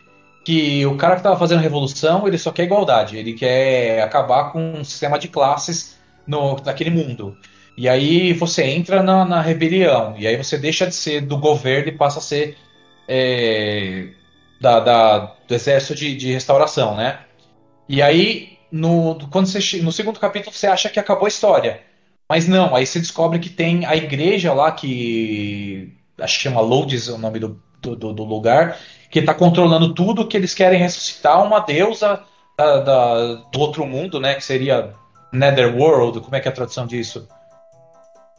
que 0.45 0.85
o 0.87 0.97
cara 0.97 1.15
que 1.15 1.21
estava 1.21 1.39
fazendo 1.39 1.59
a 1.59 1.63
revolução, 1.63 2.27
ele 2.27 2.39
só 2.39 2.51
quer 2.51 2.65
igualdade. 2.65 3.17
Ele 3.17 3.33
quer 3.33 4.03
acabar 4.03 4.53
com 4.53 4.81
um 4.81 4.85
sistema 4.85 5.19
de 5.19 5.29
classes 5.29 5.99
no, 6.27 6.57
naquele 6.65 6.91
mundo. 6.91 7.37
E 7.77 7.89
aí 7.89 8.33
você 8.33 8.65
entra 8.65 9.03
na, 9.03 9.25
na 9.25 9.41
rebelião. 9.41 10.15
E 10.19 10.27
aí 10.27 10.37
você 10.37 10.59
deixa 10.59 10.87
de 10.87 10.95
ser 10.95 11.23
do 11.23 11.39
governo 11.39 11.89
e 11.89 11.93
passa 11.93 12.19
a 12.19 12.23
ser 12.23 12.57
é, 13.09 14.09
da, 14.61 14.81
da, 14.81 15.19
do 15.47 15.55
exército 15.55 15.95
de, 15.95 16.17
de 16.17 16.33
restauração, 16.33 16.97
né? 16.97 17.21
E 17.89 18.01
aí, 18.01 18.59
no, 18.71 19.19
quando 19.31 19.47
você, 19.47 19.83
no 19.83 19.93
segundo 19.93 20.21
capítulo, 20.21 20.55
você 20.55 20.67
acha 20.67 20.89
que 20.89 21.01
acabou 21.01 21.27
a 21.27 21.29
história. 21.29 21.81
Mas 22.29 22.49
não, 22.49 22.75
aí 22.75 22.87
você 22.87 22.99
descobre 22.99 23.39
que 23.39 23.51
tem 23.51 23.85
a 23.85 23.95
igreja 23.97 24.53
lá 24.53 24.73
que. 24.73 25.93
Acho 26.19 26.37
que 26.37 26.43
chama 26.45 26.61
Lourdes 26.61 27.09
o 27.09 27.19
nome 27.19 27.39
do, 27.39 27.61
do, 27.81 28.13
do 28.13 28.25
lugar, 28.25 28.79
que 29.13 29.19
está 29.19 29.35
controlando 29.35 29.93
tudo, 29.93 30.27
que 30.27 30.35
eles 30.35 30.55
querem 30.55 30.79
ressuscitar 30.81 31.45
uma 31.45 31.61
deusa 31.61 32.23
da, 32.57 32.79
da, 32.79 33.35
do 33.35 33.61
outro 33.61 33.87
mundo, 33.87 34.19
né? 34.19 34.35
Que 34.35 34.43
seria 34.43 34.95
Netherworld, 35.31 36.21
como 36.23 36.35
é 36.35 36.41
que 36.41 36.49
é 36.49 36.51
a 36.51 36.55
tradução 36.55 36.87
disso? 36.87 37.29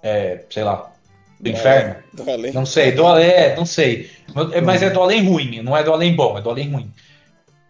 É, 0.02 0.44
sei 0.50 0.64
lá. 0.64 0.92
Do 1.40 1.50
inferno? 1.50 1.96
Do 2.12 2.30
além. 2.30 2.52
Não 2.52 2.66
sei, 2.66 2.92
do 2.92 3.06
além, 3.06 3.30
é, 3.30 3.56
não 3.56 3.68
sei. 3.68 4.10
Mas 4.64 4.82
é 4.82 4.90
do 4.90 5.00
além 5.00 5.24
ruim, 5.24 5.62
não 5.62 5.78
é 5.78 5.84
do 5.84 5.94
além 5.94 6.16
bom, 6.16 6.40
é 6.40 6.42
do 6.42 6.50
além 6.50 6.72
ruim. 6.72 6.92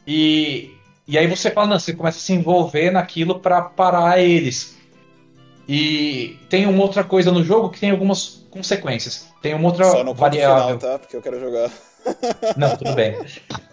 E, 0.08 0.72
e 1.06 1.18
aí 1.18 1.28
você 1.28 1.52
fala, 1.52 1.68
não, 1.68 1.80
você 1.80 1.92
começa 1.92 2.20
a 2.20 2.22
se 2.22 2.32
envolver 2.32 2.90
naquilo 2.90 3.38
para 3.38 3.62
parar 3.62 4.18
eles. 4.22 4.78
E 5.68 6.38
tem 6.50 6.66
uma 6.68 6.82
outra 6.82 7.04
coisa 7.04 7.32
no 7.32 7.44
jogo 7.44 7.70
que 7.70 7.82
tem 7.82 7.92
algumas 7.92 8.46
consequências. 8.50 9.28
Tem 9.42 9.54
uma 9.54 9.68
outra 9.68 9.86
Só 9.86 10.04
no 10.06 10.14
variável. 10.14 10.80
Final, 10.80 10.94
tá? 10.94 11.00
Porque 11.00 11.18
eu 11.18 11.22
quero 11.22 11.40
jogar. 11.40 11.70
Não, 12.58 12.76
tudo 12.76 12.94
bem. 12.94 13.18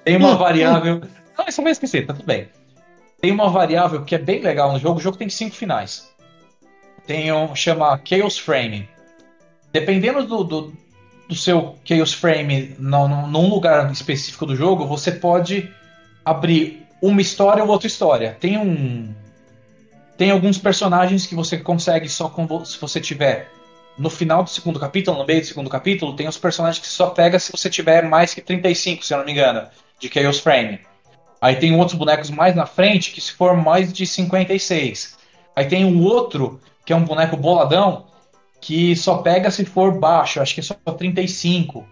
Tem 0.05 0.17
uma 0.17 0.37
variável. 0.37 1.03
Não, 1.37 1.47
isso 1.49 1.61
eu 1.61 1.65
vou 1.65 1.71
esquecer, 1.71 2.07
tá 2.07 2.15
tudo 2.15 2.27
bem. 2.27 2.49
Tem 3.21 3.31
uma 3.33 3.51
variável 3.51 4.03
que 4.05 4.15
é 4.15 4.19
bem 4.19 4.41
legal 4.41 4.73
no 4.73 4.79
jogo. 4.79 4.99
O 4.99 5.03
jogo 5.03 5.17
tem 5.17 5.29
cinco 5.29 5.55
finais. 5.55 6.11
Tem 7.07 7.33
um 7.33 7.55
chama 7.55 8.01
Chaos 8.05 8.39
Frame. 8.39 8.89
Dependendo 9.73 10.27
do, 10.27 10.45
do, 10.45 10.73
do 11.29 11.35
seu 11.35 11.77
Chaos 11.85 12.13
Frame 12.13 12.75
num, 12.79 13.27
num 13.27 13.49
lugar 13.49 13.91
específico 13.93 14.47
do 14.47 14.57
jogo, 14.57 14.87
você 14.87 15.13
pode 15.13 15.71
abrir 16.25 16.87
uma 17.01 17.21
história 17.21 17.63
ou 17.63 17.71
outra 17.71 17.87
história. 17.87 18.37
Tem 18.41 18.59
um. 18.59 19.15
Tem 20.17 20.31
alguns 20.31 20.59
personagens 20.59 21.27
que 21.27 21.35
você 21.35 21.57
consegue 21.57 22.09
só 22.09 22.29
com, 22.29 22.65
se 22.65 22.79
você 22.79 23.01
tiver 23.01 23.51
no 24.01 24.09
final 24.09 24.43
do 24.43 24.49
segundo 24.49 24.81
capítulo, 24.81 25.19
no 25.19 25.27
meio 25.27 25.43
do 25.43 25.47
segundo 25.47 25.69
capítulo, 25.69 26.17
tem 26.17 26.27
os 26.27 26.39
personagens 26.39 26.81
que 26.83 26.91
só 26.91 27.11
pega 27.11 27.39
se 27.39 27.53
você 27.53 27.69
tiver 27.69 28.03
mais 28.09 28.33
que 28.33 28.41
35, 28.41 29.05
se 29.05 29.13
eu 29.13 29.19
não 29.19 29.27
me 29.27 29.33
engano, 29.33 29.69
de 29.99 30.09
Chaos 30.09 30.41
Frame. 30.41 30.81
Aí 31.39 31.57
tem 31.57 31.77
outros 31.77 31.99
bonecos 31.99 32.31
mais 32.31 32.57
na 32.57 32.65
frente 32.65 33.11
que 33.11 33.21
se 33.21 33.33
for 33.33 33.55
mais 33.55 33.93
de 33.93 34.07
56. 34.07 35.19
Aí 35.55 35.67
tem 35.67 35.85
um 35.85 36.03
outro, 36.03 36.59
que 36.83 36.95
é 36.95 36.97
um 36.97 37.05
boneco 37.05 37.37
boladão, 37.37 38.07
que 38.59 38.97
só 38.97 39.19
pega 39.19 39.51
se 39.51 39.67
for 39.67 39.93
baixo, 39.93 40.41
acho 40.41 40.55
que 40.55 40.61
é 40.61 40.63
só 40.63 40.75
35. 40.75 41.87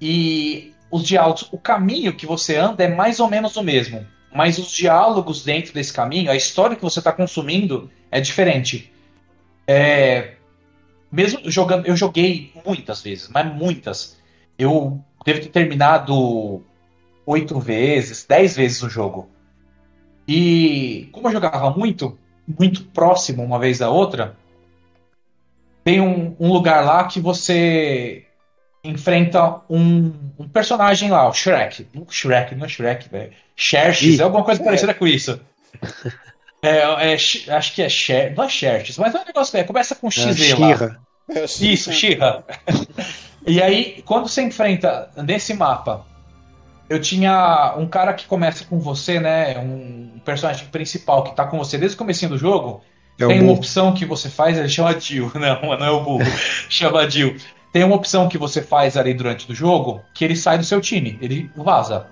E 0.00 0.72
os 0.88 1.02
diálogos, 1.02 1.48
o 1.50 1.58
caminho 1.58 2.14
que 2.14 2.26
você 2.26 2.54
anda 2.54 2.84
é 2.84 2.88
mais 2.88 3.18
ou 3.18 3.28
menos 3.28 3.56
o 3.56 3.62
mesmo, 3.64 4.06
mas 4.32 4.56
os 4.56 4.70
diálogos 4.70 5.42
dentro 5.42 5.74
desse 5.74 5.92
caminho, 5.92 6.30
a 6.30 6.36
história 6.36 6.76
que 6.76 6.82
você 6.82 7.00
está 7.00 7.10
consumindo 7.10 7.90
é 8.08 8.20
diferente. 8.20 8.92
É, 9.66 10.33
mesmo 11.14 11.48
jogando, 11.48 11.86
eu 11.86 11.96
joguei 11.96 12.52
muitas 12.66 13.00
vezes, 13.00 13.28
mas 13.28 13.46
muitas. 13.54 14.18
Eu 14.58 15.00
devo 15.24 15.40
ter 15.40 15.48
terminado 15.48 16.62
oito 17.24 17.58
vezes, 17.60 18.26
dez 18.26 18.56
vezes 18.56 18.82
o 18.82 18.90
jogo. 18.90 19.28
E 20.26 21.08
como 21.12 21.28
eu 21.28 21.32
jogava 21.32 21.70
muito, 21.70 22.18
muito 22.46 22.84
próximo 22.86 23.44
uma 23.44 23.60
vez 23.60 23.78
da 23.78 23.90
outra, 23.90 24.36
tem 25.84 26.00
um, 26.00 26.34
um 26.40 26.52
lugar 26.52 26.84
lá 26.84 27.04
que 27.04 27.20
você 27.20 28.24
enfrenta 28.82 29.60
um, 29.70 30.12
um, 30.38 30.48
personagem 30.48 31.10
lá, 31.10 31.28
o 31.28 31.32
Shrek. 31.32 31.86
Shrek, 32.10 32.54
não 32.56 32.66
é 32.66 32.68
Shrek, 32.68 33.08
velho. 33.08 33.32
Xerxes, 33.54 34.18
é 34.18 34.24
alguma 34.24 34.44
coisa 34.44 34.60
é. 34.60 34.64
parecida 34.64 34.94
com 34.94 35.06
isso. 35.06 35.40
É, 36.64 37.12
é, 37.12 37.14
acho 37.14 37.74
que 37.74 37.82
é 37.82 37.88
Xer, 37.88 38.34
não 38.36 38.44
é 38.44 38.48
Xerxes, 38.48 38.98
mas 38.98 39.14
é 39.14 39.20
um 39.20 39.24
negócio 39.24 39.52
que 39.52 39.58
é, 39.58 39.64
começa 39.64 39.94
com 39.94 40.10
X 40.10 40.40
é, 40.40 40.54
lá. 40.54 40.98
Isso, 41.60 41.92
Xirra. 41.92 42.44
e 43.46 43.62
aí, 43.62 44.02
quando 44.04 44.28
você 44.28 44.42
enfrenta 44.42 45.10
nesse 45.16 45.54
mapa 45.54 46.04
eu 46.88 47.00
tinha 47.00 47.74
um 47.78 47.86
cara 47.86 48.12
que 48.12 48.26
começa 48.26 48.64
com 48.64 48.78
você, 48.78 49.18
né? 49.18 49.58
Um 49.58 50.20
personagem 50.24 50.66
principal 50.66 51.24
que 51.24 51.34
tá 51.34 51.46
com 51.46 51.58
você 51.58 51.78
desde 51.78 51.96
o 51.96 51.98
começo 51.98 52.28
do 52.28 52.38
jogo. 52.38 52.82
É 53.18 53.26
tem 53.26 53.40
uma 53.40 53.52
opção 53.52 53.94
que 53.94 54.04
você 54.04 54.28
faz, 54.28 54.58
ele 54.58 54.68
chama 54.68 54.98
Jill. 54.98 55.30
Não, 55.34 55.78
não 55.78 55.86
é 55.86 55.90
o 55.90 56.02
burro. 56.02 56.24
chama 56.68 57.08
Jill. 57.08 57.36
Tem 57.72 57.84
uma 57.84 57.96
opção 57.96 58.28
que 58.28 58.38
você 58.38 58.60
faz 58.60 58.96
ali 58.96 59.14
durante 59.14 59.50
o 59.50 59.54
jogo 59.54 60.00
que 60.12 60.24
ele 60.24 60.36
sai 60.36 60.58
do 60.58 60.64
seu 60.64 60.80
time, 60.80 61.18
ele 61.20 61.50
vaza. 61.56 62.06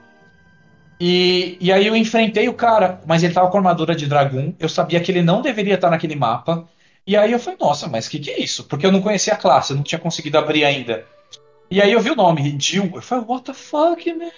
E, 1.04 1.58
e 1.60 1.72
aí 1.72 1.84
eu 1.84 1.96
enfrentei 1.96 2.48
o 2.48 2.54
cara, 2.54 3.00
mas 3.04 3.24
ele 3.24 3.34
tava 3.34 3.50
com 3.50 3.56
armadura 3.56 3.92
de 3.92 4.06
dragão. 4.06 4.54
Eu 4.56 4.68
sabia 4.68 5.00
que 5.00 5.10
ele 5.10 5.20
não 5.20 5.42
deveria 5.42 5.74
estar 5.74 5.90
naquele 5.90 6.14
mapa. 6.14 6.64
E 7.04 7.16
aí 7.16 7.32
eu 7.32 7.40
falei, 7.40 7.58
nossa, 7.60 7.88
mas 7.88 8.06
que, 8.06 8.20
que 8.20 8.30
é 8.30 8.40
isso? 8.40 8.62
Porque 8.68 8.86
eu 8.86 8.92
não 8.92 9.02
conhecia 9.02 9.32
a 9.32 9.36
classe, 9.36 9.72
eu 9.72 9.76
não 9.76 9.82
tinha 9.82 9.98
conseguido 9.98 10.38
abrir 10.38 10.64
ainda. 10.64 11.04
E 11.68 11.82
aí 11.82 11.90
eu 11.90 11.98
vi 11.98 12.12
o 12.12 12.14
nome, 12.14 12.56
Jill. 12.56 12.92
Eu 12.94 13.02
falei, 13.02 13.24
what 13.26 13.44
the 13.46 13.52
fuck, 13.52 14.14
man? 14.14 14.30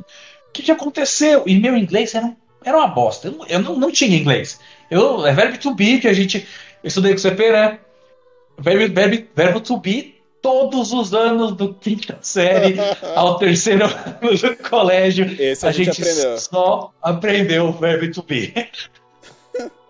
O 0.00 0.52
que, 0.54 0.62
que 0.62 0.72
aconteceu? 0.72 1.42
E 1.46 1.60
meu 1.60 1.76
inglês 1.76 2.14
era, 2.14 2.34
era 2.64 2.78
uma 2.78 2.88
bosta. 2.88 3.28
Eu, 3.28 3.32
não, 3.32 3.46
eu 3.46 3.58
não, 3.60 3.76
não 3.76 3.92
tinha 3.92 4.16
inglês. 4.16 4.58
Eu, 4.90 5.26
é 5.26 5.34
verbo 5.34 5.58
to 5.58 5.74
be 5.74 5.98
que 5.98 6.08
a 6.08 6.14
gente. 6.14 6.48
Eu 6.82 6.88
estudei 6.88 7.12
com 7.12 7.18
o 7.18 7.20
CP, 7.20 7.52
né? 7.52 7.78
Verbo, 8.58 8.94
verbo, 8.94 9.28
verbo 9.36 9.60
to 9.60 9.76
be 9.76 10.15
todos 10.46 10.92
os 10.92 11.12
anos 11.12 11.56
do 11.56 11.74
quinta 11.74 12.18
série 12.22 12.76
ao 13.16 13.36
terceiro 13.36 13.84
ano 13.86 14.38
do 14.38 14.56
colégio. 14.68 15.26
Esse 15.40 15.66
a, 15.66 15.70
a 15.70 15.72
gente, 15.72 15.86
gente 15.86 16.02
aprendeu. 16.02 16.38
só 16.38 16.92
aprendeu 17.02 17.66
o 17.66 17.72
verbo 17.72 18.12
to 18.12 18.22
be. 18.22 18.54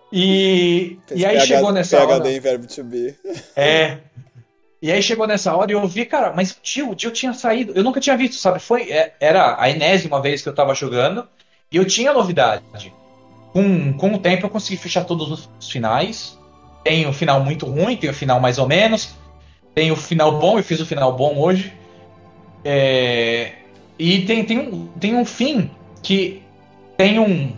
E, 0.09 0.97
e 1.13 1.25
aí 1.25 1.35
PH, 1.35 1.45
chegou 1.45 1.69
nessa 1.73 1.97
PhD 1.97 2.13
hora. 2.13 2.31
em 2.31 2.39
verbo 2.39 2.65
to 2.65 2.81
be. 2.81 3.13
É. 3.57 3.97
E 4.81 4.89
aí 4.89 5.03
chegou 5.03 5.27
nessa 5.27 5.53
hora 5.53 5.69
e 5.69 5.75
eu 5.75 5.85
vi, 5.85 6.05
cara, 6.05 6.31
mas 6.33 6.51
o 6.51 6.57
tio, 6.61 6.91
o 6.91 6.95
tio 6.95 7.11
tinha 7.11 7.33
saído. 7.33 7.73
Eu 7.75 7.83
nunca 7.83 7.99
tinha 7.99 8.15
visto, 8.15 8.37
sabe? 8.37 8.59
Foi, 8.61 8.89
é, 8.89 9.13
era 9.19 9.61
a 9.61 9.69
enésima 9.69 10.21
vez 10.21 10.41
que 10.41 10.47
eu 10.47 10.55
tava 10.55 10.73
jogando 10.73 11.27
e 11.69 11.75
eu 11.75 11.83
tinha 11.83 12.13
novidade. 12.13 12.63
Com, 13.51 13.91
com 13.97 14.13
o 14.13 14.17
tempo 14.17 14.45
eu 14.45 14.49
consegui 14.49 14.77
fechar 14.77 15.03
todos 15.03 15.49
os 15.59 15.69
finais. 15.69 16.39
Tem 16.85 17.05
o 17.05 17.09
um 17.09 17.13
final 17.13 17.41
muito 17.41 17.65
ruim, 17.65 17.97
tem 17.97 18.09
o 18.09 18.13
um 18.13 18.15
final 18.15 18.39
mais 18.39 18.57
ou 18.57 18.65
menos. 18.65 19.13
Tem 19.77 19.91
o 19.91 19.95
final 19.95 20.39
bom, 20.39 20.57
eu 20.57 20.63
fiz 20.63 20.79
o 20.79 20.87
final 20.87 21.15
bom 21.15 21.37
hoje. 21.37 21.71
É, 22.65 23.53
e 23.99 24.25
tem, 24.25 24.43
tem, 24.43 24.57
um, 24.57 24.87
tem 24.87 25.15
um 25.15 25.23
fim 25.23 25.69
que 26.01 26.41
tem 26.97 27.19
um. 27.19 27.55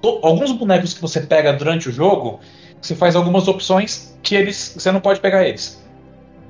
Alguns 0.00 0.52
bonecos 0.52 0.94
que 0.94 1.00
você 1.00 1.20
pega 1.22 1.52
durante 1.52 1.88
o 1.88 1.92
jogo, 1.92 2.38
você 2.80 2.94
faz 2.94 3.16
algumas 3.16 3.48
opções 3.48 4.16
que 4.22 4.36
eles. 4.36 4.74
Você 4.78 4.92
não 4.92 5.00
pode 5.00 5.18
pegar 5.18 5.44
eles. 5.44 5.84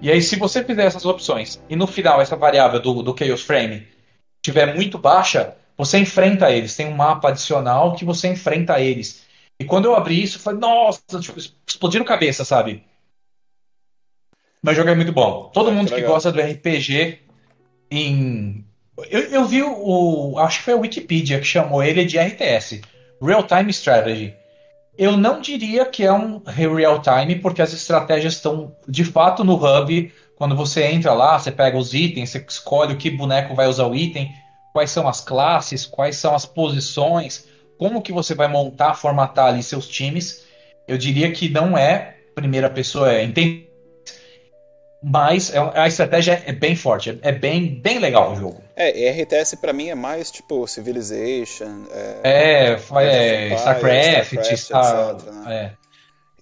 E 0.03 0.11
aí, 0.11 0.21
se 0.21 0.37
você 0.37 0.63
fizer 0.63 0.85
essas 0.85 1.07
opções 1.07 1.59
e 1.67 1.75
no 1.75 1.87
final 1.87 2.21
essa 2.21 2.37
variável 2.37 2.79
do, 2.79 3.03
do 3.03 3.17
Chaos 3.19 3.41
Frame 3.41 3.89
estiver 4.45 4.75
muito 4.75 4.99
baixa, 4.99 5.57
você 5.79 5.99
enfrenta 5.99 6.51
eles. 6.51 6.77
Tem 6.77 6.87
um 6.87 6.95
mapa 6.95 7.31
adicional 7.31 7.95
que 7.95 8.05
você 8.05 8.29
enfrenta 8.29 8.79
eles. 8.79 9.23
E 9.59 9.65
quando 9.65 9.87
eu 9.87 9.95
abri 9.95 10.23
isso, 10.23 10.37
eu 10.37 10.43
falei, 10.43 10.61
nossa, 10.61 11.01
tipo, 11.23 11.39
explodiram 11.67 12.05
cabeça, 12.05 12.45
sabe? 12.45 12.85
Mas 14.63 14.75
o 14.75 14.77
jogo 14.77 14.91
é 14.91 14.95
muito 14.95 15.13
bom. 15.13 15.51
Todo 15.53 15.73
mundo 15.73 15.93
que 15.93 16.01
gosta 16.03 16.31
do 16.31 16.41
RPG 16.41 17.19
em. 17.91 18.65
Eu, 19.11 19.21
eu 19.21 19.45
vi 19.47 19.63
o. 19.63 20.39
Acho 20.39 20.59
que 20.59 20.65
foi 20.65 20.75
a 20.75 20.77
Wikipedia 20.77 21.39
que 21.41 21.47
chamou 21.47 21.83
ele 21.83 22.05
de 22.05 22.19
RTS 22.19 22.83
Real 23.23 23.43
Time 23.43 23.71
Strategy. 23.71 24.35
Eu 24.99 25.17
não 25.17 25.41
diria 25.41 25.87
que 25.87 26.05
é 26.05 26.13
um 26.13 26.43
real 26.45 27.01
time, 27.01 27.37
porque 27.37 27.63
as 27.63 27.73
estratégias 27.73 28.35
estão 28.35 28.77
de 28.87 29.05
fato 29.05 29.43
no 29.43 29.55
hub. 29.55 30.13
Quando 30.37 30.55
você 30.55 30.85
entra 30.85 31.13
lá, 31.15 31.39
você 31.39 31.51
pega 31.51 31.77
os 31.77 31.95
itens, 31.95 32.31
você 32.31 32.45
escolhe 32.47 32.93
o 32.93 32.97
que 32.97 33.11
boneco 33.11 33.55
vai 33.55 33.67
usar 33.67 33.87
o 33.87 33.95
item, 33.95 34.31
quais 34.73 34.91
são 34.91 35.09
as 35.09 35.21
classes, 35.21 35.87
quais 35.87 36.17
são 36.17 36.35
as 36.35 36.45
posições, 36.45 37.47
como 37.79 38.03
que 38.03 38.13
você 38.13 38.35
vai 38.35 38.49
montar, 38.49 38.95
formatar 38.95 39.47
ali 39.47 39.63
seus 39.63 39.89
times. 39.89 40.45
Eu 40.87 40.99
diria 40.99 41.31
que 41.31 41.49
não 41.49 41.77
é 41.79 42.17
primeira 42.35 42.69
pessoa, 42.69 43.13
é 43.13 43.23
entender 43.23 43.70
mas 45.03 45.55
é 45.55 45.59
a 45.75 45.87
estratégia 45.87 46.43
é 46.45 46.53
bem 46.53 46.77
forte, 46.77 47.19
é 47.23 47.33
bem, 47.33 47.81
bem 47.81 47.99
legal 47.99 48.33
o 48.33 48.37
jogo. 48.37 48.63
É, 48.77 49.11
RTS 49.23 49.57
para 49.57 49.73
mim 49.73 49.89
é 49.89 49.95
mais 49.95 50.31
tipo 50.31 50.67
Civilization. 50.67 51.87
É, 51.91 52.21
é, 52.23 52.71
é 52.73 53.55
StarCraft, 53.55 54.33
StarCraft 54.33 54.57
Star, 54.57 55.15
etc. 55.15 55.33
Né? 55.33 55.77
É. 55.77 55.81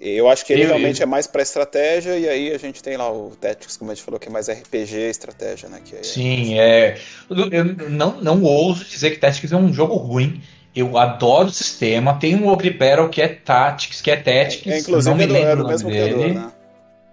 Eu 0.00 0.28
acho 0.28 0.44
que 0.44 0.52
ele 0.52 0.62
eu, 0.62 0.68
realmente 0.68 1.00
eu... 1.00 1.04
é 1.04 1.06
mais 1.06 1.26
para 1.26 1.42
estratégia, 1.42 2.16
e 2.16 2.28
aí 2.28 2.54
a 2.54 2.58
gente 2.58 2.82
tem 2.82 2.96
lá 2.96 3.10
o 3.10 3.32
Tactics, 3.40 3.76
como 3.76 3.90
a 3.90 3.94
gente 3.94 4.04
falou, 4.04 4.20
que 4.20 4.28
é 4.28 4.30
mais 4.30 4.48
RPG 4.48 4.96
estratégia, 5.08 5.68
né? 5.68 5.80
Que 5.84 5.96
é 5.96 6.02
Sim, 6.04 6.58
é. 6.58 6.98
Eu 7.28 7.64
não, 7.90 8.20
não 8.20 8.42
ouso 8.44 8.84
dizer 8.84 9.10
que 9.10 9.18
Tactics 9.18 9.50
é 9.50 9.56
um 9.56 9.72
jogo 9.72 9.96
ruim. 9.96 10.40
Eu 10.74 10.96
adoro 10.96 11.48
o 11.48 11.52
sistema. 11.52 12.16
Tem 12.20 12.36
um 12.36 12.46
Ogre 12.46 12.70
Battle 12.70 13.08
que 13.08 13.20
é 13.20 13.28
Tactics, 13.28 14.00
que 14.00 14.10
é 14.10 14.16
Tactics. 14.16 14.72
É, 14.72 14.78
inclusive 14.78 15.10
não 15.10 15.16
me 15.16 15.26
lembro 15.26 15.50
é 15.50 15.56
do, 15.56 15.60
é 15.60 15.64
do 15.64 15.68
mesmo 15.68 15.90
dele. 15.90 16.14
criador, 16.14 16.34
né? 16.34 16.52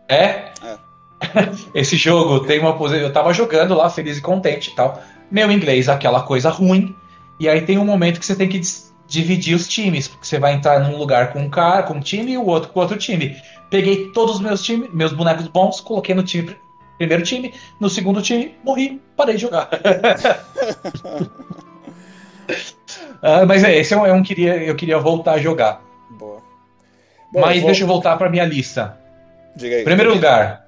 É? 0.07 0.25
É. 0.63 0.84
Esse 1.73 1.95
jogo 1.97 2.41
tem 2.41 2.59
uma 2.59 2.77
posição. 2.77 3.03
Eu 3.03 3.13
tava 3.13 3.33
jogando 3.33 3.73
lá, 3.73 3.89
feliz 3.89 4.17
e 4.17 4.21
contente 4.21 4.71
e 4.71 4.75
tal. 4.75 5.01
Meu 5.31 5.51
inglês, 5.51 5.89
aquela 5.89 6.21
coisa 6.21 6.49
ruim. 6.49 6.95
E 7.39 7.49
aí 7.49 7.61
tem 7.61 7.77
um 7.77 7.85
momento 7.85 8.19
que 8.19 8.25
você 8.25 8.35
tem 8.35 8.47
que 8.47 8.61
dividir 9.07 9.55
os 9.55 9.67
times. 9.67 10.07
Porque 10.07 10.25
você 10.25 10.39
vai 10.39 10.53
entrar 10.53 10.79
num 10.79 10.97
lugar 10.97 11.31
com 11.33 11.39
um 11.39 11.49
cara, 11.49 11.83
com 11.83 11.95
um 11.95 11.99
time, 11.99 12.33
e 12.33 12.37
o 12.37 12.45
outro 12.45 12.69
com 12.69 12.79
outro 12.79 12.97
time. 12.97 13.35
Peguei 13.69 14.11
todos 14.11 14.35
os 14.35 14.41
meus 14.41 14.61
times, 14.63 14.89
meus 14.93 15.11
bonecos 15.11 15.47
bons, 15.47 15.81
coloquei 15.81 16.13
no 16.13 16.23
time, 16.23 16.55
primeiro 16.97 17.23
time, 17.23 17.53
no 17.79 17.89
segundo 17.89 18.21
time, 18.21 18.55
morri, 18.63 19.01
parei 19.17 19.35
de 19.35 19.41
jogar. 19.41 19.69
uh, 23.21 23.45
mas 23.47 23.63
é, 23.63 23.75
esse 23.77 23.93
é 23.93 23.97
um, 23.97 24.05
é 24.05 24.13
um, 24.13 24.21
queria, 24.21 24.55
eu 24.57 24.75
queria 24.75 24.99
voltar 24.99 25.33
a 25.33 25.39
jogar. 25.39 25.81
Boa. 26.11 26.41
Bom, 27.33 27.41
mas 27.41 27.57
vou... 27.57 27.65
deixa 27.65 27.83
eu 27.83 27.87
voltar 27.87 28.17
para 28.17 28.29
minha 28.29 28.45
lista. 28.45 28.97
Diga 29.55 29.77
aí. 29.77 29.83
Primeiro 29.83 30.13
lugar, 30.13 30.64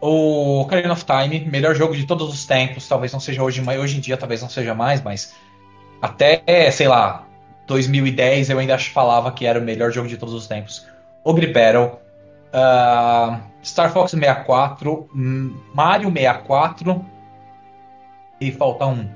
o 0.00 0.60
Ocarina 0.60 0.92
of 0.92 1.04
Time, 1.04 1.40
melhor 1.40 1.74
jogo 1.74 1.96
de 1.96 2.06
todos 2.06 2.32
os 2.32 2.44
tempos, 2.44 2.86
talvez 2.88 3.12
não 3.12 3.20
seja 3.20 3.42
hoje, 3.42 3.62
hoje 3.62 3.96
em 3.96 4.00
dia 4.00 4.16
talvez 4.16 4.42
não 4.42 4.48
seja 4.48 4.74
mais, 4.74 5.02
mas 5.02 5.34
até, 6.00 6.70
sei 6.70 6.88
lá, 6.88 7.26
2010 7.66 8.50
eu 8.50 8.58
ainda 8.58 8.78
falava 8.78 9.32
que 9.32 9.46
era 9.46 9.58
o 9.58 9.62
melhor 9.62 9.90
jogo 9.90 10.08
de 10.08 10.16
todos 10.16 10.34
os 10.34 10.46
tempos. 10.46 10.86
Ogre 11.24 11.48
Battle, 11.48 11.98
uh, 12.52 13.40
Star 13.64 13.92
Fox 13.92 14.12
64, 14.12 15.08
Mario 15.74 16.12
64 16.12 17.04
e 18.40 18.52
falta 18.52 18.86
um. 18.86 19.08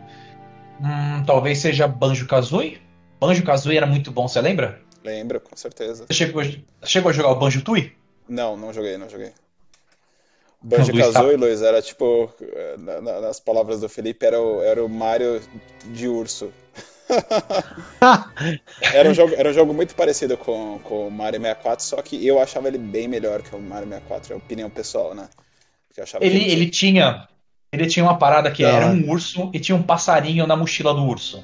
Hum, 0.83 1.23
talvez 1.27 1.59
seja 1.59 1.87
Banjo 1.87 2.27
Kazooie. 2.27 2.81
Banjo 3.21 3.45
Kazooie 3.45 3.77
era 3.77 3.87
muito 3.87 4.11
bom, 4.11 4.27
você 4.27 4.41
lembra? 4.41 4.81
Lembro, 5.05 5.41
com 5.41 5.57
certeza. 5.57 6.07
Você 6.07 6.15
chegou, 6.15 6.43
chegou 6.85 7.11
a 7.11 7.13
jogar 7.13 7.31
o 7.31 7.39
Banjo 7.39 7.63
Tui? 7.63 7.95
Não, 8.29 8.57
não 8.57 8.73
joguei, 8.73 8.97
não 8.97 9.09
joguei. 9.09 9.33
Banjo 10.63 10.93
Kazooie, 10.93 11.39
tá... 11.39 11.41
Luiz, 11.41 11.63
era 11.63 11.81
tipo, 11.81 12.31
na, 12.79 13.01
na, 13.01 13.21
nas 13.21 13.41
palavras 13.41 13.81
do 13.81 13.89
Felipe, 13.89 14.27
era 14.27 14.41
o, 14.41 14.63
era 14.63 14.85
o 14.85 14.89
Mario 14.89 15.41
de 15.87 16.07
urso. 16.07 16.53
era, 18.95 19.09
um 19.09 19.15
jogo, 19.15 19.35
era 19.37 19.49
um 19.49 19.53
jogo 19.53 19.73
muito 19.73 19.95
parecido 19.95 20.37
com, 20.37 20.79
com 20.85 21.09
o 21.09 21.11
Mario 21.11 21.41
64, 21.41 21.85
só 21.85 22.03
que 22.03 22.25
eu 22.25 22.41
achava 22.41 22.69
ele 22.69 22.79
bem 22.79 23.09
melhor 23.09 23.43
que 23.43 23.57
o 23.57 23.61
Mario 23.61 23.89
64, 23.89 24.35
é 24.35 24.37
opinião 24.37 24.71
pessoal, 24.71 25.15
né? 25.15 25.29
Ele, 26.21 26.51
ele, 26.51 26.71
tinha 26.71 27.27
ele 27.73 27.87
tinha 27.87 28.05
uma 28.05 28.17
parada 28.17 28.51
que 28.51 28.65
era 28.65 28.87
um 28.87 29.11
urso 29.11 29.51
e 29.53 29.59
tinha 29.59 29.77
um 29.77 29.83
passarinho 29.83 30.47
na 30.47 30.57
mochila 30.57 30.95
do 30.95 31.05
urso. 31.05 31.43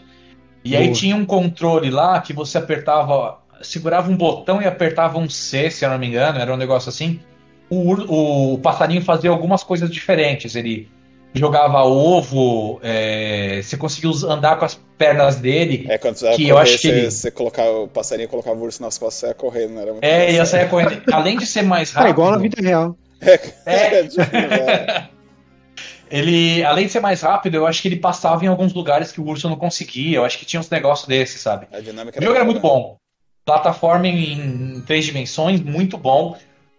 E 0.64 0.76
aí 0.76 0.92
tinha 0.92 1.14
um 1.14 1.24
controle 1.24 1.90
lá 1.90 2.20
que 2.20 2.32
você 2.32 2.58
apertava, 2.58 3.38
segurava 3.62 4.10
um 4.10 4.16
botão 4.16 4.60
e 4.60 4.66
apertava 4.66 5.18
um 5.18 5.28
C, 5.28 5.70
se 5.70 5.84
eu 5.84 5.90
não 5.90 5.98
me 5.98 6.06
engano, 6.06 6.38
era 6.38 6.52
um 6.52 6.56
negócio 6.56 6.88
assim 6.88 7.20
o, 7.68 8.54
o 8.54 8.58
passarinho 8.58 9.02
fazia 9.02 9.30
algumas 9.30 9.62
coisas 9.62 9.90
diferentes. 9.90 10.54
Ele 10.54 10.88
jogava 11.34 11.82
ovo, 11.82 12.80
é, 12.82 13.60
você 13.62 13.76
conseguiu 13.76 14.12
andar 14.28 14.58
com 14.58 14.64
as 14.64 14.80
pernas 14.96 15.36
dele. 15.36 15.86
É, 15.88 15.98
quando 15.98 16.16
você 16.16 16.34
que 16.34 16.48
eu 16.48 16.58
acho 16.58 16.78
que 16.78 16.88
ele... 16.88 17.10
você 17.10 17.30
colocava 17.30 17.70
o 17.70 17.88
passarinho 17.88 18.28
colocava 18.28 18.56
o 18.56 18.62
urso 18.62 18.82
nas 18.82 18.96
costas, 18.96 19.20
você 19.20 19.26
ia 19.28 19.34
correndo, 19.34 19.74
não 19.74 19.82
era 19.82 19.92
muito 19.92 20.04
É, 20.04 20.32
ia 20.32 20.46
sair 20.46 20.68
correndo. 20.68 21.02
Além 21.12 21.36
de 21.36 21.46
ser 21.46 21.62
mais 21.62 21.92
rápido. 21.92 22.08
É 22.08 22.10
igual 22.10 22.30
na 22.32 22.38
vida 22.38 22.62
real. 22.62 22.96
É, 23.64 24.00
é. 24.00 24.02
tipo, 24.04 24.36
é. 24.36 25.08
ele, 26.10 26.62
além 26.62 26.84
de 26.84 26.92
ser 26.92 27.00
mais 27.00 27.22
rápido, 27.22 27.54
eu 27.54 27.66
acho 27.66 27.80
que 27.80 27.88
ele 27.88 27.96
passava 27.96 28.44
em 28.44 28.48
alguns 28.48 28.74
lugares 28.74 29.10
que 29.10 29.20
o 29.20 29.26
urso 29.26 29.48
não 29.48 29.56
conseguia. 29.56 30.18
Eu 30.18 30.24
acho 30.24 30.38
que 30.38 30.44
tinha 30.44 30.60
uns 30.60 30.68
negócios 30.68 31.08
desses, 31.08 31.40
sabe? 31.40 31.66
A 31.72 31.80
dinâmica 31.80 32.20
o 32.20 32.22
jogo 32.22 32.36
era 32.36 32.44
muito 32.44 32.58
né? 32.58 32.62
bom. 32.62 32.98
Plataforma 33.44 34.06
em 34.06 34.82
três 34.86 35.06
dimensões, 35.06 35.62
muito 35.62 35.96
bom 35.96 36.36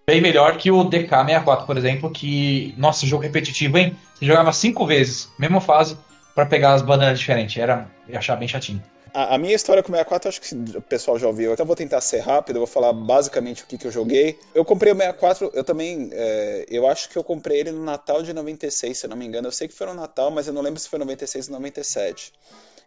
bem 0.10 0.22
melhor 0.22 0.58
que 0.58 0.72
o 0.72 0.86
DK64, 0.86 1.66
por 1.66 1.78
exemplo, 1.78 2.10
que, 2.10 2.74
nossa, 2.78 3.06
jogo 3.06 3.24
repetitivo, 3.24 3.78
hein? 3.78 3.94
Você 4.16 4.26
jogava 4.26 4.54
cinco 4.54 4.86
vezes, 4.86 5.30
mesma 5.38 5.60
fase, 5.60 5.98
para 6.34 6.46
pegar 6.46 6.74
as 6.74 6.82
bananas 6.82 7.20
diferentes. 7.20 7.62
Era, 7.62 7.92
eu 8.08 8.18
achava 8.18 8.40
bem 8.40 8.48
chatinho. 8.48 8.82
A, 9.14 9.36
a, 9.36 9.38
minha 9.38 9.54
história 9.54 9.84
com 9.84 9.92
o 9.92 9.96
64, 9.96 10.30
acho 10.30 10.40
que 10.42 10.78
o 10.78 10.82
pessoal 10.82 11.20
já 11.20 11.28
ouviu. 11.28 11.52
Então 11.52 11.66
vou 11.66 11.76
tentar 11.76 12.00
ser 12.00 12.20
rápido, 12.20 12.56
eu 12.56 12.62
vou 12.62 12.68
falar 12.68 12.94
basicamente 12.94 13.64
o 13.64 13.68
que, 13.68 13.78
que 13.78 13.86
eu 13.86 13.92
joguei. 13.92 14.40
Eu 14.56 14.64
comprei 14.64 14.94
o 14.94 14.96
64, 14.96 15.52
eu 15.54 15.64
também. 15.64 16.10
É, 16.14 16.66
eu 16.70 16.88
acho 16.88 17.10
que 17.10 17.18
eu 17.18 17.24
comprei 17.24 17.60
ele 17.60 17.72
no 17.72 17.84
Natal 17.84 18.24
de 18.24 18.32
96, 18.32 18.98
se 18.98 19.06
eu 19.06 19.10
não 19.10 19.18
me 19.18 19.26
engano. 19.26 19.50
Eu 19.50 19.52
sei 19.52 19.68
que 19.68 19.74
foi 19.74 19.88
no 19.88 19.94
Natal, 19.94 20.32
mas 20.32 20.48
eu 20.48 20.54
não 20.54 20.62
lembro 20.62 20.80
se 20.80 20.88
foi 20.88 21.00
96 21.00 21.50
ou 21.50 21.56
97. 21.56 22.32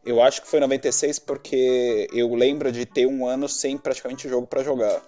Eu 0.07 0.23
acho 0.23 0.41
que 0.41 0.49
foi 0.49 0.59
96 0.59 1.19
porque 1.19 2.09
eu 2.15 2.35
lembro 2.35 2.73
de 2.73 2.87
ter 2.87 3.07
um 3.07 3.27
ano 3.27 3.47
sem 3.47 3.77
praticamente 3.77 4.27
jogo 4.27 4.47
para 4.47 4.63
jogar. 4.63 5.03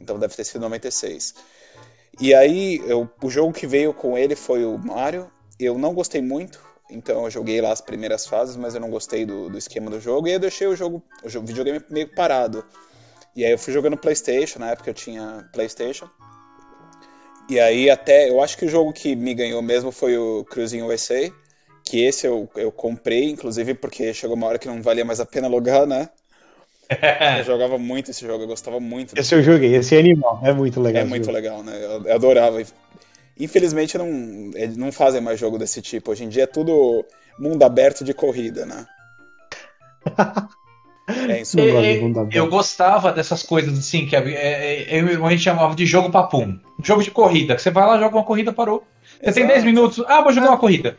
Então 0.00 0.18
deve 0.18 0.34
ter 0.34 0.44
sido 0.44 0.60
96. 0.60 1.34
E 2.20 2.34
aí, 2.34 2.82
eu, 2.86 3.08
o 3.22 3.30
jogo 3.30 3.52
que 3.52 3.66
veio 3.66 3.92
com 3.92 4.18
ele 4.18 4.34
foi 4.34 4.64
o 4.64 4.76
Mario. 4.78 5.30
Eu 5.58 5.78
não 5.78 5.94
gostei 5.94 6.22
muito, 6.22 6.60
então 6.90 7.24
eu 7.24 7.30
joguei 7.30 7.60
lá 7.60 7.72
as 7.72 7.80
primeiras 7.80 8.26
fases, 8.26 8.56
mas 8.56 8.74
eu 8.74 8.80
não 8.80 8.90
gostei 8.90 9.26
do, 9.26 9.48
do 9.48 9.58
esquema 9.58 9.90
do 9.90 10.00
jogo. 10.00 10.28
E 10.28 10.32
eu 10.32 10.38
deixei 10.38 10.66
o 10.66 10.74
jogo, 10.74 11.02
o 11.22 11.28
jogo, 11.28 11.46
videogame 11.46 11.80
meio 11.90 12.08
parado. 12.14 12.64
E 13.36 13.44
aí 13.44 13.52
eu 13.52 13.58
fui 13.58 13.72
jogando 13.72 13.96
PlayStation, 13.96 14.58
na 14.58 14.70
época 14.70 14.90
eu 14.90 14.94
tinha 14.94 15.48
PlayStation. 15.52 16.08
E 17.48 17.58
aí 17.60 17.88
até, 17.88 18.28
eu 18.28 18.42
acho 18.42 18.58
que 18.58 18.64
o 18.64 18.68
jogo 18.68 18.92
que 18.92 19.14
me 19.14 19.32
ganhou 19.34 19.62
mesmo 19.62 19.90
foi 19.90 20.18
o 20.18 20.44
Cruising 20.44 20.82
USA, 20.82 21.32
que 21.84 22.04
esse 22.04 22.26
eu, 22.26 22.48
eu 22.56 22.70
comprei, 22.70 23.30
inclusive 23.30 23.74
porque 23.74 24.12
chegou 24.12 24.36
uma 24.36 24.46
hora 24.46 24.58
que 24.58 24.68
não 24.68 24.82
valia 24.82 25.04
mais 25.04 25.20
a 25.20 25.26
pena 25.26 25.48
logar, 25.48 25.86
né? 25.86 26.08
eu 27.38 27.44
jogava 27.44 27.78
muito 27.78 28.10
esse 28.10 28.26
jogo, 28.26 28.44
eu 28.44 28.48
gostava 28.48 28.80
muito. 28.80 29.18
Esse 29.18 29.34
eu 29.34 29.42
joguei, 29.42 29.74
esse 29.74 29.94
é 29.94 29.98
animal, 29.98 30.40
é 30.42 30.52
muito 30.52 30.80
legal. 30.80 31.02
É 31.02 31.04
muito 31.04 31.26
jogo. 31.26 31.36
legal, 31.36 31.62
né? 31.62 31.76
Eu, 31.76 32.04
eu, 32.04 32.14
adorava. 32.14 32.62
Infelizmente 33.38 33.96
não, 33.98 34.08
eles 34.54 34.76
não 34.76 34.90
fazem 34.90 35.20
mais 35.20 35.38
jogo 35.38 35.58
desse 35.58 35.82
tipo. 35.82 36.10
Hoje 36.10 36.24
em 36.24 36.28
dia 36.28 36.44
é 36.44 36.46
tudo 36.46 37.04
mundo 37.38 37.62
aberto 37.62 38.04
de 38.04 38.14
corrida, 38.14 38.64
né? 38.64 38.86
é 41.28 41.42
isso. 41.42 41.58
Eu, 41.60 41.84
eu, 41.84 42.28
eu, 42.32 42.48
gostava 42.48 43.12
dessas 43.12 43.42
coisas 43.42 43.78
assim, 43.78 44.06
que 44.06 44.16
é, 44.16 44.96
é, 44.96 45.00
a 45.00 45.30
gente 45.30 45.42
chamava 45.42 45.74
de 45.74 45.84
jogo 45.84 46.10
papum. 46.10 46.58
Jogo 46.82 47.02
de 47.02 47.10
corrida, 47.10 47.54
que 47.54 47.62
você 47.62 47.70
vai 47.70 47.86
lá, 47.86 47.98
joga 47.98 48.16
uma 48.16 48.24
corrida, 48.24 48.52
parou. 48.52 48.82
Você 49.20 49.30
Exato. 49.30 49.34
tem 49.34 49.46
10 49.46 49.64
minutos, 49.64 50.04
ah, 50.08 50.22
vou 50.22 50.32
jogar 50.32 50.48
uma 50.48 50.58
corrida. 50.58 50.96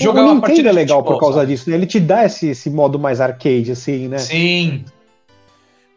Jogar 0.00 0.24
o 0.24 0.34
Nintendo 0.34 0.68
é 0.68 0.72
legal 0.72 1.02
por 1.02 1.18
causa 1.18 1.44
disso, 1.46 1.68
né? 1.68 1.76
Ele 1.76 1.86
te 1.86 1.98
dá 1.98 2.24
esse, 2.24 2.48
esse 2.48 2.70
modo 2.70 2.98
mais 2.98 3.20
arcade, 3.20 3.72
assim, 3.72 4.08
né? 4.08 4.18
Sim. 4.18 4.84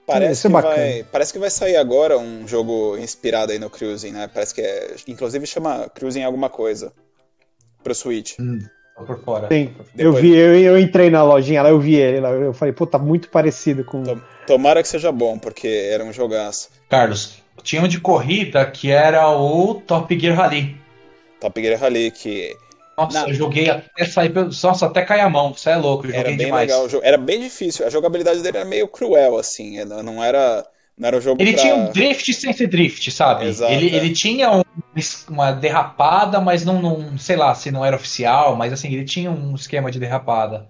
Parece, 0.06 0.48
é 0.48 0.49
que 0.49 0.53
vai, 0.53 1.06
parece 1.11 1.34
que 1.34 1.40
vai 1.40 1.49
sair 1.49 1.78
agora 1.78 2.18
um 2.18 2.48
jogo 2.48 2.98
inspirado 2.98 3.52
aí 3.52 3.60
no 3.60 3.69
Cruising, 3.69 4.11
né? 4.11 4.30
Parece 4.32 4.53
que 4.53 4.61
é. 4.61 4.95
Inclusive 5.07 5.45
chama 5.45 5.90
Cruising 5.94 6.23
alguma 6.23 6.49
coisa. 6.49 6.91
Pro 7.84 7.95
Switch. 7.95 8.34
Hum, 8.40 8.60
por 9.06 9.23
fora. 9.23 9.48
Sim, 9.48 9.73
Depois... 9.94 9.94
eu 9.98 10.14
vi, 10.14 10.36
eu, 10.36 10.60
eu 10.60 10.80
entrei 10.80 11.10
na 11.10 11.23
lojinha 11.23 11.61
lá, 11.61 11.69
eu 11.69 11.80
vi 11.80 11.95
ele 11.95 12.19
lá, 12.19 12.30
eu 12.30 12.53
falei, 12.53 12.73
pô, 12.73 12.86
tá 12.86 12.98
muito 12.98 13.30
parecido 13.30 13.84
com. 13.84 14.03
Tomara 14.45 14.82
que 14.82 14.88
seja 14.88 15.11
bom, 15.11 15.38
porque 15.38 15.68
era 15.68 16.03
um 16.03 16.11
jogaço. 16.11 16.69
Carlos, 16.90 17.38
tinha 17.64 17.82
um 17.82 17.88
de 17.88 17.99
corrida 17.99 18.65
que 18.65 18.91
era 18.91 19.30
o 19.30 19.76
Top 19.76 20.19
Gear 20.19 20.36
Rally. 20.36 20.76
Top 21.40 21.61
Gear 21.61 21.80
Rally, 21.80 22.11
que 22.11 22.56
nossa, 22.98 23.30
eu 23.30 23.34
joguei 23.34 23.70
até 23.70 24.06
sair. 24.06 24.34
Nossa, 24.34 24.86
até 24.86 25.02
cair 25.04 25.22
a 25.22 25.30
mão. 25.30 25.54
Você 25.54 25.70
é 25.70 25.76
louco, 25.76 26.08
eu 26.08 26.14
era 26.14 26.30
bem 26.30 26.38
demais. 26.38 26.70
legal. 26.70 26.88
Era 27.04 27.18
bem 27.18 27.42
difícil. 27.42 27.86
A 27.86 27.90
jogabilidade 27.90 28.42
dele 28.42 28.58
era 28.58 28.66
meio 28.66 28.88
cruel, 28.88 29.38
assim. 29.38 29.84
Não 29.86 30.24
era. 30.24 30.66
Não 30.98 31.08
era 31.08 31.18
um 31.18 31.22
jogo 31.22 31.42
ele 31.42 31.54
pra... 31.54 31.62
tinha 31.62 31.76
um 31.76 31.92
drift 31.92 32.34
sem 32.34 32.54
ser 32.54 32.68
drift, 32.68 33.10
sabe? 33.12 33.46
Exato, 33.46 33.72
ele, 33.72 33.90
é. 33.90 33.96
ele 33.96 34.14
tinha 34.14 34.52
um, 34.52 34.62
uma 35.30 35.52
derrapada, 35.52 36.40
mas 36.40 36.64
não, 36.64 36.80
não, 36.80 37.18
sei 37.18 37.36
lá 37.36 37.56
se 37.56 37.72
não 37.72 37.84
era 37.84 37.96
oficial, 37.96 38.56
mas 38.56 38.72
assim, 38.72 38.94
ele 38.94 39.06
tinha 39.06 39.32
um 39.32 39.56
esquema 39.56 39.90
de 39.90 40.00
derrapada. 40.00 40.70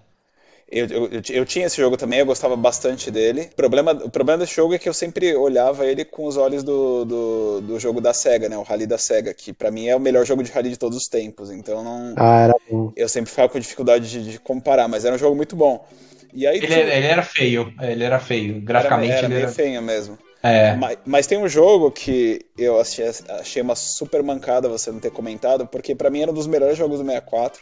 Eu, 0.71 0.87
eu, 0.87 1.09
eu, 1.29 1.45
tinha 1.45 1.65
esse 1.65 1.75
jogo 1.75 1.97
também, 1.97 2.19
eu 2.19 2.25
gostava 2.25 2.55
bastante 2.55 3.11
dele. 3.11 3.49
O 3.51 3.55
problema, 3.55 3.91
o 3.91 4.09
problema 4.09 4.39
desse 4.39 4.55
jogo 4.55 4.73
é 4.73 4.79
que 4.79 4.87
eu 4.87 4.93
sempre 4.93 5.35
olhava 5.35 5.85
ele 5.85 6.05
com 6.05 6.25
os 6.25 6.37
olhos 6.37 6.63
do, 6.63 7.03
do, 7.03 7.61
do 7.61 7.79
jogo 7.79 7.99
da 7.99 8.13
SEGA, 8.13 8.47
né? 8.47 8.57
O 8.57 8.63
Rally 8.63 8.87
da 8.87 8.97
SEGA, 8.97 9.33
que 9.33 9.51
para 9.51 9.69
mim 9.69 9.87
é 9.87 9.95
o 9.95 9.99
melhor 9.99 10.25
jogo 10.25 10.41
de 10.41 10.51
rally 10.51 10.69
de 10.69 10.79
todos 10.79 10.97
os 10.97 11.09
tempos. 11.09 11.51
Então 11.51 11.83
não. 11.83 12.13
Ah, 12.15 12.43
era 12.43 12.53
bom. 12.69 12.93
Eu 12.95 13.09
sempre 13.09 13.29
ficava 13.29 13.49
com 13.49 13.59
dificuldade 13.59 14.09
de, 14.09 14.31
de 14.31 14.39
comparar, 14.39 14.87
mas 14.87 15.03
era 15.03 15.13
um 15.13 15.19
jogo 15.19 15.35
muito 15.35 15.57
bom. 15.57 15.85
E 16.33 16.47
aí, 16.47 16.57
ele, 16.57 16.67
tinha... 16.67 16.79
ele 16.79 17.05
era 17.05 17.23
feio, 17.23 17.73
ele 17.81 18.03
era 18.05 18.19
feio. 18.19 18.61
Graficamente 18.61 19.11
era, 19.11 19.17
era 19.17 19.25
ele 19.25 19.33
meio 19.33 19.45
era 19.47 19.51
feio 19.51 19.81
mesmo. 19.81 20.17
É. 20.41 20.73
Mas, 20.75 20.97
mas, 21.05 21.27
tem 21.27 21.37
um 21.37 21.47
jogo 21.47 21.91
que 21.91 22.45
eu 22.57 22.79
achei, 22.79 23.05
achei 23.39 23.61
uma 23.61 23.75
super 23.75 24.23
mancada 24.23 24.67
você 24.67 24.91
não 24.91 24.99
ter 24.99 25.11
comentado, 25.11 25.67
porque 25.67 25.93
para 25.93 26.09
mim 26.09 26.21
era 26.21 26.31
um 26.31 26.33
dos 26.33 26.47
melhores 26.47 26.77
jogos 26.77 26.99
do 26.99 27.05
64. 27.05 27.61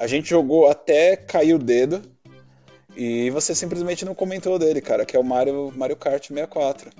A 0.00 0.06
gente 0.06 0.30
jogou 0.30 0.68
até 0.68 1.16
cair 1.16 1.54
o 1.54 1.58
dedo. 1.58 2.02
E 2.98 3.30
você 3.30 3.54
simplesmente 3.54 4.04
não 4.04 4.12
comentou 4.12 4.58
dele, 4.58 4.80
cara, 4.80 5.06
que 5.06 5.16
é 5.16 5.20
o 5.20 5.22
Mario, 5.22 5.72
Mario 5.76 5.94
Kart 5.94 6.26
64. 6.26 6.90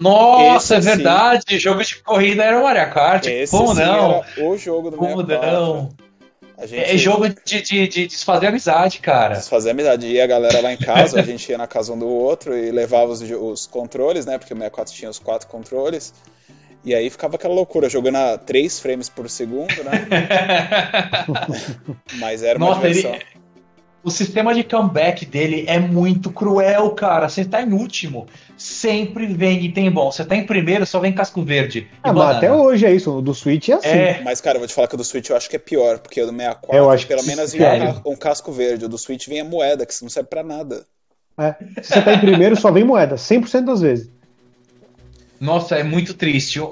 Nossa, 0.00 0.78
Esse, 0.78 0.88
é 0.88 0.94
verdade! 0.94 1.44
Sim, 1.46 1.58
jogo 1.58 1.84
de 1.84 2.02
corrida 2.02 2.42
era 2.42 2.58
o 2.58 2.62
Mario 2.62 2.90
Kart. 2.90 3.26
Esse, 3.26 3.54
Como 3.54 3.74
sim, 3.74 3.82
não? 3.82 4.24
o 4.38 4.56
jogo 4.56 4.90
do 4.90 4.96
Como 4.96 5.16
64. 5.16 5.52
não? 5.52 5.90
Gente... 6.64 6.90
É 6.90 6.96
jogo 6.96 7.28
de, 7.28 7.60
de, 7.60 7.86
de, 7.86 8.06
desfazer 8.06 8.46
amizade, 8.46 8.98
cara. 9.00 9.34
Desfazer 9.34 9.72
amizade. 9.72 10.06
E 10.06 10.18
a 10.18 10.26
galera 10.26 10.62
lá 10.62 10.72
em 10.72 10.78
casa, 10.78 11.20
a 11.20 11.22
gente 11.22 11.50
ia 11.50 11.58
na 11.58 11.66
casa 11.66 11.92
um 11.92 11.98
do 11.98 12.08
outro 12.08 12.56
e 12.56 12.70
levava 12.70 13.12
os, 13.12 13.20
os 13.20 13.66
controles, 13.66 14.24
né? 14.24 14.38
Porque 14.38 14.54
o 14.54 14.56
64 14.56 14.94
tinha 14.94 15.10
os 15.10 15.18
quatro 15.18 15.46
controles. 15.48 16.14
E 16.82 16.94
aí 16.94 17.10
ficava 17.10 17.36
aquela 17.36 17.52
loucura, 17.52 17.90
jogando 17.90 18.16
a 18.16 18.38
3 18.38 18.80
frames 18.80 19.10
por 19.10 19.28
segundo, 19.28 19.84
né? 19.84 20.06
Mas 22.16 22.42
era 22.42 22.58
uma 22.58 22.68
Nossa, 22.68 22.88
diversão. 22.88 23.14
Ele 23.14 23.45
o 24.06 24.10
sistema 24.12 24.54
de 24.54 24.62
comeback 24.62 25.26
dele 25.26 25.64
é 25.66 25.80
muito 25.80 26.30
cruel, 26.30 26.90
cara. 26.90 27.28
Você 27.28 27.44
tá 27.44 27.60
em 27.60 27.72
último, 27.72 28.28
sempre 28.56 29.26
vem 29.26 29.64
e 29.64 29.72
tem 29.72 29.90
bom. 29.90 30.12
Você 30.12 30.24
tá 30.24 30.36
em 30.36 30.46
primeiro, 30.46 30.86
só 30.86 31.00
vem 31.00 31.12
casco 31.12 31.42
verde. 31.42 31.88
Ah, 32.04 32.12
mas 32.12 32.36
até 32.36 32.52
hoje 32.52 32.86
é 32.86 32.94
isso. 32.94 33.18
O 33.18 33.20
do 33.20 33.34
Switch 33.34 33.68
é 33.68 33.72
assim. 33.72 33.88
É. 33.88 34.20
Mas, 34.22 34.40
cara, 34.40 34.58
eu 34.58 34.60
vou 34.60 34.68
te 34.68 34.74
falar 34.74 34.86
que 34.86 34.94
o 34.94 34.96
do 34.96 35.02
Switch 35.02 35.28
eu 35.28 35.36
acho 35.36 35.50
que 35.50 35.56
é 35.56 35.58
pior, 35.58 35.98
porque 35.98 36.22
o 36.22 36.26
do 36.26 36.30
64, 36.30 36.76
eu 36.76 36.88
acho 36.88 37.04
pelo 37.08 37.24
menos, 37.24 37.52
vinha 37.52 38.00
um, 38.06 38.14
casco 38.14 38.52
verde. 38.52 38.84
O 38.84 38.88
do 38.88 38.96
Switch 38.96 39.26
vem 39.26 39.40
a 39.40 39.44
moeda, 39.44 39.84
que 39.84 39.92
não 40.00 40.08
serve 40.08 40.28
pra 40.30 40.44
nada. 40.44 40.86
É. 41.36 41.56
Se 41.82 41.94
você 41.94 42.00
tá 42.00 42.14
em 42.14 42.20
primeiro, 42.20 42.54
só 42.54 42.70
vem 42.70 42.84
moeda, 42.84 43.16
100% 43.16 43.64
das 43.64 43.80
vezes. 43.80 44.08
Nossa, 45.40 45.74
é 45.74 45.82
muito 45.82 46.14
triste. 46.14 46.62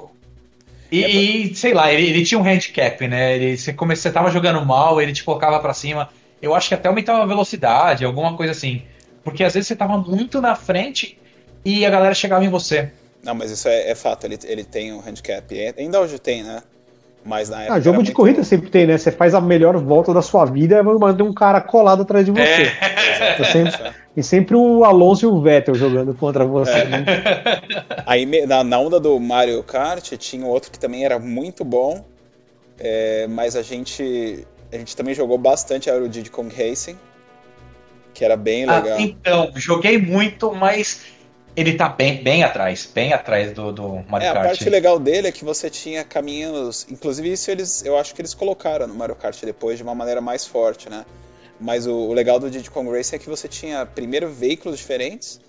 E, 0.89 1.03
é 1.03 1.09
e 1.09 1.53
sei 1.53 1.73
lá, 1.73 1.91
ele, 1.91 2.07
ele, 2.07 2.23
tinha 2.23 2.39
um 2.39 2.45
handicap, 2.45 3.05
né? 3.09 3.35
Ele, 3.35 3.57
você, 3.57 3.73
come, 3.73 3.93
você 3.93 4.09
tava 4.09 4.31
jogando 4.31 4.65
mal, 4.65 5.01
ele 5.01 5.11
te 5.11 5.21
colocava 5.21 5.59
para 5.59 5.73
cima 5.73 6.09
eu 6.45 6.55
acho 6.55 6.69
que 6.69 6.75
até 6.75 6.87
aumentava 6.87 7.23
a 7.23 7.25
velocidade, 7.25 8.05
alguma 8.05 8.35
coisa 8.35 8.51
assim. 8.51 8.83
Porque 9.23 9.43
às 9.43 9.53
vezes 9.53 9.67
você 9.67 9.75
tava 9.75 9.97
muito 9.97 10.39
na 10.39 10.55
frente 10.55 11.17
e 11.63 11.85
a 11.85 11.89
galera 11.89 12.13
chegava 12.13 12.45
em 12.45 12.49
você. 12.49 12.91
Não, 13.23 13.33
mas 13.33 13.49
isso 13.49 13.67
é, 13.67 13.89
é 13.89 13.95
fato, 13.95 14.25
ele, 14.25 14.37
ele 14.43 14.63
tem 14.63 14.93
um 14.93 14.99
handicap. 14.99 15.59
É, 15.59 15.73
ainda 15.77 15.99
hoje 15.99 16.19
tem, 16.19 16.43
né? 16.43 16.61
Mas 17.25 17.49
na 17.49 17.63
época. 17.63 17.73
Ah, 17.73 17.79
jogo 17.79 17.97
de 17.97 18.09
muito... 18.09 18.15
corrida 18.15 18.43
sempre 18.43 18.69
tem, 18.69 18.85
né? 18.85 18.99
Você 18.99 19.11
faz 19.11 19.33
a 19.33 19.41
melhor 19.41 19.75
volta 19.77 20.13
da 20.13 20.21
sua 20.21 20.45
vida 20.45 20.77
e 20.77 20.83
manda 20.83 21.23
um 21.23 21.33
cara 21.33 21.59
colado 21.59 22.03
atrás 22.03 22.25
de 22.25 22.31
você. 22.31 22.71
É. 23.15 23.43
sempre, 23.45 23.93
e 24.17 24.21
sempre 24.21 24.55
o 24.57 24.83
Alonso 24.83 25.25
e 25.25 25.27
o 25.27 25.41
Vettel 25.41 25.73
jogando 25.73 26.13
contra 26.13 26.45
você. 26.45 26.71
É. 26.71 26.85
Né? 26.85 27.05
Aí 28.05 28.25
na, 28.45 28.61
na 28.61 28.77
onda 28.77 28.99
do 28.99 29.17
Mario 29.19 29.63
Kart 29.63 30.11
tinha 30.17 30.45
outro 30.45 30.69
que 30.69 30.77
também 30.77 31.05
era 31.05 31.17
muito 31.17 31.63
bom, 31.63 32.03
É, 32.77 33.25
mas 33.27 33.55
a 33.55 33.61
gente, 33.61 34.45
a 34.75 34.79
gente 34.79 34.95
também 34.95 35.13
jogou 35.13 35.37
bastante 35.37 35.89
Aero 35.89 36.07
Diddy 36.09 36.29
Kong 36.29 36.53
Racing, 36.53 36.97
que 38.13 38.23
era 38.23 38.37
bem 38.37 38.65
ah, 38.65 38.79
legal. 38.79 38.97
Ah, 38.97 39.01
então, 39.01 39.51
joguei 39.55 39.97
muito, 39.97 40.53
mas 40.53 41.01
ele 41.55 41.73
tá 41.73 41.87
bem, 41.87 42.21
bem 42.21 42.43
atrás, 42.43 42.89
bem 42.93 43.13
atrás 43.13 43.53
do, 43.53 43.71
do 43.71 44.03
Mario 44.09 44.27
é, 44.27 44.33
Kart. 44.33 44.45
A 44.45 44.47
parte 44.49 44.69
legal 44.69 44.99
dele 44.99 45.27
é 45.27 45.31
que 45.31 45.45
você 45.45 45.69
tinha 45.69 46.03
caminhos. 46.03 46.85
Inclusive, 46.89 47.31
isso 47.31 47.49
eles, 47.49 47.83
eu 47.85 47.97
acho 47.97 48.13
que 48.13 48.21
eles 48.21 48.33
colocaram 48.33 48.87
no 48.87 48.93
Mario 48.93 49.15
Kart 49.15 49.41
depois 49.43 49.77
de 49.77 49.83
uma 49.83 49.95
maneira 49.95 50.19
mais 50.19 50.45
forte, 50.45 50.89
né? 50.89 51.05
Mas 51.59 51.87
o, 51.87 51.93
o 51.93 52.13
legal 52.13 52.39
do 52.39 52.49
Diddy 52.49 52.69
Kong 52.69 52.89
Racing 52.91 53.15
é 53.15 53.19
que 53.19 53.29
você 53.29 53.47
tinha 53.47 53.85
primeiro 53.85 54.29
veículos 54.29 54.77
diferentes 54.77 55.39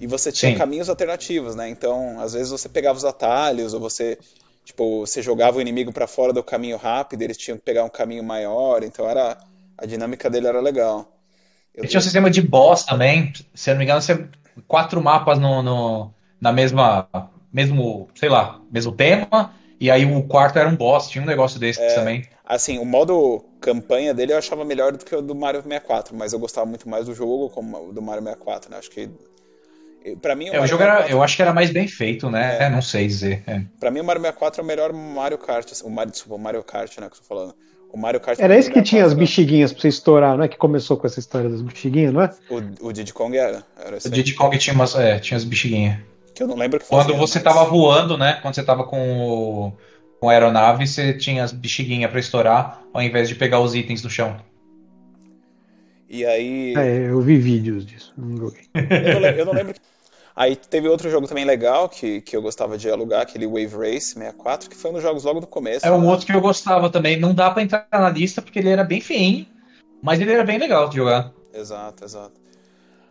e 0.00 0.06
você 0.06 0.32
tinha 0.32 0.50
Sim. 0.50 0.58
caminhos 0.58 0.88
alternativos, 0.88 1.54
né? 1.54 1.68
Então, 1.68 2.20
às 2.20 2.32
vezes 2.32 2.50
você 2.50 2.68
pegava 2.68 2.98
os 2.98 3.04
atalhos 3.04 3.72
ou 3.72 3.78
você 3.78 4.18
tipo, 4.64 5.00
você 5.00 5.22
jogava 5.22 5.58
o 5.58 5.60
inimigo 5.60 5.92
para 5.92 6.06
fora 6.06 6.32
do 6.32 6.42
caminho 6.42 6.76
rápido, 6.76 7.22
eles 7.22 7.36
tinham 7.36 7.56
que 7.56 7.64
pegar 7.64 7.84
um 7.84 7.88
caminho 7.88 8.22
maior, 8.22 8.82
então 8.82 9.08
era 9.08 9.38
a 9.76 9.86
dinâmica 9.86 10.30
dele 10.30 10.46
era 10.46 10.60
legal. 10.60 11.08
Eu 11.74 11.86
tinha 11.86 11.98
um 11.98 12.02
sistema 12.02 12.30
de 12.30 12.42
boss 12.42 12.84
também, 12.84 13.32
se 13.54 13.70
eu 13.70 13.74
não 13.74 13.78
me 13.78 13.84
engano, 13.84 14.02
você 14.02 14.26
quatro 14.68 15.02
mapas 15.02 15.38
no, 15.38 15.62
no, 15.62 16.14
na 16.40 16.52
mesma 16.52 17.08
mesmo, 17.52 18.08
sei 18.14 18.28
lá, 18.28 18.60
mesmo 18.70 18.92
tema, 18.92 19.54
e 19.78 19.90
aí 19.90 20.04
o 20.04 20.22
quarto 20.22 20.58
era 20.58 20.68
um 20.68 20.76
boss, 20.76 21.08
tinha 21.08 21.22
um 21.22 21.26
negócio 21.26 21.58
desse 21.58 21.80
é, 21.80 21.94
também. 21.94 22.24
Assim, 22.44 22.78
o 22.78 22.84
modo 22.84 23.44
campanha 23.60 24.14
dele 24.14 24.32
eu 24.32 24.38
achava 24.38 24.64
melhor 24.64 24.92
do 24.92 25.04
que 25.04 25.14
o 25.14 25.22
do 25.22 25.34
Mario 25.34 25.62
64, 25.62 26.16
mas 26.16 26.32
eu 26.32 26.38
gostava 26.38 26.66
muito 26.66 26.88
mais 26.88 27.06
do 27.06 27.14
jogo 27.14 27.50
como 27.50 27.92
do 27.92 28.00
Mario 28.00 28.22
64, 28.22 28.70
né? 28.70 28.78
Acho 28.78 28.90
que 28.90 29.10
para 30.20 30.34
mim 30.34 30.50
o, 30.50 30.54
é, 30.54 30.60
o 30.60 30.66
jogo 30.66 30.82
64... 30.82 31.04
era, 31.04 31.10
eu 31.10 31.22
acho 31.22 31.36
que 31.36 31.42
era 31.42 31.52
mais 31.52 31.70
bem 31.70 31.86
feito, 31.86 32.30
né? 32.30 32.58
É. 32.60 32.70
Não 32.70 32.82
sei 32.82 33.06
dizer. 33.06 33.42
É. 33.46 33.62
Para 33.78 33.90
mim 33.90 34.00
o 34.00 34.04
Mario 34.04 34.22
64 34.22 34.60
é 34.60 34.64
o 34.64 34.66
melhor 34.66 34.92
Mario 34.92 35.38
Kart, 35.38 35.70
assim, 35.70 35.86
o 35.86 35.90
Mario, 35.90 36.12
desculpa, 36.12 36.36
o 36.36 36.38
Mario 36.38 36.62
Kart, 36.62 36.98
né, 36.98 37.08
que 37.08 37.16
eu 37.16 37.20
tô 37.20 37.24
falando. 37.24 37.54
O 37.92 37.98
Mario 37.98 38.20
Kart 38.20 38.38
Era 38.40 38.56
esse 38.56 38.70
que 38.70 38.80
tinha 38.80 39.04
as 39.04 39.12
bexiguinhas 39.12 39.70
pra 39.70 39.82
você 39.82 39.88
estourar, 39.88 40.36
não 40.36 40.44
é? 40.44 40.48
Que 40.48 40.56
começou 40.56 40.96
com 40.96 41.06
essa 41.06 41.20
história 41.20 41.50
das 41.50 41.60
bexiguinhas, 41.60 42.12
não 42.12 42.22
é? 42.22 42.30
O, 42.48 42.88
o 42.88 42.92
Diddy 42.92 43.12
Kong 43.12 43.36
era. 43.36 43.62
era 43.78 43.98
o 43.98 44.10
Diddy 44.10 44.32
Kong 44.32 44.56
tinha, 44.56 44.74
umas, 44.74 44.94
é, 44.94 45.18
tinha 45.18 45.36
as 45.36 45.44
bexiguinhas. 45.44 45.98
Que 46.34 46.42
eu 46.42 46.46
não 46.46 46.56
lembro 46.56 46.80
que 46.80 46.86
Quando 46.86 47.14
você 47.14 47.38
mas... 47.38 47.44
tava 47.44 47.68
voando, 47.68 48.16
né? 48.16 48.38
Quando 48.40 48.54
você 48.54 48.62
tava 48.62 48.84
com, 48.84 49.20
o, 49.20 49.72
com 50.18 50.30
a 50.30 50.32
aeronave, 50.32 50.86
você 50.86 51.12
tinha 51.12 51.44
as 51.44 51.52
bexiguinhas 51.52 52.10
pra 52.10 52.18
estourar, 52.18 52.82
ao 52.94 53.02
invés 53.02 53.28
de 53.28 53.34
pegar 53.34 53.60
os 53.60 53.74
itens 53.74 54.00
do 54.00 54.08
chão. 54.08 54.38
E 56.08 56.24
aí. 56.24 56.74
É, 56.74 57.08
eu 57.08 57.20
vi 57.20 57.36
vídeos 57.36 57.84
disso, 57.84 58.14
não 58.16 58.36
joguei. 58.38 58.64
eu, 58.74 59.20
não, 59.20 59.28
eu 59.28 59.44
não 59.44 59.52
lembro. 59.52 59.74
Aí 60.34 60.56
teve 60.56 60.88
outro 60.88 61.10
jogo 61.10 61.26
também 61.26 61.44
legal 61.44 61.88
que, 61.88 62.22
que 62.22 62.34
eu 62.34 62.40
gostava 62.40 62.78
de 62.78 62.90
alugar, 62.90 63.20
aquele 63.20 63.46
Wave 63.46 63.76
Race 63.76 64.14
64, 64.14 64.70
que 64.70 64.76
foi 64.76 64.90
um 64.90 64.94
dos 64.94 65.02
jogos 65.02 65.24
logo 65.24 65.40
do 65.40 65.46
começo. 65.46 65.86
É 65.86 65.92
um 65.92 66.00
né? 66.00 66.08
outro 66.08 66.26
que 66.26 66.32
eu 66.32 66.40
gostava 66.40 66.88
também. 66.88 67.18
Não 67.18 67.34
dá 67.34 67.50
para 67.50 67.62
entrar 67.62 67.86
na 67.92 68.08
lista 68.08 68.40
porque 68.40 68.58
ele 68.58 68.70
era 68.70 68.82
bem 68.82 69.00
feinho, 69.00 69.46
mas 70.02 70.20
ele 70.20 70.32
era 70.32 70.44
bem 70.44 70.58
legal 70.58 70.88
de 70.88 70.96
jogar. 70.96 71.32
Exato, 71.52 72.04
exato. 72.04 72.40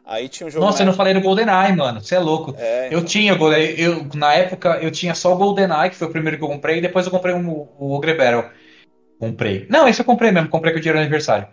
Aí 0.04 0.28
tinha 0.28 0.48
um 0.48 0.50
jogo. 0.50 0.66
Nossa, 0.66 0.82
eu 0.82 0.88
não 0.88 0.94
falei 0.94 1.14
do 1.14 1.22
GoldenEye, 1.22 1.76
mano. 1.76 2.02
Você 2.02 2.16
é 2.16 2.20
louco. 2.20 2.56
É, 2.58 2.88
então... 2.88 3.00
Eu 3.00 3.06
tinha. 3.06 3.34
Eu, 3.78 4.08
na 4.16 4.34
época 4.34 4.80
eu 4.82 4.90
tinha 4.90 5.14
só 5.14 5.34
o 5.34 5.38
GoldenEye, 5.38 5.92
que 5.92 5.96
foi 5.96 6.08
o 6.08 6.12
primeiro 6.12 6.38
que 6.38 6.44
eu 6.44 6.50
comprei, 6.50 6.80
e 6.80 6.82
depois 6.82 7.06
eu 7.06 7.12
comprei 7.12 7.36
um, 7.36 7.50
o 7.78 7.92
Ogre 7.92 8.16
Battle. 8.16 8.46
Comprei. 9.20 9.68
Não, 9.70 9.88
esse 9.88 10.02
eu 10.02 10.06
comprei 10.06 10.32
mesmo, 10.32 10.50
comprei 10.50 10.74
com 10.74 10.80
o 10.80 10.82
dinheiro 10.82 10.98
do 10.98 11.04
aniversário. 11.04 11.48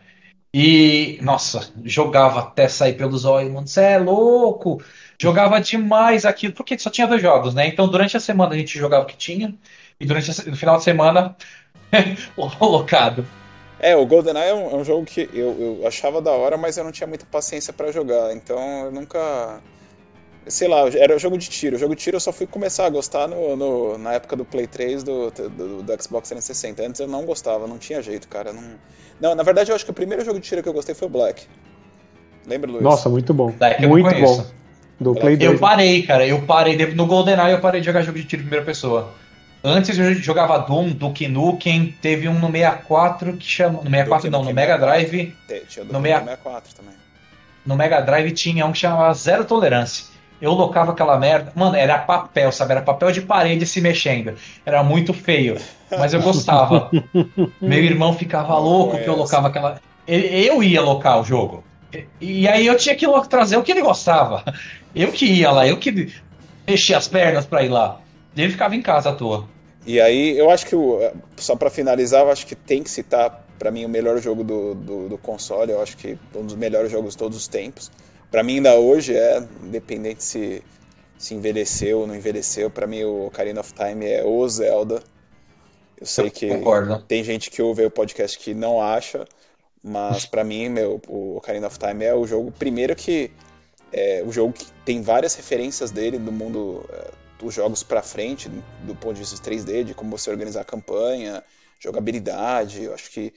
E, 0.53 1.19
nossa, 1.21 1.71
jogava 1.85 2.41
até 2.41 2.67
sair 2.69 2.95
pelos 2.95 3.27
olhos, 3.27 3.53
mano. 3.53 3.69
Você 3.69 3.83
é 3.83 3.99
louco! 3.99 4.83
Jogava 5.21 5.61
demais 5.61 6.25
aquilo, 6.25 6.53
porque 6.53 6.79
só 6.79 6.91
tinha 6.91 7.07
dois 7.07 7.21
jogos, 7.21 7.53
né? 7.53 7.67
Então 7.67 7.89
durante 7.89 8.17
a 8.17 8.21
semana 8.21 8.55
a 8.55 8.59
gente 8.59 8.79
jogava 8.79 9.03
o 9.03 9.07
que 9.07 9.17
tinha, 9.17 9.53
e 9.99 10.07
durante 10.07 10.31
a, 10.31 10.45
no 10.45 10.57
final 10.57 10.77
de 10.77 10.85
semana, 10.85 11.37
colocado. 12.59 13.27
É, 13.81 13.97
o 13.97 14.07
GoldenEye 14.07 14.51
é 14.51 14.55
um, 14.55 14.71
é 14.71 14.75
um 14.75 14.85
jogo 14.85 15.05
que 15.05 15.29
eu, 15.33 15.81
eu, 15.81 15.87
achava 15.87 16.21
da 16.21 16.33
hora, 16.33 16.57
mas 16.57 16.77
eu 16.77 16.85
não 16.85 16.91
tinha 16.91 17.07
muita 17.07 17.25
paciência 17.27 17.73
para 17.73 17.93
jogar, 17.93 18.33
então 18.33 18.87
eu 18.87 18.93
nunca. 18.93 19.61
Sei 20.47 20.67
lá, 20.67 20.89
era 20.89 21.19
jogo 21.19 21.37
de 21.37 21.49
tiro. 21.49 21.77
O 21.77 21.79
jogo 21.79 21.95
de 21.95 22.03
tiro 22.03 22.17
eu 22.17 22.21
só 22.21 22.33
fui 22.33 22.47
começar 22.47 22.87
a 22.87 22.89
gostar 22.89 23.29
no, 23.29 23.55
no 23.55 23.99
na 23.99 24.15
época 24.15 24.35
do 24.35 24.45
Play 24.47 24.67
3 24.67 25.03
do, 25.03 25.31
do, 25.31 25.83
do, 25.83 26.03
Xbox 26.03 26.29
360. 26.29 26.83
Antes 26.83 27.01
eu 27.01 27.07
não 27.07 27.27
gostava, 27.27 27.67
não 27.67 27.77
tinha 27.77 28.01
jeito, 28.01 28.27
cara. 28.29 28.53
Não... 28.53 28.63
não, 29.21 29.35
na 29.35 29.43
verdade 29.43 29.71
eu 29.71 29.77
acho 29.77 29.85
que 29.85 29.91
o 29.91 29.95
primeiro 29.95 30.25
jogo 30.25 30.41
de 30.41 30.49
tiro 30.49 30.63
que 30.63 30.69
eu 30.69 30.73
gostei 30.73 30.95
foi 30.95 31.07
o 31.07 31.11
Black. 31.11 31.47
Lembra, 32.47 32.71
Luiz? 32.71 32.83
Nossa, 32.83 33.11
muito 33.11 33.35
bom. 33.35 33.51
Black 33.51 33.87
muito 33.87 34.21
bom. 34.21 34.47
Do 35.01 35.15
Play 35.15 35.37
2. 35.37 35.53
Eu 35.53 35.59
parei, 35.59 36.03
cara. 36.03 36.27
Eu 36.27 36.43
parei. 36.43 36.77
No 36.95 37.07
GoldenEye 37.07 37.53
eu 37.53 37.61
parei 37.61 37.81
de 37.81 37.87
jogar 37.87 38.03
jogo 38.03 38.19
de 38.19 38.25
tiro 38.25 38.43
em 38.43 38.45
primeira 38.45 38.65
pessoa. 38.65 39.15
Antes 39.63 39.99
eu 39.99 40.15
jogava 40.15 40.59
Doom, 40.59 40.91
Duke 40.91 41.27
Nukem, 41.27 41.95
teve 42.01 42.29
um 42.29 42.39
no 42.39 42.51
64 42.51 43.37
que 43.37 43.47
chama. 43.47 43.79
No 43.83 43.91
64 43.91 44.31
não, 44.31 44.45
no 44.45 44.53
Mega 44.53 44.79
Drive. 44.79 45.35
Tinha 45.69 45.85
no 45.85 46.01
64 46.01 46.75
também. 46.75 46.95
No 47.67 47.77
Mega 47.77 48.01
Drive 48.01 48.33
tinha 48.33 48.65
um 48.67 48.73
que 48.73 48.79
chamava 48.79 49.13
Zero 49.15 49.45
Tolerância. 49.45 50.07
Eu 50.41 50.53
locava 50.53 50.93
aquela 50.93 51.19
merda. 51.19 51.53
Mano, 51.55 51.75
era 51.75 51.99
papel, 51.99 52.53
sabe? 52.53 52.73
Era 52.73 52.83
papel 52.83 53.11
de 53.11 53.21
parede 53.21 53.67
se 53.67 53.81
mexendo. 53.81 54.35
Era 54.65 54.85
muito 54.85 55.13
feio. 55.13 55.57
Mas 55.91 56.15
eu 56.15 56.23
gostava. 56.23 56.89
Meu 57.61 57.83
irmão 57.83 58.13
ficava 58.13 58.57
louco 58.57 58.99
que 58.99 59.09
eu 59.09 59.17
locava 59.17 59.49
aquela. 59.49 59.81
Eu 60.07 60.63
ia 60.63 60.81
locar 60.81 61.21
o 61.21 61.25
jogo. 61.25 61.65
E 62.21 62.47
aí 62.47 62.67
eu 62.67 62.77
tinha 62.77 62.95
que 62.95 63.07
trazer 63.29 63.57
o 63.57 63.63
que 63.63 63.73
ele 63.73 63.83
gostava. 63.83 64.45
Eu 64.95 65.13
que 65.13 65.27
ia 65.27 65.51
lá, 65.51 65.67
eu 65.67 65.79
que 65.79 66.13
mexia 66.67 66.99
as 66.99 67.09
pernas 67.09 67.47
pra 67.47 67.63
ir 67.63 67.69
lá. 67.69 68.01
Ele 68.37 68.53
ficava 68.53 68.77
em 68.77 68.83
casa 68.83 69.11
à 69.11 69.15
toa. 69.15 69.49
E 69.87 70.01
aí, 70.01 70.37
eu 70.37 70.51
acho 70.51 70.67
que, 70.67 70.77
o, 70.77 70.99
só 71.37 71.57
para 71.57 71.71
finalizar, 71.71 72.23
eu 72.23 72.31
acho 72.31 72.47
que 72.47 72.55
tem 72.55 72.83
que 72.83 72.91
citar, 72.91 73.47
para 73.59 73.71
mim, 73.71 73.85
o 73.85 73.89
melhor 73.89 74.21
jogo 74.21 74.45
do, 74.45 74.75
do, 74.75 75.09
do, 75.09 75.19
console. 75.19 75.73
Eu 75.73 75.83
acho 75.83 75.97
que 75.97 76.19
um 76.35 76.45
dos 76.45 76.55
melhores 76.55 76.91
jogos 76.91 77.13
de 77.13 77.19
todos 77.19 77.37
os 77.37 77.49
tempos. 77.49 77.91
Para 78.31 78.43
mim, 78.43 78.57
ainda 78.57 78.75
hoje 78.75 79.17
é, 79.17 79.43
independente 79.63 80.23
se, 80.23 80.63
se 81.17 81.35
envelheceu 81.35 82.01
ou 82.01 82.07
não 82.07 82.15
envelheceu, 82.15 82.71
para 82.71 82.87
mim, 82.87 83.03
o 83.05 83.27
Ocarina 83.27 83.61
of 83.61 83.73
Time 83.73 84.07
é 84.07 84.23
o 84.25 84.47
Zelda. 84.47 85.03
Eu 85.99 86.07
sei 86.07 86.27
eu 86.27 86.31
que 86.31 86.49
concordo. 86.49 87.03
tem 87.09 87.25
gente 87.25 87.51
que 87.51 87.63
ouve 87.63 87.85
o 87.85 87.91
podcast 87.91 88.39
que 88.39 88.53
não 88.55 88.81
acha, 88.81 89.27
mas 89.83 90.27
para 90.27 90.45
mim, 90.45 90.69
meu, 90.69 91.01
o 91.09 91.39
Ocarina 91.39 91.67
of 91.67 91.79
Time 91.79 92.05
é 92.05 92.15
o 92.15 92.27
jogo 92.27 92.53
primeiro 92.53 92.95
que 92.95 93.31
é 93.93 94.23
o 94.27 94.33
jogo 94.33 94.53
que 94.53 94.67
tem 94.85 95.03
várias 95.03 95.35
referências 95.35 95.91
dele 95.91 96.19
do 96.19 96.33
mundo 96.33 96.85
é, 96.91 97.11
dos 97.39 97.55
jogos 97.55 97.83
para 97.83 98.03
frente, 98.03 98.49
do 98.83 98.95
ponto 98.95 99.15
de 99.15 99.21
vista 99.21 99.37
3D, 99.37 99.85
de 99.85 99.95
como 99.95 100.17
você 100.17 100.31
organizar 100.31 100.63
a 100.63 100.65
campanha, 100.65 101.43
jogabilidade. 101.79 102.83
Eu 102.83 102.95
acho 102.95 103.11
que 103.11 103.33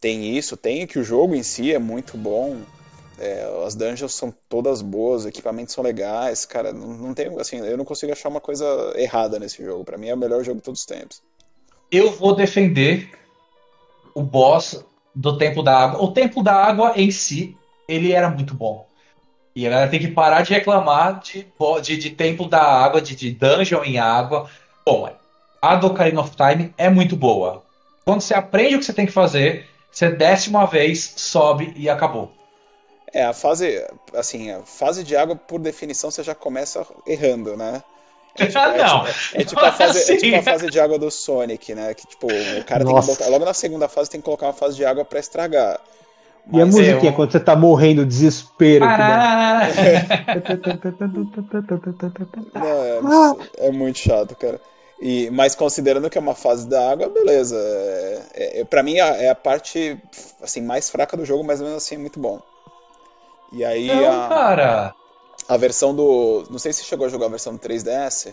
tem 0.00 0.36
isso, 0.36 0.56
tem 0.56 0.86
que 0.86 0.98
o 0.98 1.04
jogo 1.04 1.34
em 1.34 1.42
si 1.42 1.72
é 1.72 1.78
muito 1.78 2.16
bom. 2.16 2.60
É, 3.18 3.64
as 3.64 3.74
dungeons 3.74 4.14
são 4.14 4.34
todas 4.48 4.82
boas, 4.82 5.22
os 5.22 5.26
equipamentos 5.28 5.74
são 5.74 5.84
legais, 5.84 6.44
cara, 6.44 6.72
não, 6.72 6.88
não 6.88 7.14
tem 7.14 7.28
assim, 7.38 7.58
eu 7.58 7.76
não 7.76 7.84
consigo 7.84 8.10
achar 8.10 8.28
uma 8.28 8.40
coisa 8.40 8.64
errada 8.96 9.38
nesse 9.38 9.62
jogo. 9.62 9.84
Para 9.84 9.98
mim 9.98 10.08
é 10.08 10.14
o 10.14 10.18
melhor 10.18 10.42
jogo 10.42 10.58
de 10.58 10.64
todos 10.64 10.80
os 10.80 10.86
tempos. 10.86 11.22
Eu 11.90 12.10
vou 12.10 12.34
defender 12.34 13.10
o 14.14 14.22
boss 14.22 14.84
do 15.14 15.36
Templo 15.36 15.62
da 15.62 15.76
Água. 15.76 16.02
O 16.02 16.12
Templo 16.12 16.42
da 16.42 16.54
Água 16.54 16.94
em 16.96 17.10
si, 17.10 17.56
ele 17.86 18.12
era 18.12 18.30
muito 18.30 18.54
bom. 18.54 18.86
E 19.54 19.66
a 19.66 19.70
galera 19.70 19.90
tem 19.90 20.00
que 20.00 20.08
parar 20.08 20.42
de 20.42 20.54
reclamar 20.54 21.20
de, 21.20 21.46
de, 21.82 21.96
de 21.96 22.10
Templo 22.10 22.48
da 22.48 22.62
Água, 22.62 23.00
de, 23.00 23.14
de 23.14 23.30
dungeon 23.32 23.84
em 23.84 23.98
água. 23.98 24.48
Bom, 24.84 25.10
a 25.60 25.76
do 25.76 25.88
Ocarina 25.88 26.20
of 26.20 26.32
Time 26.34 26.72
é 26.78 26.88
muito 26.88 27.16
boa. 27.16 27.62
Quando 28.04 28.20
você 28.20 28.34
aprende 28.34 28.76
o 28.76 28.78
que 28.78 28.84
você 28.84 28.92
tem 28.92 29.06
que 29.06 29.12
fazer, 29.12 29.66
você 29.90 30.08
desce 30.08 30.48
uma 30.48 30.66
vez, 30.66 31.12
sobe 31.16 31.72
e 31.76 31.88
acabou. 31.88 32.32
É, 33.12 33.24
a 33.24 33.34
fase, 33.34 33.84
assim, 34.14 34.50
a 34.50 34.62
fase 34.62 35.04
de 35.04 35.14
água, 35.14 35.36
por 35.36 35.60
definição, 35.60 36.10
você 36.10 36.22
já 36.22 36.34
começa 36.34 36.86
errando, 37.06 37.56
né? 37.56 37.82
É 38.38 38.46
tipo, 38.46 38.58
ah, 38.58 38.68
não. 38.68 39.06
É, 39.06 39.12
tipo, 39.12 39.36
é, 39.40 39.44
tipo 39.44 39.60
a 39.60 39.72
fase, 39.72 39.98
assim. 39.98 40.12
é 40.12 40.16
tipo 40.16 40.36
a 40.36 40.42
fase 40.42 40.70
de 40.70 40.80
água 40.80 40.98
do 40.98 41.10
Sonic, 41.10 41.74
né? 41.74 41.92
Que 41.92 42.06
tipo, 42.06 42.26
o 42.26 42.64
cara 42.64 42.84
Nossa. 42.84 43.08
tem 43.08 43.16
que 43.16 43.20
botar. 43.20 43.30
Logo 43.30 43.44
na 43.44 43.54
segunda 43.54 43.86
fase 43.86 44.08
tem 44.08 44.20
que 44.20 44.24
colocar 44.24 44.46
uma 44.46 44.52
fase 44.54 44.76
de 44.76 44.84
água 44.84 45.04
para 45.04 45.20
estragar. 45.20 45.78
Mas 46.46 46.58
e 46.58 46.62
a 46.62 46.66
musiquinha, 46.66 47.10
eu... 47.10 47.14
quando 47.14 47.32
você 47.32 47.40
tá 47.40 47.54
morrendo, 47.54 48.04
desespero. 48.04 48.84
Ah, 48.84 49.68
Não, 53.02 53.38
é, 53.58 53.68
é, 53.68 53.70
muito 53.70 53.98
chato, 53.98 54.34
cara. 54.36 54.60
E, 55.00 55.30
mas 55.30 55.54
considerando 55.54 56.08
que 56.10 56.18
é 56.18 56.20
uma 56.20 56.34
fase 56.34 56.68
da 56.68 56.90
água, 56.90 57.08
beleza. 57.08 57.56
É, 58.34 58.60
é, 58.60 58.64
pra 58.64 58.82
mim 58.82 58.96
é 58.96 59.30
a 59.30 59.34
parte 59.34 59.98
assim, 60.42 60.60
mais 60.60 60.90
fraca 60.90 61.16
do 61.16 61.24
jogo, 61.24 61.44
mas 61.44 61.60
mesmo 61.60 61.76
assim 61.76 61.94
é 61.96 61.98
muito 61.98 62.20
bom. 62.20 62.40
E 63.52 63.64
aí. 63.64 63.86
Não, 63.86 64.24
a... 64.24 64.28
cara 64.28 64.94
a 65.48 65.56
versão 65.56 65.94
do. 65.94 66.44
Não 66.50 66.58
sei 66.58 66.72
se 66.72 66.84
chegou 66.84 67.06
a 67.06 67.10
jogar 67.10 67.26
a 67.26 67.30
versão 67.30 67.54
do 67.54 67.58
3DS. 67.58 68.32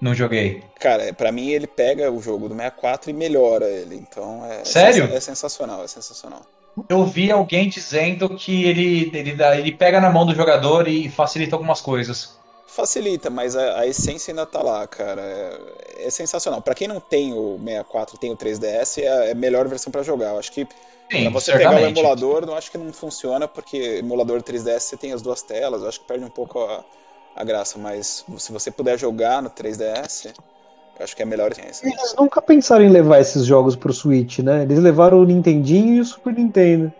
Não 0.00 0.14
joguei. 0.14 0.62
Cara, 0.78 1.12
para 1.14 1.32
mim 1.32 1.48
ele 1.48 1.66
pega 1.66 2.10
o 2.10 2.20
jogo 2.20 2.48
do 2.48 2.54
64 2.54 3.10
e 3.10 3.12
melhora 3.14 3.66
ele. 3.66 3.96
Então 3.96 4.44
é. 4.44 4.64
Sério? 4.64 5.08
É, 5.10 5.16
é 5.16 5.20
sensacional, 5.20 5.82
é 5.82 5.88
sensacional. 5.88 6.42
Eu 6.88 7.04
vi 7.06 7.30
alguém 7.30 7.68
dizendo 7.68 8.28
que 8.30 8.64
ele, 8.64 9.10
ele, 9.14 9.32
dá, 9.34 9.56
ele 9.58 9.72
pega 9.72 10.00
na 10.00 10.10
mão 10.10 10.26
do 10.26 10.34
jogador 10.34 10.86
e 10.86 11.08
facilita 11.08 11.56
algumas 11.56 11.80
coisas. 11.80 12.36
Facilita, 12.66 13.30
mas 13.30 13.56
a, 13.56 13.80
a, 13.80 13.86
essência 13.86 14.32
ainda 14.32 14.44
tá 14.44 14.62
lá, 14.62 14.86
cara. 14.86 15.22
É, 15.22 16.06
é 16.06 16.10
sensacional. 16.10 16.60
Para 16.60 16.74
quem 16.74 16.86
não 16.86 17.00
tem 17.00 17.32
o 17.32 17.58
64, 17.58 18.18
tem 18.18 18.30
o 18.30 18.36
3DS, 18.36 19.02
é, 19.02 19.28
é 19.28 19.32
a 19.32 19.34
melhor 19.34 19.66
versão 19.66 19.90
para 19.90 20.02
jogar. 20.02 20.32
Eu 20.32 20.38
acho 20.38 20.52
que 20.52 20.66
Sim, 21.10 21.22
pra 21.22 21.30
você 21.30 21.52
certamente. 21.52 21.74
pegar 21.74 21.86
o 21.86 21.90
emulador, 21.90 22.46
não 22.46 22.54
acho 22.54 22.70
que 22.70 22.76
não 22.76 22.92
funciona, 22.92 23.48
porque 23.48 23.76
emulador 23.76 24.42
3DS 24.42 24.80
você 24.80 24.96
tem 24.96 25.12
as 25.12 25.22
duas 25.22 25.40
telas, 25.40 25.82
eu 25.82 25.88
acho 25.88 26.00
que 26.00 26.06
perde 26.06 26.24
um 26.24 26.30
pouco 26.30 26.60
a, 26.60 26.84
a 27.34 27.44
graça, 27.44 27.78
mas 27.78 28.24
se 28.36 28.52
você 28.52 28.70
puder 28.70 28.98
jogar 28.98 29.40
no 29.40 29.48
3DS, 29.48 30.26
eu 30.26 30.32
acho 31.00 31.14
que 31.14 31.22
é 31.22 31.24
a 31.24 31.28
melhor 31.28 31.50
experiência. 31.50 31.86
Eles 31.86 32.14
nunca 32.18 32.40
pensaram 32.40 32.84
em 32.84 32.88
levar 32.88 33.20
esses 33.20 33.44
jogos 33.44 33.76
pro 33.76 33.92
Switch, 33.92 34.38
né? 34.40 34.62
Eles 34.62 34.78
levaram 34.78 35.18
o 35.20 35.24
Nintendinho 35.24 35.94
e 35.94 36.00
o 36.00 36.04
Super 36.04 36.32
Nintendo. 36.34 36.92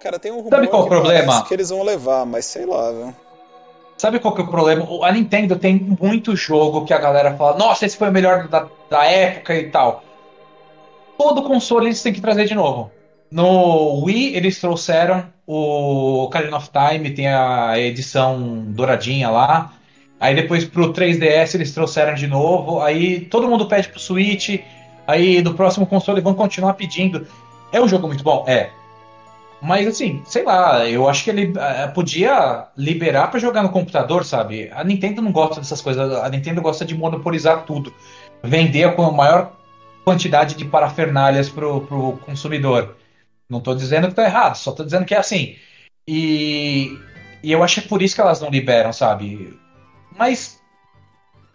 Cara, 0.00 0.18
tem 0.18 0.30
um 0.30 0.36
rumor 0.36 0.50
Sabe 0.50 0.68
qual 0.68 0.82
o 0.82 0.88
problema? 0.88 1.44
que 1.44 1.54
eles 1.54 1.70
vão 1.70 1.82
levar, 1.82 2.26
mas 2.26 2.44
sei 2.44 2.66
lá, 2.66 2.92
viu? 2.92 3.14
Sabe 3.96 4.18
qual 4.18 4.34
que 4.34 4.40
é 4.42 4.44
o 4.44 4.48
problema? 4.48 4.86
A 5.02 5.12
Nintendo 5.12 5.56
tem 5.56 5.96
muito 6.00 6.36
jogo 6.36 6.84
que 6.84 6.92
a 6.92 6.98
galera 6.98 7.34
fala, 7.36 7.56
nossa, 7.56 7.86
esse 7.86 7.96
foi 7.96 8.08
o 8.08 8.12
melhor 8.12 8.48
da, 8.48 8.68
da 8.90 9.04
época 9.04 9.54
e 9.54 9.70
tal. 9.70 10.02
Todo 11.16 11.42
console 11.44 11.86
eles 11.86 12.02
têm 12.02 12.12
que 12.12 12.20
trazer 12.20 12.44
de 12.44 12.54
novo. 12.54 12.90
No 13.30 14.04
Wii 14.04 14.36
eles 14.36 14.60
trouxeram 14.60 15.24
o 15.46 16.24
Ocarina 16.24 16.56
of 16.56 16.68
Time, 16.70 17.10
tem 17.10 17.28
a 17.28 17.78
edição 17.78 18.64
douradinha 18.68 19.30
lá. 19.30 19.72
Aí 20.24 20.34
depois 20.34 20.64
pro 20.64 20.90
3DS 20.90 21.54
eles 21.54 21.74
trouxeram 21.74 22.14
de 22.14 22.26
novo. 22.26 22.80
Aí 22.80 23.20
todo 23.20 23.46
mundo 23.46 23.66
pede 23.66 23.90
pro 23.90 24.00
Switch. 24.00 24.58
Aí 25.06 25.42
do 25.42 25.52
próximo 25.52 25.86
console 25.86 26.22
vão 26.22 26.32
continuar 26.32 26.72
pedindo. 26.72 27.26
É 27.70 27.78
um 27.78 27.86
jogo 27.86 28.06
muito 28.06 28.24
bom? 28.24 28.42
É. 28.48 28.70
Mas 29.60 29.86
assim, 29.86 30.22
sei 30.24 30.42
lá, 30.42 30.88
eu 30.88 31.06
acho 31.06 31.24
que 31.24 31.28
ele 31.28 31.52
uh, 31.52 31.92
podia 31.92 32.68
liberar 32.74 33.26
para 33.30 33.38
jogar 33.38 33.62
no 33.62 33.68
computador, 33.68 34.24
sabe? 34.24 34.70
A 34.72 34.82
Nintendo 34.82 35.20
não 35.20 35.30
gosta 35.30 35.60
dessas 35.60 35.82
coisas, 35.82 36.10
a 36.10 36.26
Nintendo 36.30 36.62
gosta 36.62 36.86
de 36.86 36.96
monopolizar 36.96 37.66
tudo. 37.66 37.92
Vender 38.42 38.94
com 38.94 39.04
a 39.04 39.12
maior 39.12 39.52
quantidade 40.06 40.54
de 40.54 40.64
parafernálias 40.64 41.50
pro, 41.50 41.82
pro 41.82 42.16
consumidor. 42.24 42.96
Não 43.46 43.60
tô 43.60 43.74
dizendo 43.74 44.08
que 44.08 44.14
tá 44.14 44.24
errado, 44.24 44.56
só 44.56 44.72
tô 44.72 44.84
dizendo 44.84 45.04
que 45.04 45.14
é 45.14 45.18
assim. 45.18 45.56
E, 46.08 46.98
e 47.42 47.52
eu 47.52 47.62
acho 47.62 47.82
que 47.82 47.86
é 47.86 47.88
por 47.90 48.00
isso 48.00 48.14
que 48.14 48.22
elas 48.22 48.40
não 48.40 48.48
liberam, 48.48 48.90
sabe? 48.90 49.62
Mas. 50.14 50.60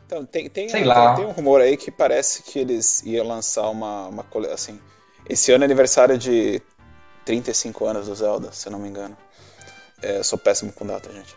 Então, 0.05 0.25
tem, 0.25 0.49
tem, 0.49 0.69
sei 0.69 0.83
lá. 0.83 1.15
tem 1.15 1.25
um 1.25 1.31
rumor 1.31 1.61
aí 1.61 1.77
que 1.77 1.91
parece 1.91 2.43
que 2.43 2.57
eles 2.57 3.03
iam 3.03 3.27
lançar 3.27 3.69
uma, 3.69 4.07
uma 4.07 4.25
assim. 4.51 4.79
Esse 5.27 5.51
ano 5.51 5.63
é 5.63 5.65
aniversário 5.65 6.17
de 6.17 6.61
35 7.25 7.85
anos 7.85 8.07
do 8.07 8.15
Zelda, 8.15 8.51
se 8.51 8.67
eu 8.67 8.71
não 8.71 8.79
me 8.79 8.89
engano. 8.89 9.15
É, 10.01 10.23
sou 10.23 10.39
péssimo 10.39 10.73
com 10.73 10.85
data, 10.85 11.11
gente. 11.11 11.35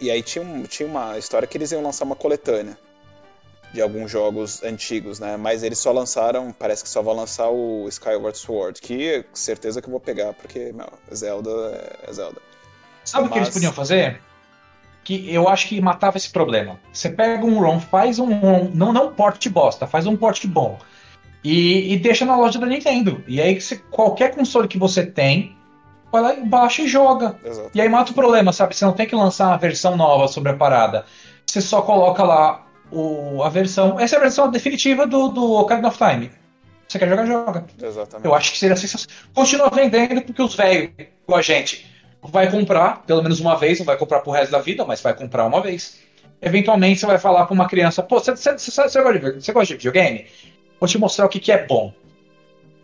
E 0.00 0.10
aí 0.10 0.22
tinha, 0.22 0.44
um, 0.44 0.62
tinha 0.64 0.88
uma 0.88 1.18
história 1.18 1.48
que 1.48 1.56
eles 1.56 1.72
iam 1.72 1.82
lançar 1.82 2.04
uma 2.04 2.14
coletânea 2.14 2.78
de 3.72 3.82
alguns 3.82 4.08
jogos 4.08 4.62
antigos, 4.62 5.18
né? 5.18 5.36
Mas 5.36 5.64
eles 5.64 5.78
só 5.78 5.90
lançaram, 5.90 6.52
parece 6.52 6.84
que 6.84 6.88
só 6.88 7.02
vão 7.02 7.14
lançar 7.14 7.48
o 7.48 7.88
Skyward 7.88 8.38
Sword, 8.38 8.80
que 8.80 9.24
certeza 9.34 9.82
que 9.82 9.88
eu 9.88 9.90
vou 9.90 9.98
pegar, 9.98 10.32
porque, 10.34 10.72
meu, 10.72 10.92
Zelda 11.12 11.50
é 12.06 12.12
Zelda. 12.12 12.40
Sabe 13.04 13.26
o 13.26 13.30
que 13.32 13.38
eles 13.38 13.50
podiam 13.50 13.72
fazer? 13.72 14.22
Que 15.04 15.32
eu 15.32 15.48
acho 15.48 15.68
que 15.68 15.80
matava 15.80 16.16
esse 16.16 16.30
problema. 16.30 16.80
Você 16.92 17.10
pega 17.10 17.44
um 17.44 17.60
ROM, 17.60 17.78
faz 17.78 18.18
um 18.18 18.32
ROM, 18.34 18.70
não, 18.72 18.92
não 18.92 19.12
porte 19.12 19.48
bosta, 19.50 19.86
faz 19.86 20.06
um 20.06 20.16
porte 20.16 20.46
bom 20.46 20.78
e, 21.44 21.92
e 21.92 21.98
deixa 21.98 22.24
na 22.24 22.36
loja 22.36 22.58
da 22.58 22.66
Nintendo. 22.66 23.22
E 23.28 23.40
aí, 23.40 23.60
se 23.60 23.76
qualquer 23.76 24.34
console 24.34 24.66
que 24.66 24.78
você 24.78 25.04
tem, 25.04 25.54
vai 26.10 26.22
lá 26.22 26.34
e 26.34 26.42
baixa 26.42 26.82
e 26.82 26.88
joga. 26.88 27.38
Exato. 27.44 27.70
E 27.74 27.80
aí 27.80 27.88
mata 27.88 28.12
o 28.12 28.14
problema, 28.14 28.52
sabe? 28.52 28.74
Você 28.74 28.84
não 28.84 28.94
tem 28.94 29.06
que 29.06 29.14
lançar 29.14 29.48
uma 29.48 29.58
versão 29.58 29.94
nova 29.94 30.26
sobre 30.26 30.52
a 30.52 30.56
parada. 30.56 31.04
Você 31.46 31.60
só 31.60 31.82
coloca 31.82 32.22
lá 32.22 32.66
o, 32.90 33.42
a 33.42 33.50
versão. 33.50 34.00
Essa 34.00 34.16
é 34.16 34.18
a 34.18 34.22
versão 34.22 34.50
definitiva 34.50 35.06
do, 35.06 35.28
do 35.28 35.52
Ocarina 35.52 35.88
of 35.88 35.98
Time. 35.98 36.30
Você 36.88 36.98
quer 36.98 37.08
jogar, 37.08 37.26
joga. 37.26 37.66
Exatamente. 37.80 38.26
Eu 38.26 38.34
acho 38.34 38.52
que 38.52 38.58
seria 38.58 38.76
sensacional. 38.76 39.16
Continua 39.34 39.68
vendendo 39.68 40.22
porque 40.22 40.42
os 40.42 40.54
velhos, 40.54 40.90
com 41.26 41.34
a 41.34 41.42
gente, 41.42 41.86
vai 42.24 42.50
comprar 42.50 43.02
pelo 43.06 43.22
menos 43.22 43.40
uma 43.40 43.56
vez, 43.56 43.78
não 43.78 43.86
vai 43.86 43.96
comprar 43.96 44.20
pro 44.20 44.32
resto 44.32 44.50
da 44.50 44.58
vida, 44.58 44.84
mas 44.84 45.00
vai 45.00 45.14
comprar 45.14 45.46
uma 45.46 45.60
vez. 45.60 46.00
Eventualmente 46.40 47.00
você 47.00 47.06
vai 47.06 47.18
falar 47.18 47.46
pra 47.46 47.54
uma 47.54 47.68
criança: 47.68 48.02
pô, 48.02 48.18
você, 48.18 48.32
você, 48.32 48.52
você, 48.52 48.70
você, 48.70 49.52
gosta, 49.52 49.66
de, 49.66 49.74
videogame? 49.74 50.26
Vou 50.78 50.88
te 50.88 50.98
mostrar 50.98 51.26
o 51.26 51.28
que, 51.28 51.40
que 51.40 51.52
é 51.52 51.66
bom. 51.66 51.92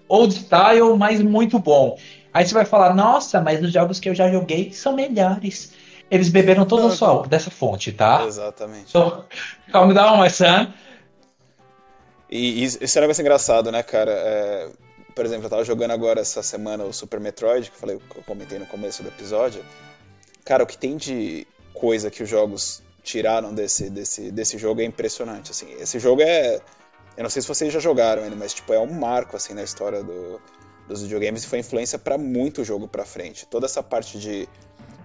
Old 0.08 0.34
style, 0.34 0.96
mas 0.96 1.20
muito 1.20 1.58
bom. 1.58 1.98
Aí 2.32 2.46
você 2.46 2.54
vai 2.54 2.64
falar, 2.64 2.94
nossa, 2.94 3.40
mas 3.40 3.62
os 3.62 3.72
jogos 3.72 3.98
que 3.98 4.08
eu 4.08 4.14
já 4.14 4.30
joguei 4.30 4.72
são 4.72 4.94
melhores. 4.94 5.72
Eles 6.10 6.28
beberam 6.28 6.64
toda 6.64 6.86
a 6.86 6.90
sua 6.90 7.26
dessa 7.26 7.50
fonte, 7.50 7.92
tá? 7.92 8.24
Exatamente. 8.24 8.90
So, 8.90 9.24
calm 9.70 9.92
down, 9.92 10.20
my 10.20 10.30
son. 10.30 10.66
E, 12.30 12.64
e 12.64 12.66
é 12.66 12.98
um 12.98 13.00
negócio 13.00 13.20
engraçado, 13.20 13.70
né, 13.70 13.82
cara? 13.82 14.12
É, 14.12 14.68
por 15.20 15.26
exemplo, 15.26 15.44
eu 15.44 15.50
tava 15.50 15.64
jogando 15.64 15.90
agora 15.90 16.22
essa 16.22 16.42
semana 16.42 16.82
o 16.82 16.94
Super 16.94 17.20
Metroid, 17.20 17.70
que 17.70 17.76
eu, 17.76 17.78
falei, 17.78 17.98
que 17.98 18.16
eu 18.16 18.22
comentei 18.22 18.58
no 18.58 18.64
começo 18.64 19.02
do 19.02 19.10
episódio. 19.10 19.62
Cara, 20.46 20.64
o 20.64 20.66
que 20.66 20.78
tem 20.78 20.96
de 20.96 21.46
coisa 21.74 22.10
que 22.10 22.22
os 22.22 22.28
jogos 22.30 22.82
tiraram 23.02 23.52
desse, 23.52 23.90
desse, 23.90 24.30
desse 24.30 24.56
jogo 24.56 24.80
é 24.80 24.84
impressionante. 24.84 25.50
Assim, 25.50 25.70
esse 25.78 25.98
jogo 25.98 26.22
é 26.22 26.62
eu 27.18 27.22
não 27.22 27.28
sei 27.28 27.42
se 27.42 27.48
vocês 27.48 27.70
já 27.70 27.78
jogaram 27.78 28.24
ele, 28.24 28.34
mas 28.34 28.54
tipo, 28.54 28.72
é 28.72 28.80
um 28.80 28.90
marco 28.90 29.36
assim 29.36 29.52
na 29.52 29.62
história 29.62 30.02
do, 30.02 30.40
dos 30.88 31.02
videogames 31.02 31.44
e 31.44 31.46
foi 31.46 31.58
influência 31.58 31.98
para 31.98 32.16
muito 32.16 32.64
jogo 32.64 32.88
para 32.88 33.04
frente. 33.04 33.46
Toda 33.46 33.66
essa 33.66 33.82
parte 33.82 34.18
de 34.18 34.48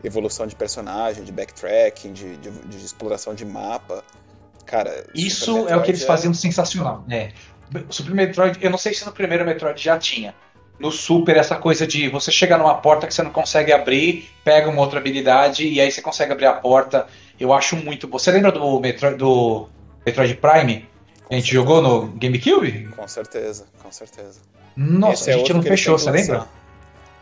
evolução 0.02 0.48
de 0.48 0.56
personagem, 0.56 1.26
de 1.26 1.32
backtracking, 1.34 2.14
de, 2.14 2.38
de, 2.38 2.52
de 2.52 2.86
exploração 2.86 3.36
de 3.36 3.44
mapa. 3.44 4.02
Cara, 4.66 5.06
isso 5.14 5.68
é 5.68 5.76
o 5.76 5.84
que 5.84 5.92
eles 5.92 6.04
é... 6.04 6.06
faziam 6.06 6.34
sensacional, 6.34 7.04
né? 7.06 7.34
Super 7.90 8.14
Metroid, 8.14 8.58
eu 8.62 8.70
não 8.70 8.78
sei 8.78 8.94
se 8.94 9.06
no 9.06 9.12
primeiro 9.12 9.46
Metroid 9.46 9.82
já 9.82 9.98
tinha. 9.98 10.34
No 10.80 10.92
Super, 10.92 11.38
essa 11.38 11.56
coisa 11.56 11.88
de 11.88 12.10
você 12.10 12.32
chegar 12.32 12.58
numa 12.58 12.76
porta 12.76 13.08
que 13.08 13.14
você 13.14 13.24
não 13.24 13.32
consegue 13.32 13.72
abrir, 13.72 14.30
pega 14.44 14.70
uma 14.70 14.82
outra 14.82 15.00
habilidade 15.00 15.68
e 15.68 15.80
aí 15.80 15.90
você 15.92 16.02
consegue 16.02 16.34
abrir 16.34 16.48
a 16.48 16.54
porta. 16.54 17.08
Eu 17.40 17.54
acho 17.54 17.76
muito 17.78 18.08
bom. 18.08 18.20
Você 18.20 18.32
lembra 18.32 18.52
do 18.52 18.80
Metroid, 18.80 19.18
do 19.18 19.70
Metroid 20.06 20.36
Prime? 20.36 20.86
a 21.30 21.36
gente 21.36 21.52
jogou 21.52 21.82
no 21.82 22.08
GameCube? 22.08 22.90
Com 22.96 23.08
certeza, 23.08 23.66
com 23.82 23.92
certeza. 23.92 24.40
Nossa, 24.76 25.32
a 25.32 25.38
gente 25.38 25.54
não 25.54 25.64
fechou, 25.64 25.98
você 25.98 26.12
lembra? 26.12 26.48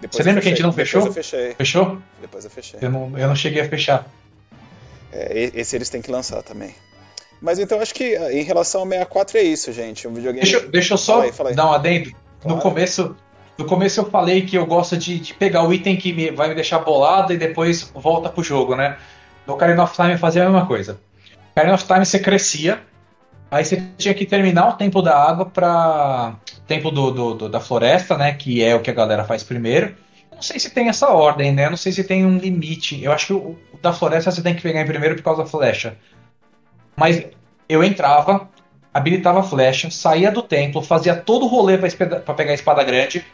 Depois 0.02 0.18
você 0.18 0.24
lembra 0.24 0.42
que 0.42 0.48
a 0.48 0.52
gente 0.52 0.64
não 0.64 0.74
fechou? 0.74 1.02
Depois 1.04 1.18
eu 1.18 1.24
fechei. 1.24 1.54
Fechou? 1.56 2.02
Depois 2.20 2.44
eu 2.44 2.52
fechei. 2.52 2.80
Eu 2.82 2.92
não, 2.92 3.18
eu 3.18 3.28
não 3.28 3.36
cheguei 3.36 3.62
a 3.62 3.70
fechar. 3.70 4.06
É, 5.12 5.52
esse 5.54 5.76
eles 5.76 5.90
têm 5.90 6.02
que 6.02 6.12
lançar 6.12 6.42
também. 6.44 6.76
Mas 7.44 7.60
então 7.60 7.82
acho 7.82 7.94
que 7.94 8.16
ah, 8.16 8.32
em 8.32 8.42
relação 8.42 8.82
ao 8.82 8.88
64 8.88 9.38
é 9.38 9.42
isso, 9.42 9.74
gente. 9.74 10.08
Um 10.08 10.14
videogame. 10.14 10.50
Deixa, 10.50 10.66
deixa 10.66 10.94
eu 10.94 10.98
só 10.98 11.16
fala 11.16 11.26
aí, 11.26 11.32
fala 11.34 11.50
aí. 11.50 11.56
dar 11.56 11.70
um 11.70 11.74
adendo. 11.74 12.10
Claro. 12.40 12.56
No 12.56 12.62
começo. 12.62 13.16
No 13.58 13.66
começo 13.66 14.00
eu 14.00 14.06
falei 14.06 14.44
que 14.44 14.56
eu 14.56 14.66
gosto 14.66 14.98
de, 14.98 15.20
de 15.20 15.34
pegar 15.34 15.68
o 15.68 15.72
item 15.72 15.96
que 15.96 16.12
me, 16.12 16.32
vai 16.32 16.48
me 16.48 16.56
deixar 16.56 16.80
bolado 16.80 17.34
e 17.34 17.38
depois 17.38 17.92
volta 17.94 18.30
pro 18.30 18.42
jogo, 18.42 18.76
né? 18.76 18.98
No 19.46 19.54
Ocarina 19.54 19.84
of 19.84 19.94
Time 19.94 20.18
fazia 20.18 20.42
a 20.42 20.46
mesma 20.46 20.66
coisa. 20.66 20.94
No 20.94 21.52
Ocarina 21.52 21.76
of 21.76 21.86
Time 21.86 22.06
você 22.06 22.18
crescia, 22.18 22.82
Aí 23.52 23.64
você 23.64 23.84
tinha 24.00 24.16
que 24.16 24.26
terminar 24.26 24.70
o 24.70 24.74
tempo 24.74 25.00
da 25.00 25.16
água 25.16 25.46
para 25.46 26.36
tempo 26.66 26.90
do, 26.90 27.12
do, 27.12 27.34
do, 27.36 27.50
da 27.50 27.60
floresta, 27.60 28.18
né? 28.18 28.34
Que 28.34 28.64
é 28.64 28.74
o 28.74 28.80
que 28.80 28.90
a 28.90 28.94
galera 28.94 29.26
faz 29.26 29.44
primeiro. 29.44 29.94
não 30.32 30.42
sei 30.42 30.60
se 30.60 30.72
tem 30.72 30.90
essa 30.90 31.10
ordem, 31.10 31.52
né? 31.52 31.70
não 31.70 31.78
sei 31.78 31.92
se 31.92 32.04
tem 32.04 32.26
um 32.26 32.40
limite. 32.40 33.04
Eu 33.04 33.12
acho 33.12 33.28
que 33.28 33.34
o, 33.34 33.56
o 33.72 33.78
da 33.80 33.94
floresta 33.94 34.32
você 34.32 34.42
tem 34.42 34.56
que 34.56 34.62
pegar 34.64 34.82
em 34.82 34.88
primeiro 34.88 35.16
por 35.16 35.22
causa 35.22 35.44
da 35.44 35.48
flecha. 35.48 35.96
Mas 36.96 37.24
eu 37.68 37.84
entrava, 37.84 38.50
habilitava 38.94 39.40
a 39.40 39.44
flecha, 39.44 39.90
saía 39.90 40.32
do 40.32 40.42
templo, 40.42 40.82
fazia 40.82 41.16
todo 41.16 41.46
o 41.46 41.48
rolê 41.48 41.78
para 41.78 42.34
pegar 42.34 42.52
a 42.52 42.56
espada 42.56 42.84
grande. 42.84 43.26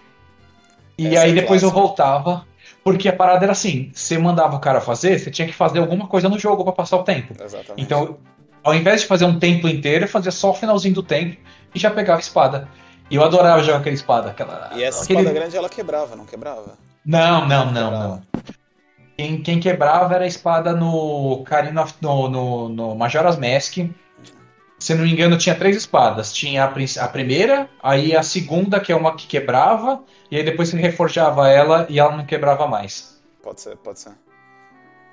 E 0.97 1.07
Essa 1.07 1.25
aí 1.25 1.31
é 1.31 1.33
depois 1.33 1.63
eu 1.63 1.71
voltava. 1.71 2.47
Porque 2.83 3.09
a 3.09 3.13
parada 3.13 3.43
era 3.43 3.51
assim: 3.51 3.91
você 3.93 4.17
mandava 4.17 4.55
o 4.55 4.59
cara 4.59 4.79
fazer, 4.79 5.19
você 5.19 5.29
tinha 5.29 5.47
que 5.47 5.53
fazer 5.53 5.79
alguma 5.79 6.07
coisa 6.07 6.29
no 6.29 6.39
jogo 6.39 6.63
para 6.63 6.73
passar 6.73 6.97
o 6.97 7.03
tempo. 7.03 7.33
Exatamente. 7.37 7.81
Então 7.81 8.17
ao 8.63 8.75
invés 8.75 9.01
de 9.01 9.07
fazer 9.07 9.25
um 9.25 9.39
templo 9.39 9.69
inteiro, 9.69 10.05
eu 10.05 10.09
fazia 10.09 10.31
só 10.31 10.51
o 10.51 10.53
finalzinho 10.53 10.93
do 10.93 11.03
templo 11.03 11.37
e 11.73 11.79
já 11.79 11.89
pegava 11.89 12.19
a 12.19 12.21
espada. 12.21 12.67
E 13.09 13.15
eu 13.15 13.23
adorava 13.23 13.63
jogar 13.63 13.79
aquela 13.79 13.95
espada. 13.95 14.29
Aquela, 14.29 14.71
e 14.75 14.83
essa 14.83 15.03
aquele... 15.03 15.19
espada 15.19 15.39
grande 15.39 15.57
ela 15.57 15.69
quebrava, 15.69 16.15
não 16.15 16.25
quebrava? 16.25 16.77
Não, 17.05 17.47
não, 17.47 17.71
não, 17.71 17.91
não. 17.91 18.21
Quem, 19.19 19.41
quem, 19.41 19.59
quebrava 19.59 20.15
era 20.15 20.23
a 20.23 20.27
espada 20.27 20.73
no 20.73 21.43
Karina 21.43 21.85
no, 21.99 22.29
no, 22.29 22.69
no 22.69 22.95
Majora's 22.95 23.37
Mask. 23.37 23.79
Se 24.79 24.95
não 24.95 25.03
me 25.03 25.11
engano, 25.11 25.37
tinha 25.37 25.53
três 25.53 25.75
espadas. 25.75 26.31
Tinha 26.31 26.63
a, 26.63 26.67
a, 27.03 27.07
primeira, 27.09 27.69
aí 27.83 28.15
a 28.15 28.23
segunda, 28.23 28.79
que 28.79 28.93
é 28.93 28.95
uma 28.95 29.17
que 29.17 29.27
quebrava, 29.27 30.01
e 30.31 30.37
aí 30.37 30.43
depois 30.43 30.69
você 30.69 30.77
reforjava 30.77 31.49
ela 31.49 31.85
e 31.89 31.99
ela 31.99 32.15
não 32.15 32.25
quebrava 32.25 32.65
mais. 32.65 33.19
Pode 33.43 33.59
ser, 33.59 33.75
pode 33.75 33.99
ser. 33.99 34.13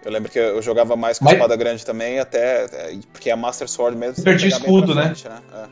Eu 0.05 0.13
lembro 0.13 0.31
que 0.31 0.39
eu 0.39 0.63
jogava 0.63 0.95
mais 0.95 1.19
com 1.19 1.25
Mas... 1.25 1.35
espada 1.35 1.57
grande 1.57 1.85
também, 1.85 2.21
até. 2.21 2.69
Porque 3.13 3.29
a 3.29 3.37
Master 3.37 3.69
Sword 3.69 3.99
mesmo. 3.99 4.15
Você 4.15 4.23
perdi 4.23 4.47
escudo, 4.47 4.95
né? 4.95 5.03
frente, 5.07 5.29
né? 5.29 5.43
É. 5.53 5.67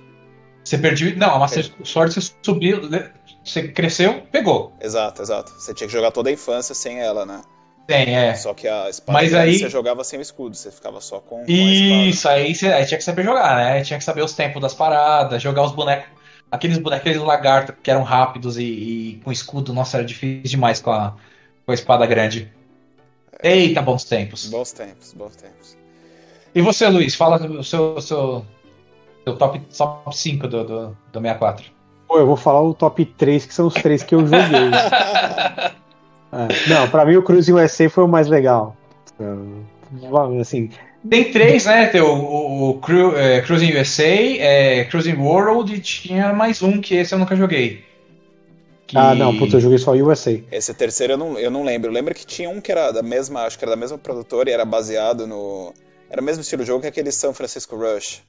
Você 0.65 0.77
perdeu. 0.77 1.17
Não, 1.17 1.37
a 1.37 1.39
Master 1.39 1.71
Sword 1.85 2.13
você 2.13 2.33
subiu. 2.43 2.81
Você 3.45 3.69
cresceu, 3.69 4.23
pegou. 4.33 4.73
Exato, 4.81 5.23
exato. 5.23 5.53
Você 5.53 5.73
tinha 5.73 5.87
que 5.87 5.93
jogar 5.93 6.11
toda 6.11 6.31
a 6.31 6.33
infância 6.33 6.75
sem 6.75 6.99
ela, 6.99 7.25
né? 7.25 7.41
Tem, 7.87 8.17
é. 8.17 8.35
Só 8.35 8.55
que 8.55 8.67
a 8.67 8.89
espada 8.89 9.19
Mas 9.19 9.35
aí... 9.35 9.59
você 9.59 9.69
jogava 9.69 10.03
sem 10.05 10.19
o 10.19 10.23
escudo, 10.23 10.57
você 10.57 10.71
ficava 10.71 11.01
só 11.01 11.21
com. 11.21 11.45
Isso, 11.47 12.29
aí, 12.29 12.55
você, 12.55 12.69
aí 12.69 12.87
tinha 12.87 12.99
que 12.99 13.05
saber 13.05 13.25
jogar, 13.25 13.57
né? 13.57 13.83
Tinha 13.83 13.99
que 13.99 14.05
saber 14.05 14.23
os 14.23 14.33
tempos 14.33 14.61
das 14.61 14.75
paradas, 14.75 15.43
jogar 15.43 15.63
os 15.63 15.73
bonecos. 15.73 16.09
Aqueles 16.51 16.79
bonecos, 16.79 17.01
aqueles 17.01 17.23
lagartos 17.23 17.75
que 17.83 17.91
eram 17.91 18.03
rápidos 18.03 18.57
e, 18.57 18.63
e, 18.63 19.21
com 19.25 19.33
escudo, 19.33 19.73
nossa, 19.73 19.99
era 19.99 20.07
difícil 20.07 20.43
demais 20.45 20.81
com 20.81 20.91
a, 20.91 21.15
com 21.67 21.73
a 21.73 21.75
espada 21.75 22.07
grande. 22.07 22.51
Eita, 23.43 23.83
bons 23.83 24.05
tempos. 24.05 24.49
Bons 24.49 24.73
tempos, 24.73 25.13
bons 25.13 25.37
tempos. 25.37 25.77
E 26.55 26.63
você, 26.63 26.89
Luiz, 26.89 27.15
fala 27.15 27.45
o 27.45 27.65
seu, 27.65 28.01
seu, 28.01 28.47
seu 29.25 29.37
top, 29.37 29.61
top 29.77 30.17
5 30.17 30.49
do, 30.49 30.65
do, 30.65 30.97
do 31.13 31.21
64. 31.21 31.67
Pô, 32.07 32.19
eu 32.19 32.27
vou 32.27 32.37
falar 32.37 32.63
o 32.63 32.73
top 32.73 33.05
3, 33.05 33.45
que 33.45 33.53
são 33.53 33.67
os 33.67 33.75
três 33.75 34.03
que 34.03 34.15
eu 34.15 34.21
joguei. 34.21 34.71
é. 36.35 36.69
Não, 36.69 36.89
pra 36.89 37.05
mim 37.05 37.17
o 37.17 37.23
Cruising 37.23 37.53
USA 37.53 37.89
foi 37.89 38.05
o 38.05 38.09
mais 38.09 38.29
legal. 38.29 38.77
Assim, 40.41 40.71
tem 41.09 41.31
três, 41.31 41.67
né? 41.67 41.87
Tem 41.87 42.01
o, 42.01 42.13
o, 42.13 42.71
o 42.71 42.81
Cru, 42.81 43.17
é, 43.17 43.41
Cruising 43.43 43.79
USA, 43.79 44.03
é, 44.03 44.85
Cruising 44.85 45.17
World 45.17 45.75
e 45.75 45.81
tinha 45.81 46.33
mais 46.33 46.63
um 46.63 46.81
que 46.81 46.95
esse 46.95 47.15
eu 47.15 47.19
nunca 47.19 47.37
joguei. 47.37 47.85
Que... 48.87 48.97
Ah, 48.97 49.15
não, 49.15 49.37
putz, 49.37 49.55
eu 49.55 49.61
joguei 49.61 49.79
só 49.79 49.93
USA. 49.93 50.41
Esse 50.51 50.75
terceiro 50.75 51.15
eu 51.15 51.17
não, 51.17 51.39
eu 51.39 51.51
não 51.51 51.63
lembro. 51.63 51.91
Lembro 51.91 52.15
que 52.15 52.27
tinha 52.27 52.49
um 52.49 52.61
que 52.61 52.73
era 52.73 52.91
da 52.91 53.03
mesma, 53.03 53.43
acho 53.43 53.59
que 53.59 53.65
era 53.65 53.73
da 53.73 53.81
mesma 53.81 53.99
produtora 53.99 54.51
e 54.51 54.53
era 54.53 54.65
baseado 54.65 55.27
no. 55.27 55.73
Era 56.11 56.21
o 56.21 56.25
mesmo 56.25 56.43
estilo 56.43 56.63
de 56.63 56.69
jogo 56.69 56.83
que 56.83 56.87
aquele 56.87 57.13
São 57.13 57.35
Francisco 57.35 57.77
Rush. 57.77 58.23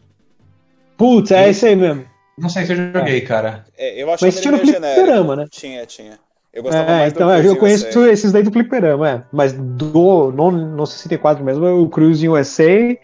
Putz, 0.97 1.31
é 1.31 1.49
esse 1.49 1.65
aí 1.65 1.75
mesmo. 1.75 2.05
Não 2.37 2.49
sei 2.49 2.65
se 2.65 2.73
eu 2.73 2.91
joguei, 2.93 3.21
cara. 3.21 3.65
É, 3.77 4.01
eu 4.01 4.11
acho 4.11 4.25
Mas 4.25 4.39
tinha 4.39 4.51
no 4.51 4.59
Fliperama, 4.59 5.35
né? 5.35 5.45
Tinha, 5.49 5.85
tinha. 5.85 6.19
Eu 6.55 6.63
gostava 6.63 6.89
é, 6.89 6.99
mais 6.99 7.13
então, 7.13 7.27
do 7.27 7.47
eu 7.47 7.57
conheço 7.57 7.99
USA. 7.99 8.11
esses 8.13 8.31
daí 8.31 8.41
do 8.41 8.49
Fliperama, 8.49 9.09
é. 9.09 9.23
Mas 9.29 9.51
do, 9.51 10.31
no, 10.31 10.49
no 10.51 10.87
64 10.87 11.43
mesmo, 11.43 11.81
o 11.81 11.89
Cruising 11.89 12.29
USA, 12.29 12.97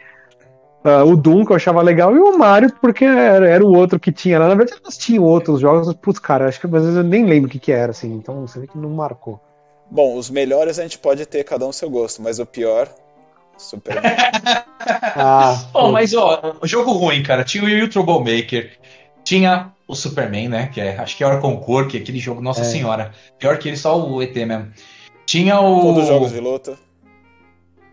uh, 0.86 1.06
o 1.06 1.18
Doom, 1.18 1.46
que 1.46 1.52
eu 1.52 1.58
achava 1.58 1.82
legal, 1.82 2.16
e 2.16 2.20
o 2.20 2.38
Mario, 2.38 2.72
porque 2.80 3.04
era, 3.04 3.46
era 3.46 3.66
o 3.66 3.76
outro 3.76 4.00
que 4.00 4.10
tinha 4.10 4.40
lá. 4.40 4.48
Na 4.48 4.56
verdade, 4.56 4.80
elas 4.82 4.98
tinham 4.98 5.26
outros 5.26 5.60
jogos, 5.60 5.94
putz, 5.96 6.18
cara, 6.18 6.48
acho 6.48 6.62
que 6.62 6.66
às 6.66 6.72
vezes 6.72 6.96
eu 6.96 7.04
nem 7.04 7.26
lembro 7.26 7.50
o 7.50 7.52
que, 7.52 7.60
que 7.60 7.74
era, 7.74 7.92
assim. 7.92 8.14
Então 8.14 8.48
você 8.48 8.62
vê 8.62 8.68
que 8.68 8.78
não 8.78 8.90
marcou. 8.90 9.38
Bom, 9.90 10.16
os 10.16 10.30
melhores 10.30 10.80
a 10.80 10.84
gente 10.84 10.98
pode 10.98 11.26
ter 11.26 11.44
cada 11.44 11.68
um 11.68 11.74
seu 11.74 11.90
gosto, 11.90 12.22
mas 12.22 12.40
o 12.40 12.46
pior. 12.46 12.88
Super. 13.58 14.00
ah, 14.80 15.62
oh, 15.74 15.92
mas 15.92 16.14
ó, 16.14 16.56
jogo 16.64 16.94
ruim, 16.94 17.22
cara. 17.22 17.44
Tinha 17.44 17.66
o 17.66 17.70
Yu 17.70 17.90
Trouble 17.90 18.20
Maker, 18.20 18.72
tinha 19.26 19.74
o 19.92 19.96
Superman, 19.96 20.48
né? 20.48 20.68
Que 20.74 20.80
é, 20.80 20.98
acho 20.98 21.18
que 21.18 21.24
é 21.24 21.28
Hora 21.28 21.40
Concor, 21.40 21.88
que 21.88 21.98
é 21.98 22.00
aquele 22.00 22.20
jogo, 22.20 22.42
nossa 22.42 22.62
é. 22.62 22.64
senhora. 22.64 23.12
Pior 23.38 23.58
que 23.58 23.68
ele, 23.68 23.78
só 23.78 24.00
o 24.00 24.22
ET 24.22 24.34
mesmo. 24.36 24.72
Tinha 25.26 25.60
o. 25.60 25.82
Todos 25.82 26.04
os 26.04 26.08
jogos 26.08 26.32
de 26.32 26.40
luta. 26.40 26.78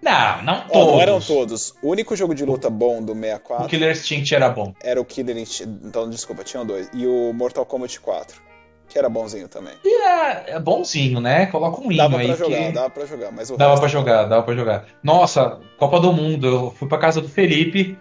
Não, 0.01 0.43
não 0.43 0.61
todos. 0.69 0.89
Oh, 0.89 0.93
não 0.93 1.01
eram 1.01 1.20
todos. 1.20 1.75
O 1.83 1.91
único 1.91 2.15
jogo 2.15 2.35
de 2.35 2.45
luta 2.45 2.70
bom 2.70 3.03
do 3.03 3.15
64. 3.15 3.65
O 3.65 3.69
Killer 3.69 3.91
Instinct 3.91 4.33
era 4.33 4.49
bom. 4.49 4.73
Era 4.83 5.01
o 5.01 5.05
Killer 5.05 5.37
Instinct. 5.37 5.81
Então, 5.85 6.09
desculpa, 6.09 6.45
tinham 6.45 6.65
dois. 6.65 6.89
E 6.95 7.05
o 7.05 7.33
Mortal 7.33 7.66
Kombat 7.66 7.99
4. 7.99 8.41
Que 8.89 8.99
era 8.99 9.09
bonzinho 9.09 9.49
também. 9.49 9.75
E 9.85 10.03
é, 10.03 10.53
é 10.53 10.61
bonzinho, 10.61 11.20
né? 11.20 11.47
Coloca 11.47 11.81
um 11.81 11.93
hino 11.93 11.97
dava 11.97 12.19
aí. 12.19 12.29
Pra 12.29 12.37
jogar, 12.37 12.57
que... 12.57 12.73
Dava 12.73 12.91
pra 12.91 13.07
jogar, 13.07 13.33
mas 13.33 13.51
o 13.51 13.57
Dava 13.57 13.70
resto... 13.73 13.81
pra 13.81 13.89
jogar, 13.89 14.25
dava 14.25 14.43
pra 14.45 14.55
jogar. 14.55 14.87
Nossa, 15.03 15.61
Copa 15.77 16.01
do 16.01 16.12
Mundo. 16.12 16.47
Eu 16.47 16.70
fui 16.70 16.89
pra 16.89 16.97
casa 16.97 17.20
do 17.20 17.29
Felipe. 17.29 17.99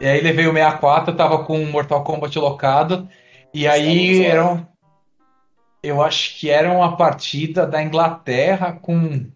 E 0.00 0.06
aí 0.06 0.20
levei 0.20 0.46
o 0.46 0.52
64, 0.52 1.14
tava 1.14 1.44
com 1.44 1.62
o 1.62 1.66
Mortal 1.66 2.04
Kombat 2.04 2.38
locado. 2.38 3.08
E 3.52 3.66
aí 3.66 4.24
era. 4.24 4.66
Eu 5.82 6.02
acho 6.02 6.38
que 6.38 6.50
era 6.50 6.70
uma 6.70 6.96
partida 6.96 7.66
da 7.66 7.82
Inglaterra 7.82 8.72
com. 8.80 9.26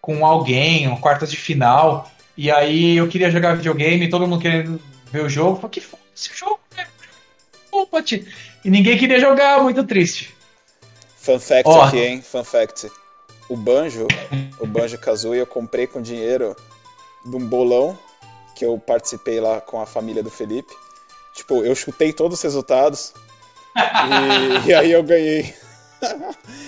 com 0.00 0.24
alguém, 0.24 0.86
uma 0.86 1.00
quartas 1.00 1.30
de 1.30 1.36
final. 1.36 2.10
E 2.36 2.50
aí 2.50 2.96
eu 2.96 3.08
queria 3.08 3.30
jogar 3.30 3.56
videogame, 3.56 4.08
todo 4.08 4.26
mundo 4.26 4.42
querendo 4.42 4.80
ver 5.10 5.22
o 5.22 5.28
jogo. 5.28 5.56
Falei, 5.56 5.70
que 5.70 5.80
foda 5.80 6.02
esse 6.14 6.30
jogo, 6.34 6.58
velho? 6.74 6.88
Kombat. 7.70 8.26
E 8.64 8.70
ninguém 8.70 8.96
queria 8.96 9.20
jogar, 9.20 9.62
muito 9.62 9.84
triste. 9.84 10.34
Fun 11.16 11.38
fact 11.38 11.68
oh. 11.68 11.82
aqui, 11.82 11.98
hein? 11.98 12.22
Fun 12.22 12.44
fact. 12.44 12.90
O 13.48 13.56
Banjo, 13.56 14.06
o 14.58 14.66
Banjo 14.66 14.98
Kazooie, 14.98 15.38
eu 15.38 15.46
comprei 15.46 15.86
com 15.86 16.00
dinheiro 16.00 16.56
de 17.24 17.36
um 17.36 17.46
bolão 17.46 17.98
que 18.54 18.64
eu 18.64 18.78
participei 18.78 19.40
lá 19.40 19.60
com 19.60 19.80
a 19.80 19.86
família 19.86 20.22
do 20.22 20.30
Felipe. 20.30 20.72
Tipo, 21.34 21.64
eu 21.64 21.74
chutei 21.74 22.12
todos 22.12 22.38
os 22.38 22.42
resultados 22.42 23.12
e, 23.76 24.68
e 24.70 24.74
aí 24.74 24.92
eu 24.92 25.02
ganhei. 25.02 25.52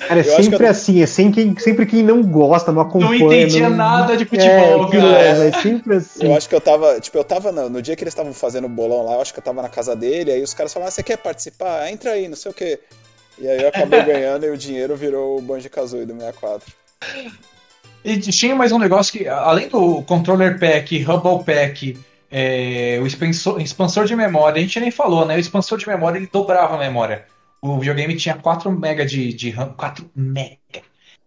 Cara, 0.08 0.20
é 0.20 0.26
eu 0.26 0.42
sempre 0.42 0.64
eu... 0.64 0.70
assim, 0.70 1.02
é 1.02 1.06
sempre 1.06 1.44
quem, 1.44 1.58
sempre 1.58 1.86
quem 1.86 2.02
não 2.02 2.22
gosta, 2.22 2.72
não 2.72 2.80
acompanha. 2.80 3.18
Não 3.18 3.32
entendia 3.32 3.68
não... 3.68 3.76
nada 3.76 4.16
de 4.16 4.24
futebol, 4.24 4.86
é, 4.86 4.90
cara. 4.90 5.22
É, 5.22 5.48
é 5.48 5.52
sempre 5.60 5.96
assim. 5.96 6.26
Eu 6.26 6.34
acho 6.34 6.48
que 6.48 6.54
eu 6.54 6.60
tava, 6.60 6.98
tipo, 7.00 7.18
eu 7.18 7.24
tava 7.24 7.52
no, 7.52 7.68
no 7.68 7.82
dia 7.82 7.94
que 7.94 8.02
eles 8.02 8.12
estavam 8.12 8.32
fazendo 8.32 8.64
o 8.64 8.70
bolão 8.70 9.04
lá, 9.04 9.14
eu 9.14 9.20
acho 9.20 9.32
que 9.32 9.38
eu 9.38 9.44
tava 9.44 9.62
na 9.62 9.68
casa 9.68 9.94
dele, 9.94 10.32
aí 10.32 10.42
os 10.42 10.54
caras 10.54 10.72
falaram, 10.72 10.88
ah, 10.88 10.90
você 10.90 11.02
quer 11.02 11.18
participar? 11.18 11.90
Entra 11.90 12.12
aí, 12.12 12.28
não 12.28 12.36
sei 12.36 12.50
o 12.50 12.54
quê. 12.54 12.80
E 13.38 13.46
aí 13.46 13.62
eu 13.62 13.68
acabei 13.68 14.02
ganhando 14.04 14.46
e 14.46 14.50
o 14.50 14.56
dinheiro 14.56 14.96
virou 14.96 15.38
o 15.38 15.42
Banjo-Kazooie 15.42 16.06
do 16.06 16.14
64. 16.14 16.72
E 18.07 18.20
tinha 18.20 18.55
mais 18.55 18.70
um 18.70 18.78
negócio 18.78 19.12
que, 19.12 19.27
além 19.27 19.69
do 19.69 20.01
controller 20.03 20.61
pack, 20.61 21.03
Hubble 21.03 21.45
pack, 21.45 21.99
é, 22.31 23.01
o 23.03 23.07
expansor, 23.07 23.61
expansor, 23.61 24.05
de 24.05 24.15
memória, 24.15 24.61
a 24.61 24.62
gente 24.62 24.78
nem 24.78 24.93
falou, 24.93 25.27
né? 25.27 25.35
O 25.35 25.41
expansor 25.41 25.77
de 25.77 25.89
memória 25.89 26.16
ele 26.16 26.28
dobrava 26.33 26.77
a 26.77 26.78
memória. 26.78 27.24
O 27.61 27.81
videogame 27.81 28.15
tinha 28.15 28.37
4 28.37 28.70
MB 28.70 29.05
de, 29.07 29.33
de 29.33 29.51
RAM. 29.51 29.74
4 29.77 30.09
mega. 30.15 30.83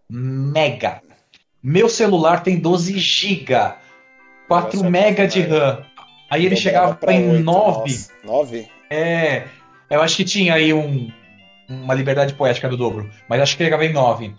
Mega. 0.10 1.02
Meu 1.62 1.90
celular 1.90 2.44
tem 2.44 2.58
12 2.58 2.98
GB. 2.98 3.74
4 4.48 4.82
mega 4.90 5.28
de 5.28 5.42
RAM. 5.42 5.84
Aí 6.32 6.46
ele 6.46 6.56
chegava 6.56 6.98
em 7.12 7.44
9. 7.44 8.08
9? 8.24 8.68
É. 8.90 9.44
Eu 9.90 10.02
acho 10.02 10.16
que 10.16 10.24
tinha 10.24 10.54
aí 10.54 10.74
um, 10.74 11.12
uma 11.68 11.94
liberdade 11.94 12.36
poética 12.36 12.70
do 12.70 12.78
dobro. 12.78 13.10
Mas 13.28 13.42
acho 13.42 13.58
que 13.58 13.66
chegava 13.66 13.84
em 13.84 13.92
9. 13.92 14.34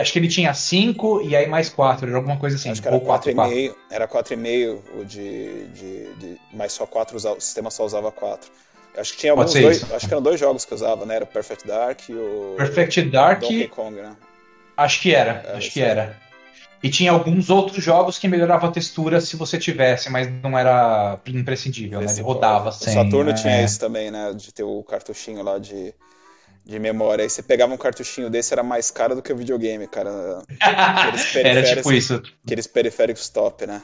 Acho 0.00 0.12
que 0.12 0.18
ele 0.18 0.28
tinha 0.28 0.52
5 0.52 1.22
e 1.22 1.36
aí 1.36 1.46
mais 1.46 1.68
4, 1.68 2.08
era 2.08 2.16
alguma 2.16 2.36
coisa 2.36 2.56
assim. 2.56 2.70
Acho 2.70 2.82
que 2.82 2.88
era 2.88 2.98
4,5. 2.98 3.74
Era 3.90 4.08
4,5 4.08 4.80
o 4.98 5.04
de, 5.04 5.66
de, 5.68 6.14
de. 6.14 6.40
Mas 6.52 6.72
só 6.72 6.86
4 6.86 7.16
o 7.16 7.40
sistema 7.40 7.70
só 7.70 7.84
usava 7.84 8.10
4. 8.10 8.50
Acho 8.98 9.12
que 9.12 9.18
tinha 9.18 9.32
alguns 9.32 9.52
dois. 9.52 9.76
Isso. 9.76 9.94
Acho 9.94 10.08
que 10.08 10.14
eram 10.14 10.22
dois 10.22 10.40
jogos 10.40 10.64
que 10.64 10.74
usava, 10.74 11.04
né? 11.06 11.16
Era 11.16 11.24
o 11.24 11.28
Perfect 11.28 11.66
Dark 11.66 12.08
e 12.08 12.14
o. 12.14 12.54
Perfect 12.56 13.02
Dark. 13.02 13.40
Donkey 13.40 13.68
Kong, 13.68 13.96
né? 13.96 14.16
Acho 14.76 15.00
que 15.00 15.14
era, 15.14 15.44
é, 15.46 15.56
acho 15.56 15.70
que 15.70 15.80
era. 15.80 16.16
E 16.82 16.90
tinha 16.90 17.10
alguns 17.10 17.48
outros 17.48 17.82
jogos 17.82 18.18
que 18.18 18.28
melhoravam 18.28 18.68
a 18.68 18.72
textura 18.72 19.20
se 19.20 19.34
você 19.36 19.58
tivesse, 19.58 20.10
mas 20.10 20.30
não 20.42 20.58
era 20.58 21.18
imprescindível, 21.26 22.00
Esse 22.02 22.14
né? 22.14 22.20
Ele 22.20 22.26
rodava 22.26 22.70
sem. 22.72 22.92
O 22.92 22.94
Saturno 22.94 23.30
né? 23.30 23.36
tinha 23.36 23.64
isso 23.64 23.80
também, 23.80 24.10
né? 24.10 24.32
De 24.34 24.52
ter 24.52 24.62
o 24.62 24.82
cartuchinho 24.82 25.42
lá 25.42 25.58
de 25.58 25.94
de 26.66 26.78
memória. 26.78 27.22
Aí 27.22 27.30
você 27.30 27.42
pegava 27.42 27.72
um 27.72 27.76
cartuchinho 27.76 28.28
desse, 28.28 28.52
era 28.52 28.62
mais 28.62 28.90
caro 28.90 29.14
do 29.14 29.22
que 29.22 29.32
o 29.32 29.36
videogame, 29.36 29.86
cara. 29.86 30.42
era 31.36 31.62
tipo 31.62 31.92
isso. 31.92 32.20
Aqueles 32.44 32.66
periféricos 32.66 33.28
top, 33.28 33.66
né? 33.66 33.82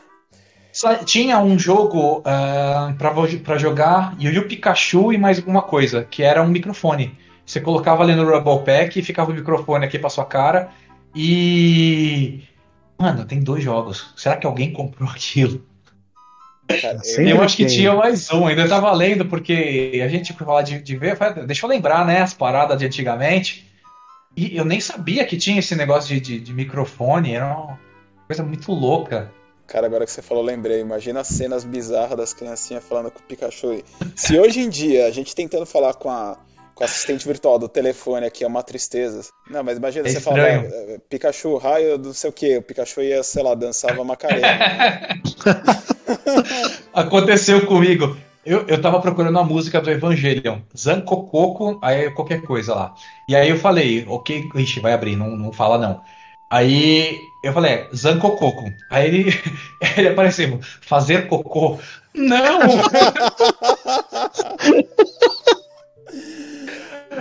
Só 0.73 0.97
tinha 0.97 1.39
um 1.39 1.59
jogo 1.59 2.21
uh, 2.21 2.95
pra, 2.97 3.13
pra 3.45 3.59
jogar 3.59 4.17
Yu 4.19 4.49
Pikachu 4.49 5.13
e 5.13 5.19
mais 5.19 5.39
alguma 5.39 5.63
coisa, 5.63 6.03
que 6.05 6.23
era 6.23 6.43
um 6.43 6.49
microfone. 6.49 7.17
Você 7.45 7.61
colocava 7.61 8.03
ali 8.03 8.15
no 8.15 8.25
Rumble 8.25 8.65
Pack 8.65 8.99
e 8.99 9.03
ficava 9.03 9.31
o 9.31 9.35
microfone 9.35 9.85
aqui 9.85 9.99
pra 9.99 10.09
sua 10.09 10.25
cara. 10.25 10.71
E. 11.15 12.43
Mano, 12.99 13.25
tem 13.27 13.41
dois 13.41 13.63
jogos. 13.63 14.13
Será 14.17 14.37
que 14.37 14.47
alguém 14.47 14.73
comprou 14.73 15.09
aquilo? 15.11 15.63
Cara, 16.69 17.01
eu, 17.19 17.43
acho 17.43 17.57
que 17.57 17.67
tinha 17.67 17.95
mais 17.95 18.31
um, 18.31 18.47
ainda 18.47 18.69
tava 18.69 18.91
lendo, 18.93 19.27
porque 19.27 20.01
a 20.03 20.09
gente 20.09 20.33
foi 20.33 20.47
falar 20.47 20.63
de, 20.63 20.81
de 20.81 20.97
ver, 20.97 21.19
deixa 21.47 21.67
eu 21.67 21.71
lembrar, 21.71 22.07
né, 22.07 22.23
as 22.23 22.33
paradas 22.33 22.79
de 22.79 22.87
antigamente. 22.87 23.71
E 24.37 24.57
eu 24.57 24.65
nem 24.65 24.81
sabia 24.81 25.25
que 25.27 25.37
tinha 25.37 25.59
esse 25.59 25.75
negócio 25.75 26.15
de, 26.15 26.21
de, 26.21 26.41
de 26.41 26.53
microfone, 26.55 27.35
era 27.35 27.47
uma 27.47 27.79
coisa 28.27 28.43
muito 28.43 28.73
louca. 28.73 29.31
Cara, 29.67 29.87
agora 29.87 30.05
que 30.05 30.11
você 30.11 30.23
falou, 30.23 30.43
lembrei. 30.43 30.81
Imagina 30.81 31.21
as 31.21 31.29
cenas 31.29 31.65
bizarras 31.65 32.17
das 32.17 32.35
criancinhas 32.35 32.85
falando 32.85 33.11
com 33.11 33.21
o 33.21 33.23
Pikachu. 33.23 33.83
Se 34.15 34.39
hoje 34.39 34.61
em 34.61 34.69
dia 34.69 35.07
a 35.07 35.11
gente 35.11 35.35
tentando 35.35 35.67
falar 35.67 35.95
com 35.95 36.11
a, 36.11 36.39
com 36.75 36.83
o 36.83 36.85
assistente 36.85 37.27
virtual 37.27 37.59
do 37.59 37.69
telefone 37.69 38.27
aqui 38.27 38.45
é 38.45 38.47
uma 38.47 38.63
tristeza. 38.63 39.29
Não, 39.49 39.63
mas 39.63 39.79
imagina 39.79 40.09
é 40.09 40.11
você 40.11 40.21
falar 40.21 40.49
é, 40.49 40.99
Pikachu, 41.09 41.57
raio, 41.57 41.99
não 41.99 42.13
sei 42.13 42.31
o 42.31 42.33
que. 42.33 42.57
O 42.57 42.63
Pikachu 42.63 43.03
ia, 43.03 43.23
sei 43.23 43.43
lá, 43.43 43.55
dançava 43.55 44.03
Macarena. 44.05 45.21
Aconteceu 46.93 47.67
comigo. 47.67 48.17
Eu, 48.45 48.67
eu 48.67 48.81
tava 48.81 49.01
procurando 49.01 49.39
a 49.39 49.45
música 49.45 49.81
do 49.81 49.89
Evangelion, 49.89 50.59
Zancococo, 50.77 51.79
aí 51.81 52.11
qualquer 52.11 52.43
coisa 52.43 52.75
lá. 52.75 52.95
E 53.29 53.37
aí 53.37 53.49
eu 53.49 53.57
falei, 53.57 54.05
ok, 54.09 54.49
ixi, 54.57 54.81
vai 54.81 54.93
abrir, 54.93 55.15
não, 55.15 55.37
não 55.37 55.53
fala 55.53 55.79
não. 55.79 56.03
Aí 56.51 57.21
eu 57.43 57.53
falei, 57.53 57.73
é, 57.73 57.89
Zancococo. 57.95 58.73
Aí 58.91 59.07
ele, 59.07 59.43
ele 59.97 60.09
apareceu, 60.09 60.59
fazer 60.81 61.29
cocô. 61.29 61.79
Não! 62.15 62.61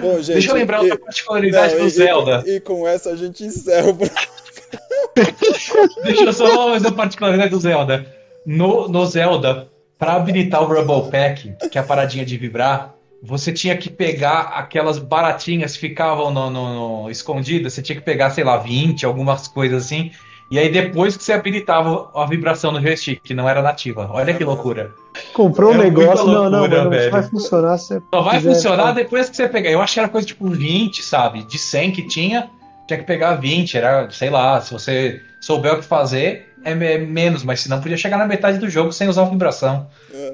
Bom, 0.02 0.22
gente, 0.22 0.34
Deixa 0.34 0.52
eu 0.52 0.56
lembrar 0.56 0.80
e, 0.80 0.84
outra 0.84 0.98
particularidade 0.98 1.74
não, 1.74 1.82
do 1.82 1.88
e, 1.88 1.90
Zelda. 1.90 2.44
E, 2.46 2.56
e, 2.56 2.60
com 2.60 2.88
essa 2.88 3.12
a 3.12 3.16
gente 3.16 3.44
encerra 3.44 3.90
o 3.90 3.98
Deixa 6.04 6.24
eu 6.24 6.34
só 6.34 6.70
mais 6.70 6.84
uma 6.84 6.94
particularidade 6.94 7.50
do 7.50 7.60
Zelda. 7.60 8.06
No, 8.46 8.88
no 8.88 9.06
Zelda, 9.06 9.70
para 9.98 10.14
habilitar 10.14 10.64
o 10.64 10.66
Rumble 10.66 11.12
Pack, 11.12 11.54
que 11.70 11.78
é 11.78 11.82
a 11.82 11.84
paradinha 11.84 12.26
de 12.26 12.38
vibrar, 12.38 12.96
você 13.22 13.52
tinha 13.52 13.78
que 13.78 13.90
pegar 13.90 14.54
aquelas 14.56 14.98
baratinhas 14.98 15.74
que 15.74 15.80
ficavam 15.80 16.32
no, 16.32 16.50
no, 16.50 17.04
no, 17.04 17.12
escondidas, 17.12 17.74
você 17.74 17.82
tinha 17.82 17.96
que 17.96 18.02
pegar, 18.02 18.32
sei 18.32 18.44
lá, 18.44 18.58
20, 18.58 19.06
algumas 19.06 19.48
coisas 19.48 19.86
assim, 19.86 20.12
e 20.52 20.60
aí 20.60 20.70
depois 20.70 21.16
que 21.16 21.24
você 21.24 21.32
habilitava 21.32 22.10
a 22.14 22.26
vibração 22.26 22.74
no 22.74 22.82
joystick, 22.82 23.22
que 23.24 23.34
não 23.34 23.48
era 23.48 23.62
nativa. 23.62 24.10
Olha 24.12 24.34
que 24.34 24.44
loucura. 24.44 24.92
Comprou 25.34 25.72
um 25.72 25.76
é 25.76 25.78
negócio, 25.78 26.26
loucura, 26.26 26.50
não, 26.50 26.68
não, 26.68 26.84
não 26.84 27.10
vai 27.10 27.24
funcionar. 27.24 27.78
Só 27.78 28.00
vai 28.22 28.42
funcionar 28.42 28.92
depois 28.92 29.30
que 29.30 29.38
você 29.38 29.48
pegar. 29.48 29.72
Eu 29.72 29.82
acho 29.82 29.94
que 29.94 30.00
era 30.02 30.10
coisa 30.10 30.28
tipo 30.28 30.50
20, 30.50 31.02
sabe? 31.02 31.44
De 31.44 31.58
100 31.58 31.92
que 31.94 32.04
tinha, 32.04 32.50
tinha 32.86 33.00
que 33.00 33.06
pegar 33.06 33.36
20, 33.36 33.78
era, 33.78 34.10
sei 34.12 34.30
lá, 34.30 34.60
se 34.60 34.74
você 34.74 35.22
souber 35.40 35.74
o 35.74 35.78
que 35.78 35.86
fazer, 35.86 36.50
é 36.66 36.76
menos, 36.76 37.44
mas 37.44 37.62
senão 37.62 37.80
podia 37.80 37.96
chegar 37.96 38.18
na 38.18 38.28
metade 38.28 38.58
do 38.58 38.70
jogo 38.70 38.92
sem 38.92 39.08
usar 39.08 39.22
a 39.22 39.30
vibração. 39.30 39.88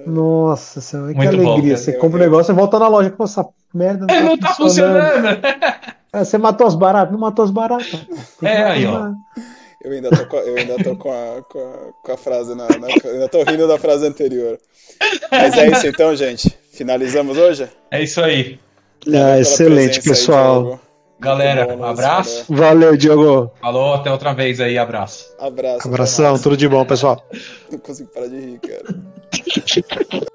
Nossa 0.06 0.82
senhora, 0.82 1.14
que 1.14 1.28
alegria. 1.28 1.76
Bom, 1.76 1.78
você 1.78 1.94
compra 1.94 2.18
um 2.18 2.24
negócio 2.24 2.52
e 2.52 2.56
volta 2.56 2.80
na 2.80 2.88
loja 2.88 3.12
com 3.12 3.24
essa 3.24 3.48
merda. 3.72 4.08
Não, 4.08 4.16
é, 4.16 4.20
tá 4.20 4.26
não 4.26 4.38
tá 4.38 4.54
funcionando. 4.56 5.28
É, 6.12 6.24
você 6.24 6.38
matou 6.38 6.66
os 6.66 6.76
baratos? 6.76 7.12
Não 7.12 7.20
matou 7.20 7.46
os 7.46 7.52
baratos. 7.52 8.08
É, 8.42 8.64
aí, 8.64 8.86
ó. 8.88 9.12
Eu 9.82 9.92
ainda 9.92 10.10
tô, 10.10 10.26
com, 10.26 10.38
eu 10.38 10.58
ainda 10.58 10.84
tô 10.84 10.96
com, 10.96 11.12
a, 11.12 11.42
com, 11.44 11.60
a, 11.60 11.94
com 12.04 12.12
a 12.12 12.18
frase, 12.18 12.56
na, 12.56 12.68
na, 12.68 12.88
eu 13.04 13.12
ainda 13.14 13.30
tô 13.30 13.44
rindo 13.44 13.68
da 13.68 13.78
frase 13.78 14.08
anterior. 14.08 14.60
Mas 15.32 15.58
é 15.58 15.70
isso 15.70 15.88
então, 15.88 16.16
gente. 16.16 16.52
Finalizamos 16.72 17.38
hoje? 17.38 17.70
É 17.92 18.02
isso 18.02 18.22
aí. 18.22 18.60
Ah, 19.08 19.40
excelente, 19.40 20.02
pessoal. 20.02 20.74
Aí, 20.74 20.80
Galera, 21.20 21.76
um 21.76 21.84
abraço. 21.84 22.46
Valeu, 22.48 22.96
Diogo. 22.96 23.52
Falou, 23.60 23.96
até 23.96 24.12
outra 24.12 24.34
vez 24.34 24.60
aí, 24.60 24.78
abraço. 24.78 25.34
Abraço. 25.40 25.88
Abração, 25.88 26.40
tudo 26.40 26.56
de 26.56 26.68
bom, 26.68 26.86
pessoal. 26.86 27.24
Não 27.72 27.80
consigo 27.80 28.10
parar 28.10 28.28
de 28.28 28.40
rir, 28.40 28.60
cara. 28.60 30.28